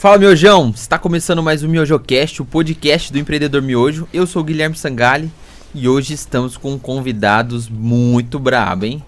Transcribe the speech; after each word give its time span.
Fala, 0.00 0.16
Miojão! 0.16 0.70
Está 0.74 0.98
começando 0.98 1.42
mais 1.42 1.62
um 1.62 1.68
MiojoCast, 1.68 2.40
o 2.40 2.46
podcast 2.46 3.12
do 3.12 3.18
empreendedor 3.18 3.60
Miojo. 3.60 4.08
Eu 4.14 4.26
sou 4.26 4.40
o 4.40 4.44
Guilherme 4.46 4.74
Sangali 4.74 5.30
e 5.74 5.86
hoje 5.86 6.14
estamos 6.14 6.56
com 6.56 6.78
convidados 6.78 7.68
muito 7.68 8.38
brabo, 8.38 8.86
hein? 8.86 9.04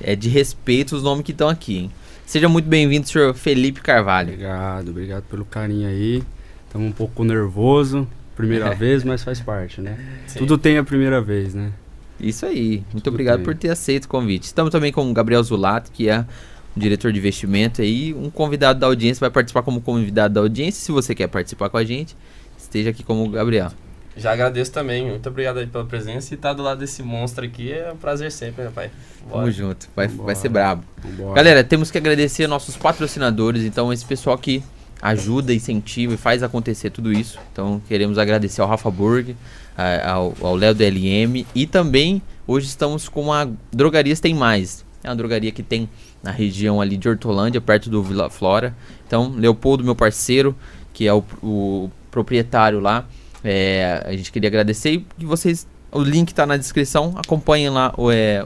É 0.00 0.16
de 0.16 0.28
respeito 0.28 0.96
os 0.96 1.04
nomes 1.04 1.24
que 1.24 1.30
estão 1.30 1.48
aqui, 1.48 1.76
hein? 1.78 1.90
Seja 2.26 2.48
muito 2.48 2.68
bem-vindo, 2.68 3.06
senhor 3.06 3.32
Felipe 3.32 3.80
Carvalho. 3.80 4.32
Obrigado, 4.32 4.88
obrigado 4.88 5.22
pelo 5.30 5.44
carinho 5.44 5.88
aí. 5.88 6.20
Estamos 6.66 6.88
um 6.88 6.92
pouco 6.92 7.22
nervoso, 7.22 8.04
primeira 8.34 8.74
vez, 8.74 9.04
mas 9.04 9.22
faz 9.22 9.40
parte, 9.40 9.80
né? 9.80 9.96
Sim. 10.26 10.40
Tudo 10.40 10.58
tem 10.58 10.78
a 10.78 10.82
primeira 10.82 11.20
vez, 11.20 11.54
né? 11.54 11.70
Isso 12.18 12.44
aí. 12.44 12.82
Muito 12.92 13.04
Tudo 13.04 13.10
obrigado 13.10 13.44
por 13.44 13.54
ter 13.54 13.70
aceito 13.70 14.06
o 14.06 14.08
convite. 14.08 14.42
Estamos 14.42 14.72
também 14.72 14.90
com 14.90 15.08
o 15.08 15.14
Gabriel 15.14 15.44
Zulato, 15.44 15.92
que 15.92 16.08
é 16.08 16.24
diretor 16.76 17.12
de 17.12 17.18
investimento 17.18 17.82
aí, 17.82 18.12
um 18.14 18.30
convidado 18.30 18.80
da 18.80 18.86
audiência 18.86 19.20
vai 19.20 19.30
participar 19.30 19.62
como 19.62 19.80
convidado 19.80 20.34
da 20.34 20.40
audiência. 20.40 20.84
Se 20.84 20.92
você 20.92 21.14
quer 21.14 21.28
participar 21.28 21.68
com 21.68 21.76
a 21.76 21.84
gente, 21.84 22.16
esteja 22.58 22.90
aqui 22.90 23.02
como 23.02 23.24
o 23.24 23.28
Gabriel. 23.28 23.70
Já 24.16 24.32
agradeço 24.32 24.72
também. 24.72 25.08
Muito 25.10 25.28
obrigado 25.28 25.58
aí 25.58 25.66
pela 25.66 25.84
presença. 25.84 26.32
E 26.32 26.36
estar 26.36 26.50
tá 26.50 26.54
do 26.54 26.62
lado 26.62 26.78
desse 26.78 27.02
monstro 27.02 27.44
aqui 27.44 27.72
é 27.72 27.92
um 27.92 27.96
prazer 27.96 28.30
sempre, 28.30 28.64
né, 28.64 28.70
pai? 28.72 28.90
Bora. 29.28 29.40
Tamo 29.40 29.50
junto. 29.50 29.88
Vai, 29.94 30.06
vai 30.06 30.34
ser 30.34 30.48
brabo. 30.48 30.84
Galera, 31.34 31.64
temos 31.64 31.90
que 31.90 31.98
agradecer 31.98 32.46
nossos 32.46 32.76
patrocinadores. 32.76 33.64
Então, 33.64 33.92
esse 33.92 34.04
pessoal 34.04 34.38
que 34.38 34.62
ajuda, 35.02 35.52
incentiva 35.52 36.14
e 36.14 36.16
faz 36.16 36.42
acontecer 36.42 36.90
tudo 36.90 37.12
isso. 37.12 37.38
Então, 37.52 37.82
queremos 37.88 38.16
agradecer 38.16 38.60
ao 38.60 38.68
Rafa 38.68 38.90
Burg, 38.90 39.36
ao 40.04 40.54
Léo 40.54 40.74
DLM 40.74 41.44
e 41.54 41.66
também 41.66 42.22
hoje 42.46 42.66
estamos 42.68 43.08
com 43.08 43.32
a 43.32 43.48
Drogarias 43.72 44.20
Tem 44.20 44.34
Mais. 44.34 44.84
É 45.02 45.08
uma 45.10 45.16
drogaria 45.16 45.52
que 45.52 45.62
tem 45.62 45.88
na 46.24 46.30
região 46.30 46.80
ali 46.80 46.96
de 46.96 47.08
Hortolândia, 47.08 47.60
perto 47.60 47.90
do 47.90 48.02
Vila 48.02 48.30
Flora. 48.30 48.74
Então, 49.06 49.34
Leopoldo, 49.36 49.84
meu 49.84 49.94
parceiro, 49.94 50.56
que 50.92 51.06
é 51.06 51.12
o, 51.12 51.22
o 51.42 51.90
proprietário 52.10 52.80
lá, 52.80 53.06
é, 53.44 54.02
a 54.06 54.16
gente 54.16 54.32
queria 54.32 54.48
agradecer 54.48 55.04
e 55.18 55.24
vocês, 55.24 55.66
o 55.92 56.02
link 56.02 56.30
está 56.30 56.46
na 56.46 56.56
descrição, 56.56 57.14
acompanhem 57.16 57.68
lá 57.68 57.92
o, 57.98 58.10
é, 58.10 58.44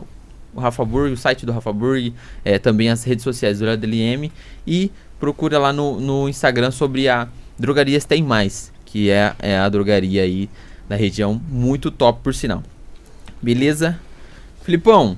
o 0.53 0.61
Rafa 0.61 0.85
Burg, 0.85 1.13
o 1.13 1.17
site 1.17 1.47
do 1.47 1.53
Rafa 1.53 1.73
Burg, 1.73 2.13
é, 2.45 2.59
também 2.59 2.91
as 2.91 3.05
redes 3.05 3.23
sociais 3.23 3.61
do 3.61 3.67
LDLM 3.67 4.33
e 4.67 4.91
procura 5.21 5.59
lá 5.59 5.73
no, 5.73 6.01
no 6.01 6.29
Instagram 6.29 6.73
sobre 6.73 7.09
a 7.09 7.29
Drogarias 7.57 8.05
Tem 8.05 8.23
Mais, 8.23 8.73
que 8.85 9.09
é, 9.09 9.35
é 9.39 9.57
a 9.57 9.69
drogaria 9.69 10.23
aí 10.23 10.51
da 10.89 10.97
região, 10.97 11.41
muito 11.49 11.93
top 11.93 12.21
por 12.25 12.35
sinal. 12.35 12.63
Beleza? 13.41 14.01
Filipão, 14.63 15.17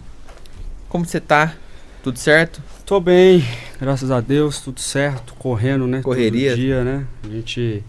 como 0.90 1.06
você 1.06 1.20
tá? 1.20 1.54
Tudo 2.02 2.18
certo? 2.18 2.62
Tô 2.86 2.98
bem, 2.98 3.44
graças 3.78 4.10
a 4.10 4.22
Deus, 4.22 4.60
tudo 4.60 4.80
certo, 4.80 5.34
correndo, 5.34 5.86
né? 5.86 6.00
Correria. 6.00 6.52
Todo 6.52 6.58
dia, 6.58 6.82
né? 6.82 7.06
A 7.22 7.28
gente 7.28 7.84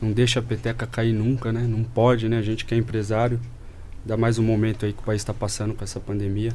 não 0.00 0.12
deixa 0.12 0.38
a 0.38 0.42
peteca 0.42 0.86
cair 0.86 1.12
nunca, 1.12 1.52
né? 1.52 1.60
Não 1.68 1.82
pode, 1.82 2.28
né? 2.28 2.38
A 2.38 2.42
gente 2.42 2.64
que 2.64 2.72
é 2.74 2.78
empresário, 2.78 3.40
ainda 4.02 4.16
mais 4.16 4.38
o 4.38 4.42
momento 4.42 4.86
aí 4.86 4.92
que 4.92 5.00
o 5.00 5.04
país 5.04 5.20
está 5.20 5.34
passando 5.34 5.74
com 5.74 5.82
essa 5.82 5.98
pandemia. 5.98 6.52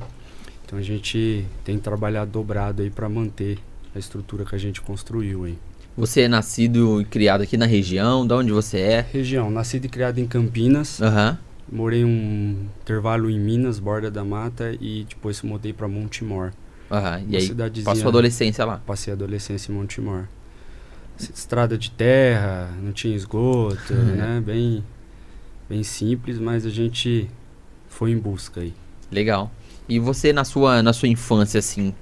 Então 0.65 0.79
a 0.79 0.81
gente 0.81 1.45
tem 1.65 1.77
trabalhado 1.77 2.31
dobrado 2.31 2.81
aí 2.81 2.89
para 2.89 3.09
manter 3.09 3.59
a 3.93 3.99
estrutura 3.99 4.45
que 4.45 4.55
a 4.55 4.59
gente 4.59 4.79
construiu 4.79 5.43
aí. 5.43 5.57
Você 5.97 6.21
é 6.21 6.27
nascido 6.29 7.01
e 7.01 7.05
criado 7.05 7.41
aqui 7.41 7.57
na 7.57 7.65
região? 7.65 8.25
De 8.25 8.33
onde 8.33 8.53
você 8.53 8.77
é? 8.79 9.05
Região, 9.11 9.51
nascido 9.51 9.83
e 9.83 9.89
criado 9.89 10.19
em 10.19 10.25
Campinas. 10.25 11.01
Aham. 11.01 11.31
Uhum. 11.31 11.49
Morei 11.77 12.03
um 12.03 12.67
intervalo 12.81 13.29
em 13.29 13.37
Minas, 13.37 13.77
Borda 13.79 14.09
da 14.09 14.23
Mata, 14.23 14.75
e 14.81 15.05
depois 15.07 15.41
mudei 15.43 15.71
para 15.71 15.87
Montemor. 15.87 16.51
Aham, 16.91 17.23
e 17.29 17.37
aí 17.37 17.55
passou 17.83 18.05
a 18.05 18.09
adolescência 18.09 18.65
lá? 18.65 18.81
Passei 18.85 19.13
a 19.13 19.15
adolescência 19.15 19.71
em 19.71 19.75
Montemor 19.75 20.25
estrada 21.33 21.77
de 21.77 21.91
terra, 21.91 22.69
não 22.81 22.91
tinha 22.91 23.15
esgoto, 23.15 23.93
uhum. 23.93 24.15
né? 24.15 24.41
Bem, 24.45 24.83
bem 25.67 25.83
simples, 25.83 26.39
mas 26.39 26.65
a 26.65 26.69
gente 26.69 27.29
foi 27.89 28.11
em 28.11 28.17
busca 28.17 28.61
aí. 28.61 28.73
Legal. 29.11 29.51
E 29.87 29.99
você 29.99 30.31
na 30.31 30.45
sua, 30.45 30.81
na 30.81 30.93
sua 30.93 31.09
infância, 31.09 31.59
assim, 31.59 31.93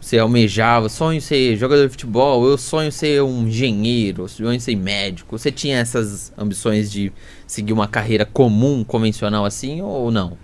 você 0.00 0.18
almejava, 0.18 0.88
sonho 0.88 1.20
ser 1.20 1.56
jogador 1.56 1.84
de 1.84 1.90
futebol, 1.90 2.46
eu 2.46 2.56
sonho 2.56 2.90
ser 2.90 3.22
um 3.22 3.46
engenheiro, 3.46 4.26
sonho 4.28 4.60
ser 4.60 4.76
médico. 4.76 5.38
Você 5.38 5.52
tinha 5.52 5.78
essas 5.78 6.32
ambições 6.36 6.90
de 6.90 7.12
seguir 7.46 7.72
uma 7.72 7.86
carreira 7.86 8.24
comum, 8.24 8.82
convencional 8.82 9.44
assim, 9.44 9.82
ou 9.82 10.10
não? 10.10 10.36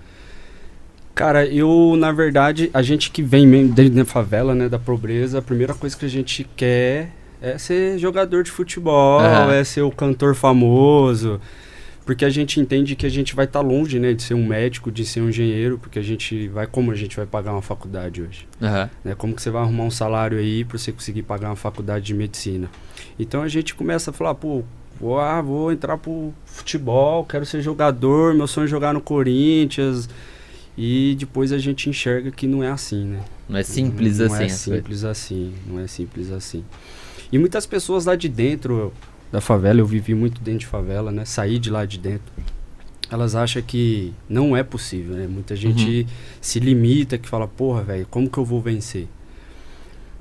Cara, 1.14 1.46
eu, 1.46 1.94
na 1.98 2.10
verdade, 2.10 2.70
a 2.72 2.82
gente 2.82 3.10
que 3.10 3.22
vem 3.22 3.66
desde 3.66 4.00
a 4.00 4.04
favela, 4.04 4.54
né, 4.54 4.68
da 4.68 4.78
pobreza, 4.78 5.38
a 5.38 5.42
primeira 5.42 5.74
coisa 5.74 5.96
que 5.96 6.06
a 6.06 6.08
gente 6.08 6.44
quer 6.56 7.10
é 7.40 7.58
ser 7.58 7.98
jogador 7.98 8.42
de 8.42 8.50
futebol, 8.50 9.20
uhum. 9.20 9.50
é 9.50 9.62
ser 9.64 9.82
o 9.82 9.90
cantor 9.90 10.34
famoso. 10.34 11.40
Porque 12.04 12.24
a 12.24 12.30
gente 12.30 12.58
entende 12.58 12.96
que 12.96 13.06
a 13.06 13.08
gente 13.08 13.34
vai 13.34 13.44
estar 13.44 13.60
tá 13.60 13.66
longe, 13.66 13.98
né, 13.98 14.12
de 14.12 14.22
ser 14.22 14.34
um 14.34 14.46
médico, 14.46 14.90
de 14.90 15.04
ser 15.04 15.20
um 15.20 15.28
engenheiro, 15.28 15.78
porque 15.78 15.98
a 15.98 16.02
gente 16.02 16.48
vai, 16.48 16.66
como 16.66 16.90
a 16.90 16.94
gente 16.94 17.16
vai 17.16 17.26
pagar 17.26 17.52
uma 17.52 17.62
faculdade 17.62 18.22
hoje? 18.22 18.48
Uhum. 18.60 18.88
Né, 19.04 19.14
como 19.16 19.34
que 19.34 19.42
você 19.42 19.50
vai 19.50 19.62
arrumar 19.62 19.84
um 19.84 19.90
salário 19.90 20.38
aí 20.38 20.64
para 20.64 20.78
você 20.78 20.90
conseguir 20.90 21.22
pagar 21.22 21.50
uma 21.50 21.56
faculdade 21.56 22.04
de 22.04 22.14
medicina? 22.14 22.68
Então 23.18 23.42
a 23.42 23.48
gente 23.48 23.74
começa 23.74 24.10
a 24.10 24.14
falar, 24.14 24.34
pô, 24.34 24.62
vou, 25.00 25.20
ah, 25.20 25.40
vou 25.40 25.70
entrar 25.70 25.96
pro 25.98 26.32
futebol, 26.44 27.24
quero 27.24 27.46
ser 27.46 27.60
jogador, 27.60 28.34
meu 28.34 28.46
sonho 28.46 28.64
é 28.64 28.68
jogar 28.68 28.92
no 28.92 29.00
Corinthians. 29.00 30.08
E 30.76 31.14
depois 31.18 31.52
a 31.52 31.58
gente 31.58 31.88
enxerga 31.88 32.30
que 32.30 32.46
não 32.46 32.62
é 32.62 32.70
assim, 32.70 33.04
né? 33.04 33.20
Não 33.48 33.58
é 33.58 33.62
simples 33.62 34.18
não, 34.18 34.26
assim. 34.26 34.36
Não 34.36 34.42
é 34.44 34.48
simples 34.48 35.04
assim, 35.04 35.54
não 35.66 35.80
é 35.80 35.86
simples 35.86 36.30
assim. 36.30 36.64
E 37.30 37.38
muitas 37.38 37.66
pessoas 37.66 38.06
lá 38.06 38.16
de 38.16 38.28
dentro 38.28 38.92
da 39.30 39.40
favela, 39.40 39.80
eu 39.80 39.86
vivi 39.86 40.14
muito 40.14 40.40
dentro 40.42 40.60
de 40.60 40.66
favela, 40.66 41.10
né? 41.10 41.24
Saí 41.24 41.58
de 41.58 41.70
lá 41.70 41.86
de 41.86 41.98
dentro. 41.98 42.32
Elas 43.10 43.34
acham 43.34 43.62
que 43.62 44.12
não 44.28 44.56
é 44.56 44.62
possível, 44.62 45.14
né? 45.16 45.26
Muita 45.26 45.56
gente 45.56 46.02
uhum. 46.02 46.06
se 46.40 46.60
limita, 46.60 47.18
que 47.18 47.28
fala, 47.28 47.46
porra, 47.46 47.82
velho, 47.82 48.06
como 48.10 48.28
que 48.28 48.38
eu 48.38 48.44
vou 48.44 48.60
vencer? 48.60 49.08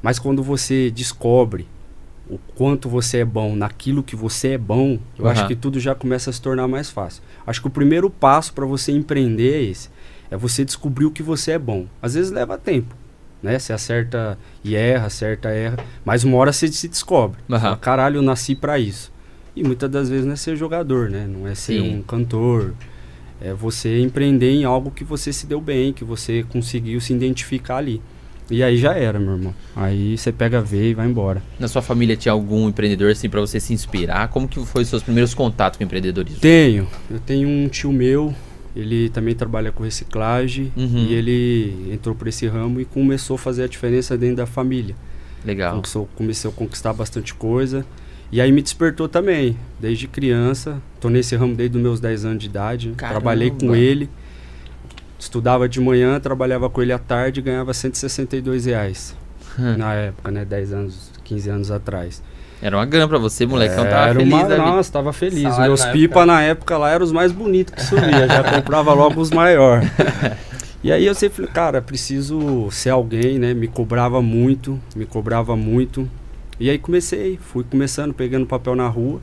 Mas 0.01 0.19
quando 0.19 0.41
você 0.41 0.89
descobre 0.89 1.68
o 2.29 2.38
quanto 2.56 2.88
você 2.88 3.19
é 3.19 3.25
bom 3.25 3.56
naquilo 3.56 4.01
que 4.01 4.16
você 4.16 4.50
é 4.50 4.57
bom, 4.57 4.97
eu 5.18 5.25
uhum. 5.25 5.31
acho 5.31 5.47
que 5.47 5.56
tudo 5.56 5.79
já 5.79 5.94
começa 5.94 6.29
a 6.29 6.33
se 6.33 6.41
tornar 6.41 6.68
mais 6.68 6.89
fácil. 6.89 7.22
Acho 7.45 7.62
que 7.62 7.68
o 7.68 7.72
primeiro 7.72 8.09
passo 8.09 8.53
para 8.53 8.66
você 8.66 8.91
empreender 8.91 9.53
é 9.53 9.63
esse. 9.63 9.89
É 10.31 10.38
você 10.38 10.66
descobrir 10.66 11.06
o 11.06 11.12
que 11.12 11.22
você 11.22 11.52
é 11.52 11.59
bom. 11.59 11.86
Às 12.02 12.16
vezes 12.16 12.31
leva 12.31 12.58
tempo 12.58 12.96
né? 13.42 13.58
Você 13.58 13.74
acerta 13.74 14.38
e 14.64 14.75
erra, 14.75 15.08
acerta, 15.08 15.50
erra. 15.50 15.78
Mas 16.06 16.24
uma 16.24 16.38
hora 16.38 16.53
você 16.53 16.68
se 16.68 16.88
descobre. 16.88 17.40
Uhum. 17.50 17.59
Fala, 17.59 17.78
Caralho, 17.78 18.18
eu 18.18 18.22
nasci 18.22 18.56
para 18.56 18.78
isso. 18.78 19.12
E 19.56 19.64
muitas 19.64 19.90
das 19.90 20.09
vezes 20.09 20.25
não 20.25 20.34
é 20.34 20.38
ser 20.38 20.56
jogador, 20.56 21.09
né? 21.09 21.28
Não 21.28 21.47
é 21.47 21.56
ser 21.56 21.81
Sim. 21.81 21.97
um 21.97 22.02
cantor. 22.02 22.74
É 23.42 23.53
você 23.53 24.00
empreender 24.00 24.52
em 24.52 24.64
algo 24.64 24.92
que 24.92 25.03
você 25.03 25.34
se 25.34 25.47
deu 25.47 25.59
bem, 25.59 25.92
que 25.92 26.03
você 26.03 26.44
conseguiu 26.44 27.02
se 27.02 27.12
identificar 27.12 27.78
ali. 27.78 28.02
E 28.50 28.62
aí 28.62 28.78
já 28.78 28.94
era, 28.94 29.18
meu 29.18 29.34
irmão. 29.34 29.56
Aí 29.75 30.18
você 30.18 30.31
pega 30.31 30.59
a 30.59 30.62
ver 30.62 30.92
e 30.92 30.94
vai 30.94 31.08
embora. 31.08 31.42
Na 31.58 31.68
sua 31.68 31.81
família 31.81 32.16
tinha 32.16 32.34
algum 32.34 32.68
empreendedor 32.68 33.09
assim 33.09 33.30
para 33.30 33.40
você 33.40 33.59
se 33.59 33.74
inspirar? 33.74 34.28
Como 34.28 34.48
que 34.48 34.63
foi 34.66 34.84
os 34.84 34.90
seus 34.90 35.02
primeiros 35.02 35.34
contatos 35.34 35.78
com 35.78 35.84
empreendedorismo? 35.84 36.40
Tenho. 36.40 36.88
Eu 37.09 37.19
tenho 37.19 37.48
um 37.48 37.68
tio 37.68 37.92
meu, 37.92 38.36
ele 38.75 39.09
também 39.09 39.35
trabalha 39.35 39.71
com 39.71 39.83
reciclagem 39.83 40.71
uhum. 40.75 41.07
e 41.09 41.13
ele 41.13 41.93
entrou 41.93 42.15
por 42.15 42.27
esse 42.27 42.47
ramo 42.47 42.79
e 42.79 42.85
começou 42.85 43.35
a 43.35 43.37
fazer 43.37 43.63
a 43.63 43.67
diferença 43.67 44.17
dentro 44.17 44.37
da 44.37 44.45
família. 44.45 44.95
Legal. 45.43 45.75
Começou, 45.75 46.09
comecei 46.15 46.49
a 46.49 46.53
conquistar 46.53 46.93
bastante 46.93 47.33
coisa. 47.33 47.85
E 48.31 48.39
aí 48.39 48.51
me 48.51 48.61
despertou 48.61 49.09
também, 49.09 49.57
desde 49.79 50.07
criança. 50.07 50.81
Tô 51.01 51.09
nesse 51.09 51.35
ramo 51.35 51.53
desde 51.53 51.75
os 51.75 51.83
meus 51.83 51.99
10 51.99 52.25
anos 52.25 52.39
de 52.39 52.47
idade. 52.47 52.93
Caramba. 52.95 53.19
Trabalhei 53.19 53.51
com 53.51 53.75
ele. 53.75 54.09
Estudava 55.19 55.67
de 55.67 55.79
manhã, 55.81 56.19
trabalhava 56.19 56.69
com 56.69 56.81
ele 56.81 56.93
à 56.93 56.97
tarde 56.97 57.41
e 57.41 57.43
ganhava 57.43 57.73
162 57.73 58.65
reais. 58.65 59.15
Hum. 59.59 59.77
Na 59.77 59.93
época, 59.93 60.31
né? 60.31 60.45
10 60.45 60.73
anos, 60.73 61.11
15 61.25 61.49
anos 61.49 61.71
atrás. 61.71 62.23
Era 62.61 62.77
uma 62.77 62.85
grana 62.85 63.07
pra 63.07 63.17
você, 63.17 63.45
molecão. 63.45 63.83
Tava 63.83 64.09
era 64.09 64.19
feliz. 64.19 64.33
Uma, 64.33 64.57
nossa, 64.57 64.91
tava 64.91 65.13
feliz. 65.13 65.41
Salário 65.41 65.65
Meus 65.65 65.80
na 65.80 65.91
pipa 65.91 66.03
época. 66.19 66.25
na 66.25 66.41
época 66.44 66.77
lá 66.77 66.91
eram 66.91 67.03
os 67.03 67.12
mais 67.12 67.31
bonitos 67.31 67.74
que 67.74 67.83
subia. 67.83 68.27
já 68.27 68.44
comprava 68.44 68.94
logo 68.94 69.19
os 69.19 69.31
maiores. 69.31 69.89
E 70.83 70.91
aí 70.91 71.06
eu 71.06 71.13
sempre 71.13 71.36
falei, 71.36 71.51
cara, 71.51 71.80
preciso 71.80 72.68
ser 72.71 72.89
alguém, 72.89 73.38
né? 73.38 73.53
Me 73.53 73.68
cobrava 73.68 74.19
muito, 74.19 74.80
me 74.95 75.06
cobrava 75.06 75.56
muito. 75.56 76.09
E 76.59 76.71
aí 76.71 76.80
comecei, 76.80 77.38
fui 77.39 77.63
começando, 77.63 78.15
pegando 78.15 78.47
papel 78.47 78.75
na 78.75 78.88
rua. 78.88 79.21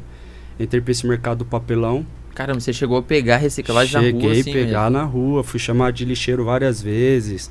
Entrei 0.61 0.81
pra 0.81 0.93
esse 0.93 1.05
mercado 1.05 1.39
do 1.39 1.45
papelão. 1.45 2.07
Caramba, 2.33 2.61
você 2.61 2.73
chegou 2.73 2.97
a 2.99 3.03
pegar 3.03 3.39
reciclagem 3.39 3.91
Cheguei 3.91 4.13
na 4.13 4.25
rua? 4.25 4.35
Cheguei 4.37 4.53
a 4.53 4.55
pegar 4.55 4.83
mesmo. 4.85 4.99
na 4.99 5.03
rua, 5.03 5.43
fui 5.43 5.59
chamado 5.59 5.95
de 5.95 6.05
lixeiro 6.05 6.45
várias 6.45 6.81
vezes 6.81 7.51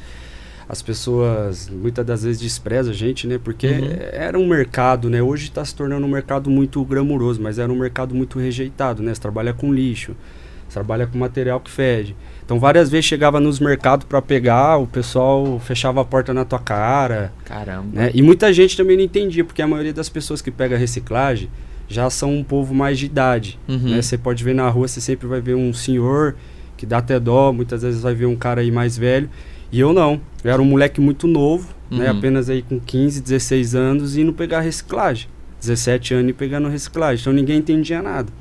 as 0.69 0.81
pessoas 0.81 1.69
muitas 1.69 2.05
das 2.05 2.23
vezes 2.23 2.41
desprezam 2.41 2.91
a 2.91 2.95
gente, 2.95 3.25
né? 3.25 3.39
Porque 3.41 3.67
uhum. 3.67 3.87
era 4.11 4.37
um 4.37 4.45
mercado, 4.45 5.09
né? 5.09 5.21
Hoje 5.21 5.45
está 5.45 5.63
se 5.63 5.73
tornando 5.73 6.05
um 6.05 6.09
mercado 6.09 6.49
muito 6.49 6.83
glamuroso, 6.83 7.41
mas 7.41 7.57
era 7.57 7.71
um 7.71 7.77
mercado 7.77 8.13
muito 8.13 8.37
rejeitado, 8.37 9.01
né? 9.01 9.13
Você 9.13 9.21
trabalha 9.21 9.53
com 9.53 9.73
lixo, 9.73 10.13
Você 10.67 10.73
trabalha 10.73 11.07
com 11.07 11.17
material 11.17 11.61
que 11.61 11.71
fede. 11.71 12.15
Então 12.45 12.59
várias 12.59 12.89
vezes 12.89 13.05
chegava 13.05 13.39
nos 13.39 13.59
mercados 13.59 14.05
para 14.05 14.21
pegar, 14.21 14.77
o 14.77 14.87
pessoal 14.87 15.59
fechava 15.59 16.01
a 16.01 16.05
porta 16.05 16.33
na 16.33 16.43
tua 16.43 16.59
cara. 16.59 17.31
Caramba. 17.45 17.87
Né? 17.93 18.11
E 18.13 18.21
muita 18.21 18.51
gente 18.51 18.75
também 18.75 18.97
não 18.97 19.03
entendia, 19.03 19.45
porque 19.45 19.61
a 19.61 19.67
maioria 19.67 19.93
das 19.93 20.09
pessoas 20.09 20.41
que 20.41 20.51
pega 20.51 20.77
reciclagem 20.77 21.49
já 21.87 22.09
são 22.09 22.33
um 22.33 22.43
povo 22.43 22.73
mais 22.73 22.99
de 22.99 23.05
idade. 23.05 23.57
Uhum. 23.69 23.91
Né? 23.91 24.01
Você 24.01 24.17
pode 24.17 24.43
ver 24.43 24.53
na 24.53 24.67
rua, 24.69 24.87
você 24.87 24.99
sempre 24.99 25.27
vai 25.27 25.39
ver 25.39 25.55
um 25.55 25.73
senhor 25.73 26.35
que 26.75 26.85
dá 26.85 26.97
até 26.97 27.19
dó, 27.19 27.53
muitas 27.53 27.81
vezes 27.81 28.01
vai 28.01 28.13
ver 28.13 28.25
um 28.25 28.35
cara 28.35 28.59
aí 28.59 28.69
mais 28.69 28.97
velho. 28.97 29.29
E 29.71 29.79
eu 29.79 29.93
não. 29.93 30.21
Eu 30.43 30.51
era 30.51 30.61
um 30.61 30.65
moleque 30.65 31.01
muito 31.01 31.27
novo, 31.27 31.73
né? 31.89 32.11
Uhum. 32.11 32.17
Apenas 32.17 32.49
aí 32.49 32.61
com 32.61 32.79
15, 32.79 33.21
16 33.21 33.75
anos 33.75 34.17
e 34.17 34.21
indo 34.21 34.33
pegar 34.33 34.61
reciclagem. 34.61 35.27
17 35.59 36.13
anos 36.13 36.29
e 36.29 36.33
pegando 36.33 36.67
reciclagem. 36.69 37.21
Então 37.21 37.33
ninguém 37.33 37.57
entendia 37.57 38.01
nada. 38.01 38.31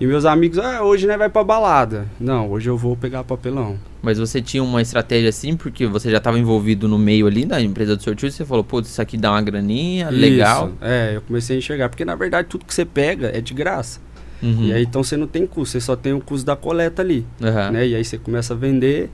E 0.00 0.06
meus 0.06 0.24
amigos, 0.24 0.58
ah, 0.58 0.82
hoje 0.82 1.06
né, 1.06 1.16
vai 1.16 1.28
pra 1.28 1.44
balada. 1.44 2.08
Não, 2.18 2.50
hoje 2.50 2.68
eu 2.68 2.76
vou 2.76 2.96
pegar 2.96 3.22
papelão. 3.22 3.78
Mas 4.02 4.18
você 4.18 4.42
tinha 4.42 4.60
uma 4.60 4.82
estratégia 4.82 5.28
assim, 5.28 5.56
porque 5.56 5.86
você 5.86 6.10
já 6.10 6.18
estava 6.18 6.36
envolvido 6.38 6.88
no 6.88 6.98
meio 6.98 7.26
ali 7.28 7.44
da 7.44 7.60
empresa 7.60 7.94
do 7.94 8.02
e 8.02 8.30
você 8.30 8.44
falou, 8.44 8.64
putz, 8.64 8.90
isso 8.90 9.00
aqui 9.00 9.16
dá 9.16 9.30
uma 9.30 9.40
graninha, 9.40 10.10
legal. 10.10 10.70
Isso. 10.70 10.78
É, 10.80 11.12
eu 11.14 11.22
comecei 11.22 11.54
a 11.54 11.58
enxergar. 11.60 11.88
Porque 11.88 12.04
na 12.04 12.16
verdade 12.16 12.48
tudo 12.48 12.64
que 12.64 12.74
você 12.74 12.84
pega 12.84 13.30
é 13.32 13.40
de 13.40 13.54
graça. 13.54 14.00
Uhum. 14.42 14.64
E 14.64 14.72
aí 14.72 14.82
então 14.82 15.04
você 15.04 15.16
não 15.16 15.28
tem 15.28 15.46
custo, 15.46 15.72
você 15.72 15.80
só 15.80 15.94
tem 15.94 16.12
o 16.12 16.20
custo 16.20 16.44
da 16.44 16.56
coleta 16.56 17.00
ali. 17.00 17.24
Aham. 17.40 17.70
né? 17.70 17.86
E 17.86 17.94
aí 17.94 18.04
você 18.04 18.18
começa 18.18 18.54
a 18.54 18.56
vender. 18.56 19.08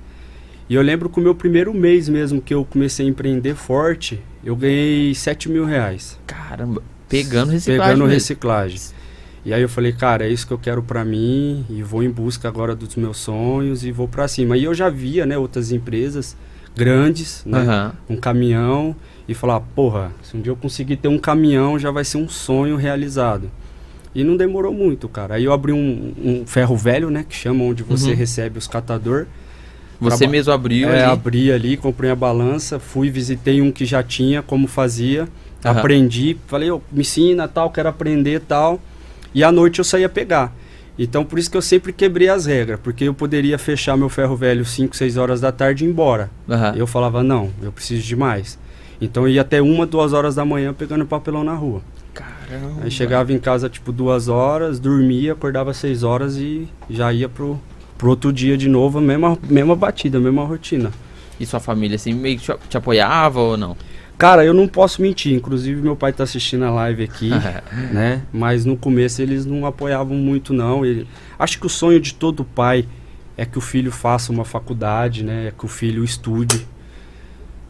E 0.68 0.74
eu 0.74 0.82
lembro 0.82 1.08
que 1.08 1.18
o 1.18 1.22
meu 1.22 1.34
primeiro 1.34 1.72
mês 1.72 2.08
mesmo 2.08 2.40
que 2.42 2.52
eu 2.52 2.64
comecei 2.64 3.06
a 3.06 3.08
empreender 3.08 3.54
forte, 3.54 4.20
eu 4.44 4.54
ganhei 4.54 5.14
7 5.14 5.48
mil 5.48 5.64
reais. 5.64 6.18
Caramba, 6.26 6.82
pegando 7.08 7.50
reciclagem. 7.52 7.82
Pegando 7.82 7.98
mesmo. 8.04 8.12
reciclagem. 8.14 8.80
E 9.44 9.54
aí 9.54 9.62
eu 9.62 9.68
falei, 9.68 9.92
cara, 9.92 10.26
é 10.26 10.28
isso 10.30 10.46
que 10.46 10.52
eu 10.52 10.58
quero 10.58 10.82
pra 10.82 11.04
mim 11.04 11.64
e 11.70 11.82
vou 11.82 12.02
em 12.02 12.10
busca 12.10 12.46
agora 12.48 12.74
dos 12.74 12.96
meus 12.96 13.16
sonhos 13.16 13.82
e 13.82 13.90
vou 13.90 14.06
pra 14.06 14.28
cima. 14.28 14.58
E 14.58 14.64
eu 14.64 14.74
já 14.74 14.90
via, 14.90 15.24
né, 15.24 15.38
outras 15.38 15.72
empresas 15.72 16.36
grandes, 16.76 17.42
né, 17.46 17.60
Aham. 17.60 17.92
um 18.10 18.16
caminhão 18.16 18.94
e 19.26 19.32
falar, 19.34 19.60
porra, 19.60 20.12
se 20.22 20.36
um 20.36 20.40
dia 20.42 20.52
eu 20.52 20.56
conseguir 20.56 20.96
ter 20.96 21.08
um 21.08 21.18
caminhão 21.18 21.78
já 21.78 21.90
vai 21.90 22.04
ser 22.04 22.18
um 22.18 22.28
sonho 22.28 22.76
realizado. 22.76 23.50
E 24.14 24.22
não 24.22 24.36
demorou 24.36 24.72
muito, 24.74 25.08
cara. 25.08 25.36
Aí 25.36 25.44
eu 25.44 25.52
abri 25.52 25.72
um, 25.72 26.12
um 26.22 26.46
ferro 26.46 26.76
velho, 26.76 27.08
né, 27.08 27.24
que 27.26 27.34
chama 27.34 27.64
onde 27.64 27.82
você 27.82 28.10
Uhum. 28.10 28.16
recebe 28.16 28.58
os 28.58 28.66
catador. 28.66 29.26
Você 30.00 30.18
Traba- 30.18 30.30
mesmo 30.30 30.52
abriu 30.52 30.88
É, 30.90 31.02
ali. 31.02 31.12
abri 31.12 31.52
ali, 31.52 31.76
comprei 31.76 32.10
a 32.10 32.14
balança, 32.16 32.78
fui, 32.78 33.10
visitei 33.10 33.60
um 33.60 33.72
que 33.72 33.84
já 33.84 34.02
tinha, 34.02 34.42
como 34.42 34.68
fazia, 34.68 35.28
Aham. 35.64 35.78
aprendi, 35.80 36.36
falei, 36.46 36.70
ô, 36.70 36.80
me 36.92 37.00
ensina 37.00 37.48
tal, 37.48 37.70
quero 37.70 37.88
aprender 37.88 38.40
tal. 38.40 38.80
E 39.34 39.42
à 39.42 39.50
noite 39.50 39.78
eu 39.80 39.84
saía 39.84 40.08
pegar. 40.08 40.54
Então 40.98 41.24
por 41.24 41.38
isso 41.38 41.50
que 41.50 41.56
eu 41.56 41.62
sempre 41.62 41.92
quebrei 41.92 42.28
as 42.28 42.46
regras, 42.46 42.78
porque 42.82 43.04
eu 43.04 43.14
poderia 43.14 43.58
fechar 43.58 43.96
meu 43.96 44.08
ferro 44.08 44.34
velho 44.36 44.64
5, 44.64 44.96
6 44.96 45.16
horas 45.16 45.40
da 45.40 45.50
tarde 45.52 45.84
e 45.84 45.86
ir 45.88 45.90
embora. 45.90 46.30
Aham. 46.48 46.74
Eu 46.76 46.86
falava, 46.86 47.22
não, 47.22 47.50
eu 47.62 47.70
preciso 47.72 48.02
de 48.02 48.14
mais. 48.16 48.58
Então 49.00 49.24
eu 49.24 49.28
ia 49.30 49.42
até 49.42 49.60
uma, 49.62 49.84
duas 49.86 50.12
horas 50.12 50.34
da 50.36 50.44
manhã 50.44 50.72
pegando 50.74 51.06
papelão 51.06 51.42
na 51.44 51.54
rua. 51.54 51.82
Caramba. 52.14 52.82
Aí 52.82 52.90
chegava 52.90 53.32
em 53.32 53.38
casa 53.38 53.68
tipo 53.68 53.92
duas 53.92 54.26
horas, 54.28 54.80
dormia, 54.80 55.32
acordava 55.34 55.72
seis 55.72 56.02
horas 56.02 56.36
e 56.36 56.66
já 56.90 57.12
ia 57.12 57.28
pro, 57.28 57.60
pro 57.98 58.10
outro 58.10 58.32
dia 58.32 58.56
de 58.56 58.68
novo, 58.68 58.98
a 58.98 59.02
mesma, 59.02 59.36
mesma 59.42 59.76
batida, 59.76 60.16
a 60.16 60.20
mesma 60.20 60.44
rotina. 60.44 60.92
E 61.38 61.44
sua 61.44 61.60
família, 61.60 61.96
assim, 61.96 62.14
meio 62.14 62.38
que 62.38 62.44
te, 62.44 62.58
te 62.68 62.76
apoiava 62.76 63.40
ou 63.40 63.56
não? 63.56 63.76
Cara, 64.16 64.44
eu 64.44 64.54
não 64.54 64.66
posso 64.66 65.02
mentir, 65.02 65.32
inclusive 65.32 65.80
meu 65.80 65.94
pai 65.94 66.12
tá 66.12 66.24
assistindo 66.24 66.64
a 66.64 66.70
live 66.70 67.04
aqui, 67.04 67.30
né? 67.92 68.22
Mas 68.32 68.64
no 68.64 68.76
começo 68.76 69.20
eles 69.20 69.44
não 69.44 69.66
apoiavam 69.66 70.16
muito 70.16 70.52
não. 70.52 70.84
Ele, 70.84 71.06
acho 71.38 71.58
que 71.60 71.66
o 71.66 71.68
sonho 71.68 72.00
de 72.00 72.14
todo 72.14 72.44
pai 72.44 72.86
é 73.36 73.44
que 73.44 73.58
o 73.58 73.60
filho 73.60 73.92
faça 73.92 74.32
uma 74.32 74.44
faculdade, 74.44 75.22
né? 75.22 75.48
É 75.48 75.52
que 75.56 75.64
o 75.64 75.68
filho 75.68 76.02
estude. 76.02 76.66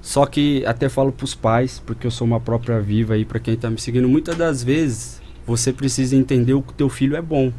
Só 0.01 0.25
que 0.25 0.65
até 0.65 0.89
falo 0.89 1.13
pros 1.13 1.35
pais, 1.35 1.83
porque 1.85 2.07
eu 2.07 2.11
sou 2.11 2.27
uma 2.27 2.41
própria 2.41 2.81
viva 2.81 3.13
aí 3.13 3.27
para 3.27 3.39
quem 3.39 3.55
tá 3.55 3.69
me 3.69 3.79
seguindo, 3.79 4.09
muitas 4.09 4.35
das 4.35 4.65
vezes 4.65 5.21
você 5.47 5.71
precisa 5.71 6.17
entender 6.17 6.55
o 6.55 6.63
que 6.63 6.73
teu 6.73 6.89
filho 6.89 7.15
é 7.15 7.21
bom. 7.21 7.53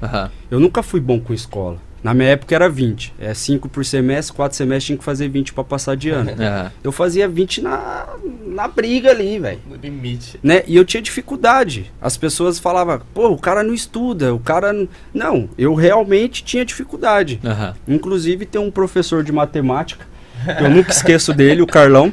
Aham. 0.00 0.30
Eu 0.48 0.60
nunca 0.60 0.80
fui 0.80 1.00
bom 1.00 1.18
com 1.18 1.34
escola. 1.34 1.87
Na 2.02 2.14
minha 2.14 2.28
época 2.30 2.54
era 2.54 2.68
20. 2.68 3.12
É 3.18 3.34
5 3.34 3.68
por 3.68 3.84
semestre, 3.84 4.34
4 4.36 4.56
semestres 4.56 4.84
tinha 4.84 4.98
que 4.98 5.04
fazer 5.04 5.28
20 5.28 5.52
para 5.52 5.64
passar 5.64 5.96
de 5.96 6.10
ano. 6.10 6.30
Aham. 6.30 6.72
Eu 6.82 6.92
fazia 6.92 7.26
20 7.28 7.60
na, 7.62 8.06
na 8.46 8.68
briga 8.68 9.10
ali, 9.10 9.38
velho. 9.38 9.58
No 9.68 9.76
limite. 9.76 10.38
Né? 10.42 10.62
E 10.66 10.76
eu 10.76 10.84
tinha 10.84 11.02
dificuldade. 11.02 11.92
As 12.00 12.16
pessoas 12.16 12.58
falavam, 12.58 13.00
pô, 13.12 13.28
o 13.28 13.38
cara 13.38 13.62
não 13.62 13.74
estuda, 13.74 14.34
o 14.34 14.38
cara. 14.38 14.72
n-" 14.72 14.88
Não, 15.12 15.48
eu 15.58 15.74
realmente 15.74 16.42
tinha 16.44 16.64
dificuldade. 16.64 17.40
Aham. 17.44 17.74
Inclusive 17.86 18.46
tem 18.46 18.60
um 18.60 18.70
professor 18.70 19.22
de 19.24 19.32
matemática, 19.32 20.06
que 20.56 20.62
eu 20.64 20.70
nunca 20.70 20.90
esqueço 20.90 21.32
dele, 21.34 21.62
o 21.62 21.66
Carlão. 21.66 22.12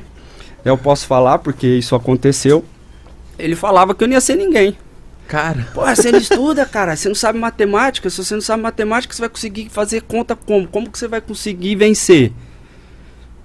Eu 0.64 0.78
posso 0.78 1.06
falar 1.06 1.40
porque 1.40 1.68
isso 1.68 1.96
aconteceu. 1.96 2.66
Ele 3.38 3.56
falava 3.56 3.94
que 3.94 4.04
eu 4.04 4.08
não 4.08 4.16
ia 4.16 4.22
ser 4.22 4.36
ninguém. 4.36 4.76
Cara, 5.28 5.68
Pô, 5.74 5.82
você 5.86 6.12
não 6.12 6.20
estuda, 6.20 6.66
cara. 6.66 6.96
Você 6.96 7.08
não 7.08 7.16
sabe 7.16 7.40
matemática. 7.40 8.10
Se 8.10 8.24
você 8.24 8.34
não 8.36 8.42
sabe 8.42 8.62
matemática, 8.62 9.14
você 9.14 9.22
vai 9.22 9.30
conseguir 9.30 9.70
fazer 9.70 10.02
conta 10.02 10.36
como? 10.36 10.68
Como 10.68 10.90
que 10.90 11.00
você 11.00 11.08
vai 11.08 11.20
conseguir 11.20 11.76
vencer? 11.76 12.32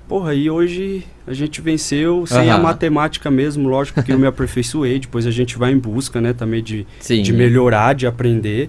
Porra, 0.07 0.35
e 0.35 0.51
hoje 0.51 1.07
a 1.27 1.33
gente 1.33 1.61
venceu 1.61 2.27
sem 2.27 2.51
a 2.51 2.55
Aham. 2.55 2.63
matemática 2.65 3.31
mesmo. 3.31 3.69
Lógico 3.69 4.03
que 4.03 4.13
eu 4.13 4.19
me 4.19 4.27
aperfeiçoei. 4.27 4.99
Depois 5.01 5.27
a 5.27 5.31
gente 5.31 5.57
vai 5.57 5.73
em 5.73 5.79
busca, 5.79 6.21
né, 6.21 6.33
também 6.33 6.63
de, 6.63 6.87
sim. 6.99 7.23
de 7.23 7.33
melhorar, 7.33 7.95
de 7.95 8.07
aprender. 8.07 8.69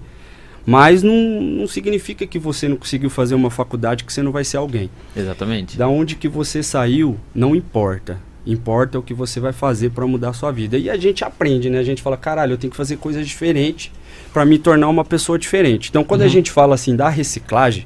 Mas 0.65 1.01
não, 1.01 1.41
não 1.41 1.67
significa 1.67 2.25
que 2.27 2.37
você 2.37 2.67
não 2.67 2.77
conseguiu 2.77 3.09
fazer 3.09 3.33
uma 3.33 3.49
faculdade 3.49 4.03
que 4.03 4.13
você 4.13 4.21
não 4.21 4.31
vai 4.31 4.43
ser 4.43 4.57
alguém. 4.57 4.89
Exatamente. 5.15 5.77
Da 5.77 5.87
onde 5.87 6.15
que 6.15 6.27
você 6.27 6.61
saiu, 6.61 7.17
não 7.33 7.55
importa. 7.55 8.19
Importa 8.45 8.97
o 8.97 9.03
que 9.03 9.13
você 9.13 9.39
vai 9.39 9.53
fazer 9.53 9.91
para 9.91 10.05
mudar 10.07 10.29
a 10.29 10.33
sua 10.33 10.51
vida. 10.51 10.77
E 10.77 10.89
a 10.89 10.97
gente 10.97 11.23
aprende, 11.23 11.69
né? 11.69 11.77
A 11.79 11.83
gente 11.83 12.01
fala, 12.01 12.17
caralho, 12.17 12.53
eu 12.53 12.57
tenho 12.57 12.71
que 12.71 12.77
fazer 12.77 12.97
coisas 12.97 13.27
diferentes 13.27 13.91
para 14.33 14.43
me 14.45 14.57
tornar 14.57 14.88
uma 14.89 15.05
pessoa 15.05 15.38
diferente. 15.38 15.89
Então, 15.89 16.03
quando 16.03 16.21
a 16.21 16.23
Uhum. 16.25 16.29
gente 16.29 16.49
fala 16.51 16.73
assim 16.73 16.95
da 16.95 17.07
reciclagem, 17.09 17.85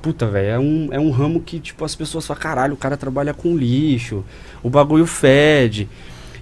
puta, 0.00 0.26
velho, 0.26 0.48
é 0.48 0.58
um, 0.58 0.88
é 0.90 0.98
um 0.98 1.10
ramo 1.10 1.40
que, 1.40 1.60
tipo, 1.60 1.84
as 1.84 1.94
pessoas 1.94 2.26
falam, 2.26 2.42
caralho, 2.42 2.74
o 2.74 2.76
cara 2.76 2.96
trabalha 2.96 3.32
com 3.32 3.56
lixo, 3.56 4.24
o 4.62 4.68
bagulho 4.68 5.06
fede. 5.06 5.88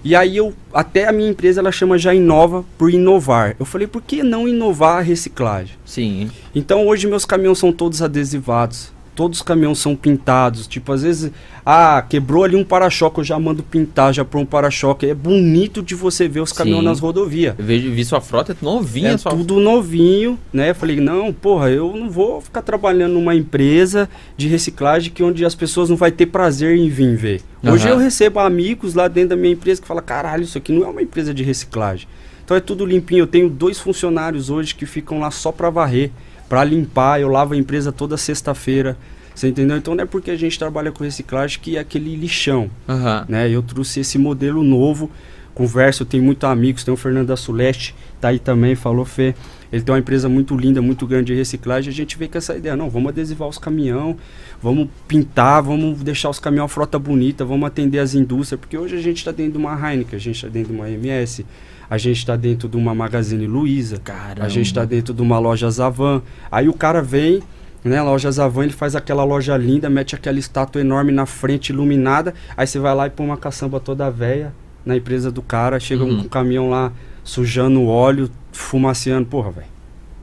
E 0.03 0.15
aí 0.15 0.35
eu, 0.35 0.51
até 0.73 1.07
a 1.07 1.11
minha 1.11 1.29
empresa, 1.29 1.61
ela 1.61 1.71
chama 1.71 1.95
já 1.95 2.11
Inova 2.11 2.65
por 2.75 2.89
inovar. 2.89 3.55
Eu 3.59 3.65
falei, 3.67 3.85
por 3.85 4.01
que 4.01 4.23
não 4.23 4.47
inovar 4.47 4.97
a 4.97 5.01
reciclagem? 5.01 5.75
Sim. 5.85 6.31
Então 6.55 6.87
hoje 6.87 7.05
meus 7.05 7.23
caminhões 7.23 7.59
são 7.59 7.71
todos 7.71 8.01
adesivados. 8.01 8.91
Todos 9.15 9.39
os 9.39 9.41
caminhões 9.43 9.77
são 9.77 9.95
pintados. 9.95 10.67
Tipo, 10.67 10.93
às 10.93 11.03
vezes, 11.03 11.31
ah, 11.65 12.03
quebrou 12.07 12.43
ali 12.43 12.55
um 12.55 12.63
para-choque, 12.63 13.19
eu 13.19 13.23
já 13.23 13.37
mando 13.39 13.61
pintar, 13.61 14.13
já 14.13 14.23
põe 14.23 14.41
um 14.41 14.45
para-choque. 14.45 15.05
É 15.05 15.13
bonito 15.13 15.81
de 15.81 15.95
você 15.95 16.27
ver 16.27 16.39
os 16.39 16.51
caminhões 16.51 16.81
Sim. 16.81 16.87
nas 16.87 16.99
rodovias. 16.99 17.55
Eu 17.57 17.65
vejo, 17.65 17.91
vi 17.91 18.05
sua 18.05 18.21
frota 18.21 18.53
é 18.53 18.55
novinha. 18.61 19.09
É 19.09 19.17
sua... 19.17 19.31
tudo 19.31 19.59
novinho, 19.59 20.39
né? 20.53 20.69
Eu 20.69 20.75
falei, 20.75 20.99
não, 20.99 21.31
porra, 21.33 21.69
eu 21.69 21.95
não 21.95 22.09
vou 22.09 22.41
ficar 22.41 22.61
trabalhando 22.61 23.13
numa 23.13 23.35
empresa 23.35 24.09
de 24.37 24.47
reciclagem 24.47 25.11
que 25.11 25.23
onde 25.23 25.45
as 25.45 25.55
pessoas 25.55 25.89
não 25.89 25.97
vai 25.97 26.11
ter 26.11 26.27
prazer 26.27 26.77
em 26.77 26.89
vir 26.89 27.15
ver. 27.15 27.41
Hoje 27.63 27.87
eu 27.87 27.97
recebo 27.97 28.39
amigos 28.39 28.95
lá 28.95 29.07
dentro 29.07 29.29
da 29.29 29.35
minha 29.35 29.53
empresa 29.53 29.81
que 29.81 29.87
falam, 29.87 30.03
caralho, 30.03 30.43
isso 30.43 30.57
aqui 30.57 30.71
não 30.71 30.85
é 30.85 30.89
uma 30.89 31.01
empresa 31.01 31.33
de 31.33 31.43
reciclagem. 31.43 32.07
Então 32.43 32.57
é 32.57 32.59
tudo 32.59 32.85
limpinho. 32.85 33.21
Eu 33.21 33.27
tenho 33.27 33.49
dois 33.49 33.79
funcionários 33.79 34.49
hoje 34.49 34.75
que 34.75 34.85
ficam 34.85 35.19
lá 35.19 35.31
só 35.31 35.51
pra 35.51 35.69
varrer, 35.69 36.11
pra 36.51 36.65
limpar. 36.65 37.21
Eu 37.21 37.29
lavo 37.29 37.53
a 37.53 37.57
empresa 37.57 37.93
toda 37.93 38.17
sexta-feira. 38.17 38.97
Você 39.33 39.47
entendeu? 39.47 39.77
Então 39.77 39.95
não 39.95 40.03
é 40.03 40.05
porque 40.05 40.29
a 40.29 40.35
gente 40.35 40.59
trabalha 40.59 40.91
com 40.91 41.01
reciclagem 41.01 41.57
que 41.61 41.77
é 41.77 41.79
aquele 41.79 42.13
lixão 42.13 42.69
Aham. 42.89 43.25
né? 43.29 43.49
Eu 43.49 43.63
trouxe 43.63 44.01
esse 44.01 44.17
modelo 44.17 44.61
novo. 44.61 45.09
Converso, 45.53 46.03
tenho 46.03 46.23
muitos 46.23 46.49
amigos, 46.49 46.83
tem 46.83 46.93
o 46.93 46.97
Fernando 46.97 47.27
da 47.27 47.37
Suleste, 47.37 47.93
tá 48.19 48.29
aí 48.29 48.39
também, 48.39 48.75
falou 48.75 49.05
Fê. 49.05 49.33
Ele 49.71 49.81
tem 49.81 49.93
uma 49.93 49.99
empresa 49.99 50.27
muito 50.27 50.55
linda, 50.55 50.81
muito 50.81 51.07
grande 51.07 51.31
de 51.31 51.37
reciclagem. 51.37 51.89
A 51.89 51.93
gente 51.93 52.17
veio 52.17 52.29
com 52.29 52.37
essa 52.37 52.55
ideia, 52.55 52.75
não, 52.75 52.89
vamos 52.89 53.09
adesivar 53.09 53.47
os 53.47 53.57
caminhão, 53.57 54.17
vamos 54.61 54.89
pintar, 55.07 55.61
vamos 55.61 56.01
deixar 56.03 56.29
os 56.29 56.39
caminhão 56.39 56.67
frota 56.67 56.99
bonita, 56.99 57.45
vamos 57.45 57.67
atender 57.67 57.99
as 57.99 58.13
indústrias, 58.13 58.59
porque 58.59 58.77
hoje 58.77 58.95
a 58.95 59.01
gente 59.01 59.17
está 59.17 59.31
dentro 59.31 59.53
de 59.53 59.57
uma 59.57 59.73
Heineken, 59.73 60.15
a 60.17 60.19
gente 60.19 60.35
está 60.35 60.47
dentro 60.47 60.73
de 60.73 60.79
uma 60.79 60.89
MS, 60.89 61.45
a 61.91 61.97
gente 61.97 62.19
está 62.19 62.37
dentro 62.37 62.69
de 62.69 62.77
uma 62.77 62.95
Magazine 62.95 63.45
Luiza, 63.45 63.99
Caramba. 63.99 64.45
a 64.45 64.49
gente 64.49 64.67
está 64.67 64.85
dentro 64.85 65.13
de 65.13 65.21
uma 65.21 65.37
loja 65.37 65.69
Zavan. 65.69 66.21
Aí 66.49 66.69
o 66.69 66.73
cara 66.73 67.01
vem, 67.01 67.43
né, 67.83 68.01
loja 68.01 68.31
Zavan, 68.31 68.63
ele 68.63 68.71
faz 68.71 68.95
aquela 68.95 69.25
loja 69.25 69.57
linda, 69.57 69.89
mete 69.89 70.15
aquela 70.15 70.39
estátua 70.39 70.79
enorme 70.79 71.11
na 71.11 71.25
frente, 71.25 71.71
iluminada. 71.71 72.33
Aí 72.55 72.65
você 72.65 72.79
vai 72.79 72.95
lá 72.95 73.07
e 73.07 73.09
põe 73.09 73.25
uma 73.25 73.35
caçamba 73.35 73.77
toda 73.77 74.09
velha 74.09 74.53
na 74.85 74.95
empresa 74.95 75.29
do 75.29 75.41
cara, 75.41 75.81
chega 75.81 76.05
Uhum. 76.05 76.21
um 76.21 76.23
caminhão 76.29 76.69
lá 76.69 76.93
sujando 77.25 77.81
o 77.81 77.87
óleo, 77.87 78.31
fumaceando. 78.53 79.25
Porra, 79.25 79.51
velho, 79.51 79.67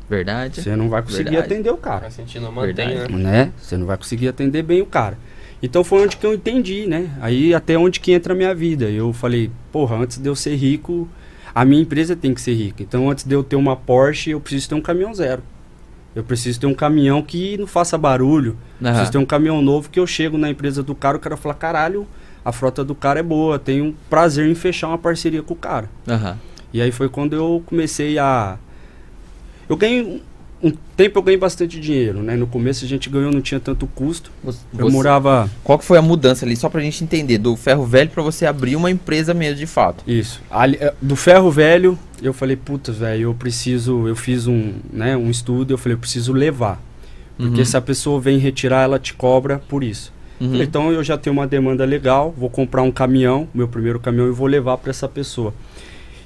Verdade. 0.09 0.63
você 0.63 0.75
não 0.75 0.89
vai 0.89 1.03
conseguir 1.03 1.25
Verdade. 1.33 1.53
atender 1.53 1.71
o 1.71 1.77
cara 1.77 2.09
não 2.41 2.51
mantém, 2.51 2.75
Verdade. 2.89 3.13
né? 3.15 3.23
né? 3.31 3.53
Você 3.61 3.77
não 3.77 3.85
vai 3.87 3.99
conseguir 3.99 4.29
atender 4.29 4.63
bem 4.63 4.81
o 4.81 4.87
cara. 4.87 5.19
Então 5.63 5.85
foi 5.85 6.03
onde 6.03 6.17
que 6.17 6.25
eu 6.25 6.33
entendi, 6.33 6.87
né? 6.87 7.11
Aí 7.21 7.53
até 7.53 7.77
onde 7.77 8.01
que 8.01 8.13
entra 8.13 8.33
a 8.33 8.37
minha 8.37 8.55
vida. 8.55 8.87
Eu 8.89 9.13
falei, 9.13 9.51
porra, 9.71 9.97
antes 9.97 10.17
de 10.17 10.27
eu 10.29 10.35
ser 10.35 10.55
rico, 10.55 11.07
a 11.59 11.65
minha 11.65 11.83
empresa 11.83 12.15
tem 12.15 12.33
que 12.33 12.41
ser 12.41 12.55
rica. 12.55 12.85
Então 12.85 13.11
antes 13.11 13.25
de 13.25 13.35
eu 13.35 13.43
ter 13.43 13.57
uma 13.57 13.75
Porsche, 13.75 14.31
eu 14.31 14.41
preciso 14.41 14.69
ter 14.69 14.75
um 14.77 14.81
caminhão 14.81 15.13
zero. 15.13 15.43
Eu 16.15 16.23
preciso 16.23 16.61
ter 16.61 16.69
um 16.69 16.75
caminhão 16.75 17.21
que 17.21 17.59
não 17.59 17.67
faça 17.67 17.99
barulho. 17.99 18.57
Aham. 18.81 18.93
Preciso 18.93 19.11
ter 19.11 19.19
um 19.19 19.27
caminhão 19.27 19.61
novo 19.61 19.91
que 19.91 19.99
eu 19.99 20.07
chego 20.07 20.39
na 20.39 20.49
empresa 20.49 20.85
do 20.85 20.95
cara, 20.95 21.17
o 21.17 21.21
cara 21.21 21.37
fala, 21.37 21.57
caralho, 21.57 22.07
a 22.45 22.53
frota 22.53 22.85
do 22.85 22.95
cara 22.95 23.19
é 23.19 23.25
boa, 23.25 23.59
tenho 23.59 23.87
um 23.87 23.95
prazer 24.09 24.49
em 24.49 24.55
fechar 24.55 24.87
uma 24.87 24.99
parceria 24.99 25.43
com 25.43 25.53
o 25.53 25.57
cara. 25.57 25.91
Aham. 26.07 26.39
E 26.73 26.81
aí 26.81 26.93
foi 26.93 27.09
quando 27.09 27.35
eu 27.35 27.61
comecei 27.67 28.21
a. 28.21 28.57
Eu 29.69 29.77
ganhei. 29.77 30.23
Um- 30.63 30.73
tempo 30.97 31.19
eu 31.19 31.23
ganhei 31.23 31.39
bastante 31.39 31.79
dinheiro, 31.81 32.23
né? 32.23 32.37
No 32.37 32.47
começo 32.47 32.85
a 32.85 32.89
gente 32.89 33.09
ganhou, 33.09 33.31
não 33.33 33.41
tinha 33.41 33.61
tanto 33.61 33.87
custo. 33.87 34.31
Você- 34.43 34.59
Eu 34.77 34.91
morava. 34.91 35.49
Qual 35.63 35.79
que 35.79 35.85
foi 35.85 35.99
a 35.99 36.03
mudança 36.03 36.45
ali, 36.45 36.57
só 36.57 36.69
pra 36.69 36.81
gente 36.81 37.03
entender, 37.05 37.39
do 37.39 37.55
ferro 37.57 37.85
velho 37.87 38.11
pra 38.11 38.23
você 38.23 38.45
abrir 38.47 38.75
uma 38.77 38.91
empresa 38.91 39.33
mesmo 39.33 39.57
de 39.59 39.67
fato? 39.67 40.03
Isso. 40.07 40.41
Ali, 40.51 40.77
eh, 40.81 40.93
do 41.01 41.15
ferro 41.17 41.51
velho, 41.51 41.99
eu 42.23 42.33
falei, 42.33 42.57
puta, 42.57 42.91
velho, 42.93 43.23
eu 43.23 43.35
preciso. 43.35 44.07
Eu 44.09 44.17
fiz 44.17 44.47
um, 44.47 44.73
né, 44.93 45.17
um 45.17 45.31
estudo, 45.31 45.73
eu 45.75 45.79
falei, 45.79 45.95
eu 45.95 45.99
preciso 46.01 46.33
levar. 46.33 46.83
Porque 47.37 47.61
Uhum. 47.61 47.65
se 47.65 47.77
a 47.77 47.81
pessoa 47.81 48.21
vem 48.21 48.39
retirar, 48.39 48.83
ela 48.83 48.99
te 48.99 49.15
cobra 49.15 49.61
por 49.69 49.85
isso. 49.85 50.13
Uhum. 50.41 50.61
Então 50.63 50.91
eu 50.93 51.03
já 51.05 51.17
tenho 51.17 51.35
uma 51.35 51.47
demanda 51.47 51.85
legal, 51.85 52.35
vou 52.37 52.49
comprar 52.51 52.83
um 52.83 52.91
caminhão, 52.93 53.49
meu 53.55 53.69
primeiro 53.69 53.99
caminhão, 54.01 54.29
e 54.29 54.33
vou 54.33 54.47
levar 54.47 54.77
para 54.79 54.91
essa 54.91 55.09
pessoa. 55.09 55.53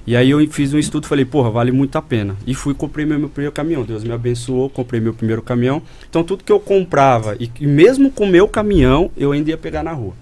E 0.06 0.16
aí 0.16 0.30
eu 0.30 0.44
fiz 0.50 0.74
um 0.74 0.78
estudo, 0.78 1.06
falei, 1.06 1.24
porra, 1.24 1.50
vale 1.50 1.70
muito 1.70 1.96
a 1.96 2.02
pena. 2.02 2.36
E 2.46 2.54
fui 2.54 2.74
comprei 2.74 3.06
meu, 3.06 3.18
meu 3.18 3.28
primeiro 3.28 3.52
caminhão. 3.54 3.84
Deus 3.84 4.02
me 4.02 4.12
abençoou, 4.12 4.68
comprei 4.68 5.00
meu 5.00 5.14
primeiro 5.14 5.42
caminhão. 5.42 5.80
Então 6.08 6.24
tudo 6.24 6.42
que 6.42 6.50
eu 6.50 6.58
comprava, 6.58 7.36
e, 7.38 7.50
e 7.60 7.66
mesmo 7.66 8.10
com 8.10 8.24
o 8.24 8.28
meu 8.28 8.48
caminhão, 8.48 9.10
eu 9.16 9.32
ainda 9.32 9.50
ia 9.50 9.56
pegar 9.56 9.82
na 9.82 9.92
rua. 9.92 10.14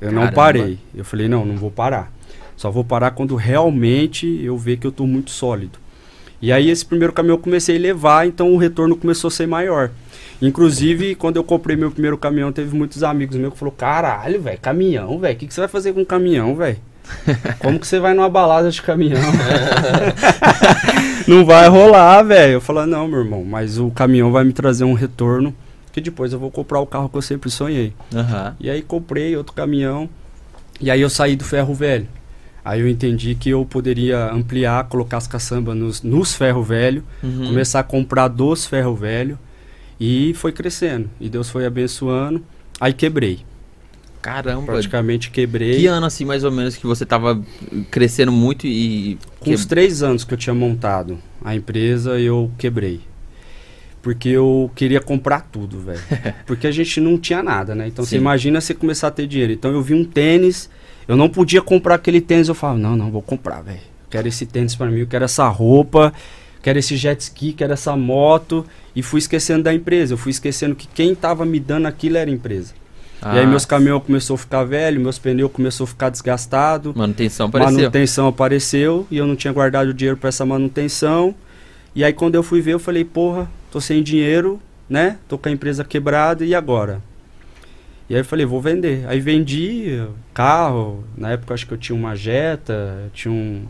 Eu 0.00 0.10
não 0.10 0.22
Caramba. 0.22 0.36
parei. 0.36 0.78
Eu 0.94 1.04
falei, 1.04 1.28
não, 1.28 1.44
não 1.44 1.56
vou 1.56 1.70
parar. 1.70 2.12
Só 2.56 2.70
vou 2.70 2.84
parar 2.84 3.12
quando 3.12 3.36
realmente 3.36 4.26
eu 4.42 4.56
ver 4.56 4.76
que 4.78 4.86
eu 4.86 4.92
tô 4.92 5.06
muito 5.06 5.30
sólido. 5.30 5.78
E 6.42 6.52
aí 6.52 6.68
esse 6.68 6.84
primeiro 6.84 7.12
caminhão 7.12 7.36
eu 7.36 7.42
comecei 7.42 7.76
a 7.76 7.80
levar, 7.80 8.26
então 8.26 8.52
o 8.52 8.56
retorno 8.56 8.96
começou 8.96 9.28
a 9.28 9.30
ser 9.30 9.46
maior. 9.46 9.90
Inclusive, 10.42 11.14
quando 11.14 11.36
eu 11.36 11.44
comprei 11.44 11.76
meu 11.76 11.90
primeiro 11.90 12.18
caminhão, 12.18 12.52
teve 12.52 12.76
muitos 12.76 13.02
amigos 13.02 13.36
meus 13.36 13.52
que 13.52 13.58
falaram, 13.58 13.76
caralho, 13.76 14.42
velho, 14.42 14.58
caminhão, 14.60 15.18
velho, 15.18 15.34
o 15.34 15.38
que, 15.38 15.46
que 15.46 15.54
você 15.54 15.60
vai 15.60 15.68
fazer 15.68 15.92
com 15.92 16.00
um 16.00 16.04
caminhão, 16.04 16.54
velho? 16.54 16.76
Como 17.60 17.78
que 17.78 17.86
você 17.86 18.00
vai 18.00 18.14
numa 18.14 18.28
balada 18.28 18.70
de 18.70 18.82
caminhão? 18.82 19.20
não 21.26 21.44
vai 21.44 21.68
rolar, 21.68 22.22
velho. 22.22 22.54
Eu 22.54 22.60
falo, 22.60 22.86
não, 22.86 23.06
meu 23.08 23.20
irmão, 23.20 23.44
mas 23.44 23.78
o 23.78 23.90
caminhão 23.90 24.32
vai 24.32 24.44
me 24.44 24.52
trazer 24.52 24.84
um 24.84 24.94
retorno 24.94 25.54
que 25.92 26.00
depois 26.00 26.32
eu 26.32 26.38
vou 26.38 26.50
comprar 26.50 26.80
o 26.80 26.86
carro 26.86 27.08
que 27.08 27.16
eu 27.16 27.22
sempre 27.22 27.50
sonhei. 27.50 27.92
Aham. 28.14 28.56
E 28.58 28.68
aí 28.68 28.82
comprei 28.82 29.36
outro 29.36 29.52
caminhão. 29.54 30.08
E 30.80 30.90
aí 30.90 31.00
eu 31.00 31.08
saí 31.08 31.36
do 31.36 31.44
ferro 31.44 31.72
velho. 31.72 32.08
Aí 32.64 32.80
eu 32.80 32.88
entendi 32.88 33.34
que 33.34 33.50
eu 33.50 33.64
poderia 33.64 34.32
ampliar, 34.32 34.84
colocar 34.84 35.18
as 35.18 35.26
caçambas 35.26 35.76
nos, 35.76 36.02
nos 36.02 36.34
ferro 36.34 36.62
velho, 36.62 37.04
Uhum. 37.22 37.48
começar 37.48 37.80
a 37.80 37.84
comprar 37.84 38.28
dos 38.28 38.66
ferro 38.66 38.94
velho. 38.96 39.38
E 40.00 40.34
foi 40.34 40.50
crescendo. 40.50 41.08
E 41.20 41.28
Deus 41.28 41.48
foi 41.48 41.64
abençoando. 41.66 42.42
Aí 42.80 42.92
quebrei. 42.92 43.44
Caramba. 44.24 44.72
Praticamente 44.72 45.30
quebrei. 45.30 45.76
Que 45.76 45.86
ano 45.86 46.06
assim, 46.06 46.24
mais 46.24 46.44
ou 46.44 46.50
menos, 46.50 46.78
que 46.78 46.86
você 46.86 47.04
tava 47.04 47.38
crescendo 47.90 48.32
muito 48.32 48.66
e... 48.66 49.18
Com 49.38 49.52
os 49.52 49.66
três 49.66 50.02
anos 50.02 50.24
que 50.24 50.32
eu 50.32 50.38
tinha 50.38 50.54
montado 50.54 51.18
a 51.44 51.54
empresa, 51.54 52.18
eu 52.18 52.50
quebrei. 52.56 53.02
Porque 54.00 54.30
eu 54.30 54.70
queria 54.74 54.98
comprar 54.98 55.42
tudo, 55.42 55.78
velho. 55.78 56.00
Porque 56.46 56.66
a 56.66 56.70
gente 56.70 57.02
não 57.02 57.18
tinha 57.18 57.42
nada, 57.42 57.74
né? 57.74 57.86
Então 57.86 58.02
você 58.02 58.12
Sim. 58.12 58.22
imagina 58.22 58.62
você 58.62 58.72
começar 58.72 59.08
a 59.08 59.10
ter 59.10 59.26
dinheiro. 59.26 59.52
Então 59.52 59.70
eu 59.70 59.82
vi 59.82 59.92
um 59.92 60.06
tênis, 60.06 60.70
eu 61.06 61.18
não 61.18 61.28
podia 61.28 61.60
comprar 61.60 61.96
aquele 61.96 62.22
tênis. 62.22 62.48
Eu 62.48 62.54
falava, 62.54 62.78
não, 62.78 62.96
não, 62.96 63.10
vou 63.10 63.20
comprar, 63.20 63.60
velho. 63.60 63.80
Quero 64.08 64.26
esse 64.26 64.46
tênis 64.46 64.74
pra 64.74 64.86
mim, 64.86 65.00
eu 65.00 65.06
quero 65.06 65.26
essa 65.26 65.46
roupa, 65.48 66.14
quero 66.62 66.78
esse 66.78 66.96
jet 66.96 67.20
ski, 67.20 67.52
quero 67.52 67.74
essa 67.74 67.94
moto. 67.94 68.64
E 68.96 69.02
fui 69.02 69.18
esquecendo 69.18 69.64
da 69.64 69.74
empresa. 69.74 70.14
Eu 70.14 70.18
fui 70.18 70.30
esquecendo 70.30 70.74
que 70.74 70.88
quem 70.88 71.14
tava 71.14 71.44
me 71.44 71.60
dando 71.60 71.84
aquilo 71.84 72.16
era 72.16 72.30
a 72.30 72.32
empresa. 72.32 72.72
E 73.24 73.38
aí 73.38 73.44
Ah, 73.44 73.46
meus 73.46 73.64
caminhões 73.64 74.02
começou 74.02 74.34
a 74.34 74.38
ficar 74.38 74.64
velho, 74.64 75.00
meus 75.00 75.18
pneus 75.18 75.50
começou 75.50 75.84
a 75.84 75.86
ficar 75.86 76.10
desgastado. 76.10 76.92
Manutenção 76.94 77.46
apareceu. 77.46 77.76
Manutenção 77.76 78.28
apareceu 78.28 79.06
e 79.10 79.16
eu 79.16 79.26
não 79.26 79.34
tinha 79.34 79.52
guardado 79.52 79.88
o 79.88 79.94
dinheiro 79.94 80.16
para 80.16 80.28
essa 80.28 80.44
manutenção. 80.44 81.34
E 81.94 82.04
aí 82.04 82.12
quando 82.12 82.34
eu 82.34 82.42
fui 82.42 82.60
ver, 82.60 82.74
eu 82.74 82.78
falei, 82.78 83.04
porra, 83.04 83.50
tô 83.70 83.80
sem 83.80 84.02
dinheiro, 84.02 84.60
né? 84.88 85.16
Tô 85.26 85.38
com 85.38 85.48
a 85.48 85.52
empresa 85.52 85.84
quebrada 85.84 86.44
e 86.44 86.54
agora? 86.54 87.00
E 88.08 88.14
aí 88.14 88.20
eu 88.20 88.24
falei, 88.24 88.44
vou 88.44 88.60
vender. 88.60 89.04
Aí 89.08 89.20
vendi 89.20 90.02
carro, 90.34 91.04
na 91.16 91.30
época 91.30 91.54
acho 91.54 91.66
que 91.66 91.72
eu 91.72 91.78
tinha 91.78 91.96
uma 91.96 92.14
Jetta, 92.14 93.10
tinha 93.14 93.32
um, 93.32 93.64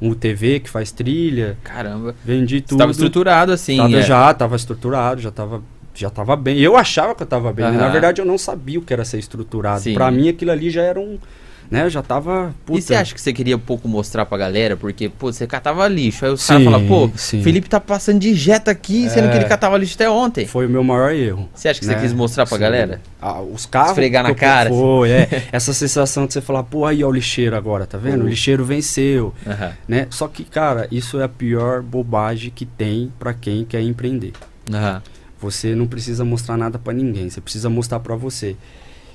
um 0.00 0.10
UTV 0.10 0.60
que 0.60 0.70
faz 0.70 0.92
trilha, 0.92 1.58
Caramba. 1.64 2.14
vendi 2.24 2.60
tudo. 2.60 2.78
tava 2.78 2.92
estruturado 2.92 3.50
assim. 3.50 3.76
Tava 3.76 3.96
é. 3.96 4.02
já, 4.02 4.32
tava 4.34 4.54
estruturado, 4.54 5.20
já 5.20 5.32
tava, 5.32 5.62
já 5.94 6.10
tava 6.10 6.34
bem. 6.36 6.58
Eu 6.58 6.76
achava 6.76 7.14
que 7.14 7.22
eu 7.22 7.26
tava 7.26 7.52
bem, 7.52 7.64
mas 7.66 7.76
na 7.76 7.88
verdade 7.88 8.20
eu 8.20 8.26
não 8.26 8.38
sabia 8.38 8.78
o 8.78 8.82
que 8.82 8.92
era 8.92 9.04
ser 9.04 9.18
estruturado. 9.18 9.82
Pra 9.94 10.10
mim 10.10 10.28
aquilo 10.28 10.50
ali 10.50 10.68
já 10.70 10.82
era 10.82 10.98
um, 11.00 11.18
né, 11.70 11.88
já 11.88 12.02
tava, 12.02 12.54
E 12.70 12.80
você 12.82 12.94
acha 12.94 13.14
que 13.14 13.20
você 13.20 13.32
queria 13.32 13.56
um 13.56 13.60
pouco 13.60 13.88
mostrar 13.88 14.26
pra 14.26 14.36
galera? 14.36 14.76
Porque, 14.76 15.08
pô, 15.08 15.32
você 15.32 15.46
catava 15.46 15.88
lixo. 15.88 16.24
Aí 16.26 16.30
os 16.32 16.46
caras 16.46 16.62
falam, 16.64 16.86
pô, 16.86 17.10
sim. 17.16 17.42
Felipe 17.42 17.68
tá 17.70 17.80
passando 17.80 18.18
de 18.20 18.34
jeta 18.34 18.70
aqui, 18.70 19.08
sendo 19.08 19.28
É. 19.28 19.30
que 19.30 19.36
ele 19.38 19.44
catava 19.46 19.78
lixo 19.78 19.94
até 19.94 20.08
ontem. 20.08 20.46
Foi 20.46 20.66
o 20.66 20.70
meu 20.70 20.84
maior 20.84 21.10
erro. 21.12 21.48
Você 21.54 21.68
acha 21.70 21.80
que 21.80 21.86
você 21.86 21.94
né? 21.94 22.00
quis 22.02 22.12
mostrar 22.12 22.44
pra 22.46 22.56
Sim. 22.58 22.62
galera? 22.62 23.00
Ah, 23.20 23.40
os 23.40 23.64
carros. 23.64 23.90
Esfregar 23.90 24.22
na 24.22 24.34
cara, 24.34 24.68
assim. 24.68 24.78
Foi, 24.78 25.10
é. 25.10 25.42
Essa 25.50 25.72
sensação 25.72 26.26
de 26.26 26.34
você 26.34 26.40
falar, 26.42 26.64
pô, 26.64 26.84
aí 26.84 27.02
ó 27.02 27.08
o 27.08 27.12
lixeiro 27.12 27.56
agora, 27.56 27.86
tá 27.86 27.96
vendo? 27.96 28.20
O 28.20 28.24
Uhum. 28.24 28.28
lixeiro 28.28 28.62
venceu, 28.64 29.32
Aham. 29.46 29.72
né? 29.88 30.06
Só 30.10 30.28
que, 30.28 30.44
cara, 30.44 30.86
isso 30.92 31.18
é 31.18 31.24
a 31.24 31.28
pior 31.28 31.80
bobagem 31.82 32.52
que 32.54 32.66
tem 32.66 33.10
pra 33.18 33.32
quem 33.32 33.64
quer 33.64 33.80
empreender. 33.80 34.32
Aham. 34.72 35.02
Você 35.44 35.74
não 35.74 35.86
precisa 35.86 36.24
mostrar 36.24 36.56
nada 36.56 36.78
pra 36.78 36.92
ninguém, 36.92 37.28
você 37.28 37.40
precisa 37.40 37.68
mostrar 37.68 38.00
pra 38.00 38.16
você. 38.16 38.56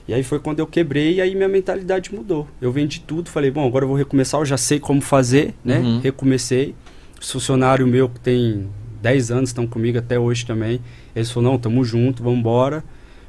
E 0.08 0.14
aí 0.14 0.24
foi 0.24 0.40
quando 0.40 0.60
eu 0.60 0.68
quebrei 0.68 1.16
e 1.16 1.22
aí 1.22 1.36
minha 1.36 1.48
mentalidade 1.48 2.14
mudou. 2.14 2.48
Eu 2.62 2.72
vendi 2.72 3.00
tudo, 3.00 3.30
falei, 3.30 3.50
bom, 3.50 3.68
agora 3.68 3.84
eu 3.84 3.88
vou 3.88 3.98
recomeçar, 3.98 4.40
eu 4.40 4.46
já 4.46 4.58
sei 4.58 4.80
como 4.80 5.02
fazer, 5.02 5.54
né? 5.64 5.80
Uhum. 5.80 6.00
Recomecei. 6.00 6.76
Funcionário 7.20 7.86
meu 7.86 8.08
que 8.08 8.20
tem 8.20 8.68
10 9.02 9.32
anos 9.32 9.50
estão 9.50 9.66
comigo 9.66 9.98
até 9.98 10.20
hoje 10.20 10.46
também. 10.46 10.80
Eles 11.16 11.32
falaram, 11.32 11.54
não, 11.54 11.60
tamo 11.60 11.84
junto, 11.84 12.24
vamos 12.24 12.40
embora. 12.40 12.84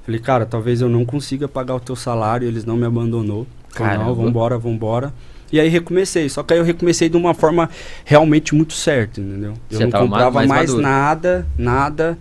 Falei, 0.04 0.20
cara, 0.20 0.44
talvez 0.46 0.80
eu 0.80 0.88
não 0.88 1.04
consiga 1.04 1.48
pagar 1.48 1.74
o 1.74 1.80
teu 1.80 1.96
salário, 1.96 2.46
eles 2.46 2.64
não 2.64 2.76
me 2.76 2.84
abandonou. 2.84 3.46
Falei, 3.70 3.98
não, 3.98 4.14
vambora, 4.14 4.58
vambora. 4.58 5.12
E 5.52 5.58
aí 5.58 5.68
recomecei, 5.68 6.28
só 6.28 6.42
que 6.42 6.54
aí 6.54 6.60
eu 6.60 6.64
recomecei 6.64 7.08
de 7.08 7.16
uma 7.16 7.34
forma 7.34 7.68
realmente 8.04 8.54
muito 8.54 8.72
certa, 8.72 9.20
entendeu? 9.20 9.54
Eu 9.70 9.80
Já 9.80 9.86
não 9.86 10.00
comprava 10.00 10.46
mais 10.46 10.48
mais, 10.48 10.74
nada, 10.74 11.46
nada, 11.58 12.18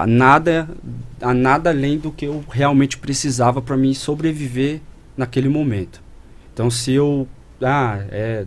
a 0.00 0.06
nada, 0.06 0.66
a 1.20 1.34
nada 1.34 1.68
além 1.68 1.98
do 1.98 2.10
que 2.10 2.24
eu 2.24 2.42
realmente 2.50 2.96
precisava 2.96 3.60
para 3.60 3.76
mim 3.76 3.92
sobreviver 3.92 4.80
naquele 5.14 5.50
momento. 5.50 6.02
Então 6.54 6.70
se 6.70 6.92
eu, 6.92 7.28
ah, 7.60 8.02
é, 8.10 8.46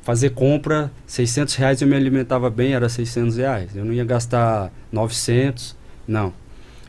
fazer 0.00 0.30
compra, 0.30 0.90
600 1.06 1.54
reais 1.56 1.82
eu 1.82 1.88
me 1.88 1.94
alimentava 1.94 2.48
bem, 2.48 2.72
era 2.72 2.88
600 2.88 3.36
reais. 3.36 3.76
Eu 3.76 3.84
não 3.84 3.92
ia 3.92 4.02
gastar 4.02 4.72
900, 4.90 5.76
não. 6.06 6.32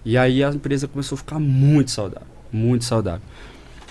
E 0.06 0.18
aí 0.18 0.46
a 0.46 0.50
empresa 0.50 0.88
começou 0.88 1.18
a 1.18 1.20
ficar 1.20 1.38
muito 1.38 1.92
saudável, 1.92 2.28
muito 2.54 2.86
saudável. 2.86 3.28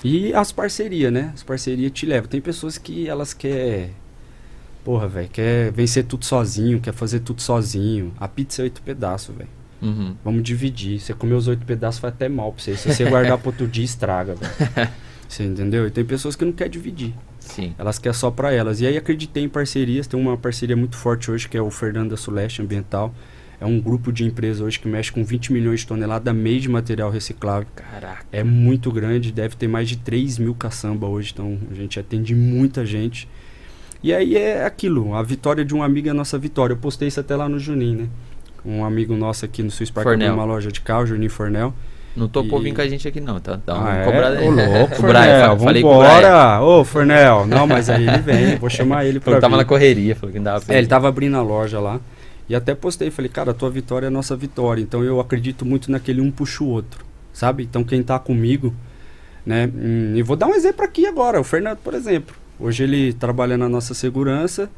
E 0.02 0.32
as 0.32 0.50
parcerias, 0.52 1.12
né? 1.12 1.32
As 1.34 1.42
parcerias 1.42 1.92
te 1.92 2.06
levam. 2.06 2.30
Tem 2.30 2.40
pessoas 2.40 2.78
que 2.78 3.06
elas 3.06 3.34
querem. 3.34 3.90
Porra, 4.82 5.06
velho, 5.06 5.28
quer 5.28 5.70
vencer 5.70 6.04
tudo 6.04 6.24
sozinho, 6.24 6.80
quer 6.80 6.94
fazer 6.94 7.20
tudo 7.20 7.42
sozinho. 7.42 8.14
A 8.18 8.26
pizza 8.26 8.62
é 8.62 8.64
oito 8.64 8.80
pedaços, 8.80 9.36
velho. 9.36 9.58
Uhum. 9.80 10.14
Vamos 10.24 10.42
dividir. 10.42 11.00
Você 11.00 11.14
comer 11.14 11.34
os 11.34 11.48
oito 11.48 11.64
pedaços 11.64 12.00
faz 12.00 12.14
até 12.14 12.28
mal 12.28 12.52
pra 12.52 12.62
você. 12.62 12.76
Se 12.76 12.92
você 12.92 13.04
guardar 13.04 13.38
pro 13.38 13.50
outro 13.50 13.66
dia, 13.66 13.84
estraga, 13.84 14.34
velho. 14.34 14.90
Você 15.28 15.44
entendeu? 15.44 15.86
E 15.86 15.90
tem 15.90 16.06
pessoas 16.06 16.34
que 16.34 16.42
não 16.42 16.52
querem 16.52 16.70
dividir. 16.70 17.12
Sim. 17.38 17.74
Elas 17.76 17.98
querem 17.98 18.18
só 18.18 18.30
pra 18.30 18.50
elas. 18.50 18.80
E 18.80 18.86
aí 18.86 18.96
acreditei 18.96 19.42
em 19.42 19.48
parcerias. 19.48 20.06
Tem 20.06 20.18
uma 20.18 20.38
parceria 20.38 20.74
muito 20.74 20.96
forte 20.96 21.30
hoje, 21.30 21.46
que 21.46 21.54
é 21.54 21.60
o 21.60 21.70
Fernando 21.70 22.10
da 22.10 22.16
Suleste 22.16 22.62
Ambiental. 22.62 23.14
É 23.60 23.66
um 23.66 23.80
grupo 23.80 24.12
de 24.12 24.24
empresas 24.24 24.62
hoje 24.62 24.78
que 24.78 24.88
mexe 24.88 25.10
com 25.10 25.24
20 25.24 25.52
milhões 25.52 25.80
de 25.80 25.86
toneladas 25.86 26.34
mês 26.34 26.62
de 26.62 26.68
material 26.68 27.10
reciclável. 27.10 27.68
Caraca. 27.74 28.24
É 28.30 28.44
muito 28.44 28.90
grande, 28.92 29.32
deve 29.32 29.56
ter 29.56 29.66
mais 29.66 29.88
de 29.88 29.96
3 29.96 30.38
mil 30.38 30.54
caçamba 30.54 31.08
hoje, 31.08 31.32
então 31.34 31.58
a 31.70 31.74
gente 31.74 31.98
atende 31.98 32.34
muita 32.36 32.86
gente. 32.86 33.28
E 34.00 34.14
aí 34.14 34.36
é 34.36 34.64
aquilo, 34.64 35.12
a 35.12 35.22
vitória 35.24 35.64
de 35.64 35.74
um 35.74 35.82
amigo 35.82 36.06
é 36.06 36.12
a 36.12 36.14
nossa 36.14 36.38
vitória. 36.38 36.74
Eu 36.74 36.78
postei 36.78 37.08
isso 37.08 37.18
até 37.18 37.34
lá 37.34 37.48
no 37.48 37.58
Juninho, 37.58 38.02
né? 38.02 38.08
Um 38.64 38.84
amigo 38.84 39.14
nosso 39.16 39.44
aqui 39.44 39.62
no 39.62 39.70
Swiss 39.70 39.90
Park 39.90 40.06
abriu 40.06 40.32
uma 40.34 40.44
loja 40.44 40.70
de 40.70 40.80
carro, 40.80 41.06
Juninho 41.06 41.30
Fornel. 41.30 41.72
Não 42.16 42.26
topou 42.28 42.60
E- 42.60 42.64
vir 42.64 42.74
com 42.74 42.80
a 42.80 42.88
gente 42.88 43.06
aqui 43.06 43.20
não, 43.20 43.38
tá? 43.38 43.60
Dá 43.64 43.74
uma 43.74 43.92
Ah, 43.92 44.04
cobrada 44.04 44.36
é? 44.36 44.38
aí. 44.40 44.48
Ô, 44.48 44.50
louco, 44.50 44.94
Fornel, 44.96 45.56
vambora! 45.56 46.60
Ô, 46.62 46.84
Fornel! 46.84 47.46
Não, 47.46 47.66
mas 47.66 47.88
aí 47.88 48.06
ele 48.08 48.18
vem, 48.18 48.56
vou 48.56 48.68
chamar 48.68 49.04
ele 49.06 49.20
pra 49.20 49.34
que 49.36 49.40
tava 49.40 49.56
na 49.56 49.64
correria, 49.64 50.16
falou 50.16 50.32
que 50.32 50.38
não 50.38 50.44
dava 50.44 50.64
pra 50.64 50.74
É, 50.74 50.78
ele 50.78 50.86
tava 50.88 51.08
abrindo 51.08 51.36
a 51.36 51.42
loja 51.42 51.78
lá. 51.78 52.00
E 52.48 52.54
até 52.54 52.74
postei, 52.74 53.10
falei, 53.10 53.28
cara, 53.30 53.50
a 53.50 53.54
tua 53.54 53.70
vitória 53.70 54.06
é 54.06 54.08
a 54.08 54.10
nossa 54.10 54.34
vitória. 54.34 54.80
Então 54.82 55.04
eu 55.04 55.20
acredito 55.20 55.64
muito 55.64 55.90
naquele 55.92 56.20
um 56.20 56.30
puxa 56.30 56.64
o 56.64 56.68
outro, 56.68 57.04
sabe? 57.32 57.62
Então 57.62 57.84
quem 57.84 58.02
tá 58.02 58.18
comigo, 58.18 58.74
né? 59.46 59.70
hum, 59.72 60.14
e 60.16 60.22
vou 60.22 60.34
dar 60.34 60.46
um 60.46 60.54
exemplo 60.54 60.82
aqui 60.84 61.06
agora, 61.06 61.38
o 61.40 61.44
Fernando, 61.44 61.78
por 61.78 61.94
exemplo. 61.94 62.34
Hoje 62.58 62.82
ele 62.82 63.12
trabalha 63.12 63.56
na 63.56 63.68
nossa 63.68 63.94
segurança 63.94 64.68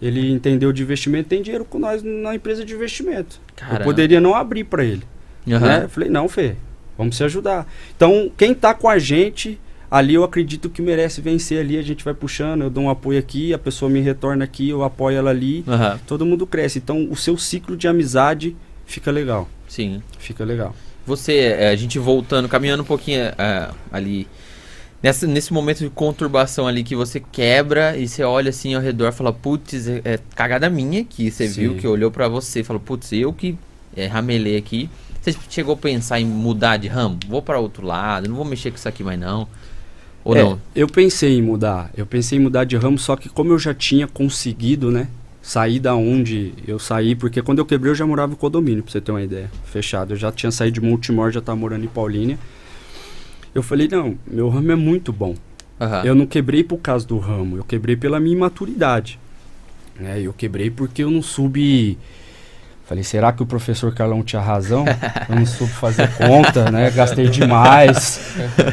Ele 0.00 0.30
entendeu 0.30 0.72
de 0.72 0.82
investimento, 0.82 1.28
tem 1.28 1.42
dinheiro 1.42 1.64
com 1.64 1.78
nós 1.78 2.02
na 2.02 2.34
empresa 2.34 2.64
de 2.64 2.74
investimento. 2.74 3.40
Caramba. 3.54 3.80
Eu 3.80 3.84
poderia 3.84 4.20
não 4.20 4.34
abrir 4.34 4.64
para 4.64 4.84
ele. 4.84 5.02
Aham. 5.48 5.60
Né? 5.60 5.84
Eu 5.84 5.88
falei, 5.88 6.08
não, 6.08 6.28
Fê, 6.28 6.54
vamos 6.96 7.16
se 7.16 7.24
ajudar. 7.24 7.70
Então, 7.96 8.30
quem 8.36 8.54
tá 8.54 8.72
com 8.72 8.88
a 8.88 8.98
gente, 8.98 9.60
ali 9.90 10.14
eu 10.14 10.24
acredito 10.24 10.70
que 10.70 10.80
merece 10.80 11.20
vencer 11.20 11.60
ali, 11.60 11.76
a 11.76 11.82
gente 11.82 12.02
vai 12.04 12.14
puxando, 12.14 12.62
eu 12.62 12.70
dou 12.70 12.84
um 12.84 12.90
apoio 12.90 13.18
aqui, 13.18 13.52
a 13.52 13.58
pessoa 13.58 13.90
me 13.90 14.00
retorna 14.00 14.44
aqui, 14.44 14.70
eu 14.70 14.82
apoio 14.82 15.18
ela 15.18 15.30
ali, 15.30 15.64
Aham. 15.68 16.00
todo 16.06 16.24
mundo 16.24 16.46
cresce. 16.46 16.78
Então, 16.78 17.08
o 17.10 17.16
seu 17.16 17.36
ciclo 17.36 17.76
de 17.76 17.86
amizade 17.86 18.56
fica 18.86 19.10
legal. 19.10 19.48
Sim. 19.68 20.02
Fica 20.18 20.44
legal. 20.44 20.74
Você, 21.06 21.36
é, 21.36 21.68
a 21.68 21.76
gente 21.76 21.98
voltando, 21.98 22.48
caminhando 22.48 22.82
um 22.82 22.86
pouquinho 22.86 23.20
é, 23.20 23.68
ali. 23.92 24.26
Nessa, 25.02 25.26
nesse 25.26 25.50
momento 25.52 25.78
de 25.78 25.88
conturbação 25.88 26.66
ali 26.66 26.84
que 26.84 26.94
você 26.94 27.20
quebra 27.20 27.96
e 27.96 28.06
você 28.06 28.22
olha 28.22 28.50
assim 28.50 28.74
ao 28.74 28.82
redor 28.82 29.08
e 29.08 29.12
fala, 29.12 29.32
putz, 29.32 29.88
é, 29.88 30.02
é 30.04 30.18
cagada 30.34 30.68
minha 30.68 31.02
que 31.04 31.30
você 31.30 31.48
Sim. 31.48 31.60
viu, 31.60 31.74
que 31.76 31.86
olhou 31.86 32.10
pra 32.10 32.28
você 32.28 32.60
e 32.60 32.64
falou, 32.64 32.80
putz, 32.80 33.10
eu 33.12 33.32
que 33.32 33.56
é, 33.96 34.06
ramelei 34.06 34.58
aqui. 34.58 34.90
Você 35.20 35.34
chegou 35.48 35.74
a 35.74 35.76
pensar 35.76 36.20
em 36.20 36.26
mudar 36.26 36.76
de 36.76 36.88
ramo? 36.88 37.18
Vou 37.26 37.40
pra 37.40 37.58
outro 37.58 37.86
lado, 37.86 38.28
não 38.28 38.36
vou 38.36 38.44
mexer 38.44 38.70
com 38.70 38.76
isso 38.76 38.88
aqui 38.88 39.02
mais 39.02 39.18
não. 39.18 39.48
Ou 40.22 40.36
É, 40.36 40.42
não? 40.42 40.60
Eu 40.74 40.86
pensei 40.86 41.38
em 41.38 41.42
mudar. 41.42 41.90
Eu 41.96 42.04
pensei 42.04 42.38
em 42.38 42.42
mudar 42.42 42.64
de 42.64 42.76
ramo, 42.76 42.98
só 42.98 43.16
que 43.16 43.28
como 43.28 43.52
eu 43.52 43.58
já 43.58 43.72
tinha 43.72 44.06
conseguido, 44.06 44.90
né? 44.90 45.08
Sair 45.42 45.80
da 45.80 45.94
onde 45.94 46.52
eu 46.66 46.78
saí, 46.78 47.14
porque 47.14 47.40
quando 47.40 47.58
eu 47.58 47.64
quebrei 47.64 47.90
eu 47.90 47.94
já 47.94 48.06
morava 48.06 48.32
em 48.32 48.36
condomínio, 48.36 48.82
pra 48.82 48.92
você 48.92 49.00
ter 49.00 49.10
uma 49.10 49.22
ideia. 49.22 49.50
Fechado. 49.64 50.12
Eu 50.12 50.16
já 50.18 50.30
tinha 50.30 50.52
saído 50.52 50.74
de 50.74 50.86
Multimor, 50.86 51.30
já 51.30 51.40
tava 51.40 51.58
morando 51.58 51.84
em 51.84 51.88
Paulínia. 51.88 52.38
Eu 53.54 53.62
falei, 53.62 53.88
não, 53.90 54.16
meu 54.26 54.48
ramo 54.48 54.70
é 54.72 54.76
muito 54.76 55.12
bom. 55.12 55.34
Aham. 55.80 56.02
Eu 56.04 56.14
não 56.14 56.26
quebrei 56.26 56.62
por 56.62 56.78
causa 56.78 57.06
do 57.06 57.18
ramo, 57.18 57.56
eu 57.56 57.64
quebrei 57.64 57.96
pela 57.96 58.20
minha 58.20 58.36
imaturidade. 58.36 59.18
Né? 59.98 60.20
Eu 60.22 60.32
quebrei 60.32 60.70
porque 60.70 61.02
eu 61.02 61.10
não 61.10 61.22
soube. 61.22 61.98
Falei, 62.86 63.04
será 63.04 63.30
que 63.32 63.40
o 63.42 63.46
professor 63.46 63.94
Carlão 63.94 64.20
tinha 64.22 64.42
razão? 64.42 64.84
Eu 65.28 65.36
não 65.36 65.46
soube 65.46 65.72
fazer 65.72 66.08
conta, 66.18 66.70
né? 66.72 66.90
Gastei 66.90 67.28
demais. 67.28 68.20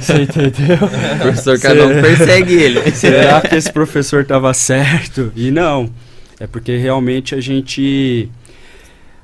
Você 0.01 0.23
entendeu? 0.23 0.75
O 0.77 1.19
professor 1.19 1.59
Carlão 1.59 1.89
Cê- 1.89 2.01
persegue 2.01 2.53
ele. 2.55 2.89
Será 2.95 3.41
que 3.41 3.55
esse 3.55 3.71
professor 3.71 4.21
estava 4.23 4.51
certo? 4.55 5.31
E 5.35 5.51
não. 5.51 5.89
É 6.39 6.47
porque 6.47 6.77
realmente 6.77 7.35
a 7.35 7.39
gente. 7.41 8.29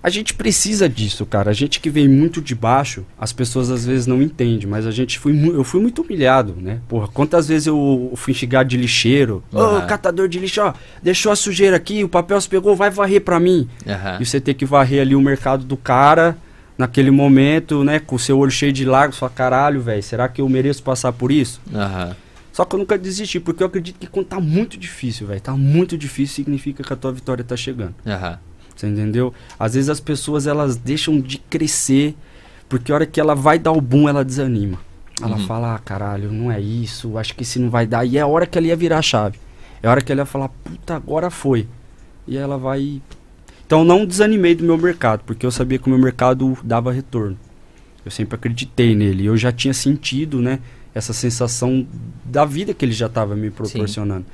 A 0.03 0.10
gente 0.10 0.33
precisa 0.33 0.89
disso, 0.89 1.25
cara. 1.25 1.50
A 1.50 1.53
gente 1.53 1.79
que 1.79 1.89
vem 1.89 2.10
muito 2.10 2.41
de 2.41 2.53
baixo, 2.53 3.05
as 3.17 3.31
pessoas 3.31 3.72
às 3.72 3.86
vezes 3.86 4.05
não 4.05 4.22
entendem, 4.22 4.67
mas 4.67 4.86
a 4.86 4.91
gente 4.91 5.17
foi 5.17 5.33
eu 5.48 5.63
fui 5.63 5.79
muito 5.79 6.01
humilhado, 6.01 6.53
né? 6.60 6.81
Porra, 6.89 7.07
quantas 7.07 7.48
vezes 7.48 7.67
eu 7.67 8.12
fui 8.17 8.33
xingar 8.33 8.63
de 8.63 8.75
lixeiro? 8.75 9.41
Ô, 9.50 9.60
Aham. 9.62 9.88
catador 9.88 10.27
de 10.27 10.39
lixo, 10.39 10.62
ó, 10.62 10.74
deixou 11.01 11.31
a 11.31 11.38
sujeira 11.38 11.77
aqui, 11.77 12.03
o 12.03 12.10
papel 12.10 12.39
se 12.41 12.50
pegou, 12.50 12.75
vai 12.75 12.89
varrer 12.89 13.22
pra 13.22 13.39
mim. 13.39 13.69
Aham. 13.88 14.17
E 14.19 14.25
você 14.25 14.41
ter 14.41 14.55
que 14.55 14.65
varrer 14.65 15.01
ali 15.01 15.15
o 15.15 15.22
mercado 15.22 15.63
do 15.63 15.77
cara 15.77 16.38
naquele 16.77 17.10
momento, 17.10 17.81
né? 17.81 17.98
Com 18.00 18.17
o 18.17 18.19
seu 18.19 18.38
olho 18.38 18.51
cheio 18.51 18.74
de 18.74 18.83
lágrimas, 18.83 19.17
fala, 19.17 19.31
caralho, 19.31 19.79
velho, 19.79 20.03
será 20.03 20.27
que 20.27 20.41
eu 20.41 20.50
mereço 20.50 20.83
passar 20.83 21.13
por 21.13 21.31
isso? 21.31 21.62
Aham. 21.74 22.13
Só 22.51 22.65
que 22.65 22.75
eu 22.75 22.79
nunca 22.79 22.98
desisti, 22.98 23.39
porque 23.39 23.63
eu 23.63 23.67
acredito 23.67 23.98
que 24.00 24.05
quando 24.05 24.27
tá 24.27 24.39
muito 24.39 24.77
difícil, 24.77 25.25
velho, 25.25 25.41
tá 25.41 25.53
muito 25.53 25.98
difícil, 25.98 26.36
significa 26.36 26.83
que 26.83 26.93
a 26.93 26.95
tua 26.95 27.12
vitória 27.12 27.43
tá 27.43 27.55
chegando. 27.55 27.95
Aham. 28.05 28.38
Você 28.75 28.87
entendeu? 28.87 29.33
Às 29.59 29.73
vezes 29.75 29.89
as 29.89 29.99
pessoas 29.99 30.47
elas 30.47 30.75
deixam 30.75 31.19
de 31.19 31.37
crescer, 31.37 32.15
porque 32.67 32.91
a 32.91 32.95
hora 32.95 33.05
que 33.05 33.19
ela 33.19 33.35
vai 33.35 33.59
dar 33.59 33.71
o 33.71 33.79
boom, 33.81 34.09
ela 34.09 34.23
desanima. 34.25 34.79
Ela 35.21 35.37
Uhum. 35.37 35.45
fala, 35.45 35.75
ah, 35.75 35.79
caralho, 35.79 36.31
não 36.31 36.51
é 36.51 36.59
isso, 36.59 37.17
acho 37.17 37.35
que 37.35 37.45
se 37.45 37.59
não 37.59 37.69
vai 37.69 37.85
dar. 37.85 38.03
E 38.05 38.17
é 38.17 38.21
a 38.21 38.27
hora 38.27 38.45
que 38.47 38.57
ela 38.57 38.67
ia 38.67 38.75
virar 38.75 38.97
a 38.97 39.01
chave. 39.01 39.37
É 39.81 39.87
a 39.87 39.91
hora 39.91 40.01
que 40.01 40.11
ela 40.11 40.21
ia 40.21 40.25
falar, 40.25 40.49
puta, 40.49 40.95
agora 40.95 41.29
foi. 41.29 41.67
E 42.27 42.35
ela 42.37 42.57
vai. 42.57 43.01
Então 43.65 43.83
não 43.85 44.05
desanimei 44.05 44.55
do 44.55 44.63
meu 44.63 44.77
mercado, 44.77 45.21
porque 45.25 45.45
eu 45.45 45.51
sabia 45.51 45.77
que 45.77 45.87
o 45.87 45.89
meu 45.89 45.99
mercado 45.99 46.57
dava 46.63 46.91
retorno. 46.91 47.37
Eu 48.03 48.11
sempre 48.11 48.35
acreditei 48.35 48.95
nele. 48.95 49.25
Eu 49.25 49.37
já 49.37 49.51
tinha 49.51 49.73
sentido, 49.73 50.41
né, 50.41 50.59
essa 50.95 51.13
sensação 51.13 51.87
da 52.25 52.43
vida 52.43 52.73
que 52.73 52.83
ele 52.83 52.91
já 52.91 53.05
estava 53.05 53.35
me 53.35 53.49
proporcionando. 53.51 54.25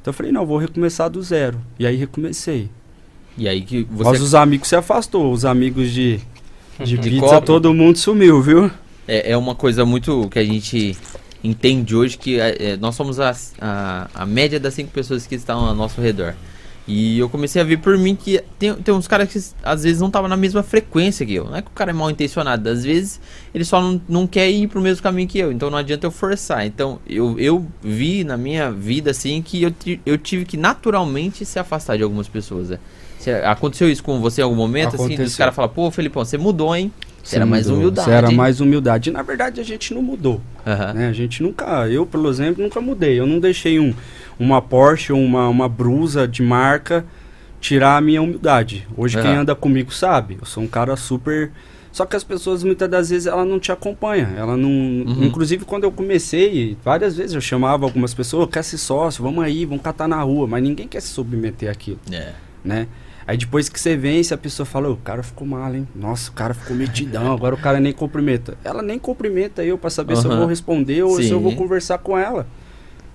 Então 0.00 0.10
eu 0.10 0.14
falei, 0.14 0.32
não, 0.32 0.44
vou 0.46 0.58
recomeçar 0.58 1.08
do 1.10 1.22
zero. 1.22 1.60
E 1.78 1.86
aí 1.86 1.94
recomecei. 1.96 2.68
E 3.36 3.48
aí 3.48 3.62
que 3.62 3.84
você 3.90 4.10
Mas 4.10 4.20
os 4.20 4.34
amigos 4.34 4.68
se 4.68 4.76
afastou, 4.76 5.32
os 5.32 5.44
amigos 5.44 5.90
de, 5.90 6.20
de, 6.82 6.98
De 6.98 7.10
pizza, 7.10 7.26
copo. 7.26 7.46
todo 7.46 7.72
mundo 7.72 7.96
sumiu, 7.96 8.42
viu? 8.42 8.70
É, 9.06 9.32
é 9.32 9.36
uma 9.36 9.54
coisa 9.54 9.84
muito 9.84 10.28
que 10.28 10.38
a 10.38 10.44
gente 10.44 10.96
entende 11.42 11.94
hoje 11.96 12.16
que 12.16 12.38
é, 12.38 12.72
é, 12.72 12.76
nós 12.76 12.94
somos 12.94 13.18
a, 13.18 13.34
a, 13.60 14.08
a 14.14 14.26
média 14.26 14.60
das 14.60 14.74
cinco 14.74 14.92
pessoas 14.92 15.26
que 15.26 15.34
estão 15.34 15.66
ao 15.66 15.74
nosso 15.74 16.00
redor. 16.00 16.34
E 16.86 17.16
eu 17.18 17.28
comecei 17.28 17.62
a 17.62 17.64
ver 17.64 17.76
por 17.78 17.96
mim 17.96 18.16
que 18.16 18.42
tem, 18.58 18.74
tem 18.74 18.92
uns 18.92 19.06
caras 19.06 19.32
que 19.32 19.38
às 19.62 19.84
vezes 19.84 20.00
não 20.00 20.08
estavam 20.08 20.28
na 20.28 20.36
mesma 20.36 20.64
frequência 20.64 21.24
que 21.24 21.34
eu. 21.34 21.44
Não 21.44 21.56
é 21.56 21.62
que 21.62 21.68
o 21.68 21.72
cara 21.72 21.90
é 21.90 21.94
mal 21.94 22.10
intencionado, 22.10 22.68
às 22.68 22.82
vezes 22.82 23.20
ele 23.54 23.64
só 23.64 23.80
não, 23.80 24.00
não 24.08 24.26
quer 24.26 24.50
ir 24.50 24.66
pro 24.66 24.80
mesmo 24.80 25.00
caminho 25.00 25.28
que 25.28 25.38
eu. 25.38 25.52
Então 25.52 25.70
não 25.70 25.78
adianta 25.78 26.06
eu 26.06 26.10
forçar. 26.10 26.66
Então 26.66 26.98
eu, 27.08 27.38
eu 27.38 27.64
vi 27.80 28.24
na 28.24 28.36
minha 28.36 28.70
vida 28.72 29.12
assim 29.12 29.40
que 29.42 29.62
eu, 29.62 29.72
eu 30.04 30.18
tive 30.18 30.44
que 30.44 30.56
naturalmente 30.56 31.44
se 31.44 31.58
afastar 31.58 31.96
de 31.96 32.02
algumas 32.02 32.26
pessoas. 32.28 32.70
né? 32.70 32.78
Aconteceu 33.30 33.88
isso 33.90 34.02
com 34.02 34.20
você 34.20 34.40
em 34.40 34.44
algum 34.44 34.56
momento? 34.56 34.94
Assim, 34.96 35.04
Aconteceu. 35.14 35.38
caras 35.38 35.54
falam, 35.54 35.70
pô, 35.70 35.90
Felipão, 35.90 36.24
você 36.24 36.36
mudou, 36.36 36.74
hein? 36.74 36.92
Você 37.22 37.36
era 37.36 37.46
mais 37.46 37.66
mudou, 37.66 37.78
humildade. 37.78 38.08
Você 38.08 38.14
era 38.14 38.30
hein?" 38.30 38.36
mais 38.36 38.60
humildade. 38.60 39.10
E, 39.10 39.12
na 39.12 39.22
verdade, 39.22 39.60
a 39.60 39.64
gente 39.64 39.94
não 39.94 40.02
mudou. 40.02 40.40
Aham. 40.66 40.92
né? 40.94 41.08
A 41.08 41.12
gente 41.12 41.42
nunca, 41.42 41.88
eu, 41.88 42.04
pelo 42.04 42.28
exemplo, 42.28 42.62
nunca 42.62 42.80
mudei. 42.80 43.18
Eu 43.18 43.26
não 43.26 43.38
deixei 43.38 43.78
um, 43.78 43.94
uma 44.38 44.60
Porsche 44.60 45.12
ou 45.12 45.20
uma, 45.20 45.48
uma 45.48 45.68
brusa 45.68 46.26
de 46.26 46.42
marca 46.42 47.04
tirar 47.60 47.96
a 47.96 48.00
minha 48.00 48.20
humildade. 48.20 48.86
Hoje 48.96 49.20
quem 49.20 49.30
Aham. 49.30 49.40
anda 49.42 49.54
comigo 49.54 49.92
sabe. 49.94 50.36
Eu 50.40 50.46
sou 50.46 50.62
um 50.64 50.66
cara 50.66 50.96
super. 50.96 51.52
Só 51.92 52.06
que 52.06 52.16
as 52.16 52.24
pessoas 52.24 52.64
muitas 52.64 52.88
das 52.90 53.10
vezes 53.10 53.26
ela 53.26 53.44
não 53.44 53.60
te 53.60 53.70
acompanha. 53.70 54.32
Ela 54.36 54.56
não. 54.56 54.68
Uhum. 54.68 55.24
Inclusive 55.24 55.64
quando 55.64 55.84
eu 55.84 55.92
comecei, 55.92 56.76
várias 56.84 57.16
vezes 57.16 57.34
eu 57.34 57.40
chamava 57.40 57.84
algumas 57.84 58.12
pessoas, 58.14 58.44
"Ô, 58.44 58.46
quer 58.48 58.64
ser 58.64 58.78
sócio, 58.78 59.22
vamos 59.22 59.44
aí, 59.44 59.64
vamos 59.64 59.82
catar 59.82 60.08
na 60.08 60.20
rua, 60.22 60.46
mas 60.48 60.62
ninguém 60.62 60.88
quer 60.88 61.00
se 61.00 61.08
submeter 61.08 61.70
àquilo, 61.70 62.00
É. 62.10 62.32
né? 62.64 62.88
Aí 63.26 63.36
depois 63.36 63.68
que 63.68 63.78
você 63.78 63.96
vence, 63.96 64.34
a 64.34 64.38
pessoa 64.38 64.66
fala, 64.66 64.88
"Ô, 64.88 64.92
o 64.92 64.96
cara 64.96 65.22
ficou 65.22 65.46
mal, 65.46 65.74
hein? 65.74 65.86
Nossa, 65.94 66.30
o 66.30 66.32
cara 66.34 66.54
ficou 66.54 66.76
metidão, 66.76 67.32
agora 67.32 67.54
o 67.54 67.58
cara 67.58 67.78
nem 67.80 67.92
cumprimenta. 67.92 68.56
Ela 68.64 68.82
nem 68.82 68.98
cumprimenta 68.98 69.64
eu 69.64 69.78
pra 69.78 69.90
saber 69.90 70.16
se 70.16 70.26
eu 70.26 70.36
vou 70.36 70.46
responder 70.46 71.02
ou 71.02 71.16
se 71.16 71.30
eu 71.30 71.38
Sim. 71.38 71.42
vou 71.42 71.54
conversar 71.56 71.98
com 71.98 72.18
ela. 72.18 72.46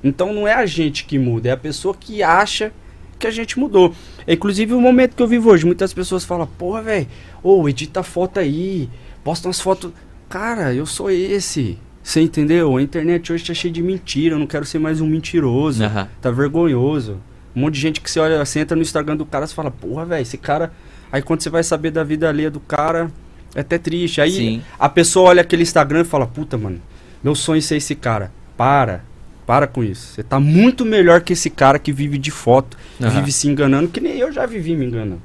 Então 0.03 0.33
não 0.33 0.47
é 0.47 0.53
a 0.53 0.65
gente 0.65 1.05
que 1.05 1.17
muda, 1.19 1.49
é 1.49 1.51
a 1.51 1.57
pessoa 1.57 1.95
que 1.99 2.21
acha 2.23 2.71
que 3.19 3.27
a 3.27 3.31
gente 3.31 3.59
mudou. 3.59 3.93
É, 4.25 4.33
inclusive 4.33 4.73
o 4.73 4.81
momento 4.81 5.15
que 5.15 5.23
eu 5.23 5.27
vivo 5.27 5.49
hoje, 5.49 5.65
muitas 5.65 5.93
pessoas 5.93 6.23
falam, 6.23 6.47
porra, 6.47 6.81
velho, 6.83 7.07
ô, 7.43 7.67
edita 7.67 8.03
foto 8.03 8.39
aí, 8.39 8.89
posta 9.23 9.47
umas 9.47 9.59
fotos. 9.59 9.91
Cara, 10.29 10.73
eu 10.73 10.85
sou 10.85 11.09
esse. 11.09 11.77
Você 12.03 12.21
entendeu? 12.21 12.77
A 12.77 12.81
internet 12.81 13.33
hoje 13.33 13.45
tá 13.45 13.53
cheia 13.53 13.73
de 13.73 13.81
mentira, 13.81 14.35
eu 14.35 14.39
não 14.39 14.47
quero 14.47 14.65
ser 14.65 14.79
mais 14.79 15.01
um 15.01 15.07
mentiroso. 15.07 15.83
Aham. 15.83 16.07
Tá 16.21 16.31
vergonhoso. 16.31 17.17
Um 17.57 17.61
monte 17.61 17.73
de 17.73 17.79
gente 17.79 18.01
que 18.01 18.11
você 18.11 18.19
olha, 18.19 18.45
você 18.45 18.59
entra 18.59 18.75
no 18.75 18.83
Instagram 18.83 19.17
do 19.17 19.25
cara, 19.25 19.47
você 19.47 19.55
fala, 19.55 19.71
porra, 19.71 20.05
velho, 20.05 20.21
esse 20.21 20.37
cara. 20.37 20.71
Aí 21.11 21.23
quando 21.23 21.41
você 21.41 21.49
vai 21.49 21.63
saber 21.63 21.89
da 21.89 22.03
vida 22.03 22.29
alheia 22.29 22.51
do 22.51 22.59
cara, 22.59 23.09
é 23.55 23.61
até 23.61 23.79
triste. 23.79 24.21
Aí 24.21 24.31
Sim. 24.31 24.61
a 24.77 24.87
pessoa 24.87 25.29
olha 25.29 25.41
aquele 25.41 25.63
Instagram 25.63 26.01
e 26.01 26.03
fala, 26.03 26.27
puta, 26.27 26.55
mano, 26.55 26.79
meu 27.23 27.33
sonho 27.33 27.57
é 27.57 27.61
ser 27.61 27.77
esse 27.77 27.95
cara. 27.95 28.31
Para. 28.55 29.03
Para 29.47 29.65
com 29.65 29.83
isso. 29.83 30.13
Você 30.13 30.21
tá 30.21 30.39
muito 30.39 30.85
melhor 30.85 31.21
que 31.21 31.33
esse 31.33 31.49
cara 31.49 31.79
que 31.79 31.91
vive 31.91 32.19
de 32.19 32.29
foto, 32.29 32.77
Aham. 33.01 33.09
vive 33.09 33.31
se 33.31 33.47
enganando, 33.47 33.87
que 33.87 33.99
nem 33.99 34.19
eu 34.19 34.31
já 34.31 34.45
vivi 34.45 34.75
me 34.75 34.85
enganando. 34.85 35.21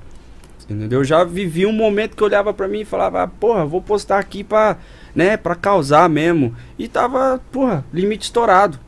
Entendeu? 0.64 1.00
Eu 1.00 1.04
já 1.04 1.24
vivi 1.24 1.66
um 1.66 1.72
momento 1.72 2.16
que 2.16 2.22
eu 2.22 2.28
olhava 2.28 2.54
pra 2.54 2.66
mim 2.66 2.80
e 2.80 2.84
falava, 2.86 3.24
ah, 3.24 3.28
porra, 3.28 3.66
vou 3.66 3.82
postar 3.82 4.18
aqui 4.18 4.42
pra, 4.42 4.78
né, 5.14 5.36
pra 5.36 5.54
causar 5.54 6.08
mesmo. 6.08 6.56
E 6.78 6.88
tava, 6.88 7.42
porra, 7.52 7.84
limite 7.92 8.24
estourado. 8.24 8.80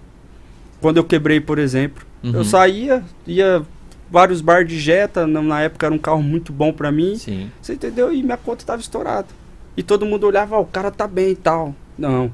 Quando 0.81 0.97
eu 0.97 1.05
quebrei, 1.05 1.41
por 1.43 1.59
exemplo. 1.59 2.07
Uhum. 2.25 2.33
Eu 2.33 2.45
saía, 2.45 3.05
ia 3.27 3.63
vários 4.11 4.41
bar 4.41 4.65
de 4.65 4.81
Jetta, 4.81 5.27
na, 5.27 5.61
época 5.61 5.87
era 5.87 5.95
um 5.95 5.99
carro 5.99 6.23
muito 6.23 6.53
bom 6.53 6.73
pra 6.73 6.91
mim. 6.91 7.17
Sim. 7.17 7.51
Você 7.61 7.75
entendeu? 7.75 8.13
E 8.13 8.23
minha 8.23 8.39
conta 8.39 8.65
tava 8.65 8.81
estourada. 8.81 9.29
E 9.77 9.83
todo 9.83 10.07
mundo 10.07 10.27
olhava, 10.27 10.57
ó, 10.57 10.63
o 10.63 10.67
cara 10.67 10.91
tá 10.91 11.07
bem 11.07 11.33
e 11.33 11.37
tal. 11.37 11.75
Não. 11.99 12.29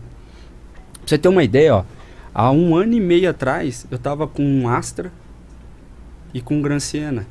Pra 0.92 1.03
você 1.07 1.18
ter 1.18 1.29
uma 1.29 1.42
ideia, 1.42 1.74
ó. 1.74 1.85
Há 2.33 2.53
um 2.53 2.76
ano 2.76 2.94
e 2.94 3.00
meio 3.00 3.29
atrás, 3.29 3.87
eu 3.90 3.98
tava 3.98 4.29
com 4.29 4.44
um 4.44 4.68
Astra 4.68 5.11
e 6.33 6.40
com 6.40 6.59
um 6.59 6.62
Gran 6.62 6.79
Siena. 6.79 7.26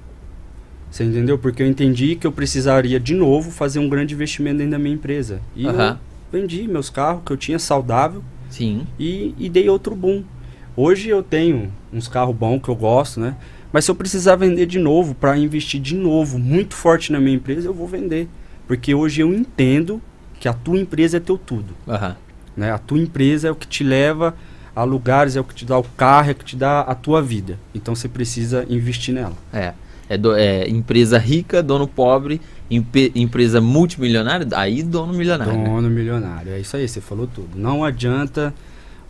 Você 0.91 1.04
entendeu? 1.04 1.38
Porque 1.38 1.63
eu 1.63 1.67
entendi 1.67 2.15
que 2.15 2.28
eu 2.28 2.32
precisaria 2.32 3.00
de 3.00 3.13
novo 3.13 3.52
fazer 3.52 3.80
um 3.80 3.88
grande 3.88 4.13
investimento 4.13 4.58
dentro 4.58 4.72
da 4.72 4.80
minha 4.80 4.95
empresa. 4.95 5.39
E 5.56 5.65
Aham. 5.65 5.91
eu 6.34 6.39
vendi 6.39 6.67
meus 6.67 6.89
carros 6.89 7.22
que 7.26 7.32
eu 7.32 7.38
tinha 7.38 7.60
saudável 7.60 8.24
Sim. 8.50 8.86
e, 9.00 9.34
e 9.38 9.48
dei 9.48 9.69
outro 9.69 9.95
boom. 9.95 10.24
Hoje 10.81 11.09
eu 11.09 11.21
tenho 11.21 11.73
uns 11.91 12.07
carros 12.07 12.33
bons 12.33 12.61
que 12.61 12.69
eu 12.69 12.75
gosto, 12.75 13.19
né? 13.19 13.35
Mas 13.69 13.83
se 13.83 13.91
eu 13.91 13.95
precisar 13.95 14.37
vender 14.37 14.65
de 14.65 14.79
novo, 14.79 15.13
para 15.13 15.37
investir 15.37 15.81
de 15.81 15.93
novo, 15.93 16.39
muito 16.39 16.73
forte 16.73 17.11
na 17.11 17.19
minha 17.19 17.35
empresa, 17.35 17.67
eu 17.67 17.73
vou 17.73 17.85
vender. 17.85 18.29
Porque 18.65 18.95
hoje 18.95 19.19
eu 19.19 19.33
entendo 19.33 20.01
que 20.39 20.47
a 20.47 20.53
tua 20.53 20.79
empresa 20.79 21.17
é 21.17 21.19
teu 21.19 21.37
tudo. 21.37 21.75
Aham. 21.85 22.15
Né? 22.55 22.71
A 22.71 22.77
tua 22.77 22.97
empresa 22.97 23.49
é 23.49 23.51
o 23.51 23.55
que 23.55 23.67
te 23.67 23.83
leva 23.83 24.33
a 24.73 24.85
lugares, 24.85 25.35
é 25.35 25.41
o 25.41 25.43
que 25.43 25.53
te 25.53 25.65
dá 25.65 25.77
o 25.77 25.83
carro, 25.83 26.29
é 26.29 26.31
o 26.31 26.35
que 26.35 26.45
te 26.45 26.55
dá 26.55 26.79
a 26.79 26.95
tua 26.95 27.21
vida. 27.21 27.59
Então 27.75 27.93
você 27.93 28.07
precisa 28.07 28.65
investir 28.69 29.13
nela. 29.13 29.33
É. 29.51 29.73
é, 30.07 30.17
do, 30.17 30.33
é 30.33 30.65
empresa 30.69 31.17
rica, 31.17 31.61
dono 31.61 31.89
pobre, 31.89 32.39
empresa 32.69 33.59
multimilionária, 33.59 34.47
aí 34.53 34.81
dono 34.81 35.11
milionário. 35.11 35.51
Né? 35.51 35.65
Dono 35.65 35.81
né? 35.81 35.89
milionário, 35.89 36.53
é 36.53 36.59
isso 36.61 36.77
aí, 36.77 36.87
você 36.87 37.01
falou 37.01 37.27
tudo. 37.27 37.59
Não 37.59 37.83
adianta 37.83 38.53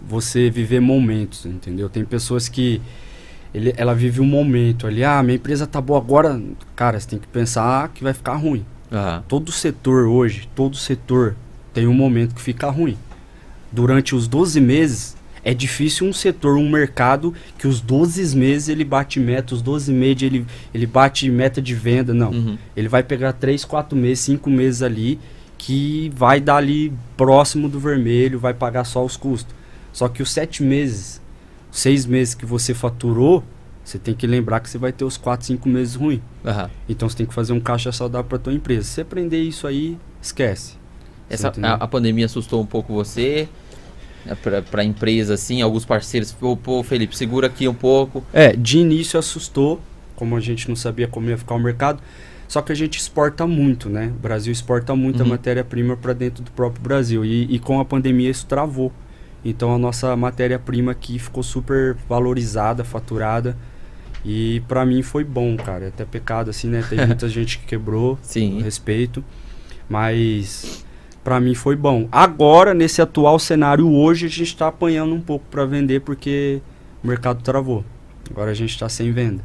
você 0.02 0.50
viver 0.50 0.80
momentos, 0.80 1.46
entendeu? 1.46 1.90
Tem 1.90 2.06
pessoas 2.06 2.48
que 2.48 2.82
ele, 3.54 3.74
ela 3.78 3.94
vive 3.94 4.22
um 4.22 4.26
momento 4.26 4.86
ali, 4.86 5.04
ah, 5.04 5.22
minha 5.24 5.36
empresa 5.36 5.66
tá 5.66 5.82
boa 5.82 6.00
agora, 6.00 6.42
cara, 6.76 7.00
você 7.00 7.08
tem 7.08 7.20
que 7.20 7.28
pensar 7.28 7.90
que 7.90 8.04
vai 8.04 8.14
ficar 8.14 8.36
ruim. 8.36 8.66
Uhum. 8.92 9.22
Todo 9.28 9.52
setor 9.52 10.08
hoje, 10.08 10.48
todo 10.56 10.76
setor 10.76 11.36
tem 11.74 11.88
um 11.88 11.94
momento 11.94 12.36
que 12.36 12.42
fica 12.42 12.70
ruim. 12.70 12.98
Durante 13.72 14.16
os 14.16 14.28
12 14.28 14.60
meses, 14.60 15.16
é 15.44 15.54
difícil 15.54 16.08
um 16.08 16.14
setor, 16.14 16.58
um 16.58 16.70
mercado, 16.70 17.34
que 17.58 17.68
os 17.68 17.80
12 17.82 18.36
meses 18.36 18.70
ele 18.70 18.84
bate 18.84 19.20
meta, 19.20 19.54
os 19.54 19.62
12 19.62 19.92
meses 19.92 20.24
ele, 20.24 20.46
ele 20.74 20.86
bate 20.86 21.30
meta 21.30 21.62
de 21.62 21.74
venda. 21.74 22.14
Não. 22.14 22.32
Uhum. 22.32 22.58
Ele 22.76 22.88
vai 22.88 23.04
pegar 23.04 23.34
3, 23.34 23.64
4 23.66 23.98
meses, 23.98 24.20
5 24.26 24.50
meses 24.50 24.82
ali, 24.82 25.20
que 25.58 26.12
vai 26.16 26.40
dar 26.40 26.58
ali 26.58 26.94
próximo 27.16 27.70
do 27.70 27.80
vermelho, 27.80 28.40
vai 28.40 28.54
pagar 28.54 28.84
só 28.84 29.04
os 29.04 29.16
custos. 29.16 29.59
Só 29.92 30.08
que 30.08 30.22
os 30.22 30.32
7 30.32 30.64
meses, 30.64 31.22
6 31.72 32.06
meses 32.06 32.34
que 32.34 32.46
você 32.46 32.74
faturou, 32.74 33.44
você 33.84 33.98
tem 33.98 34.14
que 34.14 34.28
lembrar 34.28 34.60
que 34.60 34.70
você 34.70 34.78
vai 34.78 34.92
ter 34.92 35.04
os 35.04 35.18
4, 35.18 35.48
5 35.48 35.68
meses 35.68 35.96
ruim. 35.96 36.22
Uhum. 36.44 36.70
Então 36.88 37.10
você 37.10 37.18
tem 37.18 37.26
que 37.26 37.34
fazer 37.34 37.54
um 37.54 37.60
caixa 37.60 37.92
saudável 37.92 38.28
para 38.28 38.38
tua 38.38 38.54
empresa. 38.54 38.84
Se 38.84 38.90
você 38.92 39.02
aprender 39.02 39.42
isso 39.42 39.66
aí, 39.66 39.98
esquece. 40.22 40.78
Essa, 41.30 41.54
a, 41.62 41.74
a 41.74 41.88
pandemia 41.88 42.26
assustou 42.26 42.62
um 42.62 42.66
pouco 42.66 42.94
você? 42.94 43.48
Né, 44.26 44.36
para 44.70 44.82
a 44.82 44.84
empresa, 44.84 45.36
assim, 45.36 45.62
alguns 45.62 45.86
parceiros, 45.86 46.32
pô, 46.32 46.58
pô, 46.58 46.84
Felipe, 46.84 47.16
segura 47.16 47.48
aqui 47.48 47.68
um 47.68 47.74
pouco. 47.74 48.24
É, 48.34 48.56
de 48.56 48.80
início 48.80 49.20
assustou, 49.20 49.80
como 50.16 50.36
a 50.36 50.40
gente 50.40 50.68
não 50.68 50.76
sabia 50.76 51.08
como 51.08 51.30
ia 51.30 51.38
ficar 51.38 51.56
o 51.56 51.60
mercado, 51.60 52.02
só 52.48 52.62
que 52.62 52.72
a 52.72 52.76
gente 52.76 52.98
exporta 52.98 53.46
muito, 53.46 53.90
né? 53.90 54.08
O 54.08 54.20
Brasil 54.20 54.52
exporta 54.52 54.96
muita 54.96 55.24
uhum. 55.24 55.30
matéria-prima 55.30 55.96
para 55.96 56.14
dentro 56.14 56.44
do 56.44 56.52
próprio 56.52 56.82
Brasil 56.82 57.24
e, 57.24 57.44
e 57.44 57.60
com 57.60 57.80
a 57.80 57.86
pandemia 57.86 58.30
isso 58.30 58.46
travou. 58.46 58.92
Então 59.44 59.74
a 59.74 59.78
nossa 59.78 60.16
matéria-prima 60.16 60.92
aqui 60.92 61.18
ficou 61.18 61.44
super 61.44 61.96
valorizada, 62.08 62.84
faturada. 62.84 63.56
E 64.24 64.62
para 64.68 64.86
mim 64.86 65.02
foi 65.02 65.24
bom, 65.24 65.56
cara. 65.56 65.86
É 65.86 65.88
até 65.88 66.04
pecado 66.04 66.50
assim, 66.50 66.68
né? 66.68 66.84
Tem 66.88 67.06
muita 67.06 67.28
gente 67.30 67.60
que 67.60 67.66
quebrou, 67.66 68.18
Sim. 68.22 68.62
respeito. 68.62 69.24
Mas 69.88 70.86
para 71.24 71.40
mim 71.40 71.56
foi 71.56 71.76
bom. 71.76 72.08
Agora, 72.12 72.74
nesse 72.74 73.02
atual 73.02 73.40
cenário 73.40 73.90
hoje, 73.90 74.26
a 74.26 74.30
gente 74.30 74.44
está 74.44 74.68
apanhando 74.68 75.14
um 75.14 75.22
pouco 75.22 75.46
para 75.50 75.66
vender 75.66 76.02
porque 76.02 76.62
o 77.04 77.08
mercado 77.08 77.42
travou. 77.42 77.84
Agora 78.30 78.52
a 78.52 78.54
gente 78.54 78.72
está 78.72 78.88
sem 78.90 79.12
venda. 79.12 79.44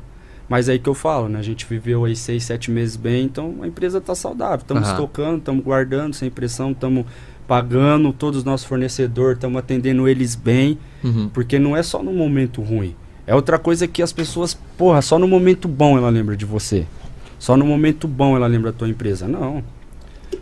Mas 0.49 0.69
aí 0.69 0.79
que 0.79 0.89
eu 0.89 0.95
falo, 0.95 1.29
né? 1.29 1.39
A 1.39 1.43
gente 1.43 1.65
viveu 1.65 2.05
aí 2.05 2.15
seis, 2.15 2.45
sete 2.45 2.71
meses 2.71 2.97
bem, 2.97 3.25
então 3.25 3.57
a 3.63 3.67
empresa 3.67 3.99
está 3.99 4.15
saudável. 4.15 4.59
Estamos 4.59 4.87
uhum. 4.87 4.95
estocando, 4.95 5.39
estamos 5.39 5.65
guardando 5.65 6.15
sem 6.15 6.31
pressão, 6.31 6.73
estamos 6.73 7.07
pagando 7.47 8.13
todos 8.13 8.39
os 8.39 8.45
nossos 8.45 8.67
fornecedores, 8.67 9.37
estamos 9.37 9.59
atendendo 9.59 10.09
eles 10.09 10.35
bem, 10.35 10.79
uhum. 11.03 11.29
porque 11.29 11.59
não 11.59 11.77
é 11.77 11.83
só 11.83 12.03
no 12.03 12.13
momento 12.13 12.63
ruim. 12.63 12.95
É 13.27 13.35
outra 13.35 13.59
coisa 13.59 13.87
que 13.87 14.03
as 14.03 14.13
pessoas, 14.13 14.55
porra, 14.77 15.01
só 15.01 15.19
no 15.19 15.27
momento 15.27 15.67
bom 15.67 15.97
ela 15.97 16.11
lembra 16.11 16.37
de 16.37 16.45
você. 16.45 16.87
Só 17.39 17.57
no 17.57 17.65
momento 17.65 18.07
bom 18.07 18.37
ela 18.37 18.47
lembra 18.47 18.73
da 18.73 18.79
tua 18.79 18.89
empresa. 18.89 19.27
Não. 19.27 19.63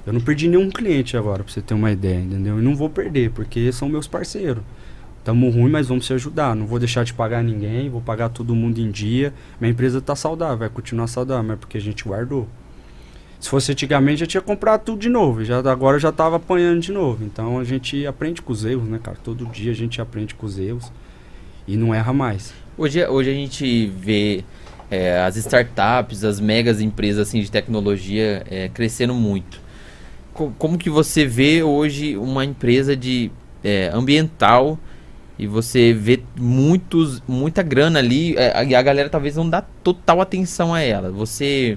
Eu 0.06 0.12
não 0.12 0.20
perdi 0.20 0.48
nenhum 0.48 0.70
cliente 0.70 1.16
agora, 1.16 1.44
pra 1.44 1.52
você 1.52 1.60
ter 1.60 1.74
uma 1.74 1.90
ideia, 1.92 2.18
entendeu? 2.18 2.58
E 2.58 2.62
não 2.62 2.74
vou 2.74 2.88
perder, 2.88 3.30
porque 3.30 3.70
são 3.72 3.88
meus 3.88 4.06
parceiros. 4.06 4.62
Tamo 5.24 5.48
ruim, 5.50 5.70
mas 5.70 5.86
vamos 5.86 6.06
se 6.06 6.12
ajudar. 6.12 6.56
Não 6.56 6.66
vou 6.66 6.80
deixar 6.80 7.04
de 7.04 7.14
pagar 7.14 7.44
ninguém, 7.44 7.88
vou 7.88 8.00
pagar 8.00 8.28
todo 8.28 8.54
mundo 8.54 8.80
em 8.80 8.90
dia. 8.90 9.32
Minha 9.60 9.70
empresa 9.70 10.00
tá 10.00 10.16
saudável, 10.16 10.58
vai 10.58 10.68
continuar 10.68 11.06
saudável, 11.06 11.44
mas 11.44 11.54
é 11.54 11.56
porque 11.56 11.78
a 11.78 11.80
gente 11.80 12.04
guardou. 12.04 12.48
Se 13.42 13.50
fosse 13.50 13.72
antigamente, 13.72 14.20
já 14.20 14.26
tinha 14.26 14.40
comprado 14.40 14.84
tudo 14.84 14.98
de 14.98 15.10
novo. 15.10 15.44
Já, 15.44 15.58
agora 15.58 15.98
já 15.98 16.10
tava 16.10 16.36
apanhando 16.36 16.80
de 16.80 16.92
novo. 16.92 17.22
Então 17.24 17.58
a 17.58 17.64
gente 17.64 18.06
aprende 18.06 18.40
com 18.40 18.52
os 18.52 18.64
erros, 18.64 18.88
né, 18.88 18.98
cara? 19.02 19.18
Todo 19.22 19.44
dia 19.46 19.72
a 19.72 19.74
gente 19.74 20.00
aprende 20.00 20.34
com 20.34 20.46
os 20.46 20.58
erros 20.58 20.90
e 21.68 21.76
não 21.76 21.92
erra 21.92 22.14
mais. 22.14 22.54
Hoje, 22.78 23.04
hoje 23.06 23.30
a 23.30 23.34
gente 23.34 23.86
vê 23.86 24.44
é, 24.90 25.20
as 25.20 25.36
startups, 25.36 26.24
as 26.24 26.40
megas 26.40 26.80
empresas 26.80 27.28
assim, 27.28 27.40
de 27.42 27.50
tecnologia 27.50 28.42
é, 28.48 28.70
crescendo 28.70 29.12
muito 29.12 29.60
como 30.32 30.78
que 30.78 30.88
você 30.88 31.26
vê 31.26 31.62
hoje 31.62 32.16
uma 32.16 32.44
empresa 32.44 32.96
de 32.96 33.30
é, 33.62 33.90
ambiental 33.92 34.78
e 35.38 35.46
você 35.46 35.92
vê 35.92 36.22
muitos, 36.36 37.22
muita 37.28 37.62
grana 37.62 37.98
ali 37.98 38.36
é, 38.36 38.64
e 38.64 38.74
a 38.74 38.82
galera 38.82 39.08
talvez 39.08 39.36
não 39.36 39.48
dá 39.48 39.62
total 39.82 40.20
atenção 40.20 40.72
a 40.72 40.80
ela. 40.80 41.10
Você 41.10 41.76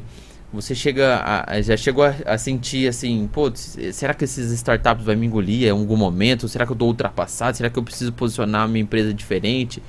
você 0.56 0.74
chega 0.74 1.22
a, 1.24 1.62
já 1.62 1.78
chegou 1.78 2.04
a, 2.04 2.16
a, 2.26 2.38
sentir 2.38 2.88
assim, 2.88 3.30
pô, 3.32 3.52
será 3.54 4.14
que 4.14 4.24
esses 4.24 4.52
startups 4.52 5.06
vai 5.06 5.16
me 5.16 5.28
engolir 5.28 5.68
em 5.68 5.72
algum 5.72 5.98
momento? 5.98 6.48
Será 6.48 6.66
que 6.66 6.72
eu 6.72 6.76
estou 6.76 6.88
ultrapassado? 6.88 7.58
Será 7.58 7.70
que 7.70 7.78
eu 7.78 7.84
preciso 7.84 8.14
posicionar 8.14 8.68
minha 8.68 8.82
empresa 8.82 9.14
diferente? 9.14 9.84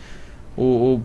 Ou, 0.56 0.80
ou, 0.80 1.02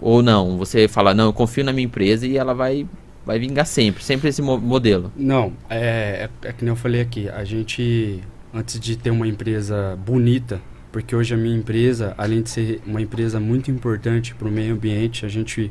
ou 0.00 0.22
não? 0.22 0.58
Você 0.58 0.88
fala, 0.88 1.14
não, 1.14 1.26
eu 1.26 1.32
confio 1.32 1.64
na 1.64 1.72
minha 1.72 1.86
empresa 1.86 2.26
e 2.26 2.36
ela 2.36 2.52
vai 2.52 2.86
vai 3.24 3.38
vingar 3.38 3.66
sempre, 3.66 4.02
sempre 4.02 4.30
esse 4.30 4.40
mo 4.40 4.56
modelo. 4.56 5.12
Não, 5.14 5.52
é, 5.68 6.28
é, 6.42 6.48
é 6.48 6.52
que 6.52 6.64
nem 6.64 6.72
eu 6.72 6.76
falei 6.76 7.02
aqui, 7.02 7.28
a 7.28 7.44
gente, 7.44 8.22
antes 8.54 8.80
de 8.80 8.96
ter 8.96 9.10
uma 9.10 9.28
empresa 9.28 9.98
bonita, 10.02 10.62
porque 10.90 11.14
hoje 11.14 11.34
a 11.34 11.36
minha 11.36 11.54
empresa, 11.54 12.14
além 12.16 12.40
de 12.40 12.48
ser 12.48 12.80
uma 12.86 13.02
empresa 13.02 13.38
muito 13.38 13.70
importante 13.70 14.34
para 14.34 14.48
o 14.48 14.50
meio 14.50 14.72
ambiente, 14.72 15.26
a 15.26 15.28
gente 15.28 15.70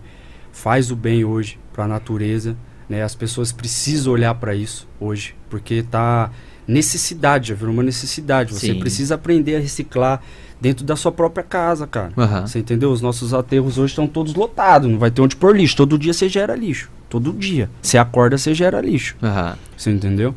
faz 0.51 0.91
o 0.91 0.95
bem 0.95 1.25
hoje 1.25 1.59
para 1.73 1.85
a 1.85 1.87
natureza, 1.87 2.55
né? 2.89 3.03
As 3.03 3.15
pessoas 3.15 3.51
precisam 3.51 4.13
olhar 4.13 4.33
para 4.35 4.55
isso 4.55 4.87
hoje, 4.99 5.35
porque 5.49 5.83
tá 5.83 6.31
necessidade, 6.67 7.49
já 7.49 7.55
virou 7.55 7.73
uma 7.73 7.83
necessidade. 7.83 8.53
Você 8.53 8.73
Sim. 8.73 8.79
precisa 8.79 9.15
aprender 9.15 9.55
a 9.55 9.59
reciclar 9.59 10.21
dentro 10.59 10.85
da 10.85 10.95
sua 10.95 11.11
própria 11.11 11.43
casa, 11.43 11.87
cara. 11.87 12.11
Uhum. 12.17 12.47
Você 12.47 12.59
entendeu? 12.59 12.91
Os 12.91 13.01
nossos 13.01 13.33
aterros 13.33 13.77
hoje 13.77 13.91
estão 13.91 14.07
todos 14.07 14.35
lotados, 14.35 14.89
não 14.89 14.99
vai 14.99 15.11
ter 15.11 15.21
onde 15.21 15.35
pôr 15.35 15.55
lixo. 15.55 15.77
Todo 15.77 15.97
dia 15.97 16.13
você 16.13 16.27
gera 16.27 16.55
lixo. 16.55 16.89
Todo 17.09 17.31
dia. 17.31 17.69
Você 17.81 17.97
acorda, 17.97 18.37
você 18.37 18.53
gera 18.53 18.81
lixo. 18.81 19.15
Uhum. 19.21 19.55
Você 19.77 19.91
entendeu? 19.91 20.35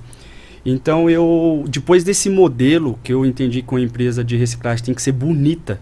Então 0.65 1.09
eu, 1.09 1.65
depois 1.69 2.05
desse 2.05 2.29
modelo 2.29 2.99
que 3.03 3.13
eu 3.13 3.25
entendi 3.25 3.63
com 3.63 3.77
a 3.77 3.81
empresa 3.81 4.23
de 4.23 4.37
reciclagem 4.37 4.85
tem 4.85 4.95
que 4.95 5.03
ser 5.03 5.13
bonita. 5.13 5.81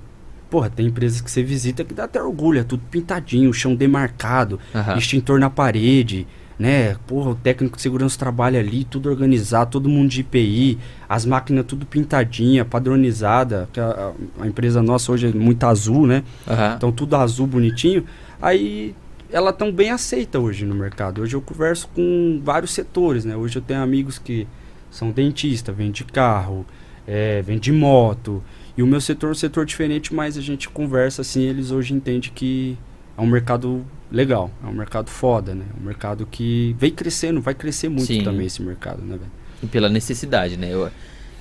Porra, 0.49 0.71
tem 0.71 0.87
empresas 0.87 1.21
que 1.21 1.31
você 1.31 1.43
visita 1.43 1.85
que 1.85 1.93
dá 1.93 2.05
até 2.05 2.23
orgulho, 2.23 2.61
é 2.61 2.65
tudo 2.65 2.83
pintadinho, 2.91 3.53
chão 3.53 3.75
demarcado, 3.75 4.59
uhum. 4.75 4.97
extintor 4.97 5.39
na 5.39 5.51
parede, 5.51 6.27
né? 6.59 6.97
Porra, 7.07 7.31
o 7.31 7.35
técnico 7.35 7.77
de 7.77 7.83
segurança 7.83 8.19
trabalha 8.19 8.59
ali, 8.59 8.85
tudo 8.85 9.09
organizado, 9.09 9.71
todo 9.71 9.89
mundo 9.89 10.09
de 10.09 10.21
IPI, 10.21 10.79
as 11.09 11.25
máquinas 11.25 11.65
tudo 11.67 11.87
pintadinha, 11.87 12.65
padronizada. 12.65 13.69
A, 13.77 14.43
a, 14.43 14.47
empresa 14.47 14.83
nossa 14.83 15.13
hoje 15.13 15.29
é 15.29 15.33
muito 15.33 15.65
azul, 15.65 16.07
né? 16.07 16.25
Uhum. 16.47 16.75
Então 16.77 16.93
tudo 16.93 17.15
azul, 17.15 17.47
bonitinho. 17.47 18.05
Aí 18.43 18.95
ela 19.31 19.53
tão 19.53 19.71
bem 19.71 19.91
aceita 19.91 20.39
hoje 20.41 20.65
no 20.65 20.75
mercado. 20.75 21.23
Hoje 21.23 21.37
eu 21.37 21.41
converso 21.41 21.89
com 21.95 22.41
vários 22.43 22.73
setores, 22.73 23.25
né? 23.25 23.37
Hoje 23.37 23.57
eu 23.57 23.63
tenho 23.63 23.81
amigos 23.81 24.19
que 24.19 24.47
são 24.91 25.11
dentistas, 25.11 25.75
vende 25.77 26.03
carro, 26.05 26.67
é, 27.07 27.41
vende 27.43 27.71
moto. 27.71 28.43
E 28.77 28.83
o 28.83 28.87
meu 28.87 29.01
setor 29.01 29.29
é 29.29 29.31
um 29.33 29.35
setor 29.35 29.65
diferente, 29.65 30.15
mas 30.15 30.37
a 30.37 30.41
gente 30.41 30.69
conversa 30.69 31.23
assim, 31.23 31.43
eles 31.43 31.71
hoje 31.71 31.95
entendem 31.95 32.31
que 32.35 32.77
é 33.19 33.21
um 33.21 33.27
mercado 33.27 33.85
legal, 34.11 34.49
é 34.63 34.67
um 34.69 34.73
mercado 34.73 35.11
foda, 35.11 35.53
né? 35.53 35.65
É 35.77 35.83
um 35.83 35.85
mercado 35.85 36.25
que 36.25 36.77
vem 36.79 36.93
crescendo, 36.93 37.41
vai 37.41 37.53
crescer 37.53 37.89
muito 37.89 38.07
Sim. 38.07 38.23
também 38.23 38.47
esse 38.47 38.63
mercado, 38.63 39.03
né, 39.03 39.17
velho? 39.17 39.31
E 39.61 39.67
pela 39.67 39.89
necessidade, 39.89 40.57
né? 40.57 40.73
Eu, 40.73 40.87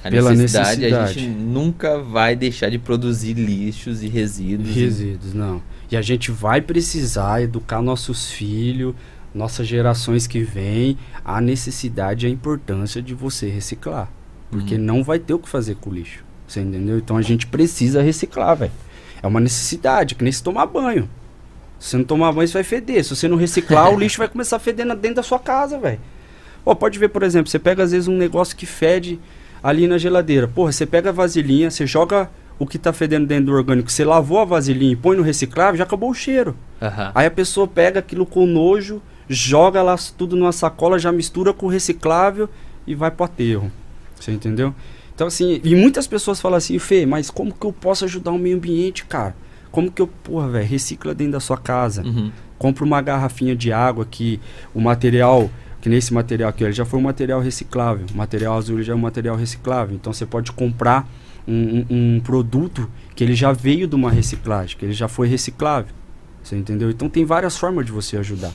a 0.03 0.09
pela 0.09 0.31
necessidade, 0.31 0.81
necessidade, 0.81 1.03
a 1.03 1.13
gente 1.13 1.27
nunca 1.29 1.99
vai 1.99 2.35
deixar 2.35 2.69
de 2.69 2.79
produzir 2.79 3.33
lixos 3.33 4.01
e 4.01 4.07
resíduos. 4.07 4.75
Resíduos, 4.75 5.33
e... 5.33 5.37
não. 5.37 5.61
E 5.91 5.95
a 5.95 6.01
gente 6.01 6.31
vai 6.31 6.61
precisar 6.61 7.43
educar 7.43 7.81
nossos 7.81 8.31
filhos, 8.31 8.95
nossas 9.33 9.67
gerações 9.67 10.25
que 10.25 10.41
vêm, 10.41 10.97
a 11.23 11.39
necessidade 11.39 12.25
e 12.25 12.29
a 12.29 12.31
importância 12.31 13.03
de 13.03 13.13
você 13.13 13.47
reciclar. 13.49 14.11
Porque 14.49 14.75
uhum. 14.75 14.81
não 14.81 15.03
vai 15.03 15.19
ter 15.19 15.35
o 15.35 15.39
que 15.39 15.47
fazer 15.47 15.75
com 15.75 15.91
o 15.91 15.93
lixo. 15.93 16.25
Você 16.47 16.59
entendeu? 16.59 16.97
Então 16.97 17.17
a 17.17 17.21
gente 17.21 17.45
precisa 17.45 18.01
reciclar, 18.01 18.55
velho. 18.55 18.71
É 19.21 19.27
uma 19.27 19.39
necessidade, 19.39 20.15
que 20.15 20.23
nem 20.23 20.31
se 20.31 20.41
tomar 20.41 20.65
banho. 20.65 21.07
Se 21.79 21.89
você 21.89 21.97
não 21.97 22.03
tomar 22.03 22.31
banho, 22.31 22.47
você 22.47 22.53
vai 22.53 22.63
feder. 22.63 23.03
Se 23.03 23.15
você 23.15 23.27
não 23.27 23.37
reciclar, 23.37 23.93
o 23.93 23.99
lixo 23.99 24.17
vai 24.17 24.27
começar 24.27 24.55
a 24.55 24.59
feder 24.59 24.85
dentro 24.95 25.15
da 25.15 25.23
sua 25.23 25.39
casa, 25.39 25.77
velho. 25.77 25.99
pode 26.79 26.97
ver, 26.97 27.09
por 27.09 27.23
exemplo, 27.23 27.49
você 27.49 27.59
pega 27.59 27.83
às 27.83 27.91
vezes 27.91 28.07
um 28.07 28.17
negócio 28.17 28.55
que 28.55 28.65
fede 28.65 29.19
ali 29.61 29.87
na 29.87 29.97
geladeira. 29.97 30.47
Porra, 30.47 30.71
você 30.71 30.85
pega 30.85 31.09
a 31.09 31.13
vasilhinha, 31.13 31.69
você 31.69 31.85
joga 31.85 32.29
o 32.59 32.65
que 32.65 32.77
tá 32.77 32.91
fedendo 32.91 33.27
dentro 33.27 33.45
do 33.45 33.53
orgânico, 33.53 33.91
você 33.91 34.03
lavou 34.03 34.39
a 34.39 34.45
vasilhinha 34.45 34.93
e 34.93 34.95
põe 34.95 35.15
no 35.15 35.21
reciclável, 35.21 35.77
já 35.77 35.83
acabou 35.83 36.09
o 36.09 36.13
cheiro. 36.13 36.55
Uhum. 36.81 37.11
Aí 37.13 37.27
a 37.27 37.31
pessoa 37.31 37.67
pega 37.67 37.99
aquilo 37.99 38.25
com 38.25 38.45
nojo, 38.47 39.01
joga 39.29 39.83
lá 39.83 39.95
tudo 40.17 40.35
numa 40.35 40.51
sacola, 40.51 40.97
já 40.97 41.11
mistura 41.11 41.53
com 41.53 41.67
o 41.67 41.69
reciclável 41.69 42.49
e 42.85 42.95
vai 42.95 43.11
pro 43.11 43.25
aterro. 43.25 43.71
Você 44.19 44.31
entendeu? 44.31 44.73
Então, 45.13 45.27
assim, 45.27 45.59
e 45.63 45.75
muitas 45.75 46.07
pessoas 46.07 46.39
falam 46.39 46.57
assim, 46.57 46.77
Fê, 46.79 47.05
mas 47.05 47.29
como 47.29 47.53
que 47.53 47.65
eu 47.65 47.73
posso 47.73 48.05
ajudar 48.05 48.31
o 48.31 48.37
meio 48.37 48.55
ambiente, 48.55 49.05
cara? 49.05 49.35
Como 49.77 49.91
que 49.91 50.01
eu, 50.01 50.07
porra, 50.07 50.49
velho, 50.49 50.67
recicla 50.67 51.13
dentro 51.13 51.33
da 51.33 51.39
sua 51.39 51.55
casa. 51.55 52.01
Uhum. 52.01 52.31
compra 52.57 52.83
uma 52.83 52.99
garrafinha 52.99 53.55
de 53.55 53.71
água 53.71 54.07
que 54.09 54.39
o 54.73 54.81
material, 54.81 55.51
que 55.79 55.87
nesse 55.87 56.11
material 56.11 56.49
aqui, 56.49 56.63
ele 56.63 56.73
já 56.73 56.83
foi 56.83 56.99
um 56.99 57.03
material 57.03 57.39
reciclável. 57.39 58.07
O 58.11 58.17
material 58.17 58.57
azul 58.57 58.81
já 58.81 58.93
é 58.93 58.95
um 58.95 58.99
material 58.99 59.35
reciclável. 59.35 59.95
Então 59.95 60.11
você 60.11 60.25
pode 60.25 60.51
comprar 60.51 61.07
um, 61.47 61.53
um, 61.53 62.15
um 62.15 62.19
produto 62.21 62.89
que 63.15 63.23
ele 63.23 63.35
já 63.35 63.51
veio 63.51 63.87
de 63.87 63.93
uma 63.93 64.09
reciclagem, 64.09 64.75
que 64.75 64.83
ele 64.83 64.93
já 64.93 65.07
foi 65.07 65.27
reciclável. 65.27 65.93
Você 66.41 66.55
entendeu? 66.55 66.89
Então 66.89 67.07
tem 67.07 67.23
várias 67.23 67.55
formas 67.55 67.85
de 67.85 67.91
você 67.91 68.17
ajudar. 68.17 68.53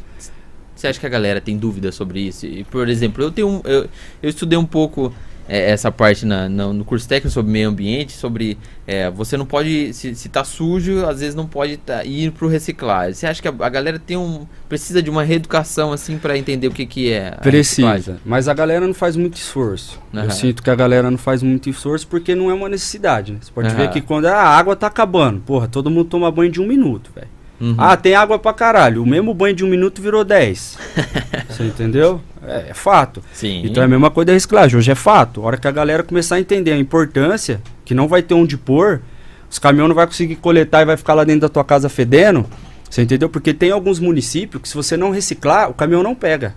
Você 0.74 0.88
acha 0.88 0.98
que 0.98 1.06
a 1.06 1.08
galera 1.08 1.40
tem 1.40 1.56
dúvida 1.56 1.92
sobre 1.92 2.18
isso? 2.18 2.46
E, 2.46 2.64
por 2.64 2.88
exemplo, 2.88 3.22
eu 3.22 3.30
tenho 3.30 3.60
eu, 3.62 3.88
eu 4.20 4.28
estudei 4.28 4.58
um 4.58 4.66
pouco 4.66 5.14
é, 5.48 5.70
essa 5.70 5.90
parte 5.90 6.24
na, 6.24 6.48
na, 6.48 6.72
no 6.72 6.84
curso 6.84 7.08
técnico 7.08 7.32
sobre 7.32 7.52
meio 7.52 7.68
ambiente, 7.68 8.12
sobre 8.12 8.58
é, 8.86 9.10
você 9.10 9.36
não 9.36 9.46
pode, 9.46 9.92
se, 9.92 10.14
se 10.14 10.28
tá 10.28 10.44
sujo, 10.44 11.04
às 11.04 11.20
vezes 11.20 11.34
não 11.34 11.46
pode 11.46 11.76
tá, 11.76 12.04
ir 12.04 12.32
pro 12.32 12.48
reciclar. 12.48 13.12
Você 13.12 13.26
acha 13.26 13.40
que 13.40 13.48
a, 13.48 13.54
a, 13.58 13.68
galera 13.68 13.98
tem 13.98 14.16
um, 14.16 14.46
precisa 14.68 15.02
de 15.02 15.10
uma 15.10 15.22
reeducação 15.22 15.92
assim 15.92 16.18
para 16.18 16.36
entender 16.36 16.68
o 16.68 16.72
que, 16.72 16.86
que 16.86 17.12
é? 17.12 17.32
Precisa, 17.32 18.18
mas 18.24 18.48
a 18.48 18.54
galera 18.54 18.86
não 18.86 18.94
faz 18.94 19.16
muito 19.16 19.36
esforço. 19.36 20.00
Uhum. 20.12 20.24
Eu 20.24 20.30
sinto 20.30 20.62
que 20.62 20.70
a 20.70 20.74
galera 20.74 21.10
não 21.10 21.18
faz 21.18 21.42
muito 21.42 21.68
esforço 21.68 22.06
porque 22.06 22.34
não 22.34 22.50
é 22.50 22.54
uma 22.54 22.68
necessidade. 22.68 23.32
Né? 23.32 23.38
Você 23.40 23.52
pode 23.52 23.68
uhum. 23.68 23.76
ver 23.76 23.90
que 23.90 24.00
quando 24.00 24.26
a 24.26 24.36
água 24.36 24.76
tá 24.76 24.86
acabando, 24.86 25.40
porra, 25.40 25.68
todo 25.68 25.90
mundo 25.90 26.08
toma 26.08 26.30
banho 26.30 26.50
de 26.50 26.60
um 26.60 26.66
minuto, 26.66 27.10
velho. 27.14 27.41
Uhum. 27.60 27.74
Ah, 27.78 27.96
tem 27.96 28.14
água 28.14 28.38
pra 28.38 28.52
caralho. 28.52 29.02
O 29.02 29.06
mesmo 29.06 29.32
banho 29.32 29.54
de 29.54 29.64
um 29.64 29.68
minuto 29.68 30.02
virou 30.02 30.24
10. 30.24 30.78
Você 31.48 31.64
entendeu? 31.64 32.20
É, 32.44 32.70
é, 32.70 32.74
fato. 32.74 33.22
Sim. 33.32 33.62
Então 33.64 33.82
é 33.82 33.86
a 33.86 33.88
mesma 33.88 34.10
coisa 34.10 34.26
da 34.26 34.32
reciclagem. 34.32 34.76
Hoje 34.76 34.90
é 34.90 34.94
fato. 34.94 35.42
A 35.42 35.46
hora 35.46 35.56
que 35.56 35.68
a 35.68 35.70
galera 35.70 36.02
começar 36.02 36.36
a 36.36 36.40
entender 36.40 36.72
a 36.72 36.78
importância, 36.78 37.60
que 37.84 37.94
não 37.94 38.08
vai 38.08 38.22
ter 38.22 38.34
onde 38.34 38.56
pôr, 38.56 39.00
os 39.48 39.58
caminhões 39.58 39.88
não 39.88 39.94
vai 39.94 40.06
conseguir 40.06 40.36
coletar 40.36 40.82
e 40.82 40.86
vai 40.86 40.96
ficar 40.96 41.14
lá 41.14 41.24
dentro 41.24 41.42
da 41.42 41.48
tua 41.48 41.64
casa 41.64 41.88
fedendo. 41.88 42.46
Você 42.90 43.02
entendeu? 43.02 43.28
Porque 43.28 43.54
tem 43.54 43.70
alguns 43.70 43.98
municípios 44.00 44.60
que 44.60 44.68
se 44.68 44.74
você 44.74 44.96
não 44.96 45.10
reciclar, 45.10 45.70
o 45.70 45.74
caminhão 45.74 46.02
não 46.02 46.14
pega. 46.14 46.54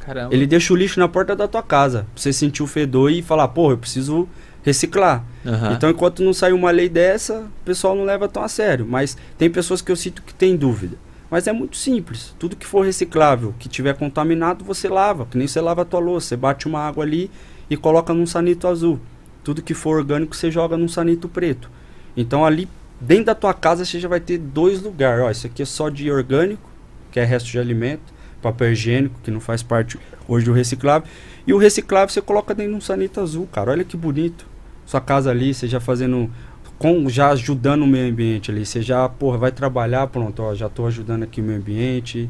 Caramba. 0.00 0.34
Ele 0.34 0.46
deixa 0.46 0.72
o 0.72 0.76
lixo 0.76 0.98
na 0.98 1.08
porta 1.08 1.36
da 1.36 1.46
tua 1.46 1.62
casa. 1.62 2.06
Pra 2.12 2.22
você 2.22 2.32
sentir 2.32 2.62
o 2.62 2.66
fedor 2.66 3.10
e 3.12 3.22
falar, 3.22 3.48
porra, 3.48 3.74
eu 3.74 3.78
preciso 3.78 4.28
reciclar. 4.62 5.24
Uhum. 5.44 5.72
Então, 5.72 5.90
enquanto 5.90 6.22
não 6.22 6.32
sair 6.32 6.52
uma 6.52 6.70
lei 6.70 6.88
dessa, 6.88 7.40
o 7.40 7.64
pessoal 7.64 7.94
não 7.94 8.04
leva 8.04 8.28
tão 8.28 8.42
a 8.42 8.48
sério. 8.48 8.86
Mas 8.88 9.16
tem 9.38 9.50
pessoas 9.50 9.80
que 9.80 9.90
eu 9.90 9.96
sinto 9.96 10.22
que 10.22 10.34
tem 10.34 10.56
dúvida. 10.56 10.96
Mas 11.30 11.46
é 11.46 11.52
muito 11.52 11.76
simples. 11.76 12.34
Tudo 12.38 12.56
que 12.56 12.66
for 12.66 12.84
reciclável, 12.84 13.54
que 13.58 13.68
tiver 13.68 13.94
contaminado, 13.94 14.64
você 14.64 14.88
lava. 14.88 15.26
Que 15.26 15.38
nem 15.38 15.46
você 15.46 15.60
lava 15.60 15.82
a 15.82 15.84
tua 15.84 16.00
louça. 16.00 16.28
Você 16.28 16.36
bate 16.36 16.66
uma 16.66 16.80
água 16.80 17.04
ali 17.04 17.30
e 17.68 17.76
coloca 17.76 18.12
num 18.12 18.26
sanito 18.26 18.66
azul. 18.66 18.98
Tudo 19.42 19.62
que 19.62 19.72
for 19.72 19.98
orgânico, 19.98 20.34
você 20.34 20.50
joga 20.50 20.76
num 20.76 20.88
sanito 20.88 21.28
preto. 21.28 21.70
Então, 22.16 22.44
ali 22.44 22.68
dentro 23.00 23.26
da 23.26 23.34
tua 23.34 23.54
casa, 23.54 23.84
você 23.84 23.98
já 23.98 24.08
vai 24.08 24.20
ter 24.20 24.38
dois 24.38 24.82
lugares. 24.82 25.24
Ó, 25.24 25.30
isso 25.30 25.46
aqui 25.46 25.62
é 25.62 25.66
só 25.66 25.88
de 25.88 26.10
orgânico, 26.10 26.68
que 27.10 27.20
é 27.20 27.24
resto 27.24 27.48
de 27.48 27.58
alimento. 27.58 28.20
Papel 28.42 28.72
higiênico, 28.72 29.20
que 29.22 29.30
não 29.30 29.38
faz 29.38 29.62
parte 29.62 29.98
hoje 30.26 30.46
do 30.46 30.52
reciclável. 30.52 31.08
E 31.46 31.52
o 31.52 31.58
reciclável 31.58 32.08
você 32.08 32.20
coloca 32.20 32.54
dentro 32.54 32.72
de 32.72 32.78
um 32.78 32.80
sanito 32.80 33.20
azul, 33.20 33.46
cara. 33.46 33.70
Olha 33.70 33.84
que 33.84 33.96
bonito 33.96 34.49
sua 34.90 35.00
casa 35.00 35.30
ali, 35.30 35.54
você 35.54 35.68
já 35.68 35.78
fazendo 35.78 36.28
com, 36.76 37.08
já 37.08 37.28
ajudando 37.28 37.82
o 37.82 37.86
meio 37.86 38.10
ambiente 38.10 38.50
ali. 38.50 38.66
Você 38.66 38.82
já, 38.82 39.08
porra, 39.08 39.38
vai 39.38 39.52
trabalhar, 39.52 40.08
pronto, 40.08 40.42
ó, 40.42 40.52
já 40.52 40.66
estou 40.66 40.88
ajudando 40.88 41.22
aqui 41.22 41.40
o 41.40 41.44
meio 41.44 41.58
ambiente, 41.60 42.28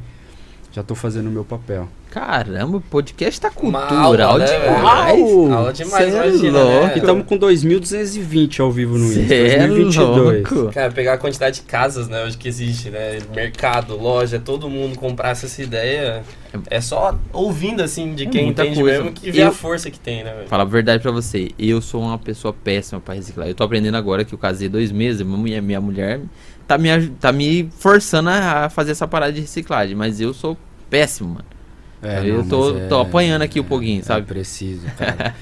já 0.71 0.83
estou 0.83 0.95
fazendo 0.95 1.29
o 1.29 1.31
meu 1.31 1.43
papel. 1.43 1.89
Caramba, 2.11 2.79
o 2.79 2.81
podcast 2.81 3.41
tá 3.41 3.51
cultura, 3.51 4.25
aula, 4.25 4.39
né, 4.39 4.47
demais. 4.47 5.53
Aula 5.53 5.73
demais, 5.73 6.13
é 6.13 6.27
imagina, 6.27 6.65
né? 6.65 6.93
Estamos 6.97 7.25
com 7.25 7.39
2.220 7.39 8.59
ao 8.59 8.73
vivo 8.73 8.99
no 8.99 9.07
Insta, 9.07 9.29
2022. 9.29 10.69
É 10.69 10.73
Cara, 10.73 10.91
pegar 10.91 11.13
a 11.13 11.19
quantidade 11.19 11.61
de 11.61 11.63
casas, 11.63 12.09
né, 12.09 12.25
hoje 12.25 12.37
que 12.37 12.49
existe, 12.49 12.91
né, 12.91 13.21
mercado, 13.33 13.97
loja, 13.97 14.41
todo 14.41 14.69
mundo 14.69 14.99
comprasse 14.99 15.47
essa 15.47 15.63
ideia, 15.63 16.25
é 16.69 16.81
só 16.81 17.17
ouvindo, 17.33 17.81
assim, 17.81 18.13
de 18.13 18.25
é 18.25 18.27
quem 18.27 18.49
entende 18.49 18.81
coisa. 18.81 19.05
mesmo, 19.05 19.13
que 19.13 19.31
vê 19.31 19.43
eu, 19.43 19.49
a 19.49 19.53
força 19.53 19.89
que 19.89 20.01
tem, 20.01 20.25
né? 20.25 20.35
Falar 20.49 20.65
a 20.65 20.67
verdade 20.67 21.01
pra 21.01 21.13
você, 21.13 21.51
eu 21.57 21.81
sou 21.81 22.03
uma 22.03 22.19
pessoa 22.19 22.53
péssima 22.53 23.01
pra 23.01 23.15
reciclar. 23.15 23.47
Eu 23.47 23.55
tô 23.55 23.63
aprendendo 23.63 23.97
agora 23.97 24.25
que 24.25 24.35
eu 24.35 24.39
casei 24.39 24.69
dois 24.69 24.91
meses, 24.91 25.23
minha, 25.23 25.63
minha 25.63 25.81
mulher 25.81 26.21
tá 26.67 26.77
me, 26.77 27.09
tá 27.21 27.31
me 27.31 27.71
forçando 27.79 28.31
a 28.31 28.69
fazer 28.69 28.91
essa 28.91 29.07
parada 29.07 29.33
de 29.33 29.43
reciclagem, 29.43 29.95
mas 29.95 30.21
eu 30.21 30.35
sou 30.35 30.59
péssimo, 30.89 31.35
mano. 31.35 31.60
É, 32.03 32.29
eu 32.29 32.39
não, 32.39 32.49
tô, 32.49 32.77
é, 32.77 32.87
tô 32.87 32.99
apanhando 33.01 33.43
aqui 33.43 33.61
um 33.61 33.65
pouquinho, 33.65 34.03
sabe? 34.03 34.23
É 34.23 34.25
preciso, 34.25 34.87
cara. 34.97 35.35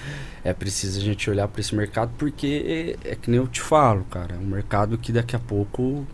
é 0.44 0.53
preciso 0.53 1.01
a 1.01 1.03
gente 1.03 1.31
olhar 1.31 1.47
para 1.49 1.61
esse 1.61 1.75
mercado 1.75 2.11
porque 2.18 2.97
é, 3.05 3.12
é, 3.12 3.14
que 3.14 3.31
nem 3.31 3.38
eu 3.38 3.47
te 3.47 3.61
falo, 3.61 4.05
cara. 4.11 4.35
É 4.35 4.38
um 4.38 4.47
mercado 4.47 4.99
que 4.99 5.12
daqui 5.12 5.37
a 5.37 5.38
pouco 5.38 6.07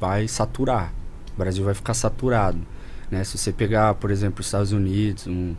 vai 0.00 0.26
saturar. 0.26 0.92
O 1.34 1.38
Brasil 1.38 1.64
vai 1.64 1.74
ficar 1.74 1.94
saturado. 1.94 2.58
Né? 3.10 3.24
Se 3.24 3.36
você 3.36 3.52
pegar, 3.52 3.94
por 3.94 4.10
exemplo, 4.10 4.40
os 4.40 4.46
Estados 4.46 4.72
Unidos, 4.72 5.26
um, 5.26 5.54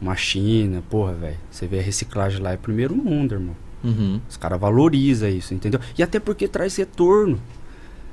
uma 0.00 0.16
China, 0.16 0.82
porra, 0.88 1.12
velho. 1.12 1.38
Você 1.50 1.66
vê 1.66 1.78
a 1.78 1.82
reciclagem 1.82 2.40
lá, 2.40 2.52
é 2.52 2.56
primeiro 2.56 2.94
mundo, 2.94 3.34
irmão. 3.34 3.56
Uhum. 3.84 4.20
Os 4.28 4.36
caras 4.36 4.60
valorizam 4.60 5.28
isso, 5.28 5.52
entendeu? 5.52 5.80
E 5.98 6.02
até 6.02 6.20
porque 6.20 6.46
traz 6.46 6.76
retorno. 6.76 7.40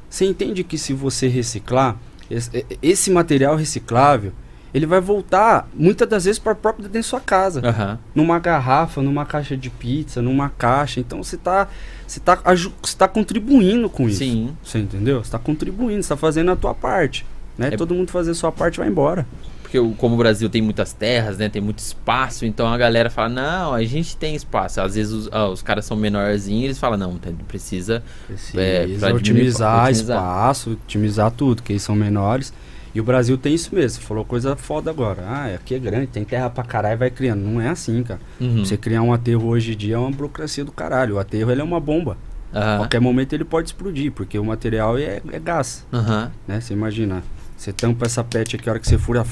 Você 0.10 0.26
entende 0.26 0.64
que 0.64 0.78
se 0.78 0.94
você 0.94 1.28
reciclar, 1.28 1.98
esse, 2.30 2.66
esse 2.82 3.12
material 3.12 3.56
reciclável 3.56 4.34
ele 4.74 4.86
vai 4.86 5.02
voltar 5.02 5.68
muitas 5.74 6.08
das 6.08 6.26
vezes 6.26 6.40
para 6.40 6.54
próprio 6.56 6.84
dentro 6.84 7.00
da 7.00 7.04
sua 7.04 7.20
casa. 7.20 7.62
Uhum. 7.62 7.98
Numa 8.16 8.40
garrafa, 8.40 9.02
numa 9.02 9.26
caixa 9.26 9.58
de 9.58 9.70
pizza, 9.70 10.22
numa 10.22 10.50
caixa. 10.50 11.00
Então 11.00 11.24
você 11.24 11.36
está 11.36 11.68
você 12.08 12.20
tá, 12.20 12.40
você 12.82 12.98
tá 12.98 13.08
contribuindo 13.08 13.90
com 13.90 14.10
isso. 14.10 14.20
Sim. 14.20 14.56
Você 14.64 14.80
entendeu? 14.80 15.18
Você 15.18 15.28
está 15.28 15.40
contribuindo, 15.40 15.96
você 15.96 16.00
está 16.00 16.18
fazendo 16.18 16.52
a 16.52 16.56
tua 16.56 16.74
parte. 16.74 17.26
Né? 17.58 17.70
É... 17.74 17.78
Todo 17.78 17.94
mundo 17.94 18.12
fazer 18.12 18.32
a 18.32 18.36
sua 18.36 18.52
parte 18.52 18.80
vai 18.80 18.88
embora. 18.88 19.28
Porque 19.62 19.80
como 19.98 20.16
o 20.16 20.18
Brasil 20.18 20.50
tem 20.50 20.64
muitas 20.64 20.94
terras, 20.94 21.38
né? 21.38 21.48
Tem 21.48 21.62
muito 21.62 21.78
espaço, 21.78 22.44
então 22.44 22.66
a 22.68 22.76
galera 22.76 23.08
fala, 23.08 23.30
não, 23.30 23.74
a 23.76 23.84
gente 23.84 24.18
tem 24.18 24.34
espaço. 24.34 24.82
Às 24.82 24.96
vezes 24.96 25.14
os, 25.14 25.28
os 25.28 25.62
caras 25.62 25.86
são 25.86 25.96
menorzinhos 25.96 26.64
eles 26.64 26.80
falam, 26.80 26.98
não, 26.98 27.20
precisa, 27.48 28.02
precisa 28.26 28.60
é, 28.60 28.82
otimizar, 28.86 29.14
otimizar 29.14 29.92
espaço, 29.92 30.72
otimizar 30.72 31.30
tudo, 31.30 31.62
que 31.62 31.74
eles 31.74 31.84
são 31.84 31.96
menores. 31.96 32.52
E 32.94 33.00
o 33.00 33.04
Brasil 33.04 33.38
tem 33.38 33.54
isso 33.54 33.74
mesmo. 33.74 34.02
Você 34.02 34.08
falou 34.08 34.26
coisa 34.26 34.56
foda 34.56 34.90
agora. 34.90 35.24
Ah, 35.26 35.46
aqui 35.56 35.76
é 35.76 35.80
grande, 35.80 36.08
tem 36.08 36.24
terra 36.24 36.50
pra 36.50 36.64
caralho, 36.64 36.98
vai 36.98 37.10
criando. 37.10 37.42
Não 37.42 37.62
é 37.62 37.70
assim, 37.70 38.02
cara. 38.04 38.20
Uhum. 38.40 38.66
Você 38.66 38.78
criar 38.78 39.02
um 39.02 39.14
aterro 39.14 39.48
hoje 39.48 39.74
em 39.74 39.78
dia 39.78 39.96
é 39.96 39.98
uma 39.98 40.12
burocracia 40.12 40.66
do 40.66 40.72
caralho. 40.72 41.16
O 41.16 41.20
aterro 41.20 41.52
ele 41.52 41.62
é 41.62 41.64
uma 41.64 41.80
bomba. 41.80 42.18
Uhum. 42.52 42.78
qualquer 42.78 43.00
momento 43.00 43.34
ele 43.34 43.46
pode 43.46 43.68
explodir, 43.70 44.12
porque 44.12 44.40
o 44.40 44.44
material 44.44 44.98
é, 44.98 45.22
é 45.32 45.40
gás. 45.40 45.86
Uhum. 45.94 46.32
Né? 46.48 46.60
Você 46.60 46.74
imagina, 46.74 47.22
você 47.56 47.72
tampa 47.72 48.08
essa 48.08 48.24
pet 48.24 48.56
aqui, 48.56 48.68
a 48.68 48.72
hora 48.72 48.80
que 48.80 48.88
você 48.88 48.98
fura, 48.98 49.24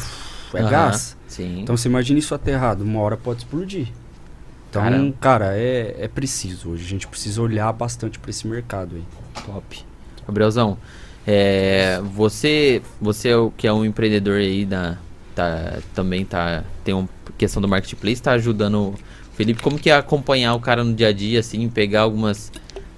é 0.54 0.64
gás. 0.64 1.18
Sim. 1.28 1.62
Então 1.62 1.76
você 1.76 1.90
imagina 1.90 2.20
isso 2.20 2.36
aterrado, 2.36 2.84
uma 2.84 3.00
hora 3.00 3.18
pode 3.18 3.40
explodir. 3.40 3.88
Então, 4.70 4.84
Caramba. 4.84 5.16
cara, 5.20 5.58
é, 5.58 5.96
é 5.98 6.08
preciso 6.08 6.72
hoje. 6.72 6.86
A 6.86 6.88
gente 6.88 7.08
precisa 7.08 7.42
olhar 7.42 7.72
bastante 7.72 8.20
para 8.20 8.30
esse 8.30 8.46
mercado 8.48 8.96
aí. 8.96 9.04
Top. 9.46 9.86
Gabrielzão, 10.28 10.78
é, 11.28 12.00
você, 12.02 12.82
você 13.02 13.30
é 13.30 13.50
que 13.58 13.68
é 13.68 13.74
um 13.74 13.84
empreendedor 13.84 14.38
aí 14.38 14.66
da, 14.66 14.98
tá, 15.36 15.80
também 15.94 16.24
tá 16.24 16.64
tem 16.86 16.94
uma 16.94 17.10
questão 17.38 17.62
do 17.62 17.68
marketplace, 17.68 18.14
está 18.14 18.32
ajudando 18.32 18.96
Felipe. 19.38 19.62
Como 19.62 19.78
que 19.78 19.92
é 19.92 19.96
acompanhar 19.96 20.56
o 20.56 20.60
cara 20.60 20.84
no 20.84 20.94
dia 20.94 21.10
a 21.10 21.14
dia, 21.14 21.42
assim, 21.42 21.70
pegar 21.70 22.02
algumas 22.02 22.52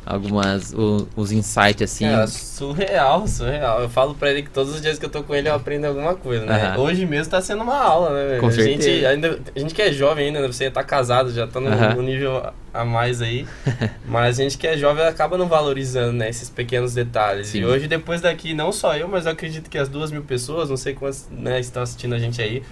algumas 0.09 0.73
o, 0.73 1.07
os 1.15 1.31
insights 1.31 1.83
assim. 1.83 2.07
É, 2.07 2.25
surreal, 2.25 3.27
surreal. 3.27 3.83
Eu 3.83 3.89
falo 3.89 4.15
pra 4.15 4.31
ele 4.31 4.41
que 4.41 4.49
todos 4.49 4.73
os 4.73 4.81
dias 4.81 4.97
que 4.97 5.05
eu 5.05 5.09
tô 5.09 5.21
com 5.21 5.35
ele 5.35 5.47
eu 5.47 5.53
aprendo 5.53 5.85
alguma 5.85 6.15
coisa, 6.15 6.47
né? 6.47 6.73
Uhum. 6.75 6.81
Hoje 6.81 7.05
mesmo 7.05 7.29
tá 7.29 7.39
sendo 7.39 7.61
uma 7.61 7.77
aula, 7.77 8.09
né? 8.09 8.39
Com 8.39 8.47
a 8.47 8.51
certeza. 8.51 8.89
gente 8.89 9.05
ainda 9.05 9.39
a 9.55 9.59
gente 9.59 9.75
que 9.75 9.81
é 9.83 9.93
jovem 9.93 10.25
ainda, 10.25 10.41
né? 10.41 10.47
você 10.47 10.71
tá 10.71 10.83
casado, 10.83 11.31
já 11.31 11.45
tá 11.45 11.59
no, 11.59 11.69
uhum. 11.69 11.95
no 11.97 12.01
nível 12.01 12.41
a 12.73 12.83
mais 12.83 13.21
aí. 13.21 13.45
mas 14.07 14.39
a 14.39 14.43
gente 14.43 14.57
que 14.57 14.65
é 14.65 14.75
jovem 14.75 15.05
acaba 15.05 15.37
não 15.37 15.47
valorizando, 15.47 16.13
né, 16.13 16.27
esses 16.27 16.49
pequenos 16.49 16.95
detalhes. 16.95 17.49
Sim. 17.49 17.59
E 17.59 17.65
hoje 17.65 17.87
depois 17.87 18.19
daqui 18.19 18.55
não 18.55 18.71
só 18.71 18.97
eu, 18.97 19.07
mas 19.07 19.27
eu 19.27 19.33
acredito 19.33 19.69
que 19.69 19.77
as 19.77 19.87
duas 19.87 20.11
mil 20.11 20.23
pessoas, 20.23 20.71
não 20.71 20.77
sei 20.77 20.95
quantas, 20.95 21.29
né, 21.29 21.59
estão 21.59 21.83
assistindo 21.83 22.15
a 22.15 22.19
gente 22.19 22.41
aí, 22.41 22.63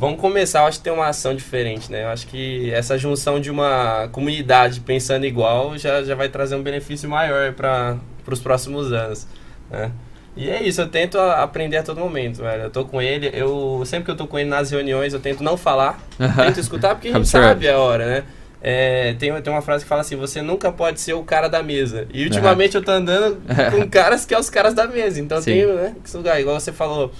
Vamos 0.00 0.18
começar, 0.18 0.60
eu 0.60 0.64
acho 0.64 0.78
que 0.78 0.84
tem 0.84 0.92
uma 0.94 1.08
ação 1.08 1.34
diferente, 1.34 1.92
né? 1.92 2.04
Eu 2.04 2.08
acho 2.08 2.26
que 2.26 2.72
essa 2.72 2.96
junção 2.96 3.38
de 3.38 3.50
uma 3.50 4.08
comunidade 4.10 4.80
pensando 4.80 5.26
igual 5.26 5.76
já, 5.76 6.02
já 6.02 6.14
vai 6.14 6.30
trazer 6.30 6.56
um 6.56 6.62
benefício 6.62 7.06
maior 7.06 7.52
para 7.52 7.98
os 8.26 8.40
próximos 8.40 8.94
anos, 8.94 9.26
né? 9.70 9.92
E 10.34 10.48
é 10.48 10.62
isso, 10.62 10.80
eu 10.80 10.88
tento 10.88 11.18
aprender 11.18 11.76
a 11.76 11.82
todo 11.82 12.00
momento, 12.00 12.38
velho. 12.38 12.62
Eu 12.62 12.70
tô 12.70 12.86
com 12.86 13.02
ele, 13.02 13.30
eu 13.34 13.82
sempre 13.84 14.06
que 14.06 14.10
eu 14.10 14.16
tô 14.16 14.26
com 14.26 14.38
ele 14.38 14.48
nas 14.48 14.70
reuniões, 14.70 15.12
eu 15.12 15.20
tento 15.20 15.44
não 15.44 15.58
falar, 15.58 16.00
tento 16.16 16.58
escutar, 16.58 16.94
porque 16.94 17.08
a 17.08 17.12
gente 17.12 17.28
sabe 17.28 17.68
a 17.68 17.78
hora, 17.78 18.06
né? 18.06 18.24
É, 18.62 19.14
tem, 19.18 19.38
tem 19.42 19.52
uma 19.52 19.60
frase 19.60 19.84
que 19.84 19.88
fala 19.88 20.00
assim: 20.00 20.16
você 20.16 20.40
nunca 20.40 20.72
pode 20.72 20.98
ser 20.98 21.12
o 21.12 21.22
cara 21.22 21.48
da 21.48 21.62
mesa. 21.62 22.06
E 22.12 22.24
ultimamente 22.24 22.74
uhum. 22.74 22.80
eu 22.80 22.84
tô 22.86 22.92
andando 22.92 23.38
com 23.70 23.86
caras 23.88 24.24
que 24.24 24.32
é 24.32 24.38
os 24.38 24.48
caras 24.48 24.72
da 24.72 24.86
mesa. 24.86 25.20
Então 25.20 25.42
Sim. 25.42 25.52
tem, 25.52 25.66
né? 25.66 25.94
Igual 26.38 26.58
você 26.58 26.72
falou. 26.72 27.12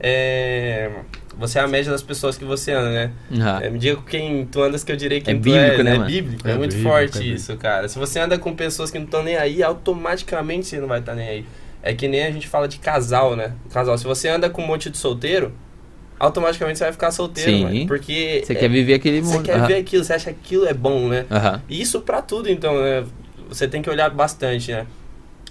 É, 0.00 0.90
você 1.38 1.58
é 1.58 1.62
a 1.62 1.68
média 1.68 1.90
das 1.90 2.02
pessoas 2.02 2.36
que 2.36 2.44
você 2.44 2.72
anda, 2.72 2.90
né? 2.90 3.12
Uhum. 3.30 3.58
É, 3.60 3.70
me 3.70 3.78
diga 3.78 3.96
com 3.96 4.02
quem 4.02 4.44
tu 4.46 4.62
andas 4.62 4.82
que 4.82 4.90
eu 4.90 4.96
direi 4.96 5.20
quem 5.20 5.34
é 5.34 5.36
tu 5.36 5.42
bíblico, 5.42 5.80
é, 5.80 5.82
né? 5.82 5.96
É 5.96 5.98
bíblico, 5.98 6.48
é, 6.48 6.50
é 6.50 6.54
muito 6.56 6.74
bíblico, 6.74 6.90
forte 6.90 7.18
é 7.18 7.22
isso, 7.24 7.56
cara. 7.56 7.88
Se 7.88 7.98
você 7.98 8.18
anda 8.18 8.38
com 8.38 8.54
pessoas 8.54 8.90
que 8.90 8.98
não 8.98 9.04
estão 9.04 9.22
nem 9.22 9.36
aí, 9.36 9.62
automaticamente 9.62 10.66
você 10.66 10.80
não 10.80 10.88
vai 10.88 11.00
estar 11.00 11.12
tá 11.12 11.18
nem 11.18 11.28
aí. 11.28 11.44
é 11.82 11.94
que 11.94 12.08
nem 12.08 12.24
a 12.24 12.30
gente 12.30 12.48
fala 12.48 12.66
de 12.66 12.78
casal, 12.78 13.36
né? 13.36 13.52
Casal, 13.72 13.96
se 13.96 14.04
você 14.04 14.28
anda 14.28 14.50
com 14.50 14.62
um 14.62 14.66
monte 14.66 14.90
de 14.90 14.98
solteiro, 14.98 15.52
automaticamente 16.18 16.78
você 16.78 16.84
vai 16.84 16.92
ficar 16.92 17.10
solteiro, 17.10 17.50
Sim. 17.50 17.64
Mano, 17.64 17.86
porque 17.86 18.42
você 18.44 18.52
é, 18.52 18.56
quer 18.56 18.68
viver 18.68 18.94
aquele 18.94 19.20
mundo. 19.20 19.32
Você 19.32 19.42
quer 19.42 19.60
uhum. 19.60 19.66
ver 19.66 19.76
aquilo, 19.76 20.04
você 20.04 20.12
acha 20.12 20.32
que 20.32 20.40
aquilo 20.40 20.66
é 20.66 20.74
bom, 20.74 21.08
né? 21.08 21.24
Uhum. 21.30 21.60
E 21.68 21.80
isso 21.80 22.00
para 22.00 22.20
tudo, 22.20 22.48
então, 22.50 22.80
né? 22.80 23.04
Você 23.48 23.66
tem 23.66 23.80
que 23.80 23.88
olhar 23.88 24.10
bastante, 24.10 24.72
né? 24.72 24.86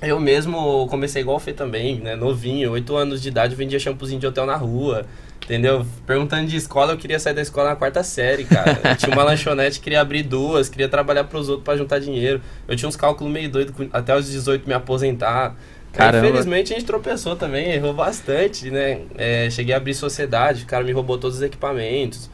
Eu 0.02 0.20
mesmo 0.20 0.88
comecei 0.90 1.22
igual 1.22 1.38
o 1.38 1.40
Fê 1.40 1.54
também, 1.54 2.00
né? 2.00 2.16
Novinho, 2.16 2.72
8 2.72 2.96
anos 2.96 3.22
de 3.22 3.30
idade, 3.30 3.56
vendia 3.56 3.80
shampoozinho 3.80 4.20
de 4.20 4.28
hotel 4.28 4.46
na 4.46 4.56
rua. 4.56 5.06
Entendeu? 5.44 5.86
Perguntando 6.06 6.46
de 6.46 6.58
escola, 6.58 6.92
eu 6.92 6.98
queria 6.98 7.18
sair 7.20 7.34
da 7.34 7.42
escola 7.42 7.70
na 7.70 7.76
quarta 7.78 8.04
série, 8.04 8.44
cara. 8.44 8.82
Eu 8.84 8.96
tinha 8.98 9.14
uma 9.14 9.24
lanchonete, 9.24 9.80
queria 9.80 10.02
abrir 10.02 10.24
duas, 10.24 10.68
queria 10.68 10.90
trabalhar 10.90 11.24
pros 11.24 11.48
outros 11.48 11.64
para 11.64 11.78
juntar 11.78 12.00
dinheiro. 12.00 12.42
Eu 12.68 12.76
tinha 12.76 12.90
uns 12.90 12.98
cálculos 12.98 13.32
meio 13.32 13.50
doidos, 13.50 13.74
até 13.94 14.16
os 14.16 14.30
18 14.30 14.68
me 14.68 14.74
aposentar. 14.74 15.56
Caramba. 15.94 16.28
Infelizmente 16.28 16.74
a 16.74 16.76
gente 16.76 16.86
tropeçou 16.86 17.38
também, 17.38 17.72
errou 17.72 17.94
bastante, 17.94 18.70
né? 18.70 19.00
É, 19.18 19.50
cheguei 19.50 19.74
a 19.74 19.78
abrir 19.78 19.94
sociedade, 19.94 20.64
o 20.64 20.68
cara 20.68 20.84
me 20.84 20.92
roubou 20.92 21.18
todos 21.18 21.38
os 21.38 21.44
equipamentos. 21.44 22.30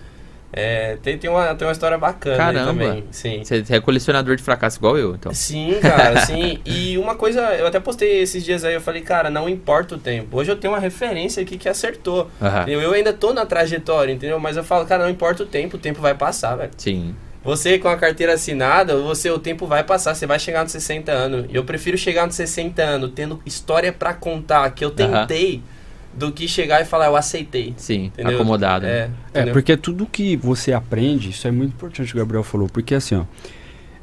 É, 0.55 0.97
tem, 1.01 1.17
tem, 1.17 1.29
uma, 1.29 1.55
tem 1.55 1.67
uma 1.67 1.71
história 1.71 1.97
bacana 1.97 2.37
Caramba. 2.37 2.65
também. 2.65 3.03
Sim. 3.09 3.41
Você 3.43 3.63
é 3.69 3.79
colecionador 3.79 4.35
de 4.35 4.43
fracasso 4.43 4.77
igual 4.77 4.97
eu, 4.97 5.15
então. 5.15 5.33
Sim, 5.33 5.79
cara, 5.81 6.21
sim. 6.21 6.59
E 6.63 6.95
uma 6.99 7.15
coisa, 7.15 7.41
eu 7.55 7.65
até 7.65 7.79
postei 7.79 8.21
esses 8.21 8.43
dias 8.43 8.63
aí, 8.63 8.75
eu 8.75 8.81
falei, 8.81 9.01
cara, 9.01 9.31
não 9.31 9.49
importa 9.49 9.95
o 9.95 9.97
tempo. 9.97 10.37
Hoje 10.37 10.51
eu 10.51 10.55
tenho 10.55 10.73
uma 10.73 10.79
referência 10.79 11.41
aqui 11.41 11.57
que 11.57 11.67
acertou. 11.67 12.29
Uhum. 12.39 12.67
Eu 12.67 12.93
ainda 12.93 13.11
tô 13.11 13.33
na 13.33 13.45
trajetória, 13.45 14.13
entendeu? 14.13 14.39
Mas 14.39 14.55
eu 14.55 14.63
falo, 14.63 14.85
cara, 14.85 15.03
não 15.03 15.09
importa 15.09 15.41
o 15.41 15.45
tempo, 15.45 15.77
o 15.77 15.79
tempo 15.79 15.99
vai 15.99 16.13
passar, 16.13 16.55
velho. 16.55 16.71
Sim. 16.77 17.15
Você 17.43 17.77
com 17.79 17.89
a 17.89 17.97
carteira 17.97 18.33
assinada, 18.33 18.95
você 18.95 19.29
o 19.29 19.39
tempo 19.39 19.65
vai 19.65 19.83
passar, 19.83 20.15
você 20.15 20.25
vai 20.25 20.39
chegar 20.39 20.63
nos 20.63 20.71
60 20.71 21.11
anos. 21.11 21.45
E 21.49 21.55
eu 21.55 21.63
prefiro 21.63 21.97
chegar 21.97 22.25
nos 22.25 22.35
60 22.35 22.81
anos 22.81 23.11
tendo 23.13 23.41
história 23.45 23.91
para 23.91 24.13
contar, 24.13 24.69
que 24.69 24.85
eu 24.85 24.91
tentei. 24.91 25.55
Uhum 25.55 25.73
do 26.15 26.31
que 26.31 26.47
chegar 26.47 26.81
e 26.81 26.85
falar, 26.85 27.07
eu 27.07 27.15
aceitei. 27.15 27.73
Sim, 27.77 28.05
entendeu? 28.05 28.35
acomodado. 28.35 28.85
É, 28.85 29.09
é, 29.33 29.45
porque 29.47 29.75
tudo 29.75 30.05
que 30.05 30.35
você 30.35 30.73
aprende, 30.73 31.29
isso 31.29 31.47
é 31.47 31.51
muito 31.51 31.71
importante 31.71 32.03
o 32.03 32.11
que 32.11 32.17
o 32.17 32.19
Gabriel 32.19 32.43
falou, 32.43 32.69
porque 32.69 32.95
assim, 32.95 33.15
ó, 33.15 33.23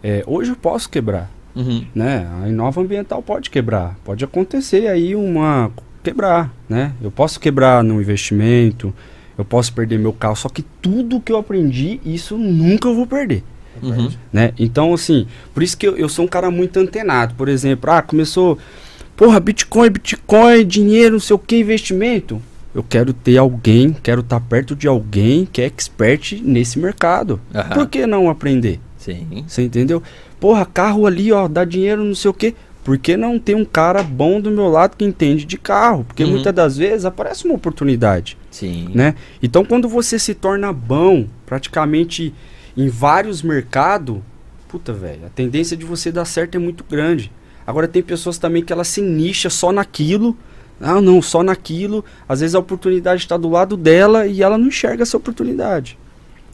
é, 0.03 0.25
hoje 0.27 0.51
eu 0.51 0.57
posso 0.57 0.89
quebrar, 0.89 1.31
uhum. 1.55 1.85
né? 1.95 2.29
A 2.43 2.49
Inova 2.49 2.81
Ambiental 2.81 3.23
pode 3.23 3.51
quebrar, 3.51 3.97
pode 4.05 4.25
acontecer 4.25 4.89
aí 4.89 5.15
uma 5.15 5.71
quebrar, 6.03 6.53
né? 6.69 6.93
Eu 7.03 7.11
posso 7.11 7.39
quebrar 7.39 7.85
no 7.85 8.01
investimento, 8.01 8.95
eu 9.37 9.45
posso 9.45 9.73
perder 9.73 9.99
meu 9.99 10.13
carro, 10.13 10.37
só 10.37 10.49
que 10.49 10.63
tudo 10.63 11.21
que 11.21 11.33
eu 11.33 11.37
aprendi, 11.37 12.01
isso 12.05 12.37
nunca 12.37 12.89
eu 12.89 12.95
vou 12.95 13.07
perder. 13.07 13.45
Uhum. 13.83 14.11
Né? 14.33 14.53
Então, 14.59 14.93
assim, 14.93 15.27
por 15.55 15.63
isso 15.63 15.77
que 15.77 15.87
eu, 15.87 15.97
eu 15.97 16.09
sou 16.09 16.25
um 16.25 16.29
cara 16.29 16.51
muito 16.51 16.79
antenado. 16.79 17.35
Por 17.35 17.49
exemplo, 17.49 17.91
ah, 17.91 18.03
começou 18.03 18.59
Porra, 19.21 19.39
Bitcoin, 19.39 19.91
Bitcoin, 19.91 20.67
dinheiro, 20.67 21.13
não 21.13 21.21
sei 21.21 21.37
o 21.37 21.39
que, 21.39 21.59
investimento. 21.59 22.41
Eu 22.75 22.83
quero 22.83 23.13
ter 23.13 23.37
alguém, 23.37 23.95
quero 24.03 24.23
estar 24.23 24.41
tá 24.41 24.47
perto 24.49 24.75
de 24.75 24.89
alguém 24.89 25.45
que 25.45 25.61
é 25.61 25.67
expert 25.67 26.41
nesse 26.43 26.79
mercado. 26.79 27.39
Uhum. 27.55 27.75
Por 27.75 27.87
que 27.87 28.07
não 28.07 28.31
aprender? 28.31 28.81
Sim. 28.97 29.45
Você 29.47 29.61
entendeu? 29.61 30.03
Porra, 30.41 30.65
carro 30.65 31.05
ali, 31.05 31.31
ó, 31.33 31.49
dá 31.49 31.67
dinheiro, 31.67 32.03
não 32.03 32.15
sei 32.15 32.31
o 32.31 32.33
que. 32.33 32.55
Por 32.83 32.97
que 32.97 33.15
não 33.15 33.39
ter 33.39 33.55
um 33.55 33.65
cara 33.65 34.03
bom 34.03 34.41
do 34.41 34.51
meu 34.51 34.69
lado 34.69 34.97
que 34.97 35.05
entende 35.05 35.45
de 35.45 35.59
carro? 35.59 36.03
Porque 36.03 36.25
uhum. 36.25 36.31
muitas 36.31 36.55
das 36.55 36.79
vezes 36.79 37.05
aparece 37.05 37.45
uma 37.45 37.57
oportunidade. 37.57 38.39
Sim. 38.51 38.89
Né? 38.95 39.15
Então, 39.43 39.67
quando 39.67 39.87
você 39.87 40.19
se 40.19 40.33
torna 40.33 40.73
bom, 40.73 41.27
praticamente 41.45 42.33
em 42.75 42.89
vários 42.89 43.43
mercados, 43.43 44.17
puta, 44.67 44.95
velho, 44.95 45.27
a 45.27 45.29
tendência 45.29 45.77
de 45.77 45.85
você 45.85 46.11
dar 46.11 46.25
certo 46.25 46.55
é 46.55 46.59
muito 46.59 46.83
grande. 46.89 47.31
Agora 47.71 47.87
tem 47.87 48.03
pessoas 48.03 48.37
também 48.37 48.65
que 48.65 48.73
ela 48.73 48.83
se 48.83 49.01
nicha 49.01 49.49
só 49.49 49.71
naquilo. 49.71 50.37
Ah, 50.81 51.01
não, 51.01 51.23
só 51.23 51.43
naquilo. 51.43 52.05
Às 52.29 52.41
vezes 52.41 52.57
a 52.57 52.59
oportunidade 52.59 53.23
está 53.23 53.37
do 53.37 53.49
lado 53.49 53.77
dela 53.77 54.27
e 54.27 54.43
ela 54.43 54.59
não 54.59 54.67
enxerga 54.67 55.05
essa 55.05 55.17
oportunidade. 55.17 55.97